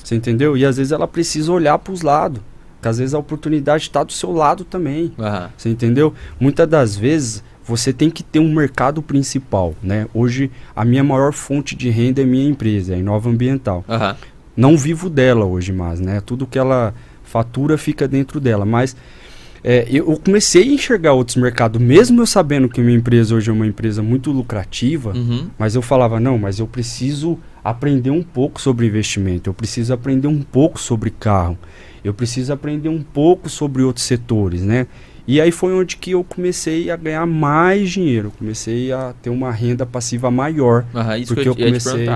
Você 0.05 0.15
entendeu? 0.15 0.59
E 0.59 0.65
às 0.67 0.77
vezes 0.77 0.93
ela 0.93 1.09
precisa 1.09 1.51
olhar 1.51 1.79
para 1.79 1.93
os 1.93 2.03
lados. 2.03 2.43
Porque 2.75 2.89
às 2.89 2.99
vezes 2.99 3.15
a 3.15 3.19
oportunidade 3.19 3.85
está 3.85 4.05
do 4.05 4.13
seu 4.13 4.31
lado 4.31 4.63
também. 4.63 5.11
Uhum. 5.17 5.49
Você 5.57 5.71
entendeu? 5.71 6.13
Muitas 6.39 6.69
das 6.69 6.97
vezes 6.97 7.43
você 7.65 7.95
tem 7.95 8.11
que 8.11 8.23
ter 8.23 8.39
um 8.39 8.53
mercado 8.53 9.01
principal, 9.01 9.75
né? 9.83 10.07
Hoje 10.13 10.51
a 10.75 10.85
minha 10.85 11.03
maior 11.03 11.33
fonte 11.33 11.75
de 11.75 11.89
renda 11.89 12.21
é 12.21 12.27
minha 12.27 12.49
empresa, 12.49 12.93
é 12.93 12.97
a 12.97 12.99
Inova 12.99 13.31
Ambiental. 13.31 13.83
Uhum. 13.89 14.15
Não 14.55 14.77
vivo 14.77 15.09
dela 15.09 15.47
hoje 15.47 15.73
mais, 15.73 15.99
né? 15.99 16.21
Tudo 16.21 16.47
que 16.47 16.59
ela 16.59 16.95
fatura 17.25 17.79
fica 17.79 18.07
dentro 18.07 18.39
dela, 18.39 18.67
mas 18.67 18.95
é, 19.63 19.87
eu 19.91 20.21
comecei 20.25 20.63
a 20.63 20.67
enxergar 20.67 21.13
outros 21.13 21.37
mercados, 21.37 21.81
mesmo 21.81 22.21
eu 22.21 22.27
sabendo 22.27 22.69
que 22.69 22.81
minha 22.81 22.97
empresa 22.97 23.35
hoje 23.35 23.51
é 23.51 23.53
uma 23.53 23.67
empresa 23.67 24.03
muito 24.03 24.31
lucrativa, 24.31 25.13
uhum. 25.13 25.49
mas 25.59 25.75
eu 25.75 25.83
falava, 25.83 26.21
não, 26.21 26.39
mas 26.39 26.59
eu 26.59 26.67
preciso 26.67 27.39
aprender 27.65 28.11
um 28.11 28.23
pouco 28.23 28.61
sobre 28.61 28.87
investimento, 28.87 29.51
eu 29.51 29.55
preciso 29.55 29.93
aprender 29.93 30.29
um 30.29 30.43
pouco 30.43 30.81
sobre 30.81 31.11
carro, 31.11 31.59
eu 32.05 32.15
preciso 32.15 32.53
aprender 32.53 32.89
um 32.89 33.03
pouco 33.03 33.49
sobre 33.49 33.83
outros 33.83 34.05
setores, 34.07 34.63
né? 34.63 34.87
E 35.27 35.41
aí 35.41 35.51
foi 35.51 35.75
onde 35.75 35.97
que 35.97 36.13
eu 36.13 36.23
comecei 36.23 36.89
a 36.89 36.97
ganhar 36.97 37.27
mais 37.27 37.91
dinheiro, 37.91 38.33
comecei 38.39 38.93
a 38.93 39.13
ter 39.21 39.29
uma 39.29 39.51
renda 39.51 39.85
passiva 39.85 40.31
maior, 40.31 40.87
uhum, 40.95 41.25
porque 41.27 41.49
eu, 41.49 41.53
eu 41.53 41.57
comecei 41.57 42.07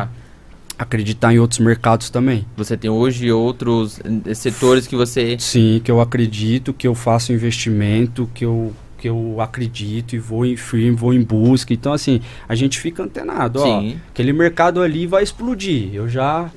acreditar 0.81 1.33
em 1.35 1.39
outros 1.39 1.61
mercados 1.61 2.09
também. 2.09 2.47
Você 2.57 2.75
tem 2.75 2.89
hoje 2.91 3.31
outros 3.31 4.01
eh, 4.27 4.35
setores 4.35 4.87
que 4.87 4.97
você. 4.97 5.37
Sim, 5.39 5.81
que 5.85 5.91
eu 5.91 6.01
acredito, 6.01 6.73
que 6.73 6.89
eu 6.89 6.95
faço 6.95 7.35
investimento, 7.35 8.29
que 8.35 8.47
eu, 8.47 8.73
que 8.97 9.07
eu 9.07 9.41
acredito 9.41 10.17
e 10.17 10.19
vou 10.19 10.47
em 10.47 10.57
firme, 10.57 10.97
vou 10.97 11.13
em 11.13 11.23
busca. 11.23 11.75
Então, 11.75 11.93
assim, 11.93 12.23
a 12.49 12.55
gente 12.55 12.81
fica 12.81 13.03
antenado. 13.03 13.61
Sim. 13.61 13.97
Ó, 13.97 14.11
aquele 14.11 14.33
mercado 14.33 14.81
ali 14.81 15.07
vai 15.07 15.23
explodir. 15.23 15.91
Eu 15.93 16.09
já. 16.09 16.51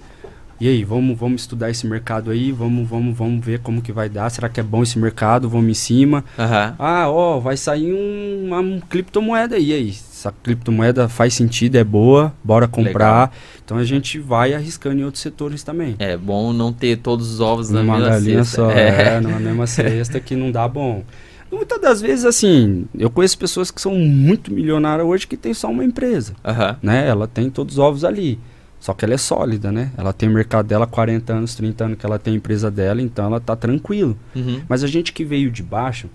E 0.63 0.67
aí, 0.69 0.81
vamos, 0.85 1.19
vamos 1.19 1.41
estudar 1.41 1.69
esse 1.69 1.85
mercado 1.85 2.31
aí, 2.31 2.49
vamos, 2.49 2.87
vamos, 2.87 3.17
vamos 3.17 3.45
ver 3.45 3.59
como 3.59 3.81
que 3.81 3.91
vai 3.91 4.07
dar. 4.07 4.29
Será 4.29 4.47
que 4.47 4.61
é 4.61 4.63
bom 4.63 4.81
esse 4.81 4.97
mercado? 4.97 5.49
Vamos 5.49 5.69
em 5.69 5.73
cima. 5.73 6.23
Uhum. 6.39 6.75
Ah, 6.79 7.09
ó, 7.09 7.37
vai 7.37 7.57
sair 7.57 7.91
um, 7.91 8.45
uma, 8.45 8.61
uma 8.61 8.79
criptomoeda 8.79 9.57
aí. 9.57 9.73
Aí, 9.73 9.89
essa 9.89 10.33
criptomoeda 10.41 11.09
faz 11.09 11.33
sentido, 11.33 11.75
é 11.75 11.83
boa, 11.83 12.33
bora 12.41 12.65
comprar. 12.65 13.23
Legal. 13.23 13.31
Então 13.65 13.77
a 13.77 13.83
gente 13.83 14.19
vai 14.19 14.53
arriscando 14.53 15.01
em 15.01 15.03
outros 15.03 15.21
setores 15.21 15.63
também. 15.63 15.97
É 15.99 16.15
bom 16.15 16.53
não 16.53 16.71
ter 16.71 16.97
todos 16.97 17.29
os 17.29 17.41
ovos 17.41 17.69
na 17.69 17.83
mesma 17.83 17.99
galinha 17.99 18.45
cesta. 18.45 18.61
só, 18.61 18.71
é. 18.71 19.15
é, 19.15 19.19
numa 19.19 19.41
mesma 19.41 19.67
cesta 19.67 20.17
que 20.21 20.33
não 20.33 20.49
dá 20.49 20.65
bom. 20.65 21.03
Muitas 21.51 21.81
das 21.81 21.99
vezes, 21.99 22.23
assim, 22.23 22.85
eu 22.97 23.09
conheço 23.09 23.37
pessoas 23.37 23.69
que 23.69 23.81
são 23.81 23.95
muito 23.95 24.49
milionárias 24.49 25.05
hoje 25.05 25.27
que 25.27 25.35
tem 25.35 25.53
só 25.53 25.69
uma 25.69 25.83
empresa, 25.83 26.33
uhum. 26.41 26.75
né? 26.81 27.05
Ela 27.05 27.27
tem 27.27 27.49
todos 27.49 27.73
os 27.73 27.79
ovos 27.79 28.05
ali. 28.05 28.39
Só 28.83 28.93
que 28.93 29.05
ela 29.05 29.13
é 29.13 29.17
sólida, 29.17 29.71
né? 29.71 29.93
Ela 29.95 30.11
tem 30.11 30.27
o 30.27 30.31
mercado 30.33 30.67
dela 30.67 30.83
há 30.83 30.87
40 30.87 31.31
anos, 31.31 31.55
30 31.55 31.85
anos 31.85 31.97
que 31.97 32.05
ela 32.05 32.19
tem 32.19 32.33
a 32.33 32.35
empresa 32.35 32.69
dela, 32.69 33.01
então 33.01 33.27
ela 33.27 33.39
tá 33.39 33.55
tranquilo. 33.55 34.17
Uhum. 34.35 34.61
Mas 34.67 34.83
a 34.83 34.87
gente 34.87 35.13
que 35.13 35.23
veio 35.23 35.49
de 35.49 35.63
baixo, 35.63 36.09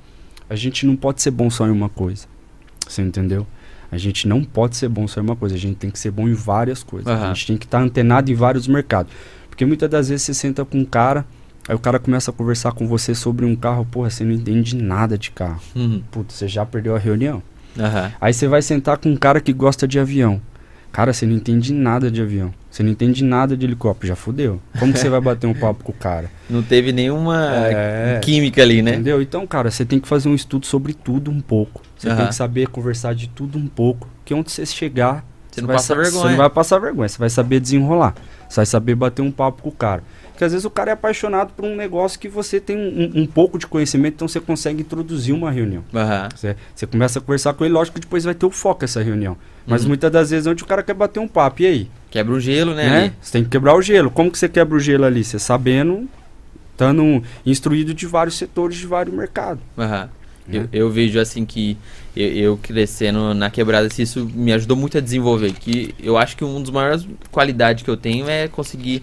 a 0.51 0.55
gente 0.55 0.85
não 0.85 0.95
pode 0.95 1.23
ser 1.23 1.31
bom 1.31 1.49
só 1.49 1.67
em 1.67 1.71
uma 1.71 1.89
coisa. 1.89 2.27
Você 2.87 3.01
entendeu? 3.01 3.47
A 3.91 3.97
gente 3.97 4.29
não 4.29 4.45
pode 4.45 4.77
ser 4.77 4.91
bom 4.91 5.09
só 5.09 5.19
em 5.19 5.25
uma 5.25 5.35
coisa, 5.35 5.55
a 5.55 5.59
gente 5.59 5.77
tem 5.77 5.91
que 5.91 5.99
ser 5.99 6.11
bom 6.11 6.29
em 6.29 6.35
várias 6.35 6.83
coisas. 6.83 7.11
Uhum. 7.11 7.25
A 7.25 7.29
gente 7.29 7.47
tem 7.47 7.57
que 7.57 7.65
estar 7.65 7.79
tá 7.79 7.85
antenado 7.85 8.31
em 8.31 8.35
vários 8.35 8.69
mercados. 8.69 9.11
Porque 9.49 9.65
muitas 9.65 9.89
das 9.89 10.11
vezes 10.11 10.27
você 10.27 10.35
senta 10.35 10.63
com 10.63 10.77
um 10.77 10.85
cara, 10.85 11.25
aí 11.67 11.75
o 11.75 11.79
cara 11.79 11.99
começa 11.99 12.31
a 12.31 12.35
conversar 12.35 12.73
com 12.73 12.87
você 12.87 13.15
sobre 13.15 13.47
um 13.47 13.57
carro, 13.57 13.87
porra, 13.87 14.11
você 14.11 14.25
não 14.25 14.33
entende 14.33 14.77
nada 14.77 15.17
de 15.17 15.31
carro. 15.31 15.63
Uhum. 15.75 16.03
Putz, 16.11 16.35
você 16.35 16.47
já 16.47 16.67
perdeu 16.67 16.95
a 16.95 16.99
reunião. 16.99 17.43
Uhum. 17.79 18.13
Aí 18.21 18.35
você 18.35 18.47
vai 18.47 18.61
sentar 18.61 18.99
com 18.99 19.09
um 19.09 19.17
cara 19.17 19.41
que 19.41 19.55
gosta 19.55 19.89
de 19.89 19.99
avião. 19.99 20.39
Cara, 20.93 21.13
você 21.13 21.27
não 21.27 21.35
entende 21.35 21.73
nada 21.73 22.11
de 22.11 22.21
avião. 22.21 22.53
Você 22.71 22.83
não 22.83 22.91
entende 22.91 23.23
nada 23.25 23.57
de 23.57 23.65
helicóptero, 23.65 24.09
já 24.09 24.17
fudeu. 24.17 24.61
Como 24.79 24.93
que 24.93 24.99
você 24.99 25.09
vai 25.09 25.21
bater 25.21 25.47
um 25.47 25.55
papo 25.59 25.85
com 25.85 25.93
o 25.93 25.95
cara? 25.95 26.31
Não 26.49 26.63
teve 26.63 26.93
nenhuma 26.93 27.51
é, 27.69 28.21
química 28.23 28.63
ali, 28.63 28.83
né? 28.83 28.93
Entendeu? 28.93 29.23
Então, 29.23 29.47
cara, 29.47 29.71
você 29.71 29.85
tem 29.85 30.01
que 30.01 30.09
fazer 30.09 30.29
um 30.29 30.35
estudo 30.35 30.67
sobre 30.67 30.93
tudo 30.95 31.31
um 31.31 31.41
pouco. 31.41 31.83
Você 31.97 32.09
uhum. 32.09 32.17
tem 32.17 32.27
que 32.29 32.35
saber 32.35 32.69
conversar 32.69 33.15
de 33.15 33.29
tudo 33.29 33.59
um 33.59 33.67
pouco. 33.67 34.09
Que 34.25 34.35
onde 34.35 34.51
você 34.51 34.65
chegar, 34.67 35.25
você, 35.51 35.61
você 35.61 35.61
não 35.63 35.69
passa 35.69 35.95
vergonha. 35.95 36.23
Você 36.23 36.29
não 36.29 36.37
vai 36.37 36.51
passar 36.51 36.79
vergonha, 36.79 37.09
você 37.09 37.19
vai 37.19 37.31
saber 37.31 37.61
desenrolar. 37.61 38.15
Você 38.49 38.57
vai 38.57 38.67
saber 38.67 38.95
bater 38.95 39.23
um 39.23 39.31
papo 39.31 39.63
com 39.63 39.69
o 39.69 39.73
cara. 39.73 40.03
Porque 40.39 40.45
às 40.45 40.53
vezes 40.53 40.65
o 40.65 40.71
cara 40.71 40.91
é 40.91 40.95
apaixonado 40.95 41.53
por 41.53 41.65
um 41.65 41.75
negócio 41.75 42.17
que 42.17 42.29
você 42.29 42.61
tem 42.61 42.77
um, 42.77 43.23
um 43.23 43.27
pouco 43.27 43.59
de 43.59 43.67
conhecimento, 43.67 44.15
então 44.15 44.29
você 44.29 44.39
consegue 44.39 44.83
introduzir 44.83 45.35
uma 45.35 45.51
reunião. 45.51 45.83
Uhum. 45.93 46.29
Você, 46.33 46.55
você, 46.73 46.87
começa 46.87 47.19
a 47.19 47.23
conversar 47.23 47.55
com 47.55 47.65
ele, 47.65 47.75
lógico 47.75 47.97
que 47.97 48.03
depois 48.03 48.23
vai 48.23 48.37
ter 48.37 48.47
o 48.47 48.51
foco 48.51 48.85
essa 48.85 49.03
reunião. 49.03 49.37
Mas 49.69 49.83
uhum. 49.83 49.89
muitas 49.89 50.11
das 50.11 50.31
vezes 50.31 50.47
onde 50.47 50.63
o 50.63 50.67
cara 50.67 50.83
quer 50.83 50.95
bater 50.95 51.21
um 51.21 51.29
papo, 51.29 51.63
e 51.63 51.67
aí? 51.67 51.91
Quebra 52.11 52.35
o 52.35 52.41
gelo, 52.41 52.75
né? 52.75 52.89
né? 52.89 53.13
Você 53.21 53.33
tem 53.33 53.45
que 53.45 53.51
quebrar 53.51 53.75
o 53.75 53.83
gelo. 53.83 54.11
Como 54.11 54.31
que 54.31 54.39
você 54.39 54.49
quebra 54.49 54.75
o 54.75 54.81
gelo 54.81 55.05
ali? 55.05 55.23
Você 55.23 55.39
sabendo, 55.39 56.09
estando 56.73 57.23
instruído 57.45 57.93
de 57.93 58.07
vários 58.07 58.37
setores, 58.37 58.79
de 58.79 58.87
vários 58.87 59.15
mercados. 59.15 59.63
Uhum. 59.77 60.09
Eu, 60.51 60.69
eu, 60.73 60.91
vejo 60.91 61.21
assim 61.21 61.45
que 61.45 61.77
eu, 62.17 62.29
eu, 62.29 62.57
crescendo 62.57 63.35
na 63.35 63.51
quebrada, 63.51 63.87
assim, 63.87 64.03
isso 64.03 64.25
me 64.35 64.51
ajudou 64.55 64.77
muito 64.77 64.97
a 64.97 65.01
desenvolver. 65.03 65.53
Que 65.53 65.95
eu 66.03 66.17
acho 66.17 66.35
que 66.35 66.43
uma 66.43 66.59
das 66.61 66.71
maiores 66.71 67.07
qualidades 67.31 67.85
que 67.85 67.91
eu 67.91 67.97
tenho 67.97 68.27
é 68.29 68.49
conseguir 68.49 69.03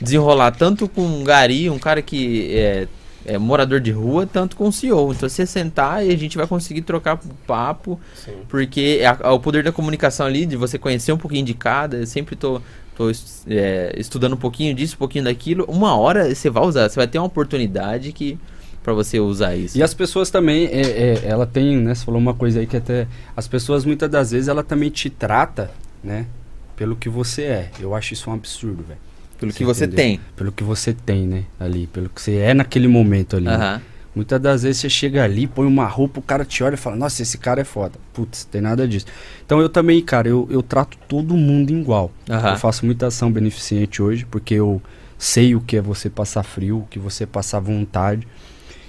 desenrolar 0.00 0.50
tanto 0.50 0.88
com 0.88 1.02
um 1.02 1.22
gari, 1.22 1.70
um 1.70 1.78
cara 1.78 2.02
que 2.02 2.50
é, 2.50 2.88
é, 3.24 3.38
morador 3.38 3.80
de 3.80 3.90
rua, 3.90 4.26
tanto 4.26 4.56
com 4.56 4.68
o 4.68 4.72
CEO. 4.72 5.12
Então 5.12 5.28
você 5.28 5.46
sentar 5.46 6.04
e 6.04 6.10
a 6.10 6.16
gente 6.16 6.36
vai 6.36 6.46
conseguir 6.46 6.82
trocar 6.82 7.18
papo, 7.46 7.98
Sim. 8.14 8.32
porque 8.48 8.98
é 9.00 9.06
a, 9.06 9.18
a, 9.22 9.32
o 9.32 9.40
poder 9.40 9.64
da 9.64 9.72
comunicação 9.72 10.26
ali, 10.26 10.46
de 10.46 10.56
você 10.56 10.78
conhecer 10.78 11.12
um 11.12 11.18
pouquinho 11.18 11.44
de 11.44 11.54
cada, 11.54 11.98
eu 11.98 12.06
sempre 12.06 12.36
tô, 12.36 12.60
tô 12.96 13.10
é, 13.46 13.94
estudando 13.96 14.34
um 14.34 14.38
pouquinho 14.38 14.74
disso, 14.74 14.94
um 14.94 14.98
pouquinho 14.98 15.24
daquilo. 15.24 15.64
Uma 15.68 15.96
hora 15.96 16.34
você 16.34 16.50
vai 16.50 16.64
usar, 16.64 16.88
você 16.88 16.96
vai 16.96 17.06
ter 17.06 17.18
uma 17.18 17.26
oportunidade 17.26 18.12
que 18.12 18.38
para 18.82 18.92
você 18.92 19.20
usar 19.20 19.54
isso. 19.54 19.78
E 19.78 19.82
as 19.82 19.94
pessoas 19.94 20.30
também, 20.30 20.66
é, 20.66 20.80
é, 20.80 21.20
ela 21.24 21.46
tem, 21.46 21.76
né? 21.76 21.94
Você 21.94 22.04
falou 22.04 22.20
uma 22.20 22.34
coisa 22.34 22.60
aí 22.60 22.66
que 22.66 22.76
até 22.76 23.06
as 23.36 23.46
pessoas 23.46 23.84
muitas 23.84 24.10
das 24.10 24.32
vezes 24.32 24.48
ela 24.48 24.62
também 24.62 24.90
te 24.90 25.08
trata, 25.08 25.70
né? 26.02 26.26
Pelo 26.74 26.96
que 26.96 27.08
você 27.08 27.42
é. 27.42 27.70
Eu 27.78 27.94
acho 27.94 28.12
isso 28.12 28.28
um 28.28 28.34
absurdo, 28.34 28.82
velho. 28.82 28.98
Pelo 29.42 29.52
você 29.52 29.58
que 29.58 29.64
você 29.64 29.84
entendeu? 29.84 30.04
tem. 30.04 30.20
Pelo 30.36 30.52
que 30.52 30.64
você 30.64 30.92
tem, 30.92 31.26
né? 31.26 31.44
Ali, 31.58 31.86
pelo 31.86 32.08
que 32.08 32.20
você 32.20 32.36
é 32.36 32.54
naquele 32.54 32.88
momento 32.88 33.36
ali. 33.36 33.46
Né? 33.46 33.80
Muitas 34.14 34.40
das 34.40 34.62
vezes 34.62 34.80
você 34.80 34.90
chega 34.90 35.24
ali, 35.24 35.46
põe 35.46 35.66
uma 35.66 35.86
roupa, 35.86 36.20
o 36.20 36.22
cara 36.22 36.44
te 36.44 36.62
olha 36.62 36.74
e 36.74 36.76
fala, 36.76 36.96
nossa, 36.96 37.22
esse 37.22 37.38
cara 37.38 37.62
é 37.62 37.64
foda. 37.64 37.98
Putz, 38.12 38.44
tem 38.44 38.60
nada 38.60 38.86
disso. 38.86 39.06
Então 39.44 39.60
eu 39.60 39.68
também, 39.70 40.02
cara, 40.02 40.28
eu, 40.28 40.46
eu 40.50 40.62
trato 40.62 40.98
todo 41.08 41.34
mundo 41.34 41.70
igual. 41.70 42.10
Eu 42.52 42.56
faço 42.58 42.84
muita 42.84 43.06
ação 43.06 43.32
beneficente 43.32 44.02
hoje, 44.02 44.26
porque 44.30 44.54
eu 44.54 44.82
sei 45.18 45.54
o 45.54 45.60
que 45.60 45.76
é 45.76 45.80
você 45.80 46.10
passar 46.10 46.42
frio, 46.42 46.80
o 46.80 46.86
que 46.90 46.98
você 46.98 47.24
passar 47.24 47.60
vontade. 47.60 48.26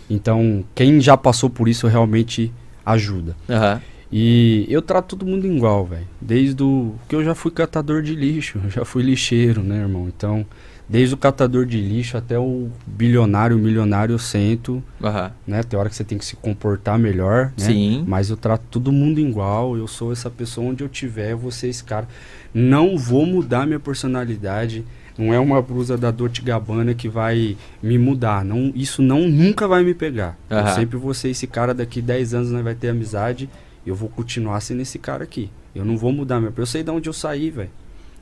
Então, 0.09 0.63
quem 0.75 0.99
já 0.99 1.15
passou 1.15 1.49
por 1.49 1.69
isso 1.69 1.87
realmente 1.87 2.51
ajuda. 2.85 3.35
Uhum. 3.47 3.79
E 4.15 4.67
eu 4.69 4.79
trato 4.79 5.15
todo 5.15 5.27
mundo 5.27 5.47
igual, 5.47 5.87
velho. 5.87 6.07
Desde 6.21 6.61
o 6.61 6.93
que 7.09 7.15
eu 7.15 7.23
já 7.23 7.33
fui 7.33 7.49
catador 7.49 8.03
de 8.03 8.13
lixo, 8.13 8.59
já 8.69 8.85
fui 8.85 9.01
lixeiro, 9.01 9.63
né, 9.63 9.79
irmão? 9.79 10.07
Então, 10.07 10.45
desde 10.87 11.15
o 11.15 11.17
catador 11.17 11.65
de 11.65 11.81
lixo 11.81 12.15
até 12.15 12.37
o 12.37 12.69
bilionário, 12.85 13.57
milionário, 13.57 14.13
eu 14.13 14.19
sento, 14.19 14.83
uhum. 15.01 15.29
né? 15.47 15.63
Tem 15.63 15.79
hora 15.79 15.89
que 15.89 15.95
você 15.95 16.03
tem 16.03 16.19
que 16.19 16.25
se 16.25 16.35
comportar 16.35 16.99
melhor, 16.99 17.45
né? 17.57 17.65
Sim. 17.65 18.05
Mas 18.07 18.29
eu 18.29 18.37
trato 18.37 18.63
todo 18.69 18.91
mundo 18.91 19.19
igual, 19.19 19.75
eu 19.75 19.87
sou 19.87 20.11
essa 20.11 20.29
pessoa 20.29 20.67
onde 20.67 20.83
eu 20.83 20.89
tiver, 20.89 21.31
eu 21.31 21.37
vou 21.39 21.49
ser 21.49 21.69
esse 21.69 21.83
cara. 21.83 22.07
Não 22.53 22.95
vou 22.95 23.25
mudar 23.25 23.65
minha 23.65 23.79
personalidade, 23.79 24.85
não 25.17 25.33
é 25.33 25.39
uma 25.39 25.59
blusa 25.59 25.97
da 25.97 26.11
Dolce 26.11 26.39
Gabbana 26.39 26.93
que 26.93 27.09
vai 27.09 27.57
me 27.81 27.97
mudar, 27.97 28.45
não, 28.45 28.71
isso 28.75 29.01
não 29.01 29.27
nunca 29.27 29.67
vai 29.67 29.83
me 29.83 29.95
pegar. 29.95 30.37
Uhum. 30.51 30.59
Eu 30.59 30.67
sempre 30.67 30.97
vou 30.97 31.15
ser 31.15 31.29
esse 31.29 31.47
cara 31.47 31.73
daqui 31.73 31.99
10 31.99 32.35
anos, 32.35 32.51
né, 32.51 32.61
vai 32.61 32.75
ter 32.75 32.89
amizade 32.89 33.49
eu 33.89 33.95
vou 33.95 34.09
continuar 34.09 34.59
sendo 34.61 34.81
esse 34.81 34.97
cara 34.97 35.23
aqui. 35.23 35.51
Eu 35.75 35.83
não 35.83 35.97
vou 35.97 36.11
mudar 36.11 36.39
meu. 36.39 36.53
Eu 36.55 36.65
sei 36.65 36.83
de 36.83 36.91
onde 36.91 37.09
eu 37.09 37.13
saí, 37.13 37.49
velho. 37.49 37.69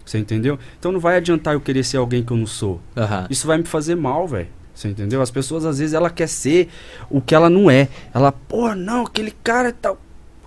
Você 0.05 0.18
entendeu? 0.18 0.57
Então 0.80 0.91
não 0.91 0.99
vai 0.99 1.18
adiantar 1.18 1.53
eu 1.53 1.62
querer 1.62 1.84
ser 1.84 1.97
alguém 1.97 2.24
que 2.24 2.32
eu 2.32 2.38
não 2.38 2.47
sou. 2.47 2.82
Uhum. 2.95 3.28
Isso 3.30 3.45
vai 3.45 3.57
me 3.57 3.66
fazer 3.66 3.95
mal, 3.95 4.28
velho. 4.28 4.47
Você 4.74 4.88
entendeu? 4.88 5.22
As 5.22 5.30
pessoas 5.30 5.66
às 5.66 5.80
vezes 5.80 5.93
ela 5.93 6.09
quer 6.09 6.28
ser 6.28 6.70
o 7.09 7.22
que 7.22 7.36
ela 7.36 7.49
não 7.49 7.70
é. 7.70 7.88
Ela, 8.14 8.32
pô, 8.32 8.74
não, 8.74 9.05
aquele 9.05 9.32
cara 9.43 9.70
é 9.70 9.72
tal. 9.72 9.99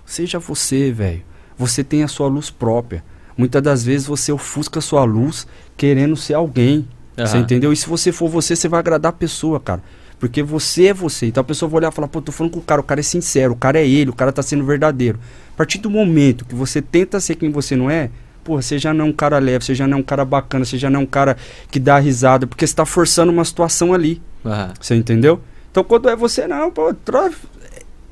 Seja 0.05 0.39
você, 0.39 0.91
velho. 0.91 1.23
Você 1.57 1.83
tem 1.83 2.03
a 2.03 2.07
sua 2.07 2.27
luz 2.27 2.49
própria. 2.49 3.03
Muitas 3.37 3.61
das 3.61 3.83
vezes 3.83 4.07
você 4.07 4.31
ofusca 4.31 4.79
a 4.79 4.81
sua 4.81 5.03
luz 5.03 5.47
querendo 5.77 6.15
ser 6.15 6.33
alguém. 6.33 6.87
Uhum. 7.17 7.25
Você 7.25 7.37
entendeu? 7.37 7.71
E 7.71 7.75
se 7.75 7.87
você 7.87 8.11
for 8.11 8.29
você, 8.29 8.55
você 8.55 8.67
vai 8.67 8.79
agradar 8.79 9.11
a 9.11 9.13
pessoa, 9.13 9.59
cara. 9.59 9.81
Porque 10.29 10.43
você 10.43 10.87
é 10.87 10.93
você. 10.93 11.27
Então 11.27 11.41
a 11.41 11.43
pessoa 11.43 11.69
vai 11.69 11.79
olhar 11.79 11.91
e 11.91 11.95
falar, 11.95 12.07
pô, 12.07 12.21
tô 12.21 12.31
falando 12.31 12.53
com 12.53 12.59
o 12.59 12.63
cara, 12.63 12.81
o 12.81 12.83
cara 12.83 12.99
é 12.99 13.03
sincero, 13.03 13.53
o 13.53 13.55
cara 13.55 13.79
é 13.79 13.87
ele, 13.87 14.09
o 14.09 14.13
cara 14.13 14.31
tá 14.31 14.41
sendo 14.41 14.63
verdadeiro. 14.65 15.19
A 15.53 15.57
partir 15.57 15.77
do 15.77 15.89
momento 15.89 16.45
que 16.45 16.55
você 16.55 16.81
tenta 16.81 17.19
ser 17.19 17.35
quem 17.35 17.51
você 17.51 17.75
não 17.75 17.89
é, 17.89 18.09
porra, 18.43 18.61
você 18.61 18.77
já 18.77 18.93
não 18.93 19.05
é 19.05 19.07
um 19.09 19.13
cara 19.13 19.39
leve, 19.39 19.65
você 19.65 19.75
já 19.75 19.87
não 19.87 19.97
é 19.97 19.99
um 20.01 20.03
cara 20.03 20.25
bacana, 20.25 20.65
você 20.65 20.77
já 20.77 20.89
não 20.89 20.99
é 20.99 21.03
um 21.03 21.05
cara 21.05 21.37
que 21.69 21.79
dá 21.79 21.97
risada, 21.99 22.45
porque 22.45 22.65
você 22.65 22.75
tá 22.75 22.85
forçando 22.85 23.31
uma 23.31 23.45
situação 23.45 23.93
ali. 23.93 24.21
Uhum. 24.43 24.73
Você 24.79 24.95
entendeu? 24.95 25.41
Então 25.71 25.83
quando 25.83 26.09
é 26.09 26.15
você, 26.15 26.47
não, 26.47 26.71
pô, 26.71 26.93
troca. 26.93 27.35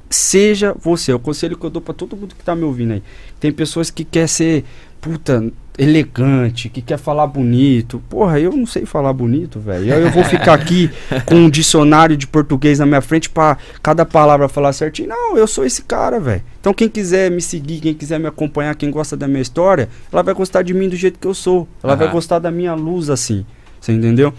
Seja 0.09 0.75
você. 0.79 1.11
É 1.11 1.15
o 1.15 1.19
conselho 1.19 1.57
que 1.57 1.65
eu 1.65 1.71
dou 1.71 1.81
pra 1.81 1.93
todo 1.93 2.15
mundo 2.15 2.35
que 2.35 2.43
tá 2.43 2.55
me 2.55 2.63
ouvindo 2.63 2.93
aí. 2.93 3.03
Tem 3.39 3.51
pessoas 3.51 3.89
que 3.89 4.03
quer 4.03 4.27
ser, 4.27 4.63
puta, 5.01 5.51
elegante, 5.77 6.69
que 6.69 6.81
quer 6.81 6.97
falar 6.97 7.27
bonito. 7.27 8.01
Porra, 8.09 8.39
eu 8.39 8.51
não 8.51 8.65
sei 8.65 8.85
falar 8.85 9.11
bonito, 9.13 9.59
velho. 9.59 9.91
Eu, 9.91 10.01
eu 10.01 10.11
vou 10.11 10.23
ficar 10.23 10.53
aqui 10.53 10.89
com 11.25 11.35
um 11.35 11.49
dicionário 11.49 12.15
de 12.15 12.27
português 12.27 12.79
na 12.79 12.85
minha 12.85 13.01
frente 13.01 13.29
para 13.29 13.57
cada 13.81 14.05
palavra 14.05 14.47
falar 14.47 14.73
certinho. 14.73 15.09
Não, 15.09 15.37
eu 15.37 15.47
sou 15.47 15.65
esse 15.65 15.81
cara, 15.83 16.19
velho. 16.19 16.43
Então 16.59 16.73
quem 16.73 16.87
quiser 16.87 17.31
me 17.31 17.41
seguir, 17.41 17.79
quem 17.79 17.93
quiser 17.93 18.19
me 18.19 18.27
acompanhar, 18.27 18.75
quem 18.75 18.91
gosta 18.91 19.17
da 19.17 19.27
minha 19.27 19.41
história, 19.41 19.89
ela 20.11 20.21
vai 20.21 20.33
gostar 20.33 20.61
de 20.61 20.73
mim 20.73 20.87
do 20.87 20.95
jeito 20.95 21.19
que 21.19 21.27
eu 21.27 21.33
sou. 21.33 21.67
Ela 21.81 21.93
uhum. 21.93 21.99
vai 21.99 22.07
gostar 22.09 22.39
da 22.39 22.51
minha 22.51 22.73
luz 22.73 23.09
assim. 23.09 23.45
Você 23.79 23.91
entendeu? 23.91 24.33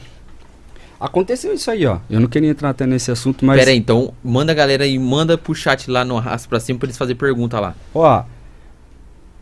Aconteceu 0.98 1.52
isso 1.52 1.70
aí, 1.70 1.84
ó. 1.84 1.98
Eu 2.08 2.18
não 2.18 2.28
queria 2.28 2.48
entrar 2.48 2.70
até 2.70 2.86
nesse 2.86 3.10
assunto, 3.10 3.44
mas. 3.44 3.58
Pera 3.58 3.70
aí, 3.70 3.76
então 3.76 4.14
manda 4.22 4.52
a 4.52 4.54
galera 4.54 4.86
e 4.86 4.98
manda 4.98 5.36
pro 5.36 5.54
chat 5.54 5.90
lá 5.90 6.02
no 6.02 6.16
Arrasta 6.16 6.48
pra 6.48 6.58
cima 6.58 6.78
pra 6.78 6.86
eles 6.86 6.96
fazerem 6.96 7.18
pergunta 7.18 7.60
lá. 7.60 7.74
Ó, 7.94 8.22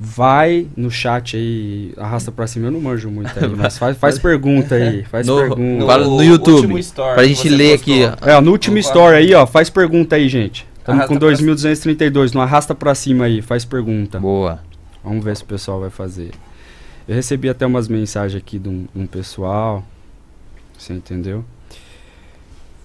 vai 0.05 0.66
no 0.76 0.90
chat 0.90 1.36
aí, 1.36 1.94
arrasta 1.96 2.32
pra 2.32 2.48
cima, 2.48 2.66
eu 2.66 2.72
não 2.72 2.80
manjo 2.80 3.09
muito 3.09 3.30
aí, 3.38 3.48
mas 3.57 3.78
faz, 3.78 3.96
faz 3.96 4.18
pergunta 4.18 4.74
aí, 4.74 5.05
faz 5.05 5.24
no, 5.24 5.36
pergunta. 5.36 5.98
No, 5.98 6.16
no 6.16 6.24
YouTube, 6.24 6.78
story, 6.80 7.14
pra 7.14 7.24
gente 7.24 7.48
ler 7.48 7.74
aqui. 7.74 8.03
É, 8.20 8.40
no 8.40 8.50
último 8.50 8.78
story 8.78 9.16
aí, 9.16 9.34
ó, 9.34 9.46
faz 9.46 9.70
pergunta 9.70 10.16
aí, 10.16 10.28
gente. 10.28 10.66
Estamos 10.76 11.07
com 11.07 11.16
2.232, 11.16 12.34
não 12.34 12.42
arrasta 12.42 12.74
pra 12.74 12.92
cima 12.96 13.26
aí, 13.26 13.40
faz 13.40 13.64
pergunta. 13.64 14.18
Boa. 14.18 14.61
Vamos 15.05 15.24
ver 15.24 15.36
se 15.36 15.44
o 15.44 15.46
pessoal 15.46 15.80
vai 15.80 15.90
fazer. 15.90 16.32
Eu 17.07 17.14
recebi 17.14 17.48
até 17.48 17.64
umas 17.64 17.86
mensagens 17.86 18.40
aqui 18.40 18.59
de 18.59 18.68
um, 18.68 18.86
um 18.94 19.07
pessoal, 19.07 19.84
você 20.76 20.92
entendeu? 20.92 21.44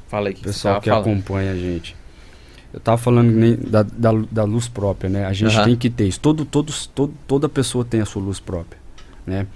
Fala 0.08 0.28
aí 0.28 0.36
que 0.36 0.44
pessoal 0.44 0.76
que, 0.76 0.84
que 0.84 0.90
acompanha 0.92 1.52
a 1.52 1.56
gente. 1.56 1.96
Eu 2.74 2.80
tava 2.80 2.98
falando 2.98 3.58
da, 3.70 3.84
da, 3.84 4.12
da, 4.32 4.44
luz 4.44 4.68
própria, 4.68 5.10
né? 5.10 5.26
A 5.26 5.34
gente 5.34 5.58
uhum. 5.58 5.64
tem 5.64 5.76
que 5.76 5.90
ter 5.90 6.08
isso. 6.08 6.20
Todo, 6.20 6.46
todos, 6.46 6.86
todo, 6.88 7.14
toda 7.26 7.48
pessoa 7.48 7.86
tem 7.86 8.02
a 8.02 8.06
sua 8.06 8.22
luz 8.22 8.40
própria, 8.40 8.80
né? 9.26 9.48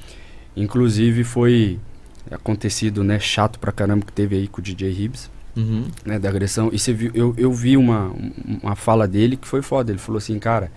Inclusive 0.56 1.24
foi 1.24 1.80
acontecido, 2.30 3.04
né? 3.04 3.20
Chato 3.20 3.60
pra 3.60 3.72
caramba 3.72 4.06
que 4.06 4.14
teve 4.14 4.36
aí 4.36 4.48
com 4.48 4.60
o 4.60 4.64
DJ 4.64 4.92
Hibbs, 4.92 5.30
uhum. 5.56 5.86
né? 6.06 6.18
Da 6.18 6.30
agressão. 6.30 6.70
E 6.72 6.80
você 6.80 6.94
viu, 6.94 7.12
eu, 7.14 7.34
eu 7.38 7.52
vi 7.52 7.76
uma, 7.76 8.12
uma 8.64 8.76
fala 8.76 9.08
dele 9.08 9.36
que 9.36 9.48
foi 9.48 9.62
foda. 9.62 9.92
Ele 9.92 10.00
falou 10.00 10.18
assim, 10.18 10.40
cara, 10.40 10.72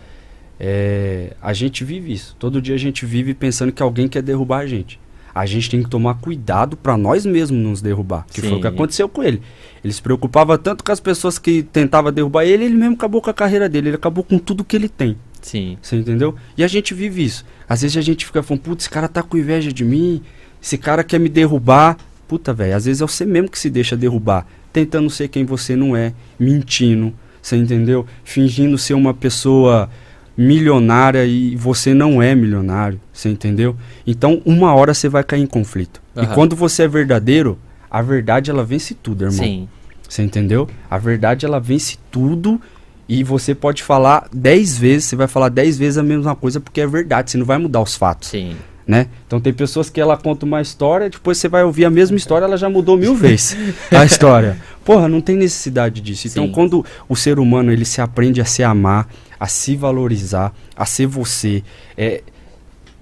é, 0.58 1.36
a 1.40 1.52
gente 1.52 1.84
vive 1.84 2.12
isso. 2.12 2.34
Todo 2.38 2.60
dia 2.60 2.74
a 2.74 2.78
gente 2.78 3.06
vive 3.06 3.32
pensando 3.32 3.72
que 3.72 3.82
alguém 3.82 4.08
quer 4.08 4.22
derrubar 4.22 4.58
a 4.58 4.66
gente 4.66 4.98
a 5.34 5.44
gente 5.44 5.68
tem 5.68 5.82
que 5.82 5.90
tomar 5.90 6.14
cuidado 6.14 6.76
para 6.76 6.96
nós 6.96 7.26
mesmos 7.26 7.60
nos 7.60 7.82
derrubar. 7.82 8.24
Que 8.30 8.40
Sim. 8.40 8.48
foi 8.48 8.58
o 8.58 8.60
que 8.60 8.66
aconteceu 8.66 9.08
com 9.08 9.22
ele. 9.22 9.42
Ele 9.82 9.92
se 9.92 10.00
preocupava 10.00 10.56
tanto 10.56 10.84
com 10.84 10.92
as 10.92 11.00
pessoas 11.00 11.38
que 11.38 11.62
tentavam 11.62 12.12
derrubar 12.12 12.44
ele, 12.44 12.64
ele 12.64 12.74
mesmo 12.74 12.94
acabou 12.94 13.20
com 13.20 13.30
a 13.30 13.34
carreira 13.34 13.68
dele, 13.68 13.88
ele 13.88 13.96
acabou 13.96 14.22
com 14.22 14.38
tudo 14.38 14.64
que 14.64 14.76
ele 14.76 14.88
tem. 14.88 15.16
Sim. 15.42 15.76
Você 15.82 15.96
entendeu? 15.96 16.36
E 16.56 16.62
a 16.62 16.68
gente 16.68 16.94
vive 16.94 17.24
isso. 17.24 17.44
Às 17.68 17.82
vezes 17.82 17.96
a 17.96 18.00
gente 18.00 18.24
fica 18.24 18.42
falando, 18.42 18.62
putz, 18.62 18.84
esse 18.84 18.90
cara 18.90 19.08
tá 19.08 19.22
com 19.22 19.36
inveja 19.36 19.72
de 19.72 19.84
mim, 19.84 20.22
esse 20.62 20.78
cara 20.78 21.02
quer 21.02 21.18
me 21.18 21.28
derrubar. 21.28 21.98
Puta, 22.28 22.54
velho, 22.54 22.76
às 22.76 22.84
vezes 22.86 23.02
é 23.02 23.06
você 23.06 23.26
mesmo 23.26 23.50
que 23.50 23.58
se 23.58 23.68
deixa 23.68 23.96
derrubar, 23.96 24.46
tentando 24.72 25.10
ser 25.10 25.28
quem 25.28 25.44
você 25.44 25.76
não 25.76 25.94
é, 25.94 26.14
mentindo, 26.38 27.12
você 27.42 27.56
entendeu? 27.56 28.06
Fingindo 28.24 28.78
ser 28.78 28.94
uma 28.94 29.12
pessoa 29.12 29.90
milionária 30.36 31.24
e 31.24 31.54
você 31.56 31.94
não 31.94 32.22
é 32.22 32.34
milionário, 32.34 33.00
você 33.12 33.28
entendeu? 33.28 33.76
Então, 34.06 34.42
uma 34.44 34.74
hora 34.74 34.92
você 34.92 35.08
vai 35.08 35.22
cair 35.22 35.42
em 35.42 35.46
conflito. 35.46 36.02
Uhum. 36.14 36.24
E 36.24 36.26
quando 36.28 36.56
você 36.56 36.84
é 36.84 36.88
verdadeiro, 36.88 37.58
a 37.90 38.02
verdade 38.02 38.50
ela 38.50 38.64
vence 38.64 38.94
tudo, 38.94 39.24
irmão. 39.24 39.44
Sim. 39.44 39.68
Você 40.08 40.22
entendeu? 40.22 40.68
A 40.90 40.98
verdade 40.98 41.46
ela 41.46 41.58
vence 41.58 41.98
tudo 42.10 42.60
e 43.08 43.22
você 43.22 43.54
pode 43.54 43.82
falar 43.82 44.28
dez 44.32 44.78
vezes, 44.78 45.06
você 45.06 45.16
vai 45.16 45.26
falar 45.26 45.48
dez 45.48 45.76
vezes 45.78 45.98
a 45.98 46.02
mesma 46.02 46.34
coisa 46.34 46.60
porque 46.60 46.80
é 46.80 46.86
verdade, 46.86 47.30
você 47.30 47.38
não 47.38 47.46
vai 47.46 47.58
mudar 47.58 47.80
os 47.80 47.94
fatos. 47.96 48.28
Sim. 48.28 48.56
Né? 48.86 49.06
Então 49.26 49.40
tem 49.40 49.52
pessoas 49.52 49.88
que 49.88 49.98
ela 49.98 50.14
conta 50.16 50.44
uma 50.44 50.60
história, 50.60 51.08
depois 51.08 51.38
você 51.38 51.48
vai 51.48 51.64
ouvir 51.64 51.86
a 51.86 51.90
mesma 51.90 52.18
história, 52.18 52.44
ela 52.44 52.56
já 52.56 52.68
mudou 52.68 52.98
mil 52.98 53.14
vezes 53.14 53.56
a 53.90 54.04
história. 54.06 54.58
Porra, 54.84 55.08
não 55.08 55.22
tem 55.22 55.36
necessidade 55.36 56.02
disso. 56.02 56.28
Então, 56.28 56.44
Sim. 56.44 56.50
Então 56.50 56.54
quando 56.54 56.84
o 57.08 57.16
ser 57.16 57.38
humano 57.38 57.72
ele 57.72 57.86
se 57.86 58.02
aprende 58.02 58.42
a 58.42 58.44
se 58.44 58.62
amar, 58.62 59.08
a 59.44 59.46
se 59.46 59.76
valorizar, 59.76 60.54
a 60.74 60.86
ser 60.86 61.06
você, 61.06 61.62
é, 61.98 62.22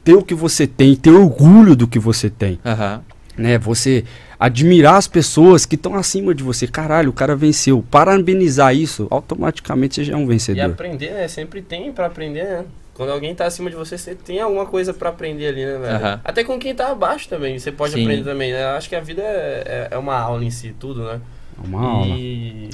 ter 0.02 0.14
o 0.14 0.22
que 0.22 0.34
você 0.34 0.66
tem, 0.66 0.96
ter 0.96 1.10
orgulho 1.10 1.76
do 1.76 1.86
que 1.86 2.00
você 2.00 2.28
tem. 2.28 2.58
Uhum. 2.64 3.00
Né? 3.36 3.58
Você 3.58 4.04
admirar 4.40 4.96
as 4.96 5.06
pessoas 5.06 5.64
que 5.64 5.76
estão 5.76 5.94
acima 5.94 6.34
de 6.34 6.42
você. 6.42 6.66
Caralho, 6.66 7.10
o 7.10 7.12
cara 7.12 7.36
venceu. 7.36 7.84
Parabenizar 7.88 8.74
isso, 8.74 9.06
automaticamente 9.08 9.94
você 9.94 10.04
já 10.04 10.14
é 10.14 10.16
um 10.16 10.26
vencedor. 10.26 10.58
E 10.58 10.62
aprender, 10.62 11.12
né? 11.12 11.28
Sempre 11.28 11.62
tem 11.62 11.92
para 11.92 12.06
aprender, 12.06 12.42
né? 12.42 12.64
Quando 12.92 13.10
alguém 13.10 13.32
tá 13.36 13.46
acima 13.46 13.70
de 13.70 13.76
você, 13.76 13.96
você 13.96 14.16
tem 14.16 14.40
alguma 14.40 14.66
coisa 14.66 14.92
para 14.92 15.10
aprender 15.10 15.46
ali, 15.46 15.64
né, 15.64 15.78
velho? 15.78 16.04
Uhum. 16.04 16.20
Até 16.24 16.42
com 16.42 16.58
quem 16.58 16.74
tá 16.74 16.88
abaixo 16.90 17.28
também, 17.28 17.56
você 17.56 17.70
pode 17.70 17.94
Sim. 17.94 18.02
aprender 18.02 18.24
também, 18.24 18.52
né? 18.52 18.64
Acho 18.64 18.88
que 18.88 18.96
a 18.96 19.00
vida 19.00 19.22
é, 19.22 19.88
é, 19.92 19.94
é 19.94 19.98
uma 19.98 20.18
aula 20.18 20.44
em 20.44 20.50
si, 20.50 20.74
tudo, 20.76 21.04
né? 21.04 21.20
É 21.56 21.66
uma 21.66 21.80
aula. 21.80 22.16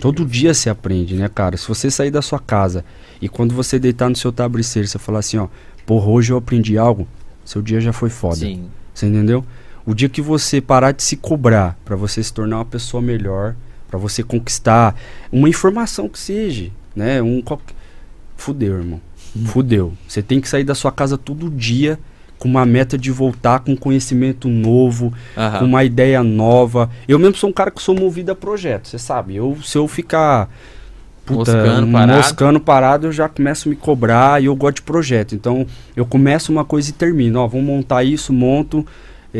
Todo 0.01 0.25
dia 0.25 0.55
se 0.55 0.69
aprende, 0.69 1.15
né, 1.15 1.29
cara? 1.29 1.57
Se 1.57 1.67
você 1.67 1.91
sair 1.91 2.11
da 2.11 2.23
sua 2.23 2.39
casa 2.39 2.85
e 3.21 3.29
quando 3.29 3.55
você 3.55 3.79
deitar 3.79 4.09
no 4.09 4.17
seu 4.17 4.33
tabliceiro, 4.33 4.87
você 4.87 4.99
falar 4.99 5.21
assim, 5.21 5.39
ó, 5.39 5.49
porra, 5.87 6.09
hoje 6.09 6.33
eu 6.33 6.37
aprendi 6.37 6.77
algo, 6.79 7.07
seu 7.45 7.63
dia 7.63 7.81
já 7.81 7.93
foi 7.93 8.11
foda. 8.11 8.37
Sim. 8.37 8.69
Você 8.95 9.07
entendeu? 9.07 9.45
O 9.87 9.95
dia 9.95 10.09
que 10.09 10.21
você 10.21 10.61
parar 10.61 10.93
de 10.93 11.03
se 11.03 11.17
cobrar 11.17 11.79
para 11.85 11.97
você 11.97 12.23
se 12.23 12.33
tornar 12.33 12.59
uma 12.59 12.65
pessoa 12.65 13.03
melhor, 13.03 13.55
para 13.89 13.99
você 13.99 14.23
conquistar 14.23 14.95
uma 15.33 15.49
informação 15.49 16.09
que 16.09 16.19
seja, 16.19 16.71
né? 16.95 17.23
Um 17.23 17.43
fudeu, 18.37 18.79
irmão. 18.79 19.01
Hum. 19.37 19.47
Fudeu. 19.47 19.93
Você 20.07 20.23
tem 20.23 20.41
que 20.41 20.49
sair 20.49 20.65
da 20.65 20.75
sua 20.75 20.93
casa 20.93 21.17
todo 21.17 21.49
dia 21.51 21.99
com 22.39 22.49
uma 22.49 22.65
meta 22.65 22.97
de 22.97 23.11
voltar 23.11 23.61
com 23.61 23.77
conhecimento 23.77 24.49
novo, 24.49 25.13
com 25.59 25.65
uma 25.65 25.85
ideia 25.85 26.23
nova. 26.23 26.91
Eu 27.07 27.19
mesmo 27.19 27.37
sou 27.37 27.51
um 27.51 27.53
cara 27.53 27.71
que 27.71 27.83
sou 27.83 27.95
movido 27.95 28.33
a 28.33 28.35
projeto, 28.35 28.89
você 28.89 28.99
sabe. 28.99 29.37
Eu 29.37 29.57
se 29.63 29.77
eu 29.77 29.89
ficar 29.89 30.49
puta, 31.29 31.53
moscando, 31.53 31.93
parado. 31.93 32.17
moscando 32.17 32.61
parado, 32.61 33.07
eu 33.07 33.13
já 33.13 33.29
começo 33.29 33.69
a 33.69 33.71
me 33.71 33.77
cobrar 33.77 34.43
e 34.43 34.47
eu 34.47 34.57
gosto 34.57 34.77
de 34.77 34.83
projeto. 34.83 35.35
Então, 35.35 35.67
eu 35.95 36.07
começo 36.07 36.51
uma 36.51 36.65
coisa 36.65 36.91
e 36.91 36.93
termino. 36.93 37.41
Ó, 37.41 37.47
vamos 37.47 37.67
montar 37.67 38.03
isso, 38.03 38.33
monto. 38.33 38.87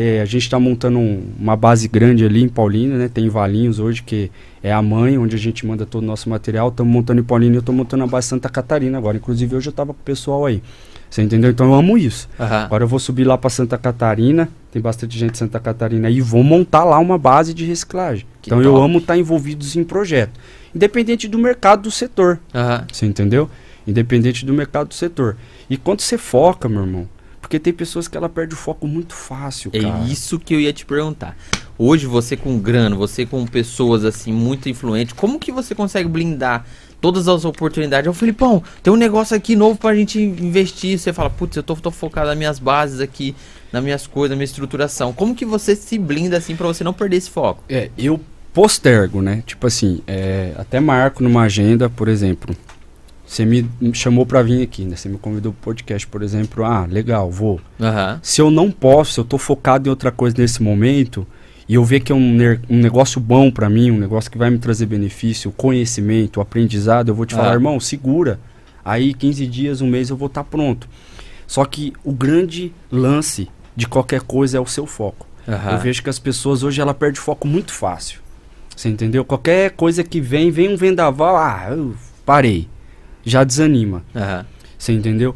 É, 0.01 0.21
a 0.21 0.25
gente 0.25 0.43
está 0.43 0.57
montando 0.57 0.97
um, 0.97 1.21
uma 1.37 1.57
base 1.57 1.85
grande 1.89 2.23
ali 2.23 2.41
em 2.41 2.47
Paulínia, 2.47 2.97
né? 2.97 3.09
Tem 3.13 3.27
Valinhos 3.27 3.79
hoje, 3.79 4.01
que 4.01 4.31
é 4.63 4.71
a 4.71 4.81
mãe, 4.81 5.17
onde 5.17 5.35
a 5.35 5.39
gente 5.39 5.65
manda 5.65 5.85
todo 5.85 6.03
o 6.03 6.05
nosso 6.05 6.29
material. 6.29 6.69
Estamos 6.69 6.93
montando 6.93 7.19
em 7.19 7.23
Paulínia, 7.23 7.57
eu 7.57 7.59
estou 7.59 7.75
montando 7.75 8.05
a 8.05 8.07
base 8.07 8.27
Santa 8.27 8.47
Catarina 8.47 8.97
agora. 8.97 9.17
Inclusive, 9.17 9.57
hoje 9.57 9.67
eu 9.67 9.71
estava 9.71 9.93
com 9.93 9.99
o 9.99 10.03
pessoal 10.05 10.45
aí. 10.45 10.63
Você 11.09 11.21
entendeu? 11.21 11.49
Então 11.49 11.65
eu 11.65 11.73
amo 11.73 11.97
isso. 11.97 12.29
Uhum. 12.39 12.45
Agora 12.45 12.85
eu 12.85 12.87
vou 12.87 12.97
subir 12.97 13.25
lá 13.25 13.37
para 13.37 13.49
Santa 13.49 13.77
Catarina, 13.77 14.47
tem 14.71 14.81
bastante 14.81 15.17
gente 15.17 15.31
de 15.31 15.37
Santa 15.37 15.59
Catarina, 15.59 16.09
e 16.09 16.21
vou 16.21 16.43
montar 16.43 16.85
lá 16.85 16.97
uma 16.97 17.17
base 17.17 17.53
de 17.53 17.65
reciclagem. 17.65 18.25
Que 18.41 18.51
então 18.51 18.63
top. 18.63 18.69
eu 18.69 18.81
amo 18.81 18.99
estar 18.99 19.15
tá 19.15 19.19
envolvido 19.19 19.65
em 19.75 19.83
projeto. 19.83 20.39
Independente 20.73 21.27
do 21.27 21.37
mercado 21.37 21.81
do 21.81 21.91
setor. 21.91 22.39
Uhum. 22.53 22.85
Você 22.89 23.05
entendeu? 23.05 23.49
Independente 23.85 24.45
do 24.45 24.53
mercado 24.53 24.87
do 24.87 24.93
setor. 24.93 25.35
E 25.69 25.75
quando 25.75 25.99
você 25.99 26.17
foca, 26.17 26.69
meu 26.69 26.83
irmão, 26.83 27.05
porque 27.49 27.57
tem 27.57 27.73
pessoas 27.73 28.07
que 28.07 28.15
ela 28.15 28.29
perde 28.29 28.53
o 28.53 28.57
foco 28.57 28.87
muito 28.87 29.15
fácil, 29.15 29.71
é 29.73 29.79
cara. 29.79 30.05
É 30.05 30.07
isso 30.07 30.37
que 30.37 30.53
eu 30.53 30.59
ia 30.59 30.71
te 30.71 30.85
perguntar. 30.85 31.35
Hoje 31.79 32.05
você 32.05 32.37
com 32.37 32.59
grana, 32.59 32.95
você 32.95 33.25
com 33.25 33.43
pessoas 33.47 34.05
assim 34.05 34.31
muito 34.31 34.69
influentes, 34.69 35.13
como 35.13 35.39
que 35.39 35.51
você 35.51 35.73
consegue 35.73 36.07
blindar 36.07 36.63
todas 37.01 37.27
as 37.27 37.45
oportunidades. 37.45 38.05
Eu 38.05 38.13
falei, 38.13 38.33
pão, 38.33 38.61
tem 38.83 38.93
um 38.93 38.95
negócio 38.95 39.35
aqui 39.35 39.55
novo 39.55 39.79
pra 39.79 39.95
gente 39.95 40.21
investir. 40.21 40.99
Você 40.99 41.11
fala, 41.11 41.27
putz, 41.27 41.57
eu 41.57 41.63
tô, 41.63 41.75
tô 41.75 41.89
focado 41.89 42.27
nas 42.27 42.37
minhas 42.37 42.59
bases 42.59 42.99
aqui, 42.99 43.35
nas 43.73 43.83
minhas 43.83 44.05
coisas, 44.05 44.29
na 44.29 44.35
minha 44.35 44.45
estruturação. 44.45 45.11
Como 45.11 45.33
que 45.33 45.43
você 45.43 45.75
se 45.75 45.97
blinda 45.97 46.37
assim 46.37 46.55
para 46.55 46.67
você 46.67 46.83
não 46.83 46.93
perder 46.93 47.17
esse 47.17 47.31
foco? 47.31 47.63
É, 47.67 47.89
eu 47.97 48.19
postergo, 48.53 49.23
né? 49.23 49.41
Tipo 49.43 49.65
assim, 49.65 50.03
é, 50.05 50.53
até 50.55 50.79
marco 50.79 51.23
numa 51.23 51.41
agenda, 51.41 51.89
por 51.89 52.09
exemplo. 52.09 52.55
Você 53.29 53.45
me 53.45 53.69
chamou 53.93 54.25
para 54.25 54.41
vir 54.41 54.63
aqui, 54.63 54.83
né? 54.83 54.95
Você 54.95 55.07
me 55.07 55.19
convidou 55.19 55.53
pro 55.53 55.61
podcast, 55.65 56.07
por 56.07 56.23
exemplo. 56.23 56.65
Ah, 56.65 56.87
legal, 56.89 57.29
vou. 57.29 57.61
Uhum. 57.79 58.19
Se 58.23 58.41
eu 58.41 58.49
não 58.49 58.71
posso, 58.71 59.13
se 59.13 59.19
eu 59.19 59.23
tô 59.23 59.37
focado 59.37 59.87
em 59.87 59.91
outra 59.91 60.11
coisa 60.11 60.35
nesse 60.39 60.63
momento, 60.63 61.27
e 61.67 61.75
eu 61.75 61.85
ver 61.85 61.99
que 61.99 62.11
é 62.11 62.15
um, 62.15 62.37
um 62.67 62.77
negócio 62.77 63.21
bom 63.21 63.51
para 63.51 63.69
mim, 63.69 63.91
um 63.91 63.99
negócio 63.99 64.31
que 64.31 64.37
vai 64.37 64.49
me 64.49 64.57
trazer 64.57 64.87
benefício, 64.87 65.51
conhecimento, 65.51 66.41
aprendizado, 66.41 67.09
eu 67.09 67.15
vou 67.15 67.23
te 67.23 67.35
falar, 67.35 67.51
ah. 67.51 67.53
irmão, 67.53 67.79
segura. 67.79 68.39
Aí 68.83 69.13
15 69.13 69.45
dias, 69.45 69.79
um 69.79 69.87
mês 69.87 70.09
eu 70.09 70.17
vou 70.17 70.25
estar 70.25 70.43
tá 70.43 70.49
pronto. 70.49 70.89
Só 71.45 71.63
que 71.65 71.93
o 72.03 72.11
grande 72.11 72.73
lance 72.91 73.47
de 73.75 73.87
qualquer 73.87 74.21
coisa 74.21 74.57
é 74.57 74.59
o 74.59 74.65
seu 74.65 74.87
foco. 74.87 75.27
Uhum. 75.47 75.73
Eu 75.73 75.77
vejo 75.77 76.01
que 76.01 76.09
as 76.09 76.17
pessoas 76.17 76.63
hoje 76.63 76.81
ela 76.81 76.95
perde 76.95 77.19
foco 77.19 77.47
muito 77.47 77.73
fácil. 77.73 78.21
Você 78.75 78.89
entendeu? 78.89 79.23
Qualquer 79.23 79.69
coisa 79.69 80.03
que 80.03 80.19
vem, 80.19 80.49
vem 80.49 80.73
um 80.73 80.75
vendaval, 80.75 81.37
ah, 81.37 81.67
eu 81.69 81.93
parei. 82.25 82.67
Já 83.23 83.43
desanima. 83.43 84.03
Uhum. 84.15 84.45
Você 84.77 84.93
entendeu? 84.93 85.35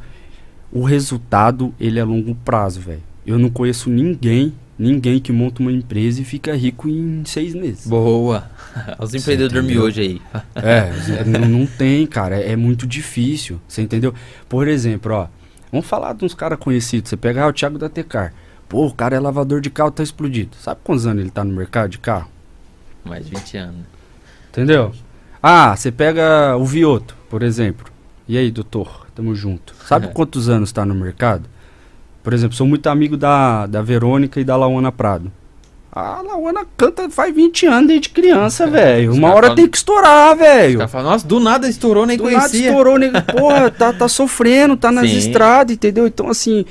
O 0.72 0.84
resultado, 0.84 1.74
ele 1.80 2.00
é 2.00 2.02
a 2.02 2.06
longo 2.06 2.34
prazo, 2.36 2.80
velho. 2.80 3.04
Eu 3.26 3.38
não 3.38 3.50
conheço 3.50 3.90
ninguém 3.90 4.54
ninguém 4.78 5.20
que 5.20 5.32
monta 5.32 5.62
uma 5.62 5.72
empresa 5.72 6.22
e 6.22 6.26
fica 6.26 6.56
rico 6.56 6.88
em 6.88 7.24
seis 7.26 7.54
meses. 7.54 7.88
Boa. 7.88 8.50
Os 9.00 9.14
empreendedores 9.14 9.54
dormem 9.54 9.80
hoje 9.80 10.02
aí. 10.02 10.22
É, 10.56 11.24
não, 11.24 11.48
não, 11.48 11.66
tem, 11.66 12.06
cara. 12.06 12.36
É, 12.36 12.52
é, 12.52 12.56
muito 12.56 12.88
difícil. 12.88 13.60
Você 13.68 13.82
entendeu? 13.82 14.14
Por 14.50 14.68
exemplo, 14.68 15.14
ó. 15.14 15.28
Vamos 15.72 15.88
falar 15.88 16.14
de 16.14 16.24
uns 16.24 16.36
caras 16.36 16.60
conhecidos. 16.60 17.10
Você 17.10 17.18
pega 17.18 17.44
ah, 17.44 17.48
o 17.48 17.54
Thiago 17.54 17.80
da 17.80 17.90
Tecar. 17.90 18.34
Pô, 18.70 18.86
o 18.86 18.94
cara 18.94 19.16
é 19.16 19.20
lavador 19.20 19.60
de 19.60 19.70
carro, 19.70 19.92
tá 19.92 20.04
explodido. 20.04 20.56
Sabe 20.58 20.82
quantos 20.84 21.06
anos 21.06 21.22
ele 21.22 21.32
tá 21.32 21.44
no 21.44 21.54
mercado 21.54 21.90
de 21.90 21.98
carro? 21.98 22.30
Mais 23.04 23.28
20 23.28 23.58
anos. 23.58 23.86
Entendeu? 24.50 24.94
Ah, 25.46 25.76
você 25.76 25.92
pega 25.92 26.56
o 26.56 26.64
Vioto, 26.64 27.18
por 27.30 27.44
exemplo. 27.44 27.92
E 28.26 28.38
aí, 28.38 28.50
doutor? 28.50 29.06
Tamo 29.14 29.36
junto. 29.36 29.76
Sabe 29.86 30.08
quantos 30.14 30.48
anos 30.48 30.72
tá 30.72 30.86
no 30.86 30.96
mercado? 30.96 31.50
Por 32.24 32.34
exemplo, 32.34 32.56
sou 32.56 32.66
muito 32.66 32.88
amigo 32.88 33.18
da, 33.18 33.66
da 33.68 33.82
Verônica 33.82 34.40
e 34.40 34.46
da 34.46 34.56
Lauana 34.56 34.90
Prado. 34.90 35.30
A 35.92 36.22
Lauana 36.22 36.66
canta 36.78 37.10
faz 37.10 37.36
20 37.36 37.66
anos 37.66 37.88
desde 37.90 38.10
criança, 38.10 38.66
velho. 38.66 39.14
Uma 39.14 39.32
hora 39.32 39.48
falam, 39.48 39.56
tem 39.56 39.68
que 39.68 39.76
estourar, 39.76 40.36
velho. 40.38 40.80
Nossa, 40.80 41.28
do 41.28 41.42
nada 41.42 41.68
estourou, 41.68 42.06
nem 42.06 42.18
do 42.18 42.24
conhecia. 42.24 42.48
Do 42.50 42.54
nada 42.54 42.58
estourou, 42.58 42.98
nem... 42.98 43.12
Porra, 43.38 43.70
tá, 43.70 43.92
tá 43.92 44.08
sofrendo, 44.08 44.78
tá 44.78 44.94
nas 44.94 45.10
Sim. 45.10 45.18
estradas, 45.18 45.76
entendeu? 45.76 46.08
Então, 46.08 46.30
assim, 46.30 46.66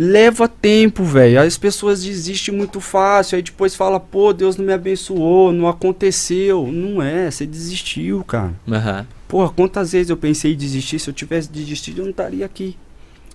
leva 0.00 0.48
tempo, 0.48 1.04
velho. 1.04 1.42
As 1.42 1.58
pessoas 1.58 2.02
desistem 2.02 2.54
muito 2.54 2.80
fácil. 2.80 3.36
Aí 3.36 3.42
depois 3.42 3.74
fala, 3.74 4.00
pô, 4.00 4.32
Deus 4.32 4.56
não 4.56 4.64
me 4.64 4.72
abençoou, 4.72 5.52
não 5.52 5.68
aconteceu. 5.68 6.66
Não 6.72 7.02
é, 7.02 7.30
você 7.30 7.44
desistiu, 7.44 8.24
cara. 8.24 8.54
Uhum. 8.66 9.04
Porra, 9.28 9.50
quantas 9.50 9.92
vezes 9.92 10.08
eu 10.08 10.16
pensei 10.16 10.54
em 10.54 10.56
desistir? 10.56 10.98
Se 10.98 11.10
eu 11.10 11.14
tivesse 11.14 11.50
desistido, 11.50 11.98
eu 11.98 12.04
não 12.04 12.12
estaria 12.12 12.46
aqui. 12.46 12.78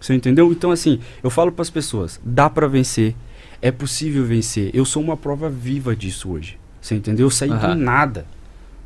Você 0.01 0.15
entendeu? 0.15 0.51
Então, 0.51 0.71
assim, 0.71 0.99
eu 1.23 1.29
falo 1.29 1.51
para 1.51 1.61
as 1.61 1.69
pessoas: 1.69 2.19
dá 2.25 2.49
para 2.49 2.67
vencer, 2.67 3.15
é 3.61 3.71
possível 3.71 4.25
vencer. 4.25 4.71
Eu 4.73 4.85
sou 4.85 5.03
uma 5.03 5.15
prova 5.15 5.49
viva 5.49 5.95
disso 5.95 6.31
hoje. 6.31 6.57
Você 6.81 6.95
entendeu? 6.95 7.27
Eu 7.27 7.31
saí 7.31 7.51
uhum. 7.51 7.59
do 7.59 7.75
nada. 7.75 8.25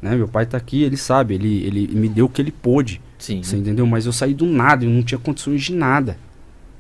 Né? 0.01 0.15
Meu 0.15 0.27
pai 0.27 0.45
tá 0.45 0.57
aqui, 0.57 0.84
ele 0.84 0.97
sabe, 0.97 1.36
ele, 1.36 1.63
ele 1.65 1.88
me 1.95 2.09
deu 2.09 2.25
o 2.25 2.30
que 2.30 2.41
ele 2.41 2.51
pôde. 2.51 3.01
Sim. 3.17 3.41
Você 3.41 3.55
entendeu? 3.55 3.88
Mas 3.88 4.05
eu 4.05 4.11
saí 4.11 4.34
do 4.34 4.45
nada, 4.45 4.84
eu 4.84 4.89
não 4.89 5.01
tinha 5.01 5.17
condições 5.17 5.63
de 5.63 5.73
nada. 5.73 6.17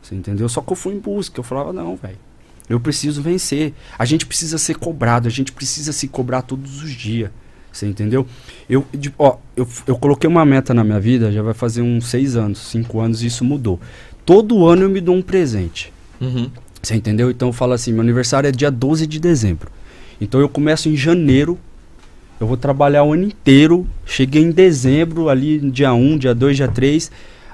Você 0.09 0.15
entendeu? 0.15 0.49
Só 0.49 0.61
que 0.61 0.71
eu 0.71 0.75
fui 0.75 0.93
em 0.93 0.99
busca. 0.99 1.39
Eu 1.39 1.43
falava, 1.43 1.71
não, 1.71 1.95
velho. 1.95 2.17
Eu 2.67 2.79
preciso 2.79 3.21
vencer. 3.21 3.73
A 3.97 4.05
gente 4.05 4.25
precisa 4.25 4.57
ser 4.57 4.75
cobrado, 4.75 5.27
a 5.27 5.31
gente 5.31 5.51
precisa 5.51 5.91
se 5.91 6.07
cobrar 6.07 6.41
todos 6.41 6.81
os 6.83 6.91
dias. 6.91 7.31
Você 7.71 7.85
entendeu? 7.85 8.25
Eu, 8.67 8.85
de, 8.91 9.13
ó, 9.17 9.37
eu, 9.55 9.67
eu 9.85 9.95
coloquei 9.95 10.27
uma 10.27 10.43
meta 10.43 10.73
na 10.73 10.83
minha 10.83 10.99
vida, 10.99 11.31
já 11.31 11.41
vai 11.41 11.53
fazer 11.53 11.83
uns 11.83 12.07
seis 12.07 12.35
anos, 12.35 12.57
cinco 12.57 12.99
anos, 12.99 13.21
e 13.21 13.27
isso 13.27 13.43
mudou 13.43 13.79
todo 14.29 14.67
ano 14.67 14.83
eu 14.83 14.89
me 14.91 15.01
dou 15.01 15.15
um 15.15 15.23
presente. 15.23 15.91
Uhum. 16.21 16.51
Você 16.83 16.93
entendeu? 16.93 17.31
Então 17.31 17.49
eu 17.49 17.51
falo 17.51 17.73
assim, 17.73 17.91
meu 17.91 18.01
aniversário 18.01 18.47
é 18.47 18.51
dia 18.51 18.69
12 18.69 19.07
de 19.07 19.19
dezembro. 19.19 19.71
Então 20.21 20.39
eu 20.39 20.47
começo 20.47 20.87
em 20.87 20.95
janeiro, 20.95 21.57
eu 22.39 22.45
vou 22.45 22.55
trabalhar 22.55 23.03
o 23.03 23.11
ano 23.11 23.23
inteiro, 23.23 23.87
cheguei 24.05 24.43
em 24.43 24.51
dezembro, 24.51 25.29
ali 25.29 25.57
dia 25.71 25.91
1, 25.93 26.19
dia 26.19 26.35
2, 26.35 26.57
dia 26.57 26.67
3, 26.67 27.11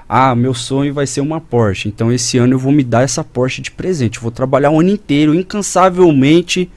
ah, 0.08 0.34
meu 0.34 0.54
sonho 0.54 0.94
vai 0.94 1.06
ser 1.06 1.20
uma 1.20 1.40
Porsche. 1.40 1.88
Então 1.88 2.12
esse 2.12 2.38
ano 2.38 2.54
eu 2.54 2.58
vou 2.58 2.72
me 2.72 2.84
dar 2.84 3.02
essa 3.02 3.24
Porsche 3.24 3.60
de 3.60 3.70
presente. 3.70 4.16
Eu 4.16 4.22
vou 4.22 4.30
trabalhar 4.30 4.70
o 4.70 4.80
ano 4.80 4.90
inteiro, 4.90 5.34
incansavelmente, 5.34 6.70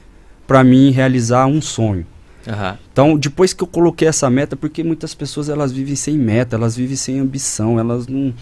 para 0.46 0.64
mim 0.64 0.90
realizar 0.90 1.46
um 1.46 1.60
sonho. 1.60 2.06
Uhum. 2.46 2.76
Então, 2.92 3.18
depois 3.18 3.52
que 3.52 3.62
eu 3.62 3.66
coloquei 3.66 4.08
essa 4.08 4.28
meta, 4.30 4.56
porque 4.56 4.82
muitas 4.82 5.14
pessoas 5.14 5.48
elas 5.48 5.70
vivem 5.70 5.94
sem 5.94 6.16
meta, 6.16 6.56
elas 6.56 6.74
vivem 6.74 6.96
sem 6.96 7.20
ambição, 7.20 7.78
elas 7.78 8.08
não 8.08 8.34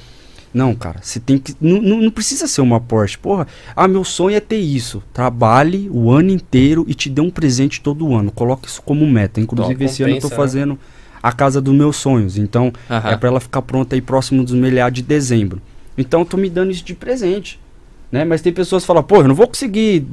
não, 0.53 0.75
cara, 0.75 1.01
você 1.03 1.21
tem 1.21 1.39
que. 1.39 1.55
Não, 1.61 1.81
não, 1.81 2.11
precisa 2.11 2.47
ser 2.47 2.63
uma 2.63 2.81
Porsche. 2.81 3.19
Porra, 3.19 3.47
ah, 3.77 3.87
meu 3.87 4.03
sonho 4.03 4.37
é 4.37 4.41
ter 4.41 4.57
isso. 4.57 5.03
Trabalhe 5.13 5.91
o 5.93 6.11
ano 6.11 6.31
inteiro 6.31 6.85
e 6.89 6.95
te 6.95 7.11
dê 7.11 7.21
um 7.21 7.31
presente 7.31 7.81
todo 7.81 8.15
ano. 8.15 8.33
Coloque 8.33 8.67
isso 8.67 8.81
como 8.83 9.07
meta. 9.07 9.41
Inclusive, 9.41 9.85
esse 9.85 10.03
ano 10.03 10.15
eu 10.15 10.21
tô 10.21 10.29
né? 10.29 10.37
fazendo 10.37 10.73
né? 10.73 10.79
A 11.23 11.33
casa 11.33 11.61
dos 11.61 11.75
meus 11.75 11.97
sonhos. 11.97 12.37
Então, 12.39 12.73
é 12.89 13.17
para 13.17 13.29
ela 13.29 13.41
ficar 13.41 13.63
pronta 13.63 13.95
aí 13.95 14.01
próximo 14.01 14.45
dos 14.45 14.55
meados 14.55 14.97
de 14.97 15.03
dezembro. 15.03 15.61
Então, 15.97 16.21
eu 16.21 16.27
tô 16.27 16.37
me 16.37 16.49
dando 16.49 16.71
isso 16.71 16.85
de 16.85 16.95
presente. 16.95 17.61
Né? 18.11 18.25
Mas 18.25 18.41
tem 18.41 18.53
pessoas 18.53 18.83
que 18.83 18.87
falam, 18.87 19.03
pô, 19.03 19.17
eu 19.17 19.29
não 19.29 19.35
vou 19.35 19.47
conseguir 19.47 20.07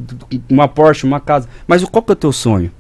uma 0.50 0.68
Porsche, 0.68 1.06
uma 1.06 1.20
casa. 1.20 1.48
Mas 1.68 1.84
qual 1.84 2.04
que 2.04 2.12
é 2.12 2.14
o 2.14 2.16
teu 2.16 2.32
sonho? 2.32 2.72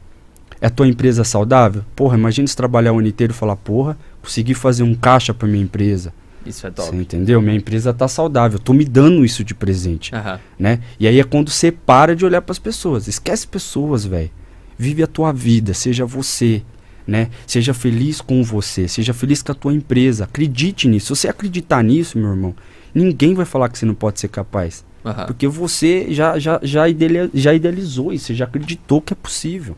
É 0.59 0.67
a 0.67 0.69
tua 0.69 0.88
empresa 0.88 1.23
saudável? 1.23 1.84
Porra, 1.95 2.17
imagina 2.17 2.47
se 2.47 2.55
trabalhar 2.55 2.93
o 2.93 2.99
ano 2.99 3.07
inteiro 3.07 3.32
e 3.32 3.36
falar, 3.36 3.55
porra, 3.55 3.97
consegui 4.21 4.53
fazer 4.53 4.84
um 4.84 4.95
caixa 4.95 5.34
para 5.34 5.47
minha 5.47 5.63
empresa 5.63 6.11
isso 6.45 6.67
é 6.67 6.71
top. 6.71 6.89
Você 6.89 6.95
entendeu? 6.95 7.41
Minha 7.41 7.55
empresa 7.55 7.93
tá 7.93 8.07
saudável. 8.07 8.57
Eu 8.57 8.63
tô 8.63 8.73
me 8.73 8.86
dando 8.86 9.26
isso 9.26 9.43
de 9.43 9.55
presente. 9.55 10.13
Uhum. 10.13 10.38
Né? 10.59 10.80
E 10.99 11.07
aí 11.07 11.19
é 11.19 11.23
quando 11.23 11.49
você 11.49 11.71
para 11.71 12.15
de 12.15 12.23
olhar 12.23 12.41
para 12.41 12.51
as 12.51 12.59
pessoas. 12.59 13.07
Esquece 13.07 13.47
pessoas, 13.47 14.05
velho. 14.05 14.30
Vive 14.78 15.01
a 15.03 15.07
tua 15.07 15.32
vida, 15.32 15.73
seja 15.73 16.05
você. 16.05 16.61
Né? 17.08 17.30
Seja 17.45 17.74
feliz 17.74 18.20
com 18.20 18.43
você, 18.43 18.88
seja 18.88 19.14
feliz 19.14 19.43
com 19.43 19.51
a 19.51 19.56
tua 19.56 19.74
empresa. 19.74 20.24
Acredite 20.24 20.88
nisso. 20.88 21.16
Se 21.16 21.22
você 21.22 21.28
acreditar 21.28 21.84
nisso, 21.84 22.18
meu 22.18 22.30
irmão, 22.30 22.56
ninguém 22.93 23.36
vai 23.36 23.45
falar 23.45 23.70
que 23.70 23.78
você 23.78 23.86
não 23.86 23.93
pode 23.93 24.20
ser 24.20 24.28
capaz. 24.28 24.84
Uhum. 25.03 25.14
Porque 25.28 25.47
você 25.47 26.08
já, 26.10 26.39
já, 26.39 26.60
já, 26.64 26.89
ideali 26.89 27.30
já 27.32 27.53
idealizou 27.53 28.12
isso, 28.12 28.28
você 28.28 28.36
já 28.36 28.45
acreditou 28.45 29.01
que 29.01 29.14
é 29.14 29.16
possível. 29.16 29.78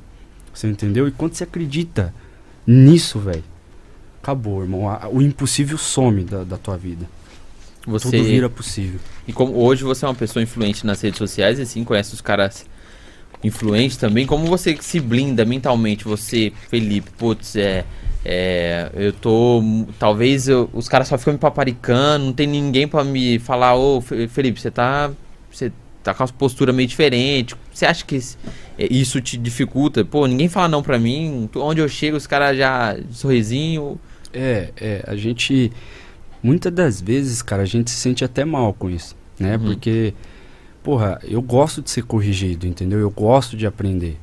Você 0.53 0.67
entendeu? 0.67 1.07
E 1.07 1.11
quando 1.11 1.33
você 1.33 1.43
acredita 1.43 2.13
nisso, 2.65 3.19
velho, 3.19 3.43
acabou, 4.21 4.61
irmão. 4.61 4.83
O 5.11 5.21
impossível 5.21 5.77
some 5.77 6.23
da, 6.23 6.43
da 6.43 6.57
tua 6.57 6.77
vida. 6.77 7.05
Você... 7.85 8.09
Tudo 8.11 8.23
vira 8.23 8.49
possível. 8.49 8.99
E 9.27 9.33
como 9.33 9.55
hoje 9.57 9.83
você 9.83 10.05
é 10.05 10.07
uma 10.07 10.15
pessoa 10.15 10.43
influente 10.43 10.85
nas 10.85 11.01
redes 11.01 11.17
sociais 11.17 11.59
e 11.59 11.61
assim 11.61 11.83
conhece 11.83 12.13
os 12.13 12.21
caras 12.21 12.65
influente 13.43 13.97
também, 13.99 14.25
como 14.25 14.45
você 14.47 14.75
se 14.79 14.99
blinda 14.99 15.45
mentalmente, 15.45 16.03
você, 16.03 16.51
Felipe, 16.69 17.09
putz, 17.17 17.55
é, 17.55 17.85
é 18.25 18.89
eu 18.95 19.13
tô, 19.13 19.61
talvez 19.99 20.47
eu, 20.47 20.69
os 20.73 20.89
caras 20.89 21.07
só 21.07 21.17
ficam 21.17 21.33
me 21.33 21.39
paparicando, 21.39 22.25
não 22.25 22.33
tem 22.33 22.47
ninguém 22.47 22.87
para 22.87 23.03
me 23.03 23.39
falar, 23.39 23.75
ô, 23.75 24.01
Felipe, 24.01 24.59
você 24.59 24.71
tá, 24.71 25.11
você 25.51 25.71
tá 26.03 26.13
com 26.13 26.23
uma 26.23 26.29
postura 26.29 26.73
meio 26.73 26.87
diferente, 26.87 27.55
você 27.71 27.85
acha 27.85 28.03
que 28.03 28.17
é, 28.77 28.87
isso 28.91 29.21
te 29.21 29.37
dificulta? 29.37 30.03
Pô, 30.03 30.25
ninguém 30.25 30.49
fala 30.49 30.67
não 30.67 30.81
pra 30.81 30.97
mim, 30.97 31.49
onde 31.55 31.79
eu 31.79 31.87
chego 31.87 32.17
os 32.17 32.27
caras 32.27 32.57
já, 32.57 32.97
sorrisinho... 33.11 33.99
É, 34.33 34.71
é, 34.79 35.03
a 35.07 35.15
gente, 35.15 35.71
muitas 36.43 36.71
das 36.71 37.01
vezes, 37.01 37.41
cara, 37.41 37.63
a 37.63 37.65
gente 37.65 37.89
se 37.89 37.97
sente 37.97 38.23
até 38.23 38.43
mal 38.45 38.73
com 38.73 38.89
isso, 38.89 39.15
né, 39.39 39.55
uhum. 39.55 39.63
porque 39.63 40.13
porra, 40.87 41.19
eu 41.21 41.41
gosto 41.41 41.81
de 41.81 41.91
ser 41.91 42.03
corrigido, 42.03 42.65
entendeu? 42.65 42.97
Eu 42.97 43.09
gosto 43.09 43.57
de 43.57 43.67
aprender. 43.67 44.17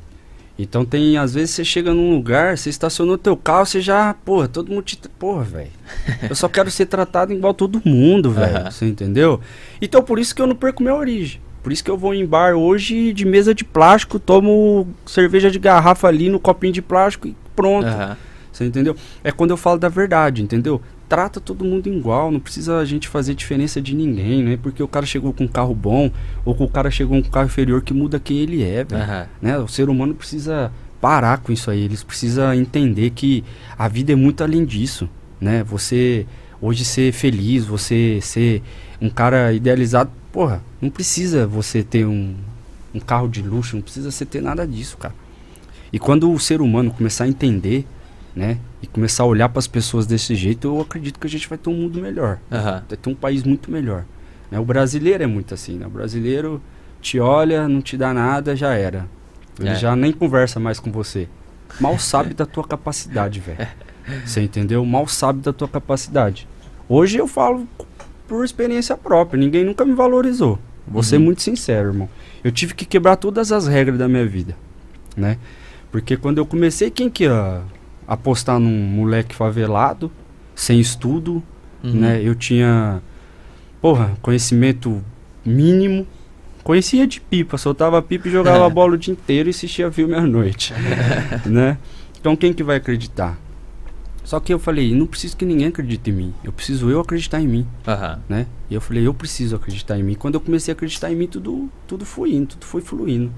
Então 0.58 0.82
tem, 0.82 1.18
às 1.18 1.34
vezes 1.34 1.50
você 1.50 1.62
chega 1.62 1.92
num 1.92 2.14
lugar, 2.14 2.56
você 2.56 2.70
estacionou 2.70 3.18
teu 3.18 3.36
carro, 3.36 3.66
você 3.66 3.82
já, 3.82 4.14
porra, 4.24 4.48
todo 4.48 4.70
mundo 4.70 4.82
te, 4.82 4.98
porra, 5.18 5.44
velho. 5.44 5.70
Eu 6.26 6.34
só 6.34 6.48
quero 6.48 6.70
ser 6.70 6.86
tratado 6.86 7.34
igual 7.34 7.52
todo 7.52 7.82
mundo, 7.84 8.30
velho, 8.30 8.64
uhum. 8.64 8.70
você 8.70 8.86
entendeu? 8.86 9.38
Então 9.78 10.02
por 10.02 10.18
isso 10.18 10.34
que 10.34 10.40
eu 10.40 10.46
não 10.46 10.56
perco 10.56 10.82
minha 10.82 10.94
origem. 10.94 11.38
Por 11.62 11.70
isso 11.70 11.84
que 11.84 11.90
eu 11.90 11.98
vou 11.98 12.14
em 12.14 12.24
bar 12.24 12.54
hoje 12.54 13.12
de 13.12 13.26
mesa 13.26 13.54
de 13.54 13.62
plástico, 13.62 14.18
tomo 14.18 14.88
cerveja 15.04 15.50
de 15.50 15.58
garrafa 15.58 16.08
ali 16.08 16.30
no 16.30 16.40
copinho 16.40 16.72
de 16.72 16.80
plástico 16.80 17.28
e 17.28 17.36
pronto. 17.54 17.88
Uhum. 17.88 18.16
Você 18.50 18.64
entendeu? 18.64 18.96
É 19.22 19.30
quando 19.30 19.50
eu 19.50 19.56
falo 19.58 19.78
da 19.78 19.90
verdade, 19.90 20.42
entendeu? 20.42 20.80
Trata 21.08 21.40
todo 21.40 21.64
mundo 21.64 21.88
igual, 21.88 22.30
não 22.30 22.40
precisa 22.40 22.78
a 22.78 22.84
gente 22.84 23.08
fazer 23.08 23.34
diferença 23.34 23.80
de 23.80 23.94
ninguém, 23.94 24.42
né? 24.42 24.58
Porque 24.60 24.82
o 24.82 24.88
cara 24.88 25.06
chegou 25.06 25.32
com 25.32 25.44
um 25.44 25.48
carro 25.48 25.74
bom 25.74 26.10
ou 26.44 26.56
o 26.58 26.68
cara 26.68 26.90
chegou 26.90 27.20
com 27.20 27.28
um 27.28 27.30
carro 27.30 27.46
inferior 27.46 27.82
que 27.82 27.92
muda 27.92 28.18
quem 28.18 28.38
ele 28.38 28.62
é, 28.62 28.84
velho. 28.84 29.02
Uhum. 29.02 29.26
Né? 29.42 29.58
O 29.58 29.68
ser 29.68 29.88
humano 29.88 30.14
precisa 30.14 30.72
parar 31.00 31.38
com 31.38 31.52
isso 31.52 31.70
aí, 31.70 31.82
eles 31.82 32.02
precisam 32.02 32.54
entender 32.54 33.10
que 33.10 33.44
a 33.76 33.86
vida 33.88 34.12
é 34.12 34.16
muito 34.16 34.42
além 34.42 34.64
disso, 34.64 35.08
né? 35.38 35.62
Você 35.64 36.26
hoje 36.62 36.84
ser 36.84 37.12
feliz, 37.12 37.66
você 37.66 38.18
ser 38.22 38.62
um 39.00 39.10
cara 39.10 39.52
idealizado, 39.52 40.10
porra, 40.32 40.62
não 40.80 40.88
precisa 40.88 41.46
você 41.46 41.82
ter 41.82 42.06
um, 42.06 42.34
um 42.94 43.00
carro 43.00 43.28
de 43.28 43.42
luxo, 43.42 43.76
não 43.76 43.82
precisa 43.82 44.10
você 44.10 44.24
ter 44.24 44.40
nada 44.40 44.66
disso, 44.66 44.96
cara. 44.96 45.14
E 45.92 45.98
quando 45.98 46.32
o 46.32 46.40
ser 46.40 46.62
humano 46.62 46.90
começar 46.90 47.24
a 47.24 47.28
entender 47.28 47.86
né? 48.34 48.58
E 48.82 48.86
começar 48.86 49.22
a 49.22 49.26
olhar 49.26 49.48
para 49.48 49.58
as 49.58 49.66
pessoas 49.66 50.06
desse 50.06 50.34
jeito, 50.34 50.68
eu 50.68 50.80
acredito 50.80 51.18
que 51.18 51.26
a 51.26 51.30
gente 51.30 51.48
vai 51.48 51.56
ter 51.56 51.70
um 51.70 51.74
mundo 51.74 52.00
melhor. 52.00 52.38
Uhum. 52.50 52.62
Vai 52.62 52.98
ter 53.00 53.10
um 53.10 53.14
país 53.14 53.42
muito 53.42 53.70
melhor. 53.70 54.04
Né? 54.50 54.58
O 54.58 54.64
brasileiro 54.64 55.22
é 55.22 55.26
muito 55.26 55.54
assim, 55.54 55.78
né? 55.78 55.86
O 55.86 55.90
brasileiro 55.90 56.60
te 57.00 57.20
olha, 57.20 57.68
não 57.68 57.80
te 57.80 57.96
dá 57.96 58.12
nada, 58.12 58.56
já 58.56 58.74
era. 58.74 59.06
Ele 59.58 59.68
é. 59.68 59.74
já 59.74 59.94
nem 59.94 60.12
conversa 60.12 60.58
mais 60.58 60.80
com 60.80 60.90
você. 60.90 61.28
Mal 61.80 61.98
sabe 61.98 62.34
da 62.34 62.46
tua 62.46 62.64
capacidade, 62.64 63.40
velho. 63.40 63.66
Você 64.24 64.42
entendeu? 64.42 64.84
Mal 64.84 65.06
sabe 65.08 65.40
da 65.40 65.52
tua 65.52 65.66
capacidade. 65.68 66.46
Hoje 66.88 67.16
eu 67.16 67.26
falo 67.26 67.66
por 68.28 68.44
experiência 68.44 68.96
própria. 68.96 69.38
Ninguém 69.38 69.64
nunca 69.64 69.84
me 69.84 69.94
valorizou. 69.94 70.58
Vou 70.86 70.96
uhum. 70.96 71.02
ser 71.02 71.18
muito 71.18 71.40
sincero, 71.40 71.88
irmão. 71.88 72.08
Eu 72.42 72.52
tive 72.52 72.74
que 72.74 72.84
quebrar 72.84 73.16
todas 73.16 73.50
as 73.50 73.66
regras 73.66 73.98
da 73.98 74.06
minha 74.06 74.26
vida, 74.26 74.54
né? 75.16 75.38
Porque 75.90 76.16
quando 76.16 76.38
eu 76.38 76.44
comecei, 76.44 76.90
quem 76.90 77.08
que 77.08 77.24
ia 77.24 77.62
apostar 78.06 78.58
num 78.58 78.70
moleque 78.70 79.34
favelado, 79.34 80.10
sem 80.54 80.80
estudo, 80.80 81.42
uhum. 81.82 81.92
né? 81.92 82.20
Eu 82.22 82.34
tinha, 82.34 83.02
porra, 83.80 84.16
conhecimento 84.22 85.02
mínimo. 85.44 86.06
Conhecia 86.62 87.06
de 87.06 87.20
pipa, 87.20 87.58
soltava 87.58 88.00
pipa 88.00 88.28
e 88.28 88.30
jogava 88.30 88.68
bola 88.70 88.94
o 88.94 88.98
dia 88.98 89.12
inteiro 89.12 89.48
e 89.48 89.50
assistia 89.50 89.90
filme 89.92 90.14
à 90.14 90.22
noite, 90.22 90.72
né? 91.44 91.78
Então 92.18 92.34
quem 92.34 92.52
que 92.52 92.62
vai 92.62 92.76
acreditar? 92.76 93.38
Só 94.24 94.40
que 94.40 94.52
eu 94.52 94.58
falei, 94.58 94.94
não 94.94 95.06
preciso 95.06 95.36
que 95.36 95.44
ninguém 95.44 95.66
acredite 95.66 96.08
em 96.08 96.12
mim. 96.14 96.34
Eu 96.42 96.50
preciso 96.50 96.88
eu 96.88 96.98
acreditar 96.98 97.42
em 97.42 97.46
mim. 97.46 97.66
Uhum. 97.86 98.18
Né? 98.26 98.46
E 98.70 98.74
eu 98.74 98.80
falei, 98.80 99.06
eu 99.06 99.12
preciso 99.12 99.54
acreditar 99.54 99.98
em 99.98 100.02
mim. 100.02 100.14
Quando 100.14 100.36
eu 100.36 100.40
comecei 100.40 100.72
a 100.72 100.74
acreditar 100.74 101.12
em 101.12 101.14
mim, 101.14 101.26
tudo, 101.26 101.70
tudo 101.86 102.06
foi 102.06 102.32
indo, 102.32 102.48
tudo 102.48 102.64
foi 102.64 102.80
fluindo. 102.80 103.30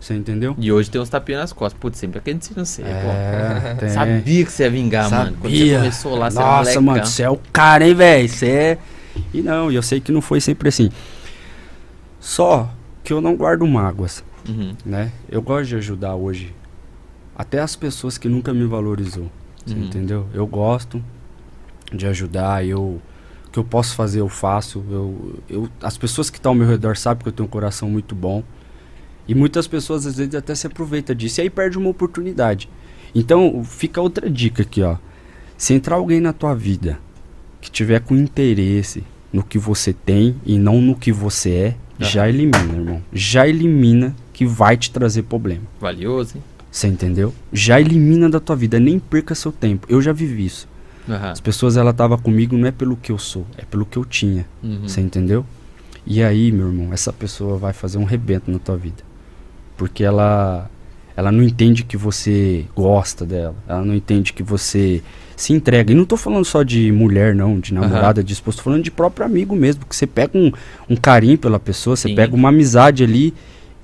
Você 0.00 0.14
entendeu? 0.14 0.54
E 0.58 0.70
hoje 0.70 0.90
tem 0.90 1.00
uns 1.00 1.08
tapinhas 1.08 1.40
nas 1.40 1.52
costas. 1.52 1.78
Putz, 1.80 1.98
sempre 1.98 2.18
acreditei 2.18 2.56
no 2.56 2.64
você, 2.64 2.82
é, 2.82 3.76
pô. 3.78 3.88
Sabia 3.88 4.44
que 4.44 4.52
você 4.52 4.62
ia 4.62 4.70
vingar, 4.70 5.08
Sabia. 5.08 5.24
mano. 5.24 5.36
Quando 5.40 5.56
você 5.56 5.74
começou 5.74 6.16
lá, 6.16 6.30
você 6.30 6.38
Nossa, 6.38 6.70
era 6.70 6.80
mano, 6.80 7.06
você 7.06 7.22
é 7.24 7.30
o 7.30 7.38
cara, 7.52 7.86
hein, 7.86 7.94
velho? 7.94 8.28
Você 8.28 8.46
é... 8.48 8.78
E 9.34 9.42
não, 9.42 9.72
eu 9.72 9.82
sei 9.82 10.00
que 10.00 10.12
não 10.12 10.20
foi 10.20 10.40
sempre 10.40 10.68
assim. 10.68 10.90
Só 12.20 12.70
que 13.02 13.12
eu 13.12 13.20
não 13.20 13.34
guardo 13.36 13.66
mágoas, 13.66 14.22
uhum. 14.48 14.74
né? 14.84 15.10
Eu 15.28 15.42
gosto 15.42 15.68
de 15.68 15.76
ajudar 15.76 16.14
hoje. 16.14 16.54
Até 17.36 17.58
as 17.60 17.74
pessoas 17.74 18.16
que 18.16 18.28
nunca 18.28 18.54
me 18.54 18.66
valorizou. 18.66 19.30
Uhum. 19.68 19.84
entendeu? 19.84 20.26
Eu 20.32 20.46
gosto 20.46 21.02
de 21.92 22.06
ajudar, 22.06 22.64
eu... 22.64 23.00
O 23.46 23.50
que 23.50 23.58
eu 23.58 23.64
posso 23.64 23.94
fazer, 23.94 24.20
eu 24.20 24.28
faço. 24.28 24.84
Eu, 24.90 25.40
eu, 25.48 25.68
as 25.82 25.96
pessoas 25.96 26.28
que 26.28 26.36
estão 26.36 26.52
ao 26.52 26.54
meu 26.54 26.68
redor 26.68 26.96
sabem 26.96 27.22
que 27.22 27.28
eu 27.30 27.32
tenho 27.32 27.46
um 27.46 27.50
coração 27.50 27.88
muito 27.88 28.14
bom. 28.14 28.44
E 29.28 29.34
muitas 29.34 29.66
pessoas 29.66 30.06
às 30.06 30.16
vezes 30.16 30.34
até 30.34 30.54
se 30.54 30.66
aproveitam 30.66 31.14
disso 31.14 31.40
e 31.40 31.42
aí 31.42 31.50
perde 31.50 31.76
uma 31.76 31.90
oportunidade. 31.90 32.68
Então, 33.14 33.62
fica 33.62 34.00
outra 34.00 34.28
dica 34.30 34.62
aqui, 34.62 34.82
ó. 34.82 34.96
Se 35.56 35.74
entrar 35.74 35.96
alguém 35.96 36.18
na 36.18 36.32
tua 36.32 36.54
vida 36.54 36.98
que 37.60 37.70
tiver 37.70 38.00
com 38.00 38.16
interesse 38.16 39.04
no 39.30 39.42
que 39.42 39.58
você 39.58 39.92
tem 39.92 40.36
e 40.46 40.58
não 40.58 40.80
no 40.80 40.94
que 40.94 41.12
você 41.12 41.50
é, 41.50 41.66
uhum. 41.68 42.06
já 42.08 42.28
elimina, 42.28 42.74
irmão. 42.74 43.02
Já 43.12 43.46
elimina 43.46 44.16
que 44.32 44.46
vai 44.46 44.76
te 44.76 44.90
trazer 44.90 45.24
problema. 45.24 45.62
Valioso, 45.78 46.36
hein? 46.36 46.44
Você 46.70 46.86
entendeu? 46.86 47.34
Já 47.52 47.80
elimina 47.80 48.30
da 48.30 48.40
tua 48.40 48.56
vida, 48.56 48.78
nem 48.78 48.98
perca 48.98 49.34
seu 49.34 49.52
tempo. 49.52 49.86
Eu 49.90 50.00
já 50.00 50.12
vivi 50.12 50.46
isso. 50.46 50.68
Uhum. 51.06 51.16
As 51.16 51.40
pessoas 51.40 51.76
ela 51.76 51.92
tava 51.92 52.16
comigo 52.16 52.56
não 52.56 52.68
é 52.68 52.70
pelo 52.70 52.96
que 52.96 53.10
eu 53.12 53.18
sou, 53.18 53.46
é 53.56 53.64
pelo 53.64 53.84
que 53.84 53.96
eu 53.96 54.04
tinha. 54.04 54.46
Uhum. 54.62 54.82
Você 54.82 55.00
entendeu? 55.00 55.44
E 56.06 56.22
aí, 56.22 56.52
meu 56.52 56.68
irmão, 56.68 56.92
essa 56.92 57.12
pessoa 57.12 57.58
vai 57.58 57.72
fazer 57.72 57.98
um 57.98 58.04
rebento 58.04 58.50
na 58.50 58.58
tua 58.58 58.76
vida 58.76 59.07
porque 59.78 60.04
ela 60.04 60.68
ela 61.16 61.32
não 61.32 61.42
entende 61.42 61.82
que 61.82 61.96
você 61.96 62.66
gosta 62.76 63.24
dela, 63.24 63.56
ela 63.66 63.84
não 63.84 63.94
entende 63.94 64.32
que 64.32 64.42
você 64.42 65.02
se 65.34 65.52
entrega. 65.52 65.90
E 65.90 65.94
não 65.94 66.04
estou 66.04 66.18
falando 66.18 66.44
só 66.44 66.62
de 66.62 66.92
mulher, 66.92 67.34
não, 67.34 67.58
de 67.58 67.74
namorada, 67.74 68.20
uhum. 68.20 68.24
de 68.24 68.32
esposo, 68.32 68.58
tô 68.58 68.64
falando 68.64 68.82
de 68.82 68.90
próprio 68.90 69.26
amigo 69.26 69.56
mesmo, 69.56 69.84
que 69.84 69.96
você 69.96 70.06
pega 70.06 70.36
um, 70.38 70.52
um 70.88 70.94
carinho 70.94 71.38
pela 71.38 71.58
pessoa, 71.58 71.96
você 71.96 72.08
Sim. 72.08 72.14
pega 72.14 72.36
uma 72.36 72.50
amizade 72.50 73.02
ali 73.02 73.34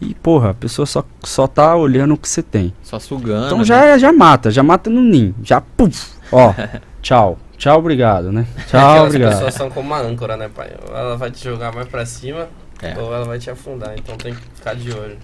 e, 0.01 0.14
porra, 0.14 0.51
a 0.51 0.55
pessoa 0.55 0.86
só, 0.86 1.05
só 1.24 1.47
tá 1.47 1.74
olhando 1.74 2.14
o 2.14 2.16
que 2.16 2.28
você 2.28 2.42
tem. 2.42 2.72
Só 2.82 3.01
sugando. 3.01 3.47
Então 3.47 3.64
já, 3.64 3.80
né? 3.80 3.99
já 3.99 4.12
mata, 4.12 4.51
já 4.51 4.62
mata 4.62 4.88
no 4.90 5.01
ninho, 5.01 5.34
já 5.42 5.61
puf, 5.61 6.12
ó, 6.30 6.53
tchau. 7.03 7.38
Tchau, 7.57 7.78
obrigado, 7.78 8.32
né? 8.32 8.47
Tchau, 8.66 9.07
obrigado. 9.07 9.30
As 9.30 9.34
pessoas 9.36 9.55
são 9.55 9.70
como 9.70 9.86
uma 9.86 10.01
âncora, 10.01 10.36
né, 10.36 10.51
pai? 10.55 10.72
Ou 10.88 10.97
ela 10.97 11.16
vai 11.16 11.30
te 11.30 11.42
jogar 11.42 11.72
mais 11.72 11.88
pra 11.88 12.05
cima, 12.05 12.49
é. 12.82 12.99
ou 12.99 13.14
ela 13.14 13.24
vai 13.24 13.38
te 13.38 13.49
afundar. 13.49 13.95
Então 13.97 14.16
tem 14.16 14.34
que 14.34 14.40
ficar 14.55 14.74
de 14.74 14.92
olho. 14.92 15.16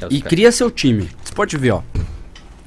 É 0.00 0.06
e 0.10 0.20
cria 0.20 0.52
seu 0.52 0.70
time. 0.70 1.08
Você 1.22 1.34
pode 1.34 1.56
ver, 1.56 1.72
ó. 1.72 1.82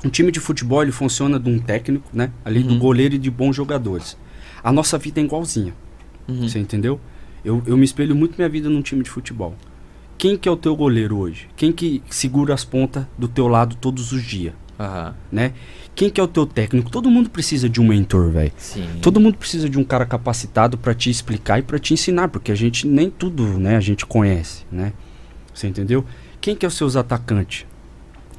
Um 0.03 0.09
time 0.09 0.31
de 0.31 0.39
futebol 0.39 0.81
ele 0.81 0.91
funciona 0.91 1.39
de 1.39 1.49
um 1.49 1.59
técnico, 1.59 2.07
né? 2.13 2.31
Ali 2.43 2.61
uhum. 2.61 2.67
do 2.67 2.77
goleiro 2.77 3.15
e 3.15 3.17
de 3.17 3.31
bons 3.31 3.55
jogadores. 3.55 4.17
A 4.63 4.71
nossa 4.71 4.97
vida 4.97 5.21
é 5.21 5.23
igualzinha. 5.23 5.73
Uhum. 6.27 6.47
Você 6.47 6.59
entendeu? 6.59 6.99
Eu, 7.43 7.61
eu 7.65 7.77
me 7.77 7.85
espelho 7.85 8.15
muito 8.15 8.35
minha 8.37 8.49
vida 8.49 8.69
num 8.69 8.81
time 8.81 9.03
de 9.03 9.09
futebol. 9.09 9.55
Quem 10.17 10.37
que 10.37 10.47
é 10.47 10.51
o 10.51 10.57
teu 10.57 10.75
goleiro 10.75 11.17
hoje? 11.17 11.47
Quem 11.55 11.71
que 11.71 12.01
segura 12.09 12.53
as 12.53 12.63
pontas 12.63 13.05
do 13.17 13.27
teu 13.27 13.47
lado 13.47 13.75
todos 13.75 14.11
os 14.11 14.23
dias? 14.23 14.53
Uhum. 14.79 15.13
Né? 15.31 15.53
Quem 15.95 16.09
que 16.09 16.19
é 16.19 16.23
o 16.23 16.27
teu 16.27 16.45
técnico? 16.45 16.89
Todo 16.89 17.09
mundo 17.09 17.29
precisa 17.29 17.69
de 17.69 17.79
um 17.79 17.87
mentor, 17.87 18.31
velho. 18.31 18.51
Todo 19.01 19.19
mundo 19.19 19.37
precisa 19.37 19.69
de 19.69 19.77
um 19.77 19.83
cara 19.83 20.05
capacitado 20.05 20.77
para 20.77 20.93
te 20.93 21.09
explicar 21.09 21.59
e 21.59 21.61
para 21.61 21.77
te 21.77 21.93
ensinar, 21.93 22.29
porque 22.29 22.51
a 22.51 22.55
gente 22.55 22.87
nem 22.87 23.09
tudo, 23.09 23.45
né, 23.59 23.75
a 23.75 23.79
gente 23.79 24.05
conhece, 24.05 24.65
né? 24.71 24.93
Você 25.53 25.67
entendeu? 25.67 26.03
Quem 26.43 26.57
que 26.57 26.65
é 26.65 26.67
os 26.67 26.75
seus 26.75 26.97
atacantes? 26.97 27.65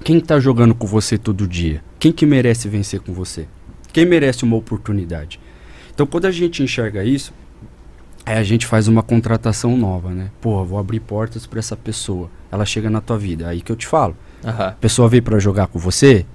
Quem 0.04 0.18
está 0.18 0.38
jogando 0.38 0.74
com 0.74 0.86
você 0.86 1.16
todo 1.16 1.48
dia? 1.48 1.82
Quem 1.98 2.12
que 2.12 2.26
merece 2.26 2.68
vencer 2.68 3.00
com 3.00 3.14
você? 3.14 3.48
Quem 3.94 4.04
merece 4.04 4.44
uma 4.44 4.56
oportunidade? 4.56 5.40
Então, 5.94 6.06
quando 6.06 6.26
a 6.26 6.30
gente 6.30 6.62
enxerga 6.62 7.02
isso, 7.02 7.32
aí 8.26 8.36
a 8.36 8.42
gente 8.42 8.66
faz 8.66 8.88
uma 8.88 9.02
contratação 9.02 9.74
nova, 9.74 10.10
né? 10.10 10.30
Porra, 10.38 10.64
vou 10.64 10.78
abrir 10.78 11.00
portas 11.00 11.46
para 11.46 11.58
essa 11.58 11.78
pessoa. 11.78 12.30
Ela 12.52 12.66
chega 12.66 12.90
na 12.90 13.00
tua 13.00 13.16
vida. 13.16 13.48
Aí 13.48 13.62
que 13.62 13.72
eu 13.72 13.76
te 13.76 13.86
falo. 13.86 14.14
Uhum. 14.44 14.50
A 14.50 14.72
pessoa 14.72 15.08
veio 15.08 15.22
para 15.22 15.38
jogar 15.38 15.68
com 15.68 15.78
você, 15.78 16.26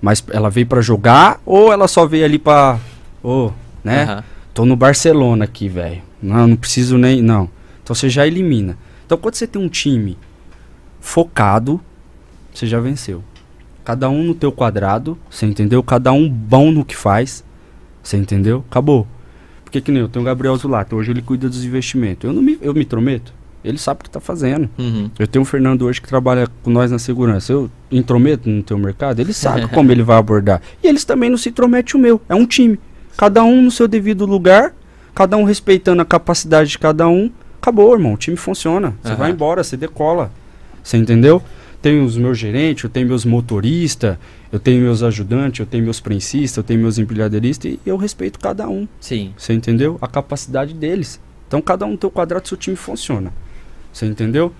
mas 0.00 0.24
ela 0.30 0.48
veio 0.48 0.66
para 0.66 0.80
jogar 0.80 1.42
ou 1.44 1.70
ela 1.70 1.86
só 1.88 2.06
veio 2.06 2.24
ali 2.24 2.38
para, 2.38 2.80
oh, 3.22 3.50
né? 3.84 4.14
Uhum. 4.14 4.22
Tô 4.54 4.64
no 4.64 4.76
Barcelona 4.76 5.44
aqui, 5.44 5.68
velho. 5.68 6.00
Não, 6.22 6.48
não 6.48 6.56
preciso 6.56 6.96
nem, 6.96 7.20
não. 7.20 7.50
Então 7.84 7.94
você 7.94 8.08
já 8.08 8.26
elimina. 8.26 8.78
Então 9.04 9.18
quando 9.18 9.34
você 9.34 9.46
tem 9.46 9.60
um 9.60 9.68
time 9.68 10.16
focado, 11.00 11.80
você 12.52 12.66
já 12.66 12.80
venceu. 12.80 13.22
Cada 13.84 14.10
um 14.10 14.22
no 14.22 14.34
teu 14.34 14.52
quadrado, 14.52 15.18
você 15.30 15.46
entendeu? 15.46 15.82
Cada 15.82 16.12
um 16.12 16.28
bom 16.28 16.70
no 16.70 16.84
que 16.84 16.96
faz, 16.96 17.44
você 18.02 18.16
entendeu? 18.16 18.64
Acabou. 18.70 19.06
Porque 19.64 19.80
que 19.80 19.92
nem 19.92 20.00
eu 20.00 20.08
tenho 20.08 20.22
o 20.22 20.26
Gabriel 20.26 20.56
Zulato, 20.56 20.96
hoje 20.96 21.10
ele 21.10 21.22
cuida 21.22 21.48
dos 21.48 21.64
investimentos. 21.64 22.28
Eu 22.28 22.34
não 22.34 22.42
me, 22.42 22.58
eu 22.60 22.72
me 22.72 22.82
intrometo? 22.82 23.32
Ele 23.62 23.76
sabe 23.76 24.00
o 24.00 24.02
que 24.02 24.08
está 24.08 24.20
fazendo. 24.20 24.68
Uhum. 24.78 25.10
Eu 25.18 25.26
tenho 25.26 25.42
um 25.42 25.44
Fernando 25.44 25.82
hoje 25.82 26.00
que 26.00 26.08
trabalha 26.08 26.48
com 26.62 26.70
nós 26.70 26.90
na 26.90 26.98
segurança. 26.98 27.52
Eu 27.52 27.70
intrometo 27.90 28.48
no 28.48 28.62
teu 28.62 28.78
mercado, 28.78 29.20
ele 29.20 29.32
sabe 29.32 29.68
como 29.72 29.92
ele 29.92 30.02
vai 30.02 30.16
abordar. 30.16 30.62
E 30.82 30.86
eles 30.86 31.04
também 31.04 31.28
não 31.28 31.36
se 31.36 31.48
intrometem 31.48 32.00
o 32.00 32.02
meu. 32.02 32.20
É 32.28 32.34
um 32.34 32.46
time. 32.46 32.78
Cada 33.16 33.42
um 33.42 33.62
no 33.62 33.70
seu 33.70 33.88
devido 33.88 34.24
lugar, 34.24 34.74
cada 35.14 35.36
um 35.36 35.44
respeitando 35.44 36.00
a 36.00 36.04
capacidade 36.04 36.70
de 36.70 36.78
cada 36.78 37.08
um. 37.08 37.30
Acabou, 37.60 37.92
irmão. 37.92 38.14
O 38.14 38.16
time 38.16 38.36
funciona. 38.36 38.94
Você 39.02 39.12
uhum. 39.12 39.18
vai 39.18 39.30
embora, 39.30 39.64
você 39.64 39.76
decola. 39.76 40.30
Você 40.88 40.96
entendeu? 40.96 41.42
Tenho 41.82 42.02
os 42.02 42.16
meus 42.16 42.38
gerentes, 42.38 42.82
eu 42.82 42.88
tenho 42.88 43.06
meus 43.06 43.22
motoristas, 43.22 44.16
eu 44.50 44.58
tenho 44.58 44.80
meus 44.80 45.02
ajudantes, 45.02 45.60
eu 45.60 45.66
tenho 45.66 45.84
meus 45.84 46.00
prensistas, 46.00 46.56
eu 46.56 46.62
tenho 46.62 46.80
meus 46.80 46.96
empilhadeiristas 46.96 47.72
e 47.72 47.80
eu 47.84 47.98
respeito 47.98 48.38
cada 48.38 48.66
um. 48.70 48.88
Sim. 48.98 49.34
Você 49.36 49.52
entendeu? 49.52 49.98
A 50.00 50.06
capacidade 50.08 50.72
deles. 50.72 51.20
Então 51.46 51.60
cada 51.60 51.84
um 51.84 51.90
no 51.90 51.98
teu 51.98 52.10
quadrado, 52.10 52.48
seu 52.48 52.56
time 52.56 52.74
funciona. 52.74 53.34
Você 53.92 54.06
entendeu? 54.06 54.50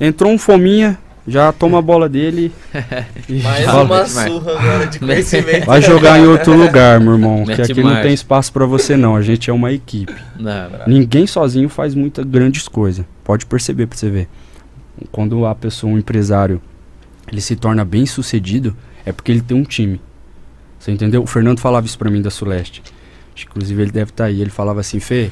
Entrou 0.00 0.32
um 0.32 0.36
fominha, 0.36 0.98
já 1.24 1.52
toma 1.52 1.78
a 1.78 1.82
bola 1.82 2.08
dele. 2.08 2.50
Mais 3.44 3.68
uma 3.68 4.06
surra 4.06 4.58
agora 4.58 4.86
de 4.88 4.98
conhecimento. 4.98 5.66
Vai 5.66 5.80
jogar 5.80 6.18
em 6.18 6.26
outro 6.26 6.56
lugar, 6.56 6.98
meu 6.98 7.12
irmão. 7.12 7.44
que 7.44 7.62
aqui 7.62 7.80
não 7.80 8.02
tem 8.02 8.12
espaço 8.12 8.52
para 8.52 8.66
você 8.66 8.96
não. 8.96 9.14
A 9.14 9.22
gente 9.22 9.48
é 9.48 9.52
uma 9.52 9.70
equipe. 9.70 10.12
Não, 10.36 10.68
Ninguém 10.84 11.28
sozinho 11.28 11.68
faz 11.68 11.94
muitas 11.94 12.24
grandes 12.24 12.66
coisas. 12.66 13.04
Pode 13.22 13.46
perceber 13.46 13.86
para 13.86 13.96
você 13.96 14.10
ver. 14.10 14.28
Quando 15.10 15.46
a 15.46 15.54
pessoa, 15.54 15.92
um 15.92 15.98
empresário, 15.98 16.60
ele 17.30 17.40
se 17.40 17.56
torna 17.56 17.84
bem 17.84 18.06
sucedido, 18.06 18.76
é 19.04 19.12
porque 19.12 19.30
ele 19.30 19.40
tem 19.40 19.56
um 19.56 19.64
time. 19.64 20.00
Você 20.78 20.92
entendeu? 20.92 21.22
O 21.22 21.26
Fernando 21.26 21.58
falava 21.58 21.86
isso 21.86 21.98
para 21.98 22.10
mim 22.10 22.22
da 22.22 22.30
Suleste. 22.30 22.82
Inclusive 23.42 23.82
ele 23.82 23.90
deve 23.90 24.10
estar 24.10 24.24
tá 24.24 24.28
aí. 24.28 24.40
Ele 24.40 24.50
falava 24.50 24.80
assim, 24.80 25.00
Fê, 25.00 25.30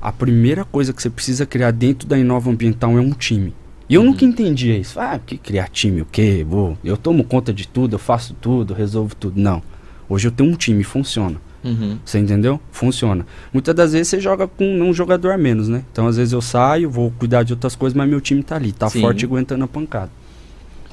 a 0.00 0.12
primeira 0.12 0.64
coisa 0.64 0.92
que 0.92 1.02
você 1.02 1.10
precisa 1.10 1.46
criar 1.46 1.70
dentro 1.70 2.06
da 2.06 2.18
Inova 2.18 2.50
Ambiental 2.50 2.96
é 2.98 3.00
um 3.00 3.12
time. 3.12 3.54
E 3.88 3.94
eu 3.94 4.00
uhum. 4.00 4.08
nunca 4.08 4.24
entendia 4.24 4.76
isso. 4.76 4.98
Ah, 4.98 5.18
que 5.18 5.36
criar 5.36 5.68
time, 5.68 6.02
o 6.02 6.06
quê? 6.06 6.44
Vou, 6.48 6.78
eu 6.84 6.96
tomo 6.96 7.24
conta 7.24 7.52
de 7.52 7.66
tudo, 7.66 7.94
eu 7.94 7.98
faço 7.98 8.34
tudo, 8.40 8.74
resolvo 8.74 9.14
tudo. 9.14 9.40
Não. 9.40 9.62
Hoje 10.08 10.28
eu 10.28 10.32
tenho 10.32 10.50
um 10.50 10.54
time, 10.54 10.82
funciona. 10.84 11.40
Uhum. 11.64 11.98
Você 12.04 12.18
entendeu? 12.18 12.60
Funciona. 12.70 13.24
Muitas 13.52 13.74
das 13.74 13.92
vezes 13.92 14.08
você 14.08 14.20
joga 14.20 14.48
com 14.48 14.64
um 14.64 14.92
jogador 14.92 15.30
a 15.30 15.38
menos, 15.38 15.68
né? 15.68 15.84
Então 15.92 16.06
às 16.06 16.16
vezes 16.16 16.32
eu 16.32 16.40
saio, 16.40 16.90
vou 16.90 17.12
cuidar 17.12 17.42
de 17.44 17.52
outras 17.52 17.76
coisas, 17.76 17.96
mas 17.96 18.08
meu 18.08 18.20
time 18.20 18.42
tá 18.42 18.56
ali, 18.56 18.72
tá 18.72 18.88
Sim. 18.88 19.00
forte 19.00 19.24
aguentando 19.24 19.64
a 19.64 19.68
pancada. 19.68 20.10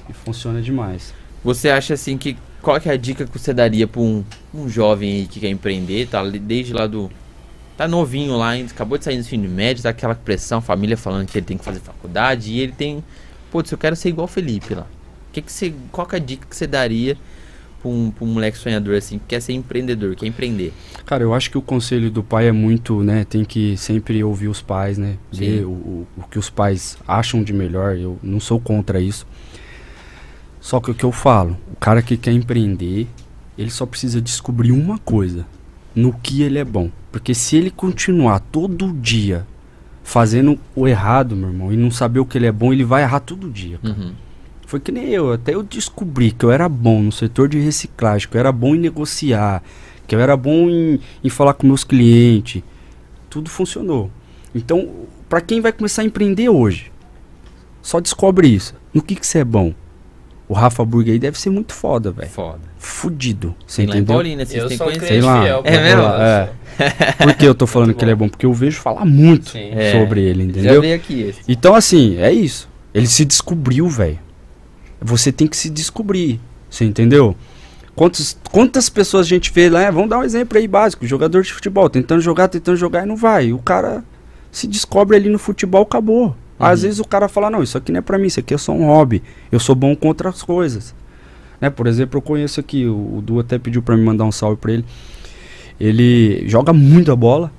E 0.07 0.13
funciona 0.13 0.61
demais. 0.61 1.13
Você 1.43 1.69
acha 1.69 1.93
assim 1.93 2.17
que 2.17 2.37
qual 2.61 2.77
é 2.77 2.89
a 2.89 2.97
dica 2.97 3.25
que 3.25 3.39
você 3.39 3.53
daria 3.53 3.87
para 3.87 4.01
um, 4.01 4.23
um 4.53 4.67
jovem 4.67 5.21
aí 5.21 5.27
que 5.27 5.39
quer 5.39 5.49
empreender, 5.49 6.07
tá 6.07 6.23
desde 6.23 6.73
lá 6.73 6.85
do 6.85 7.09
tá 7.77 7.87
novinho 7.87 8.35
lá, 8.35 8.55
acabou 8.55 8.97
de 8.97 9.05
sair 9.05 9.15
no 9.15 9.21
ensino 9.21 9.47
médio, 9.47 9.81
tá 9.81 9.89
aquela 9.89 10.13
pressão, 10.13 10.59
família 10.59 10.97
falando 10.97 11.25
que 11.25 11.37
ele 11.37 11.45
tem 11.45 11.57
que 11.57 11.63
fazer 11.63 11.79
faculdade 11.79 12.51
e 12.51 12.59
ele 12.59 12.73
tem, 12.73 13.01
putz, 13.49 13.71
eu 13.71 13.77
quero 13.77 13.95
ser 13.95 14.09
igual 14.09 14.25
o 14.25 14.27
Felipe 14.27 14.75
lá. 14.75 14.85
Que 15.31 15.41
que 15.41 15.49
você, 15.49 15.73
qual 15.89 16.05
que 16.05 16.15
é 16.15 16.19
a 16.19 16.21
dica 16.21 16.45
que 16.45 16.53
você 16.53 16.67
daria 16.67 17.17
pra 17.81 17.89
um, 17.89 18.11
pra 18.11 18.25
um 18.25 18.27
moleque 18.27 18.57
sonhador 18.57 18.95
assim, 18.95 19.17
que 19.19 19.25
quer 19.29 19.41
ser 19.41 19.53
empreendedor, 19.53 20.15
quer 20.15 20.27
empreender? 20.27 20.73
Cara, 21.05 21.23
eu 21.23 21.33
acho 21.33 21.49
que 21.49 21.57
o 21.57 21.61
conselho 21.61 22.11
do 22.11 22.23
pai 22.23 22.47
é 22.47 22.51
muito, 22.51 23.03
né, 23.03 23.25
tem 23.25 23.43
que 23.43 23.75
sempre 23.77 24.23
ouvir 24.23 24.47
os 24.47 24.61
pais, 24.61 24.97
né, 24.97 25.17
ver 25.31 25.65
o, 25.65 25.71
o, 25.71 26.07
o 26.17 26.23
que 26.29 26.37
os 26.37 26.49
pais 26.49 26.97
acham 27.07 27.43
de 27.43 27.53
melhor, 27.53 27.97
eu 27.97 28.19
não 28.21 28.39
sou 28.39 28.59
contra 28.59 28.99
isso. 28.99 29.25
Só 30.59 30.79
que 30.79 30.91
o 30.91 30.93
que 30.93 31.03
eu 31.03 31.11
falo, 31.11 31.57
o 31.71 31.75
cara 31.77 32.01
que 32.01 32.17
quer 32.17 32.31
empreender, 32.31 33.07
ele 33.57 33.71
só 33.71 33.85
precisa 33.85 34.21
descobrir 34.21 34.71
uma 34.71 34.97
coisa, 34.97 35.45
no 35.95 36.13
que 36.13 36.43
ele 36.43 36.59
é 36.59 36.65
bom. 36.65 36.89
Porque 37.11 37.33
se 37.33 37.57
ele 37.57 37.71
continuar 37.71 38.39
todo 38.39 38.93
dia 38.93 39.45
fazendo 40.03 40.59
o 40.75 40.87
errado, 40.87 41.35
meu 41.35 41.49
irmão, 41.49 41.73
e 41.73 41.77
não 41.77 41.91
saber 41.91 42.19
o 42.19 42.25
que 42.25 42.37
ele 42.37 42.47
é 42.47 42.51
bom, 42.51 42.73
ele 42.73 42.83
vai 42.83 43.03
errar 43.03 43.19
todo 43.19 43.49
dia. 43.49 43.79
Uhum. 43.83 44.13
Foi 44.69 44.79
que 44.79 44.91
nem 44.91 45.05
eu, 45.05 45.33
até 45.33 45.55
eu 45.55 45.63
descobri 45.63 46.29
que 46.29 46.45
eu 46.45 46.51
era 46.51 46.69
bom 46.69 47.01
no 47.01 47.11
setor 47.11 47.49
de 47.49 47.57
reciclagem, 47.57 48.29
que 48.29 48.37
eu 48.37 48.39
era 48.39 48.51
bom 48.51 48.75
em 48.75 48.77
negociar, 48.77 49.63
que 50.05 50.13
eu 50.13 50.19
era 50.19 50.37
bom 50.37 50.69
em, 50.69 50.99
em 51.23 51.27
falar 51.27 51.55
com 51.55 51.65
meus 51.65 51.83
clientes. 51.83 52.61
Tudo 53.31 53.49
funcionou. 53.49 54.11
Então, 54.53 54.87
para 55.27 55.41
quem 55.41 55.59
vai 55.59 55.71
começar 55.71 56.03
a 56.03 56.05
empreender 56.05 56.49
hoje, 56.49 56.91
só 57.81 57.99
descobre 57.99 58.47
isso. 58.47 58.75
No 58.93 59.01
que, 59.01 59.15
que 59.15 59.25
você 59.25 59.39
é 59.39 59.43
bom? 59.43 59.73
O 60.47 60.53
Rafa 60.53 60.85
Burger 60.85 61.13
aí 61.13 61.19
deve 61.19 61.39
ser 61.39 61.49
muito 61.49 61.73
foda, 61.73 62.11
velho. 62.11 62.29
Foda. 62.29 62.61
Fudido. 62.77 63.55
Você 63.65 63.81
entendeu? 63.81 64.13
Paulina, 64.13 64.45
vocês 64.45 64.65
têm 64.65 64.77
conhecido. 64.77 65.07
Sei 65.07 65.21
lá. 65.21 65.41
Fiel, 65.41 65.61
é 65.65 65.81
mesmo? 65.81 66.03
É. 66.03 66.51
Por 67.17 67.33
que 67.33 67.45
eu 67.45 67.55
tô 67.55 67.65
falando 67.65 67.95
que 67.95 68.03
ele 68.03 68.11
é 68.11 68.15
bom? 68.15 68.29
Porque 68.29 68.45
eu 68.45 68.53
vejo 68.53 68.79
falar 68.79 69.03
muito 69.03 69.49
Sim. 69.49 69.71
sobre 69.93 70.21
é. 70.21 70.29
ele, 70.29 70.43
entendeu? 70.43 70.75
Já 70.75 70.79
veio 70.79 70.95
aqui 70.95 71.21
esse. 71.21 71.39
Então, 71.47 71.73
assim, 71.73 72.17
é 72.17 72.31
isso. 72.31 72.69
Ele 72.93 73.07
se 73.07 73.25
descobriu, 73.25 73.89
velho. 73.89 74.28
Você 75.01 75.31
tem 75.31 75.47
que 75.47 75.57
se 75.57 75.69
descobrir. 75.69 76.39
Você 76.69 76.85
entendeu? 76.85 77.35
Quantos, 77.95 78.37
quantas 78.51 78.89
pessoas 78.89 79.25
a 79.25 79.29
gente 79.29 79.51
vê 79.51 79.69
lá? 79.69 79.89
vamos 79.91 80.09
dar 80.09 80.19
um 80.19 80.23
exemplo 80.23 80.57
aí 80.57 80.67
básico. 80.67 81.05
Jogador 81.05 81.43
de 81.43 81.53
futebol, 81.53 81.89
tentando 81.89 82.21
jogar, 82.21 82.47
tentando 82.47 82.77
jogar 82.77 83.03
e 83.03 83.05
não 83.05 83.15
vai. 83.15 83.51
O 83.51 83.59
cara 83.59 84.03
se 84.51 84.67
descobre 84.67 85.17
ali 85.17 85.29
no 85.29 85.39
futebol, 85.39 85.83
acabou. 85.83 86.27
Uhum. 86.27 86.33
Às 86.59 86.81
vezes 86.81 86.99
o 86.99 87.05
cara 87.05 87.27
fala, 87.27 87.49
não, 87.49 87.63
isso 87.63 87.77
aqui 87.77 87.91
não 87.91 87.99
é 87.99 88.01
pra 88.01 88.17
mim, 88.17 88.27
isso 88.27 88.39
aqui 88.39 88.53
é 88.53 88.57
só 88.57 88.71
um 88.71 88.85
hobby. 88.85 89.23
Eu 89.51 89.59
sou 89.59 89.75
bom 89.75 89.95
com 89.95 90.07
outras 90.07 90.41
coisas. 90.41 90.95
Né? 91.59 91.69
Por 91.69 91.87
exemplo, 91.87 92.17
eu 92.17 92.21
conheço 92.21 92.59
aqui, 92.59 92.85
o, 92.85 93.17
o 93.17 93.21
Du 93.21 93.39
até 93.39 93.57
pediu 93.57 93.81
pra 93.81 93.97
me 93.97 94.03
mandar 94.03 94.25
um 94.25 94.31
salve 94.31 94.57
pra 94.57 94.71
ele. 94.71 94.85
Ele 95.79 96.43
joga 96.47 96.73
muito 96.73 97.11
a 97.11 97.15
bola, 97.15 97.51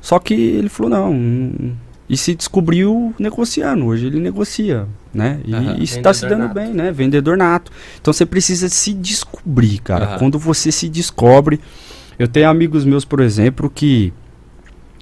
só 0.00 0.18
que 0.18 0.34
ele 0.34 0.68
falou, 0.68 0.90
não, 0.90 1.76
e 2.08 2.16
se 2.16 2.34
descobriu 2.34 3.14
negociando. 3.18 3.86
Hoje 3.86 4.06
ele 4.06 4.20
negocia, 4.20 4.86
né? 5.12 5.40
E, 5.44 5.54
uhum. 5.54 5.82
está 5.82 6.12
se 6.12 6.26
dando 6.28 6.42
nato. 6.42 6.54
bem, 6.54 6.72
né? 6.72 6.92
Vendedor 6.92 7.36
nato. 7.36 7.72
Então 8.00 8.12
você 8.12 8.26
precisa 8.26 8.68
se 8.68 8.92
descobrir, 8.92 9.78
cara. 9.78 10.12
Uhum. 10.12 10.18
Quando 10.18 10.38
você 10.38 10.70
se 10.70 10.88
descobre. 10.88 11.60
Eu 12.18 12.28
tenho 12.28 12.48
amigos 12.48 12.84
meus, 12.84 13.04
por 13.04 13.20
exemplo, 13.20 13.70
que 13.70 14.12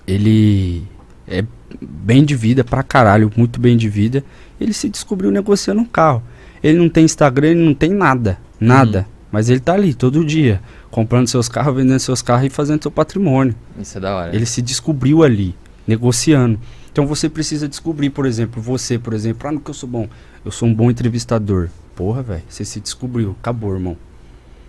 ele 0.06 0.84
é 1.26 1.44
bem 1.80 2.24
de 2.24 2.34
vida 2.34 2.64
pra 2.64 2.82
caralho, 2.82 3.30
muito 3.36 3.60
bem 3.60 3.76
de 3.76 3.88
vida. 3.88 4.24
Ele 4.60 4.72
se 4.72 4.88
descobriu 4.88 5.30
negociando 5.30 5.80
um 5.80 5.84
carro. 5.84 6.22
Ele 6.62 6.78
não 6.78 6.88
tem 6.88 7.04
Instagram, 7.04 7.48
ele 7.48 7.64
não 7.64 7.74
tem 7.74 7.90
nada, 7.90 8.38
nada. 8.58 9.00
Uhum. 9.00 9.04
Mas 9.32 9.48
ele 9.48 9.60
tá 9.60 9.74
ali 9.74 9.94
todo 9.94 10.24
dia, 10.24 10.60
comprando 10.90 11.28
seus 11.28 11.48
carros, 11.48 11.74
vendendo 11.74 12.00
seus 12.00 12.20
carros 12.20 12.46
e 12.46 12.50
fazendo 12.50 12.82
seu 12.82 12.90
patrimônio. 12.90 13.54
Isso 13.78 13.96
é 13.96 14.00
da 14.00 14.14
hora. 14.14 14.34
Ele 14.34 14.44
se 14.44 14.60
descobriu 14.60 15.22
ali, 15.22 15.54
negociando. 15.86 16.58
Então 16.92 17.06
você 17.06 17.28
precisa 17.28 17.68
descobrir, 17.68 18.10
por 18.10 18.26
exemplo, 18.26 18.60
você, 18.60 18.98
por 18.98 19.12
exemplo, 19.12 19.48
ah, 19.48 19.52
no 19.52 19.60
que 19.60 19.70
eu 19.70 19.74
sou 19.74 19.88
bom, 19.88 20.08
eu 20.44 20.50
sou 20.50 20.68
um 20.68 20.74
bom 20.74 20.90
entrevistador. 20.90 21.68
Porra, 21.94 22.22
velho, 22.22 22.42
você 22.48 22.64
se 22.64 22.80
descobriu, 22.80 23.36
acabou, 23.40 23.74
irmão. 23.74 23.96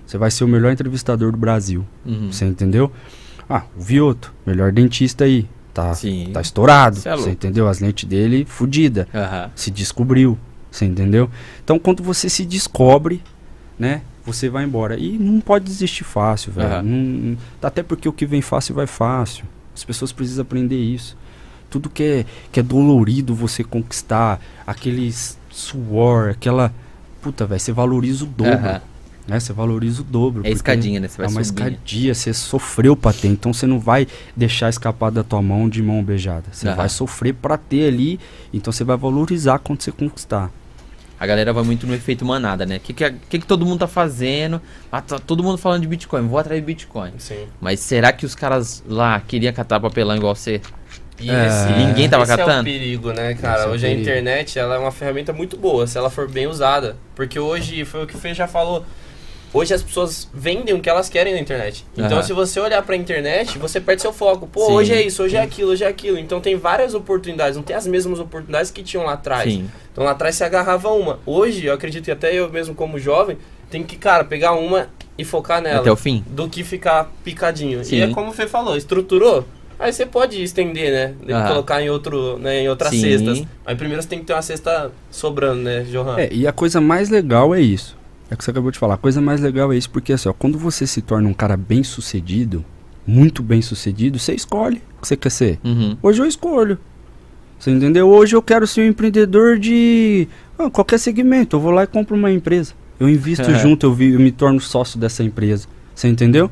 Você 0.05 0.17
vai 0.17 0.29
ser 0.29 0.43
o 0.43 0.47
melhor 0.47 0.71
entrevistador 0.71 1.31
do 1.31 1.37
Brasil. 1.37 1.85
Uhum. 2.05 2.31
Você 2.31 2.45
entendeu? 2.45 2.91
Ah, 3.49 3.63
o 3.77 3.81
Vioto, 3.81 4.33
melhor 4.45 4.71
dentista 4.71 5.23
aí. 5.23 5.47
Tá, 5.73 5.93
Sim. 5.93 6.31
tá 6.33 6.41
estourado. 6.41 6.99
É 7.05 7.15
você 7.15 7.31
entendeu? 7.31 7.67
As 7.67 7.79
lentes 7.79 8.07
dele, 8.07 8.45
fodida. 8.45 9.07
Uhum. 9.13 9.49
Se 9.55 9.71
descobriu. 9.71 10.37
Você 10.69 10.85
entendeu? 10.85 11.29
Então, 11.63 11.79
quando 11.79 12.03
você 12.03 12.29
se 12.29 12.45
descobre, 12.45 13.21
né? 13.79 14.01
Você 14.25 14.49
vai 14.49 14.63
embora. 14.63 14.97
E 14.97 15.17
não 15.17 15.41
pode 15.41 15.65
desistir 15.65 16.03
fácil, 16.03 16.51
velho. 16.51 16.85
Uhum. 16.85 17.37
até 17.61 17.81
porque 17.81 18.07
o 18.07 18.13
que 18.13 18.25
vem 18.25 18.41
fácil 18.41 18.75
vai 18.75 18.85
fácil. 18.85 19.45
As 19.73 19.83
pessoas 19.83 20.11
precisam 20.11 20.43
aprender 20.43 20.77
isso. 20.77 21.17
Tudo 21.71 21.89
que 21.89 22.03
é, 22.03 22.25
que 22.51 22.59
é 22.59 22.63
dolorido 22.63 23.33
você 23.33 23.63
conquistar, 23.63 24.39
aquele 24.67 25.11
suor, 25.49 26.29
aquela. 26.29 26.71
Puta, 27.21 27.47
velho, 27.47 27.59
você 27.59 27.71
valoriza 27.71 28.25
o 28.25 28.27
dobro. 28.27 28.53
Uhum. 28.53 28.81
Né? 29.27 29.39
Você 29.39 29.53
valoriza 29.53 30.01
o 30.01 30.03
dobro. 30.03 30.45
É 30.45 30.51
escadinha, 30.51 30.99
né? 30.99 31.07
Você 31.07 31.17
vai 31.17 31.27
é 31.27 31.29
uma 31.29 31.43
subir. 31.43 31.63
escadinha, 31.63 32.13
você 32.13 32.33
sofreu 32.33 32.95
pra 32.95 33.13
ter. 33.13 33.29
Então 33.29 33.53
você 33.53 33.65
não 33.65 33.79
vai 33.79 34.07
deixar 34.35 34.69
escapar 34.69 35.11
da 35.11 35.23
tua 35.23 35.41
mão 35.41 35.69
de 35.69 35.81
mão 35.81 36.03
beijada. 36.03 36.43
Você 36.51 36.67
uhum. 36.67 36.75
vai 36.75 36.89
sofrer 36.89 37.33
pra 37.33 37.57
ter 37.57 37.87
ali. 37.87 38.19
Então 38.53 38.71
você 38.73 38.83
vai 38.83 38.97
valorizar 38.97 39.59
quando 39.59 39.81
você 39.81 39.91
conquistar. 39.91 40.51
A 41.21 41.27
galera 41.27 41.53
vai 41.53 41.63
muito 41.63 41.85
no 41.85 41.93
efeito 41.93 42.25
manada, 42.25 42.65
né? 42.65 42.77
O 42.77 42.79
que, 42.79 42.93
que, 42.93 43.11
que, 43.11 43.39
que, 43.39 43.45
todo 43.45 43.63
mundo 43.63 43.81
tá 43.81 43.87
fazendo? 43.87 44.59
Ah, 44.91 45.01
tá 45.01 45.19
todo 45.19 45.43
mundo 45.43 45.55
falando 45.55 45.83
de 45.83 45.87
Bitcoin, 45.87 46.27
vou 46.27 46.41
de 46.41 46.59
Bitcoin. 46.59 47.11
Sim. 47.19 47.45
Mas 47.61 47.79
será 47.79 48.11
que 48.11 48.25
os 48.25 48.33
caras 48.33 48.83
lá 48.87 49.19
queriam 49.19 49.53
catar 49.53 49.79
papelão 49.79 50.15
igual 50.15 50.33
você? 50.33 50.59
E, 51.19 51.29
é, 51.29 51.77
ninguém 51.77 52.09
tava 52.09 52.23
esse 52.23 52.35
catando? 52.35 52.51
é 52.51 52.61
o 52.61 52.63
perigo, 52.63 53.13
né, 53.13 53.35
cara? 53.35 53.63
É 53.63 53.67
hoje 53.67 53.85
a 53.85 53.91
internet 53.91 54.57
ela 54.57 54.75
é 54.75 54.77
uma 54.79 54.91
ferramenta 54.91 55.31
muito 55.31 55.55
boa, 55.55 55.85
se 55.85 55.97
ela 55.97 56.09
for 56.09 56.29
bem 56.29 56.47
usada. 56.47 56.95
Porque 57.15 57.39
hoje, 57.39 57.85
foi 57.85 58.03
o 58.03 58.07
que 58.07 58.15
o 58.15 58.17
Fê 58.17 58.33
já 58.33 58.47
falou, 58.47 58.85
Hoje 59.53 59.73
as 59.73 59.83
pessoas 59.83 60.29
vendem 60.33 60.73
o 60.73 60.79
que 60.79 60.89
elas 60.89 61.09
querem 61.09 61.33
na 61.33 61.39
internet. 61.39 61.85
Então, 61.97 62.17
uhum. 62.17 62.23
se 62.23 62.31
você 62.31 62.59
olhar 62.59 62.81
pra 62.83 62.95
internet, 62.95 63.57
você 63.57 63.81
perde 63.81 64.01
seu 64.01 64.13
foco. 64.13 64.47
Pô, 64.47 64.65
Sim. 64.67 64.71
hoje 64.71 64.93
é 64.93 65.01
isso, 65.01 65.21
hoje 65.21 65.35
é 65.35 65.41
aquilo, 65.41 65.71
hoje 65.71 65.83
é 65.83 65.87
aquilo. 65.87 66.17
Então, 66.17 66.39
tem 66.39 66.55
várias 66.55 66.93
oportunidades. 66.93 67.57
Não 67.57 67.63
tem 67.63 67.75
as 67.75 67.85
mesmas 67.85 68.19
oportunidades 68.19 68.71
que 68.71 68.81
tinham 68.81 69.05
lá 69.05 69.13
atrás. 69.13 69.51
Sim. 69.51 69.69
Então, 69.91 70.05
lá 70.05 70.11
atrás 70.11 70.35
se 70.35 70.43
agarrava 70.45 70.89
uma. 70.91 71.19
Hoje, 71.25 71.65
eu 71.65 71.73
acredito 71.73 72.05
que 72.05 72.11
até 72.11 72.33
eu 72.33 72.49
mesmo, 72.49 72.73
como 72.73 72.97
jovem, 72.97 73.37
tem 73.69 73.83
que, 73.83 73.97
cara, 73.97 74.23
pegar 74.23 74.53
uma 74.53 74.87
e 75.17 75.25
focar 75.25 75.61
nela. 75.61 75.81
Até 75.81 75.91
o 75.91 75.97
fim. 75.97 76.23
Do 76.27 76.47
que 76.47 76.63
ficar 76.63 77.11
picadinho. 77.21 77.83
Sim. 77.83 77.97
E 77.97 78.01
é 78.01 78.07
como 78.07 78.29
o 78.29 78.33
Fê 78.33 78.47
falou, 78.47 78.77
estruturou. 78.77 79.45
Aí 79.81 79.91
você 79.91 80.05
pode 80.05 80.41
estender, 80.43 80.91
né? 80.91 81.35
Ah. 81.35 81.47
Colocar 81.47 81.81
em, 81.81 81.89
outro, 81.89 82.37
né, 82.37 82.61
em 82.61 82.69
outras 82.69 82.91
Sim. 82.91 83.01
cestas. 83.01 83.43
Mas 83.65 83.75
primeiro 83.75 84.01
você 84.01 84.07
tem 84.07 84.19
que 84.19 84.25
ter 84.25 84.33
uma 84.33 84.41
cesta 84.43 84.91
sobrando, 85.09 85.63
né, 85.63 85.81
Johan? 85.91 86.19
É, 86.19 86.31
e 86.31 86.45
a 86.45 86.51
coisa 86.51 86.79
mais 86.79 87.09
legal 87.09 87.55
é 87.55 87.59
isso. 87.59 87.97
É 88.29 88.35
o 88.35 88.37
que 88.37 88.43
você 88.43 88.51
acabou 88.51 88.69
de 88.69 88.77
falar. 88.77 88.93
A 88.93 88.97
coisa 88.97 89.19
mais 89.19 89.41
legal 89.41 89.73
é 89.73 89.77
isso, 89.77 89.89
porque 89.89 90.13
assim, 90.13 90.29
ó, 90.29 90.33
quando 90.33 90.57
você 90.59 90.85
se 90.85 91.01
torna 91.01 91.27
um 91.27 91.33
cara 91.33 91.57
bem 91.57 91.83
sucedido, 91.83 92.63
muito 93.07 93.41
bem 93.41 93.59
sucedido, 93.59 94.19
você 94.19 94.33
escolhe 94.33 94.83
o 94.97 95.01
que 95.01 95.07
você 95.07 95.17
quer 95.17 95.31
ser. 95.31 95.59
Uhum. 95.63 95.97
Hoje 96.03 96.21
eu 96.21 96.27
escolho. 96.27 96.77
Você 97.57 97.71
entendeu? 97.71 98.07
Hoje 98.07 98.35
eu 98.35 98.41
quero 98.41 98.67
ser 98.67 98.81
um 98.81 98.85
empreendedor 98.85 99.57
de 99.57 100.27
ah, 100.59 100.69
qualquer 100.69 100.99
segmento. 100.99 101.55
Eu 101.55 101.59
vou 101.59 101.71
lá 101.71 101.83
e 101.83 101.87
compro 101.87 102.15
uma 102.15 102.31
empresa. 102.31 102.73
Eu 102.99 103.09
invisto 103.09 103.49
é. 103.49 103.57
junto, 103.57 103.87
eu, 103.87 103.93
vi, 103.93 104.13
eu 104.13 104.19
me 104.19 104.31
torno 104.31 104.59
sócio 104.59 104.99
dessa 104.99 105.23
empresa. 105.23 105.67
Você 105.95 106.07
entendeu? 106.07 106.51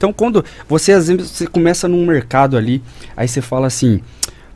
Então 0.00 0.14
quando 0.14 0.42
você 0.66 0.92
às 0.92 1.08
vezes 1.08 1.28
você 1.30 1.46
começa 1.46 1.86
num 1.86 2.06
mercado 2.06 2.56
ali, 2.56 2.82
aí 3.14 3.28
você 3.28 3.42
fala 3.42 3.66
assim, 3.66 4.00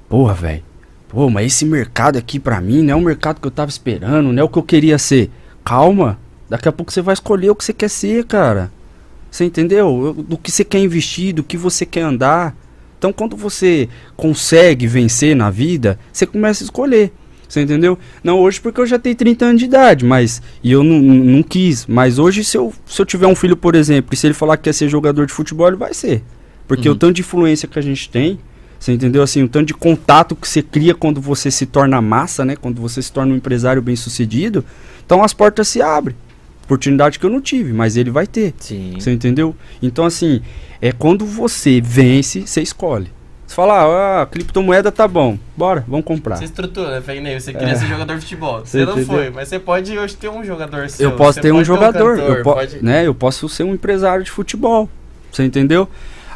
porra, 0.08 0.32
velho, 0.32 0.62
pô, 1.06 1.28
mas 1.28 1.48
esse 1.48 1.66
mercado 1.66 2.16
aqui 2.16 2.38
para 2.38 2.62
mim 2.62 2.80
não 2.80 2.94
é 2.94 2.96
o 2.96 3.00
mercado 3.02 3.42
que 3.42 3.46
eu 3.46 3.50
tava 3.50 3.68
esperando, 3.68 4.32
não 4.32 4.40
é 4.40 4.42
o 4.42 4.48
que 4.48 4.58
eu 4.58 4.62
queria 4.62 4.96
ser. 4.96 5.30
Calma, 5.62 6.18
Daqui 6.48 6.68
a 6.68 6.72
pouco 6.72 6.92
você 6.92 7.00
vai 7.00 7.14
escolher 7.14 7.50
o 7.50 7.54
que 7.54 7.64
você 7.64 7.72
quer 7.72 7.88
ser, 7.88 8.24
cara. 8.26 8.70
Você 9.30 9.44
entendeu? 9.44 10.14
Do 10.16 10.36
que 10.36 10.50
você 10.50 10.64
quer 10.64 10.78
investir, 10.78 11.34
do 11.34 11.42
que 11.42 11.56
você 11.56 11.84
quer 11.86 12.02
andar. 12.02 12.54
Então, 12.98 13.12
quando 13.12 13.36
você 13.36 13.88
consegue 14.16 14.86
vencer 14.86 15.34
na 15.34 15.50
vida, 15.50 15.98
você 16.12 16.26
começa 16.26 16.62
a 16.62 16.66
escolher. 16.66 17.12
Você 17.54 17.62
entendeu? 17.62 17.96
Não 18.22 18.40
hoje 18.40 18.60
porque 18.60 18.80
eu 18.80 18.86
já 18.86 18.98
tenho 18.98 19.14
30 19.14 19.44
anos 19.44 19.60
de 19.60 19.66
idade, 19.66 20.04
mas. 20.04 20.42
E 20.60 20.72
eu 20.72 20.82
não, 20.82 20.98
não 20.98 21.40
quis. 21.40 21.86
Mas 21.86 22.18
hoje, 22.18 22.42
se 22.42 22.56
eu, 22.56 22.72
se 22.84 23.00
eu 23.00 23.06
tiver 23.06 23.28
um 23.28 23.34
filho, 23.36 23.56
por 23.56 23.76
exemplo, 23.76 24.12
e 24.12 24.16
se 24.16 24.26
ele 24.26 24.34
falar 24.34 24.56
que 24.56 24.64
quer 24.64 24.72
ser 24.72 24.88
jogador 24.88 25.24
de 25.24 25.32
futebol, 25.32 25.68
ele 25.68 25.76
vai 25.76 25.94
ser. 25.94 26.24
Porque 26.66 26.88
uhum. 26.88 26.96
o 26.96 26.98
tanto 26.98 27.14
de 27.14 27.20
influência 27.20 27.68
que 27.68 27.78
a 27.78 27.82
gente 27.82 28.10
tem, 28.10 28.40
você 28.76 28.92
entendeu? 28.92 29.22
Assim, 29.22 29.44
o 29.44 29.48
tanto 29.48 29.66
de 29.66 29.74
contato 29.74 30.34
que 30.34 30.48
você 30.48 30.62
cria 30.62 30.96
quando 30.96 31.20
você 31.20 31.48
se 31.48 31.64
torna 31.64 32.02
massa, 32.02 32.44
né? 32.44 32.56
Quando 32.56 32.82
você 32.82 33.00
se 33.00 33.12
torna 33.12 33.32
um 33.32 33.36
empresário 33.36 33.80
bem 33.80 33.94
sucedido. 33.94 34.64
Então 35.06 35.22
as 35.22 35.32
portas 35.32 35.68
se 35.68 35.80
abrem. 35.80 36.16
Oportunidade 36.64 37.20
que 37.20 37.24
eu 37.24 37.30
não 37.30 37.40
tive, 37.40 37.72
mas 37.72 37.96
ele 37.96 38.10
vai 38.10 38.26
ter. 38.26 38.52
Sim. 38.58 38.94
Você 38.98 39.12
entendeu? 39.12 39.54
Então, 39.80 40.04
assim, 40.04 40.40
é 40.80 40.90
quando 40.90 41.24
você 41.24 41.80
vence, 41.80 42.40
você 42.48 42.62
escolhe. 42.62 43.12
Você 43.46 43.54
fala, 43.54 44.22
ah, 44.22 44.26
criptomoeda 44.26 44.90
tá 44.90 45.06
bom, 45.06 45.38
bora, 45.56 45.84
vamos 45.86 46.04
comprar. 46.06 46.36
Você 46.36 46.44
estrutura, 46.44 47.00
né, 47.00 47.38
Você 47.38 47.52
queria 47.52 47.72
é. 47.72 47.74
ser 47.74 47.86
jogador 47.86 48.14
de 48.14 48.22
futebol. 48.22 48.60
Você, 48.60 48.78
você 48.78 48.84
não 48.84 48.92
entendeu? 48.92 49.06
foi, 49.06 49.30
mas 49.30 49.48
você 49.48 49.58
pode 49.58 49.98
hoje 49.98 50.16
ter 50.16 50.28
um 50.28 50.42
jogador 50.42 50.88
seu. 50.88 51.10
Eu 51.10 51.16
posso 51.16 51.40
ter 51.40 51.52
um 51.52 51.62
jogador, 51.62 52.16
ter 52.16 52.22
um 52.22 52.26
cantor, 52.26 52.36
eu, 52.38 52.42
po 52.42 52.54
pode... 52.54 52.84
né, 52.84 53.06
eu 53.06 53.14
posso 53.14 53.48
ser 53.48 53.64
um 53.64 53.74
empresário 53.74 54.24
de 54.24 54.30
futebol. 54.30 54.88
Você 55.30 55.44
entendeu? 55.44 55.88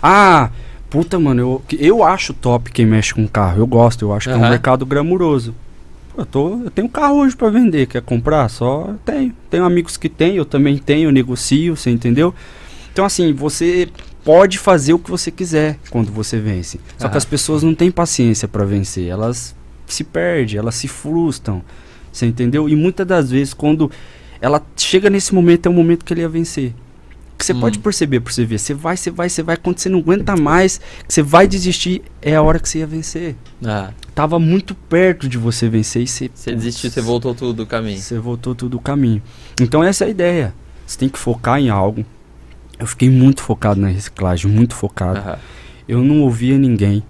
Ah, 0.02 0.50
puta, 0.90 1.18
mano, 1.18 1.40
eu, 1.40 1.62
eu 1.78 2.04
acho 2.04 2.34
top 2.34 2.70
quem 2.70 2.84
mexe 2.84 3.14
com 3.14 3.26
carro. 3.26 3.61
Eu 3.61 3.66
gosto, 3.66 4.04
eu 4.04 4.12
acho 4.12 4.28
uhum. 4.28 4.36
que 4.36 4.44
é 4.44 4.46
um 4.46 4.50
mercado 4.50 4.84
glamuroso. 4.84 5.54
Eu, 6.16 6.26
tô, 6.26 6.64
eu 6.64 6.70
tenho 6.70 6.88
carro 6.88 7.20
hoje 7.20 7.36
para 7.36 7.48
vender, 7.48 7.86
quer 7.86 8.02
comprar? 8.02 8.48
Só 8.48 8.94
tenho. 9.04 9.32
Tenho 9.48 9.64
amigos 9.64 9.96
que 9.96 10.09
têm, 10.09 10.36
eu 10.36 10.44
também 10.44 10.76
tenho, 10.76 11.11
negocio, 11.12 11.76
você 11.76 11.90
entendeu? 11.90 12.34
Então, 12.92 13.04
assim, 13.04 13.32
você 13.32 13.88
pode 14.25 14.59
fazer 14.59 14.93
o 14.93 14.99
que 14.99 15.11
você 15.11 15.31
quiser 15.31 15.79
quando 15.91 16.12
você 16.12 16.39
vence. 16.39 16.81
Só 16.99 17.07
ah, 17.07 17.11
que 17.11 17.16
as 17.16 17.25
pessoas 17.25 17.62
não 17.62 17.75
têm 17.75 17.91
paciência 17.91 18.47
para 18.47 18.64
vencer. 18.64 19.07
Elas 19.07 19.55
se 19.87 20.05
perdem, 20.05 20.59
elas 20.59 20.75
se 20.75 20.89
frustram. 20.89 21.62
Você 22.12 22.27
entendeu? 22.27 22.69
E 22.69 22.77
muitas 22.77 23.07
das 23.07 23.31
vezes, 23.31 23.55
quando 23.55 23.91
ela 24.41 24.64
chega 24.77 25.09
nesse 25.09 25.35
momento, 25.35 25.66
é 25.66 25.71
o 25.71 25.73
momento 25.73 26.05
que 26.05 26.12
ele 26.12 26.21
ia 26.21 26.29
vencer. 26.29 26.75
Que 27.37 27.45
você 27.45 27.53
hum. 27.53 27.61
pode 27.61 27.79
perceber 27.79 28.21
por 28.21 28.33
você 28.33 28.45
ver. 28.45 28.59
Você 28.59 28.75
vai, 28.75 28.97
você 28.97 29.11
vai, 29.11 29.29
você 29.29 29.43
vai. 29.43 29.57
Quando 29.57 29.79
você 29.79 29.89
não 29.89 30.01
aguenta 30.01 30.37
mais, 30.37 30.79
que 31.07 31.14
você 31.14 31.23
vai 31.23 31.47
desistir, 31.47 32.03
é 32.21 32.35
a 32.35 32.43
hora 32.43 32.59
que 32.59 32.69
você 32.69 32.81
ia 32.81 32.87
vencer. 32.87 33.37
Ah. 33.64 33.93
Tava 34.14 34.41
muito 34.41 34.75
perto 34.75 35.29
de 35.29 35.39
você 35.39 35.69
vencer 35.69 36.03
e 36.03 36.07
você. 36.09 36.31
Você 36.35 36.53
desistiu, 36.53 36.91
você 36.91 37.01
voltou 37.01 37.35
tudo 37.35 37.53
do 37.53 37.66
caminho. 37.66 37.99
Você 37.99 38.19
voltou 38.19 38.55
tudo 38.55 38.71
do 38.71 38.81
caminho. 38.81 39.23
Então 39.61 39.85
essa 39.85 40.05
é 40.05 40.09
a 40.09 40.11
ideia. 40.11 40.55
Você 40.85 40.99
tem 40.99 41.09
que 41.09 41.19
focar 41.19 41.61
em 41.61 41.69
algo. 41.69 42.05
Eu 42.79 42.87
fiquei 42.87 43.11
muito 43.11 43.43
focado 43.43 43.81
na 43.81 43.89
reciclagem, 43.89 44.51
muito 44.51 44.74
focado. 44.74 45.20
Uhum. 45.29 45.37
Eu 45.89 46.03
não 46.03 46.22
ouvia 46.22 46.59
ninguém. 46.59 47.03